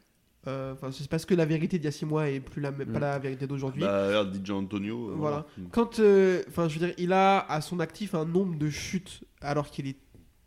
Euh, 0.48 0.76
c'est 0.92 1.08
parce 1.08 1.26
que 1.26 1.34
la 1.36 1.46
vérité 1.46 1.78
d'il 1.80 1.86
y 1.86 1.88
a 1.88 1.92
6 1.92 2.06
mois 2.06 2.30
est 2.30 2.40
plus 2.42 2.62
la 2.62 2.72
Mm. 2.72 2.86
pas 2.92 3.00
la 3.00 3.18
vérité 3.20 3.48
d'aujourd'hui. 3.48 3.82
Bah, 3.82 4.26
DJ 4.32 4.50
Antonio. 4.52 5.12
euh, 5.12 5.16
Voilà. 5.16 5.46
Mm. 5.58 5.62
Quand, 5.72 6.00
euh, 6.00 6.44
enfin, 6.50 6.68
je 6.68 6.78
veux 6.80 6.86
dire, 6.86 6.96
il 6.98 7.14
a 7.14 7.40
à 7.40 7.62
son 7.62 7.80
actif 7.80 8.14
un 8.14 8.26
nombre 8.26 8.58
de 8.58 8.70
chutes 8.70 9.24
alors 9.42 9.70
qu'il 9.72 9.88
est 9.88 9.96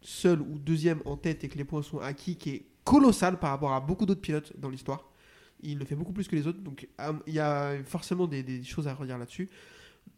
seul 0.03 0.41
ou 0.43 0.59
deuxième 0.59 1.01
en 1.07 1.17
tête 1.17 1.45
et 1.45 1.49
que 1.49 1.57
les 1.57 1.65
points 1.65 1.83
sont 1.83 1.99
acquis 1.99 2.37
qui 2.37 2.51
est 2.51 2.67
colossal 2.85 3.39
par 3.39 3.51
rapport 3.51 3.73
à 3.73 3.81
beaucoup 3.81 4.07
d'autres 4.07 4.21
pilotes 4.21 4.53
dans 4.59 4.69
l'histoire. 4.69 5.09
Il 5.63 5.79
le 5.79 5.85
fait 5.87 5.97
beaucoup 5.97 6.13
plus 6.13 6.29
que 6.29 6.37
les 6.37 6.47
autres, 6.47 6.61
donc 6.61 6.87
euh, 7.01 7.13
il 7.27 7.33
y 7.35 7.41
a 7.41 7.83
forcément 7.85 8.27
des, 8.27 8.43
des 8.43 8.63
choses 8.63 8.87
à 8.87 8.95
redire 8.95 9.17
là-dessus. 9.19 9.49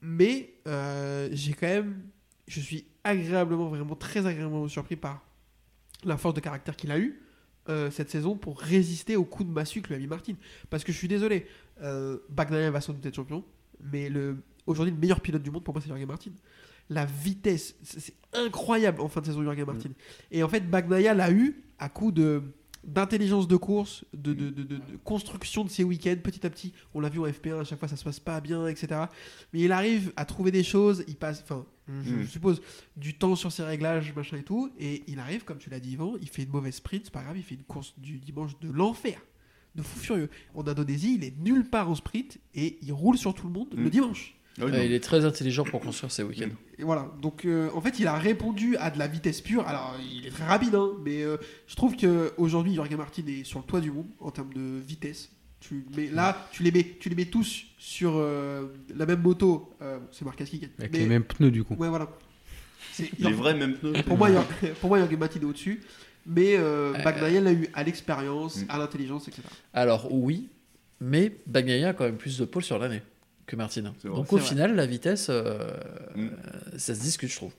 Mais 0.03 0.55
euh, 0.67 1.29
j'ai 1.33 1.53
quand 1.55 1.67
même, 1.69 2.03
je 2.49 2.61
suis 2.61 2.85
agréablement, 3.05 3.69
vraiment 3.69 3.95
très 3.95 4.27
agréablement 4.27 4.67
surpris 4.69 4.97
par 4.97 5.23
la 6.05 6.17
force 6.17 6.35
de 6.35 6.41
caractère 6.41 6.77
qu'il 6.77 6.91
a 6.91 6.99
eu 6.99 7.21
euh, 7.69 7.91
cette 7.91 8.11
saison 8.11 8.37
pour 8.37 8.61
résister 8.61 9.17
au 9.17 9.25
coup 9.25 9.45
de 9.45 9.51
massue 9.51 9.83
que 9.83 9.89
lui 9.89 9.95
a 9.95 9.99
mis 9.99 10.07
Martin. 10.07 10.35
Parce 10.71 10.85
que 10.85 10.93
je 10.93 10.97
suis 10.99 11.09
désolé, 11.09 11.47
euh, 11.83 12.19
Bagnaia 12.31 12.71
va 12.71 12.81
sans 12.81 12.93
doute 12.93 13.05
être 13.07 13.15
champion, 13.15 13.45
mais 13.81 14.09
le, 14.09 14.37
aujourd'hui 14.67 14.93
le 14.93 15.01
meilleur 15.01 15.21
pilote 15.21 15.43
du 15.43 15.51
monde 15.51 15.65
pour 15.65 15.75
moi 15.75 15.83
c'est 15.83 15.89
Jorge 15.89 16.05
Martin. 16.07 16.31
La 16.91 17.05
vitesse, 17.05 17.75
c'est 17.83 18.15
incroyable 18.33 19.03
en 19.03 19.09
fin 19.09 19.21
de 19.21 19.27
saison 19.27 19.43
Jorge 19.45 19.63
Martin. 19.65 19.91
Et 20.31 20.43
en 20.43 20.49
fait 20.49 20.69
Bagnaia 20.69 21.15
l'a 21.15 21.31
eu 21.31 21.63
à 21.79 21.89
coup 21.89 22.11
de 22.11 22.43
d'intelligence 22.85 23.49
de 23.49 23.57
course, 23.57 24.05
de, 24.15 24.33
de, 24.33 24.51
de- 24.51 24.63
de- 24.63 24.77
de 24.77 24.97
construction 25.05 25.65
de 25.65 25.69
ses 25.71 25.85
week-ends 25.85 26.17
petit 26.23 26.47
à 26.47 26.51
petit. 26.51 26.73
On 26.95 27.01
l'a 27.01 27.09
vu 27.09 27.19
en 27.21 27.27
FP1, 27.27 27.61
à 27.61 27.65
chaque 27.65 27.79
fois 27.79 27.89
ça 27.89 27.97
se 27.97 28.05
passe 28.05 28.21
pas 28.21 28.41
bien, 28.41 28.67
etc. 28.67 29.03
Mais 29.53 29.61
il 29.61 29.73
arrive 29.73 30.13
à 30.17 30.25
trouver 30.25 30.51
des 30.51 30.63
choses, 30.65 31.05
il 31.09 31.17
passe, 31.17 31.43
enfin, 31.43 31.65
je, 31.89 31.93
Mm. 32.15 32.21
je 32.23 32.27
suppose, 32.27 32.61
du 32.97 33.15
temps 33.15 33.35
sur 33.37 33.51
ses 33.51 33.63
réglages, 33.65 34.15
machin 34.15 34.37
et 34.37 34.43
tout, 34.43 34.71
et 34.79 35.03
il 35.09 35.19
arrive, 35.19 35.45
comme 35.45 35.59
tu 35.59 35.71
l'as 35.71 35.81
dit 35.81 35.93
Yvan, 35.93 36.15
il 36.21 36.29
fait 36.29 36.43
une 36.45 36.51
mauvaise 36.51 36.75
sprint, 36.77 37.05
c'est 37.05 37.13
pas 37.13 37.23
grave, 37.23 37.37
il 37.37 37.43
fait 37.43 37.55
une 37.57 37.65
course 37.65 37.95
du 37.99 38.19
dimanche 38.19 38.59
de 38.61 38.71
l'enfer, 38.71 39.21
de 39.75 39.83
fou 39.83 39.99
furieux. 39.99 40.31
En 40.55 40.67
Indonésie, 40.67 41.15
il 41.17 41.25
est 41.25 41.37
nulle 41.39 41.65
part 41.69 41.89
en 41.91 41.95
sprint, 41.95 42.39
et 42.55 42.79
il 42.83 42.93
roule 42.93 43.17
sur 43.19 43.35
tout 43.35 43.47
le 43.47 43.53
monde 43.53 43.69
le 43.75 43.87
Mm. 43.87 43.91
dimanche. 43.91 44.35
Ah 44.61 44.65
oui, 44.67 44.73
Euh, 44.75 44.85
il 44.85 44.93
est 44.93 45.01
très 45.01 45.25
intelligent 45.25 45.65
pour 45.65 45.81
construire 45.81 46.11
ses 46.13 46.23
week-ends. 46.23 46.49
Et 46.79 46.85
voilà, 46.85 47.11
donc 47.23 47.45
euh, 47.45 47.69
en 47.75 47.81
fait, 47.81 47.99
il 47.99 48.07
a 48.07 48.15
répondu 48.17 48.77
à 48.77 48.91
de 48.91 48.99
la 48.99 49.07
vitesse 49.07 49.41
pure. 49.41 49.67
Alors, 49.67 49.97
il 50.13 50.27
est 50.27 50.31
très 50.31 50.45
rapide, 50.45 50.75
hein, 50.75 50.93
mais 51.05 51.23
euh, 51.23 51.37
je 51.67 51.75
trouve 51.77 51.97
qu'aujourd'hui, 51.97 52.75
Jorge 52.75 52.95
Martin 52.97 53.23
est 53.27 53.45
sur 53.45 53.59
le 53.61 53.65
toit 53.65 53.81
du 53.81 53.91
monde 53.91 54.07
en 54.21 54.31
termes 54.31 54.53
de 54.55 54.79
vitesse. 54.81 55.31
Tu 55.61 55.85
mets, 55.97 56.07
là, 56.07 56.49
tu 56.53 56.63
les 56.63 56.71
mets, 56.71 56.97
tu 57.01 57.09
les 57.09 57.17
mets 57.17 57.25
tous 57.25 57.65
sur 57.79 58.13
euh, 58.17 58.67
la 58.95 59.07
même 59.07 59.21
moto. 59.23 59.73
Euh, 59.83 59.99
c'est 60.13 60.25
Marquez 60.25 60.45
qui. 60.45 60.69
Avec 60.79 60.93
Mais- 60.93 60.99
les 61.01 61.07
mêmes 61.07 61.25
pneus 61.25 61.51
du 61.51 61.65
coup. 61.65 61.75
Ouais, 61.75 61.89
voilà. 61.89 62.09
C'est- 62.93 63.11
Les 63.19 63.33
vrais 63.33 63.55
mêmes 63.55 63.75
pneus. 63.75 64.03
pour 64.07 64.17
moi, 64.19 64.31
Jorge- 64.31 64.73
pour 64.81 64.89
moi, 64.89 64.99
Jorge 64.99 65.17
Martin 65.17 65.41
est 65.41 65.45
au-dessus. 65.45 65.81
Mais 66.27 66.57
euh, 66.57 66.93
Euh, 66.95 67.03
Bagnaia 67.03 67.41
l'a 67.41 67.53
eu 67.53 67.69
à 67.75 67.83
l'expérience, 67.85 68.59
Mm. 68.63 68.67
à 68.69 68.79
l'intelligence, 68.79 69.29
etc. 69.29 69.43
Alors 69.73 70.13
oui, 70.13 70.49
mais 71.01 71.33
Bagnaia 71.47 71.89
a 71.91 71.93
quand 71.95 72.05
même 72.05 72.19
plus 72.19 72.39
de 72.39 72.45
pôles 72.45 72.63
sur 72.65 72.79
l'année 72.79 73.03
que 73.49 73.57
Martin. 73.57 73.93
Donc 74.05 74.33
au 74.33 74.37
vrai. 74.37 74.47
final, 74.47 74.77
la 74.77 74.87
vitesse, 74.87 75.27
euh, 75.31 75.59
Mm. 76.15 76.27
euh, 76.27 76.79
ça 76.79 76.95
se 76.95 77.01
discute, 77.01 77.31
je 77.31 77.37
trouve. 77.37 77.53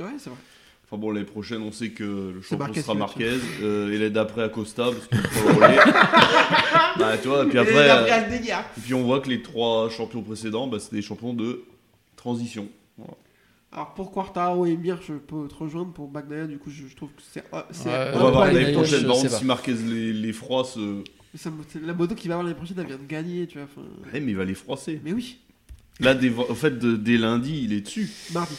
Ouais, 0.00 0.06
c'est 0.18 0.30
vrai. 0.30 0.38
Enfin 0.86 0.96
bon, 1.00 1.12
l'année 1.12 1.24
prochaine, 1.26 1.62
on 1.62 1.70
sait 1.70 1.90
que 1.90 2.32
le 2.34 2.42
champion 2.42 2.58
Marquez 2.66 2.82
sera 2.82 2.94
Marquez, 2.94 3.36
euh, 3.62 3.92
et 3.92 3.98
l'année 3.98 4.10
d'après 4.10 4.42
Acosta, 4.42 4.86
parce 4.90 5.06
qu'il 5.06 5.22
prend 5.22 5.48
le 5.50 5.54
relais. 5.54 5.76
bah, 6.98 7.16
tu 7.22 7.28
vois, 7.28 7.44
et 7.44 7.48
puis 7.48 7.58
Et 7.58 7.60
après, 7.60 7.88
après, 7.88 8.24
euh, 8.26 8.28
dégage. 8.38 8.64
et 8.76 8.80
puis 8.80 8.94
on 8.94 9.04
voit 9.04 9.20
que 9.20 9.28
les 9.28 9.40
trois 9.42 9.88
champions 9.88 10.22
précédents, 10.22 10.66
bah, 10.66 10.78
c'est 10.80 10.90
des 10.92 11.02
champions 11.02 11.32
de 11.32 11.62
transition. 12.16 12.68
Alors 13.72 13.94
pour 13.94 14.10
Quartaro 14.10 14.66
et 14.66 14.76
Mir, 14.76 14.98
je 15.06 15.14
peux 15.14 15.46
te 15.46 15.54
rejoindre. 15.54 15.92
Pour 15.92 16.08
Bagnaia, 16.08 16.46
du 16.46 16.58
coup, 16.58 16.70
je, 16.70 16.86
je 16.88 16.96
trouve 16.96 17.10
que 17.10 17.22
c'est. 17.32 17.44
euh, 17.54 17.62
c'est 17.70 17.88
Ouais, 17.88 18.10
On 18.14 18.18
va 18.18 18.30
voir 18.30 18.52
l'année 18.52 18.72
prochaine, 18.72 19.00
je 19.02 19.06
par 19.06 19.16
contre, 19.16 19.30
si 19.38 19.44
Marquez 19.44 19.74
les, 19.74 20.12
les 20.12 20.32
froisse. 20.32 20.76
euh, 20.76 21.04
Mais 21.32 21.38
ça 21.38 21.50
me- 21.50 21.62
c'est- 21.68 21.80
La 21.84 21.92
moto 21.94 22.14
qui 22.16 22.26
va 22.26 22.34
avoir 22.34 22.44
l'année 22.44 22.56
prochaine, 22.56 22.76
elle 22.80 22.86
vient 22.86 22.98
de 22.98 23.06
gagner, 23.06 23.46
tu 23.46 23.58
vois. 23.58 23.68
ouais, 24.12 24.18
mais 24.20 24.32
il 24.32 24.36
va 24.36 24.44
les 24.44 24.54
froisser. 24.54 25.00
Mais 25.04 25.12
oui, 25.12 25.38
Là, 26.00 26.14
dès, 26.14 26.32
en 26.36 26.54
fait, 26.54 26.78
de- 26.78 26.96
dès 26.96 27.16
lundi, 27.18 27.60
il 27.62 27.72
est 27.72 27.82
dessus. 27.82 28.10
mardi. 28.32 28.54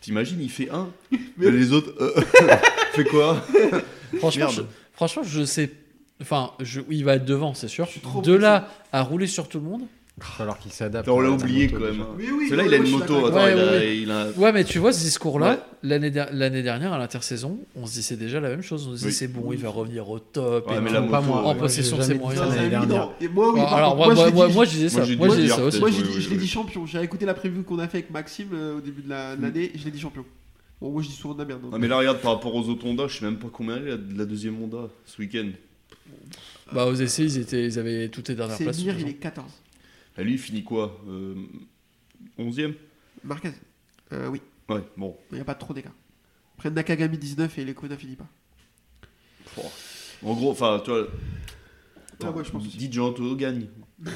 T'imagines, 0.00 0.40
il 0.40 0.50
fait 0.50 0.70
un. 0.70 0.88
Mais 1.36 1.50
les 1.50 1.72
autres, 1.72 1.92
euh, 2.00 2.20
fait 2.92 3.04
quoi? 3.04 3.40
Franchement, 4.18 4.46
Merde. 4.46 4.54
je, 4.56 4.62
franchement, 4.94 5.22
je 5.22 5.44
sais, 5.44 5.70
Enfin, 6.22 6.50
je- 6.60 6.80
il 6.90 7.04
va 7.04 7.14
être 7.14 7.24
devant, 7.24 7.54
c'est 7.54 7.68
sûr. 7.68 7.86
Je 7.86 7.92
suis 7.92 8.00
trop 8.00 8.20
De 8.22 8.32
là 8.34 8.68
à 8.92 9.02
rouler 9.02 9.26
sur 9.26 9.48
tout 9.48 9.58
le 9.58 9.64
monde. 9.64 9.82
Il 10.16 10.22
va 10.24 10.28
falloir 10.28 10.58
qu'il 10.58 10.70
s'adapte. 10.72 11.08
On 11.08 11.20
l'a 11.20 11.30
oublié 11.30 11.68
quand 11.68 11.80
même. 11.80 12.04
oui, 12.18 12.46
C'est 12.48 12.56
là, 12.56 12.64
il 12.66 12.74
a 12.74 12.76
une 12.76 12.90
moto. 12.90 13.26
Attends, 13.26 13.36
Ouais, 13.36 13.52
il, 13.52 13.58
a, 13.58 13.64
ouais, 13.72 13.98
il 14.02 14.10
a- 14.10 14.28
Ouais, 14.36 14.52
mais 14.52 14.64
tu 14.64 14.78
vois, 14.78 14.92
ce 14.92 15.00
discours-là, 15.02 15.52
Ouais. 15.52 15.58
l'année 15.82 16.10
l'année 16.32 16.62
dernière, 16.62 16.92
à 16.92 16.98
l'intersaison, 16.98 17.58
on 17.74 17.86
se 17.86 17.94
disait 17.94 18.16
déjà 18.16 18.38
la 18.38 18.50
même 18.50 18.60
chose. 18.62 18.86
On 18.86 18.90
se 18.90 18.96
disait, 18.96 19.06
Oui. 19.06 19.12
c'est 19.14 19.28
bon, 19.28 19.50
il 19.52 19.58
va 19.58 19.70
revenir 19.70 20.10
au 20.10 20.18
top. 20.18 20.68
Ouais, 20.68 20.76
et 20.76 20.80
mais 20.80 20.88
tout. 20.88 20.94
la 20.94 21.02
Pas 21.02 21.20
moto, 21.22 21.32
moi. 21.40 21.42
en 21.46 21.54
possession 21.54 21.96
de 21.96 22.02
ses 22.02 22.14
moyens. 22.14 22.44
oui, 22.50 22.74
alors, 22.74 23.96
moi, 23.96 24.14
moi, 24.14 24.48
moi, 24.48 24.64
je 24.66 24.70
disais 24.70 24.88
ça. 24.90 24.98
Moi, 24.98 25.06
j'ai 25.06 25.16
Moi, 25.16 25.28
dit 25.28 25.34
je 25.36 25.40
disais 25.42 25.54
ça 25.54 25.64
aussi. 25.64 25.80
Moi, 25.80 25.90
je 25.90 25.96
Oui, 25.96 26.02
l'ai 26.02 26.08
dit- 26.20 26.26
oui, 26.30 26.36
oui. 26.40 26.46
champion. 26.46 26.86
J'ai 26.86 27.00
écouté 27.02 27.24
la 27.24 27.34
preview 27.34 27.62
qu'on 27.62 27.78
a 27.78 27.88
fait 27.88 27.98
avec 27.98 28.10
Maxime 28.10 28.48
euh, 28.52 28.76
au 28.78 28.80
début 28.80 29.02
de 29.02 29.08
la- 29.08 29.36
de 29.36 29.42
l'année. 29.42 29.72
Je 29.74 29.84
l'ai 29.84 29.90
dit 29.90 30.00
champion. 30.00 30.24
Bon, 30.82 30.90
moi, 30.90 31.02
je 31.02 31.08
dis 31.08 31.14
souvent 31.14 31.34
de 31.34 31.38
la 31.40 31.44
merde. 31.46 31.60
Ah, 31.72 31.78
mais 31.78 31.88
là, 31.88 31.96
regarde, 31.98 32.18
par 32.18 32.32
rapport 32.34 32.54
aux 32.54 32.68
autres 32.68 32.86
Honda, 32.86 33.06
je 33.06 33.18
sais 33.18 33.24
même 33.24 33.36
pas 33.38 33.48
combien 33.52 33.76
elle 33.76 33.86
est 33.86 33.90
la, 33.92 33.96
la 34.18 34.24
deuxième 34.26 34.62
Honda 34.62 34.88
ce 35.06 35.20
week-end. 35.22 35.48
Bah, 36.72 36.86
aux 36.86 36.94
essais, 36.94 37.24
ils, 37.24 37.38
étaient, 37.38 37.64
ils 37.66 37.78
avaient 37.78 38.08
toutes 38.08 38.28
les 38.28 38.34
dernières 38.34 38.56
places. 38.56 38.76
De 38.78 38.82
il 38.82 38.88
est 38.88 38.92
façon. 38.92 39.06
14. 39.20 39.46
Et 40.20 40.24
lui, 40.24 40.32
il 40.34 40.38
finit 40.38 40.62
quoi 40.62 41.00
euh, 41.08 41.34
11ème 42.38 42.74
Marquez. 43.24 43.52
Euh, 44.12 44.28
oui, 44.28 44.42
Ouais, 44.68 44.82
bon. 44.96 45.16
il 45.30 45.36
n'y 45.36 45.40
a 45.40 45.44
pas 45.44 45.54
trop 45.54 45.72
d'écart. 45.72 45.94
Après 46.56 46.70
Nakagami 46.70 47.16
19 47.16 47.58
et 47.58 47.64
Lekona 47.64 47.96
finit 47.96 48.16
pas. 48.16 48.28
En 50.22 50.34
gros, 50.34 50.50
enfin, 50.50 50.80
tu 50.84 50.90
vois. 50.90 51.06
Ah, 52.22 52.30
ouais, 52.30 52.44
je 52.44 52.50
pense 52.50 52.64
gagne. 53.34 53.66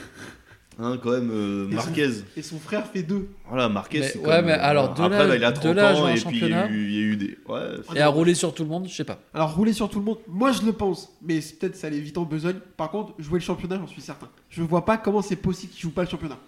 Hein, 0.78 0.98
quand 1.02 1.10
même, 1.12 1.30
euh, 1.30 1.66
Et 1.68 1.70
son- 1.70 1.74
Marquez. 1.76 2.10
Et 2.36 2.42
son 2.42 2.58
frère 2.58 2.86
fait 2.88 3.02
2. 3.02 3.28
Voilà, 3.48 3.68
Marquez, 3.68 4.00
Mais- 4.00 4.16
ouais, 4.18 4.28
même, 4.28 4.46
mais 4.46 4.52
alors, 4.52 4.90
euh, 4.90 4.94
de 4.94 5.02
Après, 5.02 5.18
là- 5.18 5.26
bah, 5.28 5.36
il 5.36 5.44
a 5.44 5.52
de 5.52 5.58
30 5.60 5.76
là 5.76 5.88
à 5.90 5.94
jouer 5.94 6.02
ans 6.02 6.08
et 6.08 6.20
puis 6.20 6.38
il 6.42 6.48
y, 6.48 6.52
a 6.52 6.68
eu, 6.68 6.84
il 6.88 6.92
y 6.94 6.98
a 6.98 7.00
eu 7.00 7.16
des. 7.16 7.38
Ouais, 7.48 7.60
Et 7.94 8.00
à 8.00 8.08
rouler 8.08 8.34
sur 8.34 8.52
tout 8.52 8.64
le 8.64 8.68
monde, 8.68 8.88
je 8.88 8.94
sais 8.94 9.04
pas. 9.04 9.20
Alors, 9.32 9.54
rouler 9.54 9.72
sur 9.72 9.88
tout 9.88 9.98
le 10.00 10.04
monde, 10.04 10.18
moi 10.26 10.50
je 10.52 10.62
le 10.62 10.72
pense, 10.72 11.12
mais 11.22 11.38
peut-être 11.38 11.76
ça 11.76 11.86
allait 11.86 12.00
vite 12.00 12.18
en 12.18 12.24
besogne. 12.24 12.56
Par 12.76 12.90
contre, 12.90 13.14
jouer 13.20 13.38
le 13.38 13.44
championnat, 13.44 13.76
j'en 13.78 13.86
suis 13.86 14.02
certain. 14.02 14.28
Je 14.50 14.62
vois 14.62 14.84
pas 14.84 14.96
comment 14.96 15.22
c'est 15.22 15.36
possible 15.36 15.72
qu'il 15.72 15.82
joue 15.82 15.90
pas 15.90 16.02
le 16.02 16.08
championnat. 16.08 16.38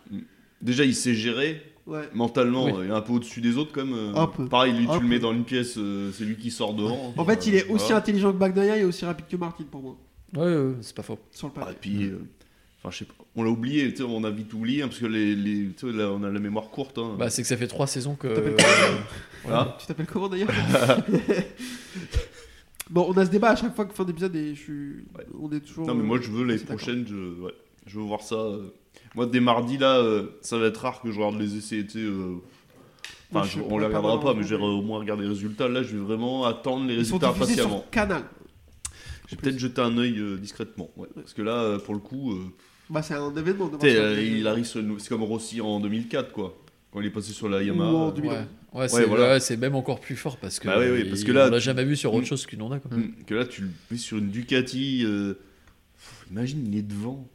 Déjà, 0.60 0.84
il 0.84 0.94
sait 0.94 1.14
gérer. 1.14 1.62
Ouais. 1.86 2.08
Mentalement, 2.14 2.64
Oui. 2.64 2.72
il 2.82 2.90
est 2.90 2.92
un 2.92 3.00
peu 3.00 3.12
au-dessus 3.12 3.40
des 3.40 3.56
autres, 3.56 3.70
comme. 3.70 3.92
euh. 3.94 4.46
Pareil, 4.48 4.72
lui, 4.72 4.88
tu 4.92 4.98
le 4.98 5.06
mets 5.06 5.20
dans 5.20 5.32
une 5.32 5.44
pièce, 5.44 5.74
euh, 5.78 6.10
c'est 6.12 6.24
lui 6.24 6.34
qui 6.36 6.50
sort 6.50 6.74
devant. 6.74 7.14
En 7.16 7.24
fait, 7.24 7.46
il 7.46 7.54
est 7.54 7.68
aussi 7.68 7.84
voilà. 7.84 7.98
intelligent 7.98 8.32
que 8.32 8.38
Bagnaia 8.38 8.76
et 8.78 8.82
aussi 8.84 9.04
rapide 9.04 9.26
que 9.30 9.36
Martin 9.36 9.62
pour 9.70 9.82
moi, 9.82 9.96
Ouais, 10.34 10.52
ouais, 10.56 10.74
c'est 10.80 10.96
pas 10.96 11.04
faux. 11.04 11.18
sur 11.30 11.46
le 11.46 11.52
Ah, 11.58 11.66
papier. 11.66 11.92
et 11.92 11.96
puis, 11.98 12.04
euh, 12.06 12.18
enfin, 12.82 12.90
je 12.90 12.98
sais 12.98 13.04
pas. 13.04 13.14
On 13.38 13.42
l'a 13.44 13.50
oublié, 13.50 13.90
tu 13.90 13.98
sais, 13.98 14.02
on 14.02 14.24
a 14.24 14.30
vite 14.30 14.52
oublié, 14.54 14.82
hein, 14.82 14.88
parce 14.88 14.98
que 14.98 15.04
les, 15.06 15.34
là, 15.36 16.10
on 16.10 16.22
a 16.22 16.30
la 16.30 16.40
mémoire 16.40 16.70
courte. 16.70 16.96
Hein. 16.98 17.16
Bah, 17.18 17.28
c'est 17.28 17.42
que 17.42 17.48
ça 17.48 17.56
fait 17.58 17.66
trois 17.66 17.86
saisons 17.86 18.14
que. 18.14 18.28
T'appelles. 18.28 18.56
Tu 19.78 19.86
t'appelles 19.86 20.06
comment 20.06 20.28
d'ailleurs 20.28 20.48
Bon, 22.90 23.06
on 23.08 23.16
a 23.16 23.24
ce 23.26 23.30
débat 23.30 23.50
à 23.50 23.56
chaque 23.56 23.74
fois 23.74 23.84
que 23.84 23.92
fin 23.94 24.04
d'épisode 24.04 24.34
et 24.36 24.54
je 24.54 24.60
suis. 24.60 24.94
Ouais. 25.16 25.26
On 25.40 25.50
est 25.52 25.60
toujours. 25.60 25.86
Non, 25.86 25.94
mais 25.94 26.04
moi, 26.04 26.18
je 26.20 26.30
veux 26.30 26.44
les 26.44 26.56
prochaines, 26.58 27.04
je, 27.08 27.40
ouais, 27.42 27.52
je 27.86 27.98
veux 27.98 28.04
voir 28.04 28.22
ça. 28.22 28.36
euh. 28.36 28.68
Moi, 29.16 29.26
dès 29.26 29.40
mardi, 29.40 29.76
là, 29.76 29.98
euh, 29.98 30.38
ça 30.40 30.56
va 30.58 30.66
être 30.66 30.78
rare 30.78 31.00
que 31.00 31.10
je 31.10 31.18
regarde 31.18 31.40
les 31.40 31.56
essais, 31.56 31.82
tu 31.84 31.90
sais. 31.90 31.98
euh, 31.98 32.36
Enfin, 33.32 33.44
je 33.44 33.58
je- 33.58 33.60
on 33.68 33.78
les 33.78 33.86
regardera 33.86 34.20
pas, 34.20 34.34
mais 34.34 34.44
je 34.44 34.54
vais 34.54 34.62
au 34.62 34.82
moins 34.82 35.00
regarder 35.00 35.24
les 35.24 35.28
résultats. 35.30 35.68
Là, 35.68 35.82
je 35.82 35.96
vais 35.96 36.02
vraiment 36.04 36.44
attendre 36.44 36.86
les 36.86 36.94
Ils 36.94 37.06
sont 37.06 37.18
résultats 37.18 37.32
diffusés 37.32 37.52
impatiemment. 37.60 37.80
sur 37.82 37.90
Canal. 37.90 38.22
Je 39.26 39.34
vais 39.34 39.42
peut-être 39.42 39.58
jeter 39.58 39.80
un 39.82 39.98
œil 39.98 40.18
euh, 40.20 40.36
discrètement. 40.36 40.90
ouais. 40.96 41.08
Parce 41.14 41.34
que 41.34 41.42
là, 41.42 41.54
euh, 41.56 41.78
pour 41.80 41.94
le 41.94 42.00
coup, 42.00 42.32
euh, 42.32 42.44
Bah, 42.88 43.02
c'est 43.02 43.14
un 43.14 43.34
événement. 43.34 43.68
de 43.68 43.78
euh, 43.84 44.22
il 44.22 44.46
arrive 44.46 44.64
sur 44.64 44.80
une- 44.80 44.98
C'est 45.00 45.08
comme 45.08 45.22
Rossi 45.24 45.60
en 45.60 45.80
2004, 45.80 46.32
quoi. 46.32 46.56
Quand 46.92 47.00
il 47.00 47.06
est 47.06 47.10
passé 47.10 47.32
sur 47.32 47.48
la 47.48 47.58
Ou 47.58 47.62
Yamaha. 47.62 47.90
en 47.90 48.08
euh, 48.08 48.12
2000. 48.12 48.30
Ouais, 48.30 48.38
ouais, 48.74 48.88
c'est 48.88 49.04
voilà. 49.04 49.30
ouais, 49.32 49.40
c'est 49.40 49.56
même 49.56 49.74
encore 49.74 50.00
plus 50.00 50.16
fort 50.16 50.36
parce 50.38 50.58
que, 50.60 50.68
Bah 50.68 50.76
oui, 50.78 50.86
oui, 50.90 51.04
parce 51.04 51.24
que 51.24 51.32
là, 51.32 51.46
on 51.48 51.50
l'a 51.50 51.58
jamais 51.58 51.84
vu 51.84 51.96
sur 51.96 52.12
autre 52.14 52.22
Mm. 52.22 52.26
chose 52.28 52.46
qu'une 52.46 52.62
Honda. 52.62 52.78
Quoi. 52.78 52.96
Hmm, 52.96 53.10
Que 53.26 53.34
là, 53.34 53.44
tu 53.44 53.62
le 53.62 53.68
mets 53.90 53.98
sur 53.98 54.18
une 54.18 54.28
Ducati. 54.30 55.02
euh, 55.04 55.34
pff, 55.34 56.26
Imagine, 56.30 56.64
il 56.66 56.78
est 56.78 56.82
devant. 56.82 57.26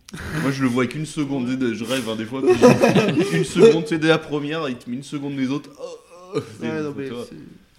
Moi, 0.42 0.52
je 0.52 0.64
le 0.64 0.70
vois 0.70 0.88
qu'une 0.88 1.06
seconde. 1.06 1.48
Je 1.74 1.84
rêve 1.84 2.10
hein, 2.10 2.16
des 2.16 2.26
fois. 2.26 2.42
une 3.34 3.44
seconde, 3.44 3.86
c'est 3.88 4.00
dès 4.00 4.08
la 4.08 4.18
première, 4.20 4.68
il 4.70 4.78
te 4.78 4.90
met 4.90 4.96
une 4.96 5.04
seconde 5.04 5.36
des 5.36 5.50
autres. 5.50 5.70
Oh, 5.80 5.98
oh, 6.36 6.40
Ouais, 6.62 6.82
non, 6.82 6.94
mais 6.98 7.08
c'est- 7.10 7.36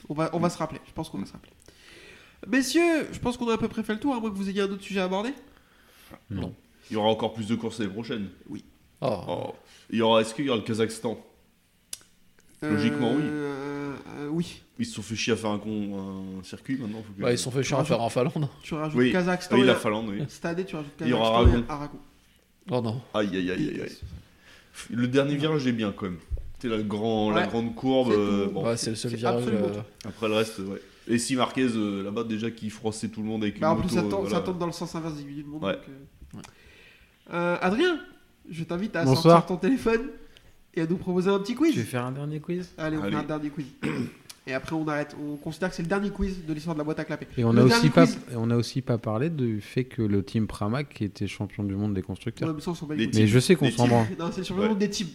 on, 0.08 0.14
va, 0.14 0.30
on 0.34 0.38
va 0.38 0.50
se 0.50 0.58
rappeler. 0.58 0.80
Je 0.86 0.92
pense 0.92 1.08
qu'on 1.08 1.18
va 1.18 1.26
se 1.26 1.32
rappeler. 1.32 1.52
Messieurs, 2.48 3.06
je 3.12 3.18
pense 3.18 3.36
qu'on 3.36 3.48
a 3.48 3.54
à 3.54 3.58
peu 3.58 3.68
près 3.68 3.82
fait 3.82 3.92
le 3.94 4.00
tour, 4.00 4.14
à 4.14 4.20
moins 4.20 4.30
que 4.30 4.36
vous 4.36 4.48
ayez 4.48 4.60
un 4.60 4.70
autre 4.70 4.82
sujet 4.82 5.00
à 5.00 5.04
aborder? 5.04 5.30
Il 6.92 6.96
y 6.96 6.98
aura 6.98 7.08
encore 7.08 7.32
plus 7.32 7.46
de 7.48 7.54
courses 7.54 7.78
l'année 7.78 7.90
prochaine. 7.90 8.28
Oh. 9.00 9.08
Oh. 9.26 9.54
Il 9.88 9.98
y 9.98 10.02
aura, 10.02 10.20
est-ce 10.20 10.34
qu'il 10.34 10.44
y 10.44 10.50
aura 10.50 10.58
le 10.58 10.62
Kazakhstan? 10.64 11.18
Logiquement, 12.60 13.12
oui. 13.14 13.22
Euh, 13.24 13.94
euh, 14.18 14.28
oui. 14.30 14.60
Ils 14.78 14.84
se 14.84 14.94
sont 14.96 15.02
fait 15.02 15.16
chier 15.16 15.32
à 15.32 15.36
faire 15.36 15.50
un, 15.50 15.58
con, 15.58 16.38
un 16.40 16.44
circuit 16.44 16.76
maintenant. 16.76 16.98
Faut 17.02 17.12
que- 17.14 17.22
Bah, 17.22 17.32
ils 17.32 17.38
se 17.38 17.44
sont 17.44 17.50
fait 17.50 17.62
chier 17.62 17.76
à 17.78 17.82
faire 17.84 18.02
en 18.02 18.10
Finlande. 18.10 18.46
Tu 18.62 18.74
rajoutes 18.74 18.98
Oui. 18.98 19.10
Kazakhstan. 19.10 19.56
Oui, 19.56 19.64
la 19.64 19.74
Finlande, 19.74 20.08
oui. 20.10 20.22
Cette 20.28 20.44
année, 20.44 20.64
tu 20.66 20.76
rajoutes 20.76 20.92
Il 21.00 21.08
y 21.08 21.12
aura 21.14 21.44
Kazakhstan 21.44 21.64
Aragon. 21.68 21.72
Aragon. 21.72 21.98
Oh 22.70 22.80
non. 22.82 23.00
Aïe, 23.14 23.30
aïe, 23.32 23.50
aïe, 23.50 23.68
aïe, 23.70 23.80
aïe. 23.80 23.98
Le 24.90 25.08
dernier 25.08 25.36
virage 25.36 25.66
est 25.66 25.72
bien 25.72 25.92
quand 25.92 26.04
même. 26.04 26.18
C'est 26.60 26.68
la, 26.68 26.82
grand, 26.82 27.30
la 27.30 27.46
grande 27.46 27.74
courbe. 27.74 28.12
C'est 28.12 28.18
euh, 28.18 28.48
bon. 28.48 28.64
Ouais, 28.66 28.76
c'est 28.76 28.90
le 28.90 28.96
seul 28.96 29.14
virage. 29.14 29.44
euh, 29.48 29.80
Après 30.04 30.28
le 30.28 30.34
reste, 30.34 30.58
ouais. 30.58 30.80
Et 31.08 31.18
si 31.18 31.34
Marquez 31.36 31.62
euh, 31.74 32.02
là-bas 32.04 32.22
déjà 32.24 32.50
qui 32.52 32.68
froissait 32.70 33.08
tout 33.08 33.22
le 33.22 33.26
monde 33.28 33.42
avec 33.42 33.58
Bah, 33.58 33.72
en 33.72 33.76
une 33.76 33.80
plus, 33.82 33.96
moto, 33.96 33.96
ça 33.96 34.10
tombe, 34.10 34.24
ça 34.24 34.28
voilà. 34.28 34.44
tombe 34.44 34.58
dans 34.58 34.66
le 34.66 34.72
sens 34.72 34.94
inverse 34.94 35.16
du 35.16 35.42
monde. 35.42 35.64
Ouais. 35.64 35.72
donc, 35.72 35.82
euh. 37.30 37.34
Euh, 37.34 37.56
Adrien, 37.60 37.98
je 38.50 38.64
t'invite 38.64 38.96
à 38.96 39.04
Bonsoir. 39.04 39.22
sortir 39.38 39.46
ton 39.46 39.56
téléphone 39.56 40.02
et 40.74 40.80
à 40.82 40.86
nous 40.86 40.96
proposer 40.96 41.30
un 41.30 41.38
petit 41.38 41.54
quiz. 41.54 41.72
Tu 41.72 41.80
veux 41.80 41.84
faire 41.84 42.04
un 42.04 42.12
dernier 42.12 42.40
quiz? 42.40 42.70
Allez, 42.78 42.96
on 42.96 43.02
Allez. 43.02 43.12
fait 43.12 43.18
un 43.18 43.22
dernier 43.24 43.50
quiz. 43.50 43.66
et 44.46 44.54
après, 44.54 44.74
on 44.74 44.86
arrête. 44.88 45.14
On 45.22 45.36
considère 45.36 45.70
que 45.70 45.76
c'est 45.76 45.82
le 45.82 45.88
dernier 45.88 46.10
quiz 46.10 46.44
de 46.46 46.52
l'histoire 46.52 46.74
de 46.74 46.80
la 46.80 46.84
boîte 46.84 46.98
à 47.00 47.04
clapper. 47.04 47.26
Et 47.38 47.44
on 47.44 47.52
Le 47.52 47.62
a, 47.62 47.64
dernier 47.66 47.74
aussi 47.80 47.90
pas, 47.90 48.04
quiz- 48.06 48.18
et 48.32 48.36
on 48.36 48.50
a 48.50 48.56
aussi 48.56 48.80
pas 48.82 48.98
parlé 48.98 49.30
du 49.30 49.60
fait 49.60 49.84
que 49.84 50.02
le 50.02 50.24
team 50.24 50.46
Pramac 50.46 51.00
était 51.02 51.26
champion 51.26 51.62
du 51.64 51.74
monde 51.74 51.94
des 51.94 52.02
constructeurs. 52.02 52.48
Ouais, 52.48 52.54
mais 52.54 52.60
ça, 52.60 52.70
on 52.70 52.74
s'en 52.74 52.86
bat 52.86 52.94
Les 52.94 53.04
les 53.06 53.10
couilles. 53.10 53.20
Mais 53.22 53.26
je 53.28 53.38
sais 53.38 53.54
qu'on 53.54 53.70
s'en 53.70 53.86
branle. 53.86 54.06
Non, 54.18 54.30
c'est 54.32 54.42
sur 54.44 54.56
le 54.56 54.62
Ouais. 54.62 54.68
monde 54.68 54.78
des 54.78 54.90
teams. 54.90 55.08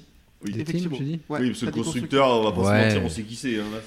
Oui. 0.45 0.51
Des 0.53 0.63
teams, 0.63 0.89
tu 0.91 1.03
dis? 1.03 1.19
Ouais, 1.29 1.39
oui, 1.41 1.47
parce 1.49 1.61
que 1.61 1.65
le 1.65 1.71
des 1.71 1.81
constructeur, 1.81 2.27
on 2.27 2.43
va 2.43 2.51
pas 2.51 2.61
Ouais. 2.61 2.81
se 2.91 2.95
mentir, 2.95 3.05
on 3.05 3.09
sait 3.09 3.23
qui 3.23 3.35
c'est. 3.35 3.59
Hein, 3.59 3.63
là, 3.73 3.79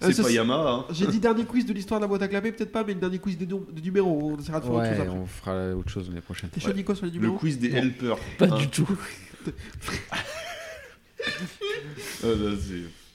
c'est 0.00 0.04
euh, 0.04 0.08
Euh, 0.08 0.12
c'est 0.12 0.12
ça, 0.14 0.22
pas 0.24 0.30
Yamaha. 0.30 0.70
Hein. 0.70 0.84
J'ai 0.90 1.06
dit 1.06 1.18
dernier 1.28 1.44
quiz 1.44 1.64
de 1.66 1.72
l'histoire 1.72 2.00
de 2.00 2.04
la 2.04 2.08
boîte 2.08 2.22
à 2.22 2.28
clapper, 2.28 2.52
peut-être 2.52 2.72
pas, 2.72 2.84
mais 2.84 2.94
le 2.94 3.00
dernier 3.00 3.18
quiz 3.18 3.36
des, 3.38 3.46
de 3.46 3.56
numéros. 3.82 4.32
On 4.34 4.38
essaiera 4.38 4.60
de 4.60 4.64
faire 4.64 4.74
autre 4.74 4.84
chose 4.86 5.00
après. 5.00 5.08
on 5.08 5.26
fera 5.26 5.74
autre 5.76 5.90
chose 5.90 6.08
l'année 6.08 6.20
prochaine. 6.20 6.50
T'es 6.50 6.60
chaud. 6.60 6.72
Nico, 6.72 6.94
sur 6.94 7.06
les 7.06 7.12
Le 7.12 7.18
numéros 7.18 7.38
quiz 7.38 7.58
des 7.58 7.70
helpers. 7.74 8.16
Pas 8.38 8.46
hein. 8.46 8.56
du 8.58 8.68
tout. 8.68 8.88
Ah, 12.22 12.28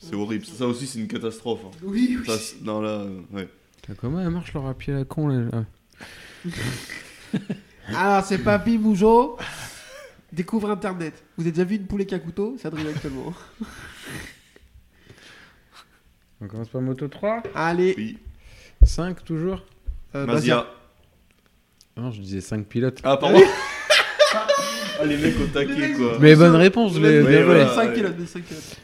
c'est- 0.01 0.15
horrible. 0.15 0.45
Ça 0.45 0.65
aussi, 0.67 0.85
c'est 0.87 0.99
une 0.99 1.07
catastrophe. 1.07 1.61
hein. 1.65 1.71
Oui, 1.83 2.17
oui. 2.19 2.25
Ça, 2.25 2.37
non, 2.61 2.81
là, 2.81 2.89
euh, 2.89 3.21
ouais. 3.31 3.47
Comment 3.97 4.19
elle 4.19 4.29
marche 4.29 4.53
leur 4.53 4.65
à 4.65 4.73
pied 4.73 4.93
à 4.93 4.97
la 4.97 5.05
con 5.05 5.27
là 5.27 5.65
Alors, 7.87 8.25
c'est 8.25 8.37
Papy 8.39 8.77
Moujo. 8.77 9.37
Découvre 10.31 10.69
Internet. 10.71 11.23
Vous 11.37 11.43
avez 11.43 11.51
déjà 11.51 11.63
vu 11.65 11.75
une 11.75 11.87
poulet 11.87 12.05
qui 12.05 12.15
a 12.15 12.19
couteau? 12.19 12.55
C'est 12.57 12.67
Adrien 12.67 12.87
actuellement. 12.89 13.33
On 16.41 16.47
commence 16.47 16.69
par 16.69 16.81
moto 16.81 17.07
3 17.07 17.43
Allez. 17.55 17.93
Oui. 17.97 18.17
5 18.83 19.23
toujours 19.23 19.63
Euh, 20.15 20.25
Mazia. 20.25 20.65
Non, 21.95 22.11
je 22.11 22.19
disais 22.21 22.41
5 22.41 22.65
pilotes. 22.65 22.99
Ah, 23.03 23.15
pardon. 23.17 23.39
ah, 24.33 25.05
les 25.05 25.17
mecs 25.17 25.39
au 25.39 25.45
taquet, 25.47 25.93
quoi. 25.93 26.17
Mais 26.19 26.35
bonne 26.35 26.55
réponse, 26.55 26.93
je 26.95 26.99
l'ai 26.99 27.21
Vas-y. 27.21 27.31
bien 27.31 27.39
Ouais, 27.39 27.43
voilà. 27.45 27.75
5 27.75 27.93
pilotes, 27.93 28.27
5 28.27 28.43
pilotes. 28.43 28.77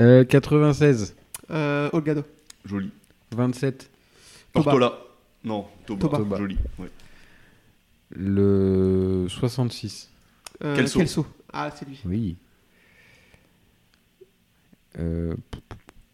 Euh, 0.00 0.24
96, 0.24 1.14
Euh, 1.50 1.90
Olgado. 1.92 2.22
Joli. 2.64 2.90
27, 3.36 3.90
Toba. 4.52 4.64
Portola. 4.64 4.98
Non, 5.44 5.66
Toba. 5.86 6.00
Toba. 6.00 6.18
Toba. 6.18 6.36
Joli. 6.38 6.56
Ouais. 6.78 6.88
le 8.10 9.26
66. 9.28 10.08
Euh, 10.64 10.76
Kelso. 10.76 10.98
Kelso. 10.98 11.26
Ah, 11.52 11.70
c'est 11.74 11.86
lui. 11.86 12.00
Oui. 12.04 12.36
Euh, 14.98 15.34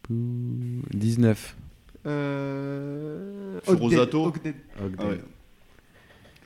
19. 0.09 1.55
Euh... 2.05 3.59
Ogden. 3.67 4.07
Ah 4.79 5.05
ouais. 5.05 5.21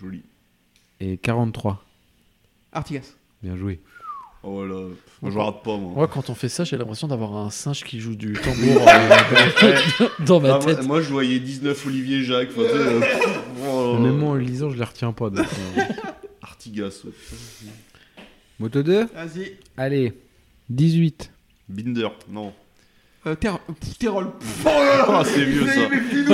Joli. 0.01 0.24
Et 0.99 1.18
43. 1.18 1.84
Artigas. 2.72 3.14
Bien 3.43 3.55
joué. 3.55 3.80
Oh 4.43 4.66
là, 4.66 4.88
moi 5.22 5.30
je 5.32 5.38
rate 5.38 5.62
pas, 5.64 5.78
moi. 5.78 5.91
Moi, 5.93 6.07
quand 6.07 6.32
on 6.32 6.34
fait 6.36 6.49
ça, 6.49 6.64
j'ai 6.64 6.76
l'impression 6.76 7.07
d'avoir 7.07 7.36
un 7.38 7.51
singe 7.51 7.84
qui 7.84 7.99
joue 7.99 8.16
du 8.16 8.34
tambour 8.43 8.88
euh, 8.88 10.07
dans 10.26 10.39
ma 10.39 10.55
Ah, 10.55 10.59
moi, 10.59 10.66
tête. 10.76 10.84
moi, 10.88 11.01
je 11.01 11.09
voyais 11.12 11.39
19 11.39 11.86
Olivier 11.86 12.24
Jacques. 12.24 12.49
enfin, 12.51 12.62
euh, 12.64 13.01
oh, 13.68 13.99
Même 13.99 14.18
moi 14.18 14.30
en 14.32 14.34
le 14.36 14.41
lisant, 14.41 14.72
je 14.72 14.78
les 14.78 14.84
retiens 14.84 15.12
pas. 15.12 15.30
donc, 15.30 15.45
euh. 15.78 15.82
Artigas. 16.41 17.01
ouais. 17.05 17.12
Moto 18.59 18.82
2 18.82 19.05
Vas-y. 19.14 19.57
Allez. 19.78 20.14
18. 20.72 21.32
Binder, 21.70 22.07
non. 22.30 22.51
Euh, 23.28 23.36
Ter- 23.36 23.59
pff, 23.59 23.97
Terol. 23.99 24.32
Pff, 24.39 24.61
Oh 24.65 24.69
là 24.69 24.97
là 24.97 25.05
Ah, 25.09 25.24
c'est 25.26 25.45
vieux 25.45 25.61
Il 25.61 25.67
ça. 25.67 25.88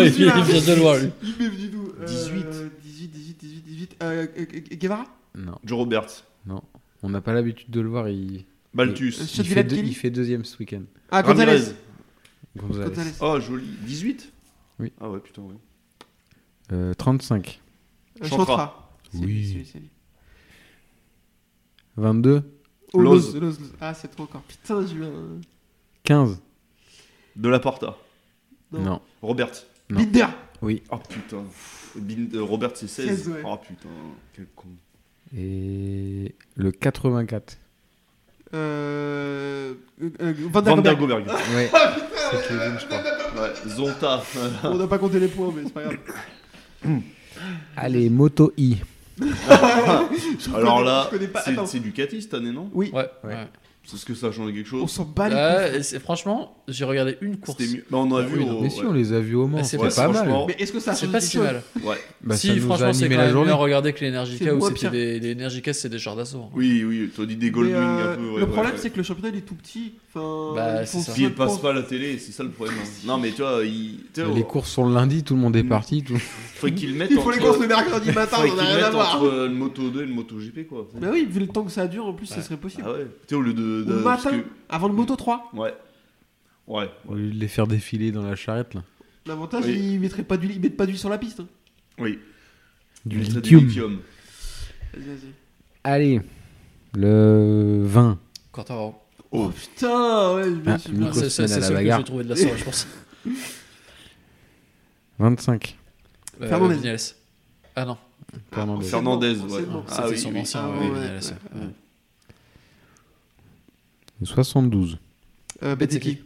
il 0.05 0.11
celui-là 0.13 0.41
vient 0.41 0.75
de 0.75 0.79
loin, 0.79 0.99
lui. 0.99 1.09
Il 1.21 1.35
m'est 1.37 1.49
venu 1.49 1.67
d'où 1.69 1.91
Euh, 1.99 2.05
18. 2.05 2.45
18, 2.83 3.07
18, 3.11 3.37
18, 3.37 3.61
18. 3.65 3.95
Euh, 4.03 4.27
euh, 4.37 4.45
Guevara 4.75 5.05
Non, 5.35 5.57
Joe 5.65 5.77
Roberts. 5.79 6.23
non. 6.45 6.61
On 7.03 7.09
n'a 7.09 7.21
pas 7.21 7.33
l'habitude 7.33 7.69
de 7.69 7.79
le 7.81 7.89
voir. 7.89 8.09
Il, 8.09 8.45
Baltus. 8.73 9.19
Euh, 9.21 9.23
il, 9.43 9.45
fait, 9.47 9.63
deux- 9.63 9.77
il 9.77 9.93
deuxième 10.11 10.45
ce 10.45 10.57
week-end. 10.57 10.81
Ah, 11.11 11.21
Gonzalez. 11.21 11.59
Gonzalez. 12.57 12.89
Gonzalez. 12.89 13.11
Oh, 13.19 13.39
joli. 13.39 13.65
18 13.85 14.31
Oui. 14.79 14.91
Ah 14.99 15.09
ouais, 15.09 15.19
putain, 15.19 15.41
ouais. 15.43 15.53
Euh, 16.71 16.93
35. 16.95 17.59
Euh. 18.21 18.27
C'est 19.11 19.19
Oui. 19.19 19.25
lui, 19.27 19.47
c'est 19.47 19.53
lui, 19.55 19.65
c'est 19.73 19.79
lui. 19.79 19.89
22 21.97 22.43
Oh, 22.93 23.01
Loz. 23.01 23.37
Ah, 23.81 23.93
c'est 23.93 24.07
trop 24.07 24.23
encore. 24.23 24.41
Putain, 24.43 24.85
j'ai 24.87 24.95
eu 24.95 25.03
un. 25.03 25.41
15 26.03 26.39
De 27.37 27.49
la 27.49 27.59
Porta. 27.59 27.95
Non. 28.71 28.81
Non. 28.81 29.01
Robert. 29.21 29.51
Non. 29.89 29.99
Binder. 30.01 30.27
Oui. 30.61 30.83
Oh 30.91 30.97
putain. 30.97 31.43
Euh, 31.97 32.41
Robert 32.41 32.71
c'est 32.75 32.87
16. 32.87 33.07
16, 33.07 33.27
ouais. 33.29 33.41
Oh 33.45 33.57
putain, 33.57 33.89
quel 34.33 34.47
con. 34.55 34.67
Et 35.35 36.35
le 36.55 36.71
84 36.71 37.57
Euh. 38.53 39.73
euh, 40.01 40.33
Van 40.51 40.61
Van 40.61 40.75
der 40.77 40.81
der 40.81 40.95
Goberg. 40.97 41.27
Ouais. 41.27 41.69
C'est 42.31 42.47
Kevin, 42.47 42.77
je 42.79 42.85
crois. 42.85 43.01
Ouais, 43.43 43.53
Zonta. 43.67 44.23
On 44.63 44.75
n'a 44.77 44.87
pas 44.87 44.97
compté 44.97 45.19
les 45.19 45.27
points, 45.27 45.51
mais 45.55 45.63
c'est 45.65 45.73
pas 45.73 45.83
grave. 45.83 45.97
Allez, 47.75 48.09
Moto 48.09 48.51
I. 48.57 48.77
Alors 50.55 50.83
là, 50.83 51.09
c'est 51.65 51.79
Ducati 51.79 52.21
cette 52.21 52.33
année, 52.33 52.51
non? 52.51 52.69
Oui, 52.73 52.89
Ouais. 52.93 53.09
Ouais. 53.23 53.47
Ouais. 53.87 53.91
C'est 53.91 53.97
ce 53.97 54.05
que 54.05 54.13
ça 54.15 54.27
a 54.27 54.31
changé 54.31 54.53
quelque 54.53 54.67
on 54.75 54.79
chose 54.81 54.91
s'en 54.91 55.05
bat 55.05 55.29
les 55.29 55.35
Ouais, 55.35 55.81
couilles. 55.81 55.99
franchement, 55.99 56.57
j'ai 56.67 56.85
regardé 56.85 57.17
une 57.21 57.37
course. 57.37 57.57
C'était 57.59 57.73
mieux. 57.77 57.85
Mais 57.89 57.97
on 57.97 58.15
a 58.15 58.21
vu 58.21 58.39
oui, 58.39 58.45
non, 58.45 58.57
au. 58.59 58.61
Mais 58.61 58.69
si, 58.69 58.81
on 58.83 58.93
les 58.93 59.13
a 59.13 59.19
vus 59.19 59.35
au 59.35 59.47
Mans. 59.47 59.59
Ah, 59.61 59.63
c'est 59.63 59.77
Ouais, 59.77 59.89
pas 59.95 60.07
mal. 60.09 60.29
Mais 60.47 60.55
est-ce 60.59 60.71
que 60.73 60.79
ça 60.79 60.91
a 60.91 60.95
C'est 60.95 61.05
changé 61.05 61.11
pas 61.13 61.21
si 61.21 61.37
mal. 61.37 61.63
Ouais. 61.83 61.95
Bah, 62.21 62.35
si, 62.35 62.47
ça 62.47 62.53
nous 62.53 62.59
a 62.59 62.65
franchement, 62.65 62.93
c'est 62.93 63.07
quand 63.09 63.15
la 63.15 63.23
même 63.25 63.31
journée. 63.33 63.51
regarder 63.51 63.93
que 63.93 64.51
où 64.53 64.67
c'était 64.69 64.89
des, 64.89 65.19
les 65.19 65.29
énergie 65.31 65.61
K, 65.61 65.73
c'est 65.73 65.89
des 65.89 65.99
chars 65.99 66.15
d'assaut. 66.15 66.45
Oui, 66.53 66.83
oui, 66.83 67.09
t'as 67.15 67.25
dit 67.25 67.35
des 67.35 67.49
Goldwing 67.51 67.75
euh, 67.75 68.13
un 68.13 68.15
peu. 68.17 68.29
ouais, 68.31 68.39
le 68.41 68.47
problème, 68.47 68.73
c'est 68.77 68.89
que 68.89 68.97
le 68.97 69.03
championnat 69.03 69.29
il 69.33 69.37
est 69.37 69.41
tout 69.41 69.55
petit. 69.55 69.93
Enfin, 70.13 70.53
Bah, 70.55 70.85
c'est 70.85 70.99
ça. 70.99 71.13
Il 71.17 71.33
passe 71.33 71.49
courses. 71.51 71.61
pas 71.61 71.69
à 71.71 71.73
la 71.73 71.83
télé, 71.83 72.17
c'est 72.19 72.31
ça 72.31 72.43
le 72.43 72.49
problème. 72.49 72.75
hein. 72.81 72.87
Non, 73.05 73.17
mais 73.17 73.31
tu 73.31 73.41
vois, 73.41 73.63
il. 73.63 73.99
tu 74.13 74.21
Les 74.35 74.43
courses 74.43 74.69
sont 74.71 74.87
le 74.87 74.93
lundi, 74.93 75.23
tout 75.23 75.35
le 75.35 75.41
monde 75.41 75.55
est 75.55 75.63
parti. 75.63 76.03
Tout... 76.03 76.17
Faudrait 76.55 76.75
qu'ils 76.75 76.91
le 76.93 76.97
mettent 76.97 77.11
Il 77.11 77.17
faut 77.19 77.31
les 77.31 77.37
entre- 77.37 77.45
courses 77.47 77.59
le 77.61 77.67
mercredi 77.67 78.11
matin, 78.11 78.37
on 78.39 78.41
a 78.41 78.45
le 78.45 78.75
rien 78.77 78.85
à 78.85 78.89
voir. 78.89 79.15
entre 79.15 79.25
euh, 79.31 79.47
le 79.47 79.53
Moto 79.53 79.89
2 79.89 80.01
et 80.03 80.05
le 80.05 80.13
Moto 80.13 80.35
GP, 80.37 80.67
quoi. 80.67 80.87
Bah 80.99 81.07
oui, 81.11 81.27
vu 81.29 81.39
le 81.39 81.47
temps 81.47 81.63
que 81.63 81.71
ça 81.71 81.87
dure, 81.87 82.05
en 82.07 82.13
plus, 82.13 82.25
ça 82.25 82.41
serait 82.41 82.57
possible. 82.57 82.83
Ah. 82.85 82.93
Tu 82.97 83.05
sais, 83.29 83.35
au 83.35 83.41
lieu 83.41 83.53
de. 83.53 83.76
Au 83.81 83.83
de- 83.85 84.01
parce 84.03 84.25
matin, 84.25 84.39
que- 84.39 84.45
avant 84.69 84.87
le 84.87 84.93
Moto 84.93 85.15
3. 85.15 85.49
Ouais. 85.53 85.73
Ouais. 86.67 86.89
Au 87.07 87.15
lieu 87.15 87.29
de 87.31 87.39
les 87.39 87.47
faire 87.47 87.67
défiler 87.67 88.11
dans 88.11 88.23
la 88.23 88.35
charrette, 88.35 88.73
là. 88.73 88.83
L'avantage, 89.25 89.65
Oui. 89.65 89.73
ils 89.93 89.99
mettraient 89.99 90.23
pas 90.23 90.37
d'huile, 90.37 90.51
ils 90.55 90.61
mettent 90.61 90.77
pas 90.77 90.85
d'huile 90.85 90.97
sur 90.97 91.09
la 91.09 91.17
piste. 91.17 91.39
hein. 91.41 91.47
Oui. 91.99 92.19
Du 93.05 93.19
lithium. 93.19 93.65
lithium. 93.65 93.99
Vas-y, 94.93 95.03
vas-y. 95.05 95.31
Allez, 95.83 96.21
le 96.95 97.81
20. 97.85 98.19
Quartaro. 98.51 98.95
Oh 99.31 99.49
putain, 99.49 100.35
ouais, 100.35 100.49
bien 100.51 100.73
Ah, 100.73 100.77
sûr. 100.79 100.91
Nico 100.93 101.13
C'est 101.13 101.29
c'est- 101.29 101.29
se 101.29 101.41
mène 101.41 101.51
à 101.51 101.53
c'est 101.55 101.59
la 101.61 101.67
que 101.67 101.73
bagarre. 101.73 101.99
j'ai 101.99 102.03
trouvé 102.05 102.23
de 102.23 102.29
la 102.29 102.35
soirée, 102.35 102.57
je 102.57 102.63
pense. 102.63 102.87
25. 105.19 105.77
Euh, 106.41 106.47
Fernandez. 106.47 106.75
Vignales. 106.75 106.97
Ah 107.75 107.85
non, 107.85 107.97
Fernandez. 108.51 108.85
Fernandez, 108.87 109.35
ouais. 109.35 109.61
Ah 109.89 109.93
c'était 109.95 110.09
oui, 110.09 110.17
son 110.19 110.31
oui. 110.31 110.39
ancien. 110.41 110.61
Ah 110.63 110.69
ouais. 110.69 111.61
72. 114.23 114.97
Euh. 115.63 115.75
Oui. 115.79 116.19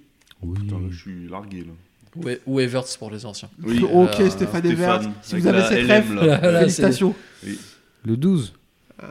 Putain, 0.56 0.78
je 0.90 0.98
suis 0.98 1.28
largué 1.30 1.60
là. 1.60 1.72
Ou, 2.16 2.28
E- 2.28 2.42
ou 2.46 2.60
Everts 2.60 2.98
pour 2.98 3.12
les 3.12 3.26
anciens. 3.26 3.50
Oui. 3.64 3.82
ok, 3.84 4.20
euh, 4.20 4.30
Stéphane 4.30 4.62
Stéphane, 4.62 4.66
Evert. 4.66 5.02
Si 5.22 5.38
vous 5.38 5.48
avez 5.48 5.62
cette 5.64 5.88
là, 5.88 6.40
félicitations. 6.60 7.16
Le 8.06 8.18
12. 8.18 8.54
Euh, 9.04 9.08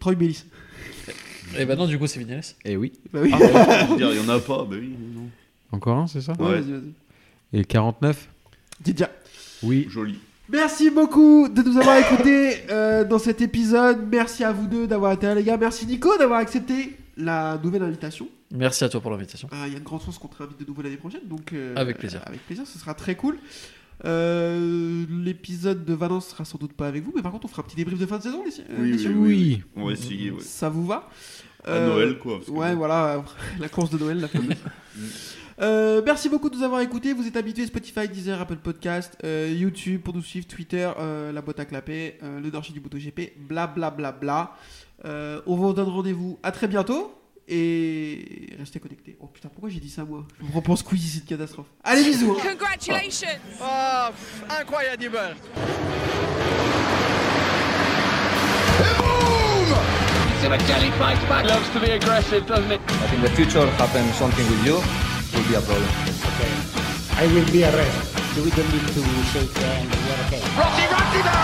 Troy 0.00 0.14
Bellis. 0.14 0.44
Et 1.56 1.64
bah 1.66 1.76
non, 1.76 1.86
du 1.86 1.98
coup, 1.98 2.06
c'est 2.06 2.18
Vignales. 2.18 2.42
Eh 2.64 2.76
oui. 2.76 2.92
Bah 3.12 3.20
oui. 3.22 3.30
Ah 3.32 3.38
ouais, 3.38 3.96
il 3.98 4.16
y 4.16 4.20
en 4.20 4.28
a 4.28 4.40
pas, 4.40 4.64
bah 4.64 4.76
oui, 4.78 4.94
non. 5.14 5.28
Encore 5.70 5.98
un, 5.98 6.06
c'est 6.06 6.20
ça 6.20 6.32
Ouais, 6.38 6.46
ouais. 6.46 6.60
vas-y, 6.60 6.72
vas-y. 6.72 6.92
Et 7.52 7.58
le 7.58 7.64
49 7.64 8.28
Didia. 8.80 9.10
Oui. 9.62 9.86
Joli. 9.88 10.18
Merci 10.48 10.90
beaucoup 10.90 11.48
de 11.48 11.62
nous 11.62 11.78
avoir 11.78 11.98
écoutés 11.98 12.56
euh, 12.70 13.04
dans 13.04 13.18
cet 13.18 13.40
épisode. 13.40 13.98
Merci 14.10 14.44
à 14.44 14.52
vous 14.52 14.66
deux 14.66 14.86
d'avoir 14.86 15.12
été 15.12 15.26
là, 15.26 15.34
les 15.34 15.44
gars. 15.44 15.56
Merci 15.56 15.86
Nico 15.86 16.16
d'avoir 16.18 16.40
accepté 16.40 16.96
la 17.16 17.58
nouvelle 17.62 17.82
invitation. 17.82 18.28
Merci 18.52 18.84
à 18.84 18.88
toi 18.88 19.00
pour 19.00 19.10
l'invitation. 19.10 19.48
Ah, 19.52 19.64
Il 19.66 19.72
y 19.72 19.74
a 19.76 19.78
une 19.78 19.84
grande 19.84 20.02
chance 20.02 20.18
qu'on 20.18 20.28
te 20.28 20.36
réinvite 20.36 20.60
de 20.60 20.64
nouveau 20.66 20.82
l'année 20.82 20.96
prochaine. 20.96 21.22
Donc, 21.26 21.52
euh, 21.52 21.74
Avec 21.76 21.98
plaisir. 21.98 22.20
Avec 22.26 22.44
plaisir, 22.46 22.66
ce 22.66 22.78
sera 22.78 22.94
très 22.94 23.14
cool. 23.16 23.38
Euh, 24.04 25.04
L'épisode 25.22 25.84
de 25.84 25.94
Valence 25.94 26.28
sera 26.28 26.44
sans 26.44 26.58
doute 26.58 26.72
pas 26.72 26.88
avec 26.88 27.04
vous, 27.04 27.12
mais 27.14 27.22
par 27.22 27.32
contre, 27.32 27.46
on 27.46 27.48
fera 27.48 27.62
un 27.62 27.64
petit 27.64 27.76
débrief 27.76 27.98
de 27.98 28.06
fin 28.06 28.18
de 28.18 28.22
saison, 28.22 28.42
les- 28.44 28.60
euh, 28.60 28.64
Oui, 28.80 28.90
messieurs. 28.92 29.14
oui, 29.16 29.28
oui. 29.28 29.62
On 29.76 29.86
va 29.86 29.92
essayer, 29.92 30.30
ouais. 30.30 30.40
Ça 30.40 30.68
vous 30.68 30.86
va? 30.86 31.08
À 31.66 31.80
Noël, 31.80 32.18
quoi. 32.18 32.34
parce 32.36 32.46
que 32.46 32.50
Ouais, 32.50 32.72
bon. 32.72 32.78
voilà, 32.78 33.24
la 33.60 33.68
course 33.68 33.90
de 33.90 33.98
Noël, 33.98 34.20
la 34.20 34.28
fameuse. 34.28 34.56
Euh, 35.60 36.02
merci 36.04 36.28
beaucoup 36.28 36.50
de 36.50 36.56
nous 36.56 36.64
avoir 36.64 36.80
écoutés. 36.80 37.12
Vous 37.12 37.28
êtes 37.28 37.36
habitués 37.36 37.64
Spotify, 37.66 38.08
Deezer, 38.08 38.40
Apple 38.40 38.56
Podcast, 38.56 39.16
euh, 39.22 39.54
YouTube 39.56 40.00
pour 40.02 40.12
nous 40.12 40.20
suivre, 40.20 40.48
Twitter, 40.48 40.90
euh, 40.98 41.30
la 41.30 41.42
boîte 41.42 41.60
à 41.60 41.64
clapper, 41.64 42.18
euh, 42.24 42.40
le 42.40 42.50
Dorcher 42.50 42.72
du 42.72 42.80
Bouton 42.80 42.98
GP, 42.98 43.34
bla 43.38 43.68
bla 43.68 43.92
bla 43.92 44.10
bla. 44.10 44.56
Euh, 45.04 45.40
on 45.46 45.56
vous 45.56 45.72
donne 45.74 45.88
rendez-vous 45.88 46.38
à 46.42 46.50
très 46.50 46.66
bientôt 46.66 47.14
et 47.46 48.48
restez 48.58 48.80
connectés. 48.80 49.18
Oh 49.20 49.26
putain, 49.26 49.48
pourquoi 49.48 49.68
j'ai 49.68 49.80
dit 49.80 49.90
ça 49.90 50.04
moi? 50.04 50.24
Je 50.40 50.46
me 50.46 50.52
repense 50.52 50.82
quiz, 50.82 51.12
c'est 51.12 51.18
une 51.18 51.26
catastrophe. 51.26 51.66
Allez, 51.82 52.04
bisous 52.04 52.32
hein. 52.32 52.42
Congratulations! 52.42 53.38
Oh, 53.60 54.08
incroyable! 54.48 55.36
Simoncelli 60.40 60.90
fights 60.98 61.24
back. 61.28 61.46
Loves 61.46 61.70
to 61.74 61.80
be 61.80 61.90
aggressive, 61.90 62.46
doesn't 62.46 62.72
it? 62.72 62.80
But 62.86 63.12
in 63.12 63.20
the 63.22 63.30
future, 63.30 63.66
happen 63.76 64.10
something 64.14 64.46
with 64.48 64.64
you, 64.64 64.76
will 64.76 65.48
be 65.48 65.54
a 65.54 65.60
problem. 65.60 65.88
I 67.16 67.26
will 67.26 67.50
be 67.52 67.62
arrested. 67.64 68.42
We 68.42 68.50
don't 68.50 68.68
need 68.72 68.88
to 68.88 69.02
shake 69.32 69.52
hands? 69.58 69.90
We 69.92 70.10
are 70.10 70.20
okay. 70.26 70.42
Rossi 70.56 70.84
out! 71.28 71.43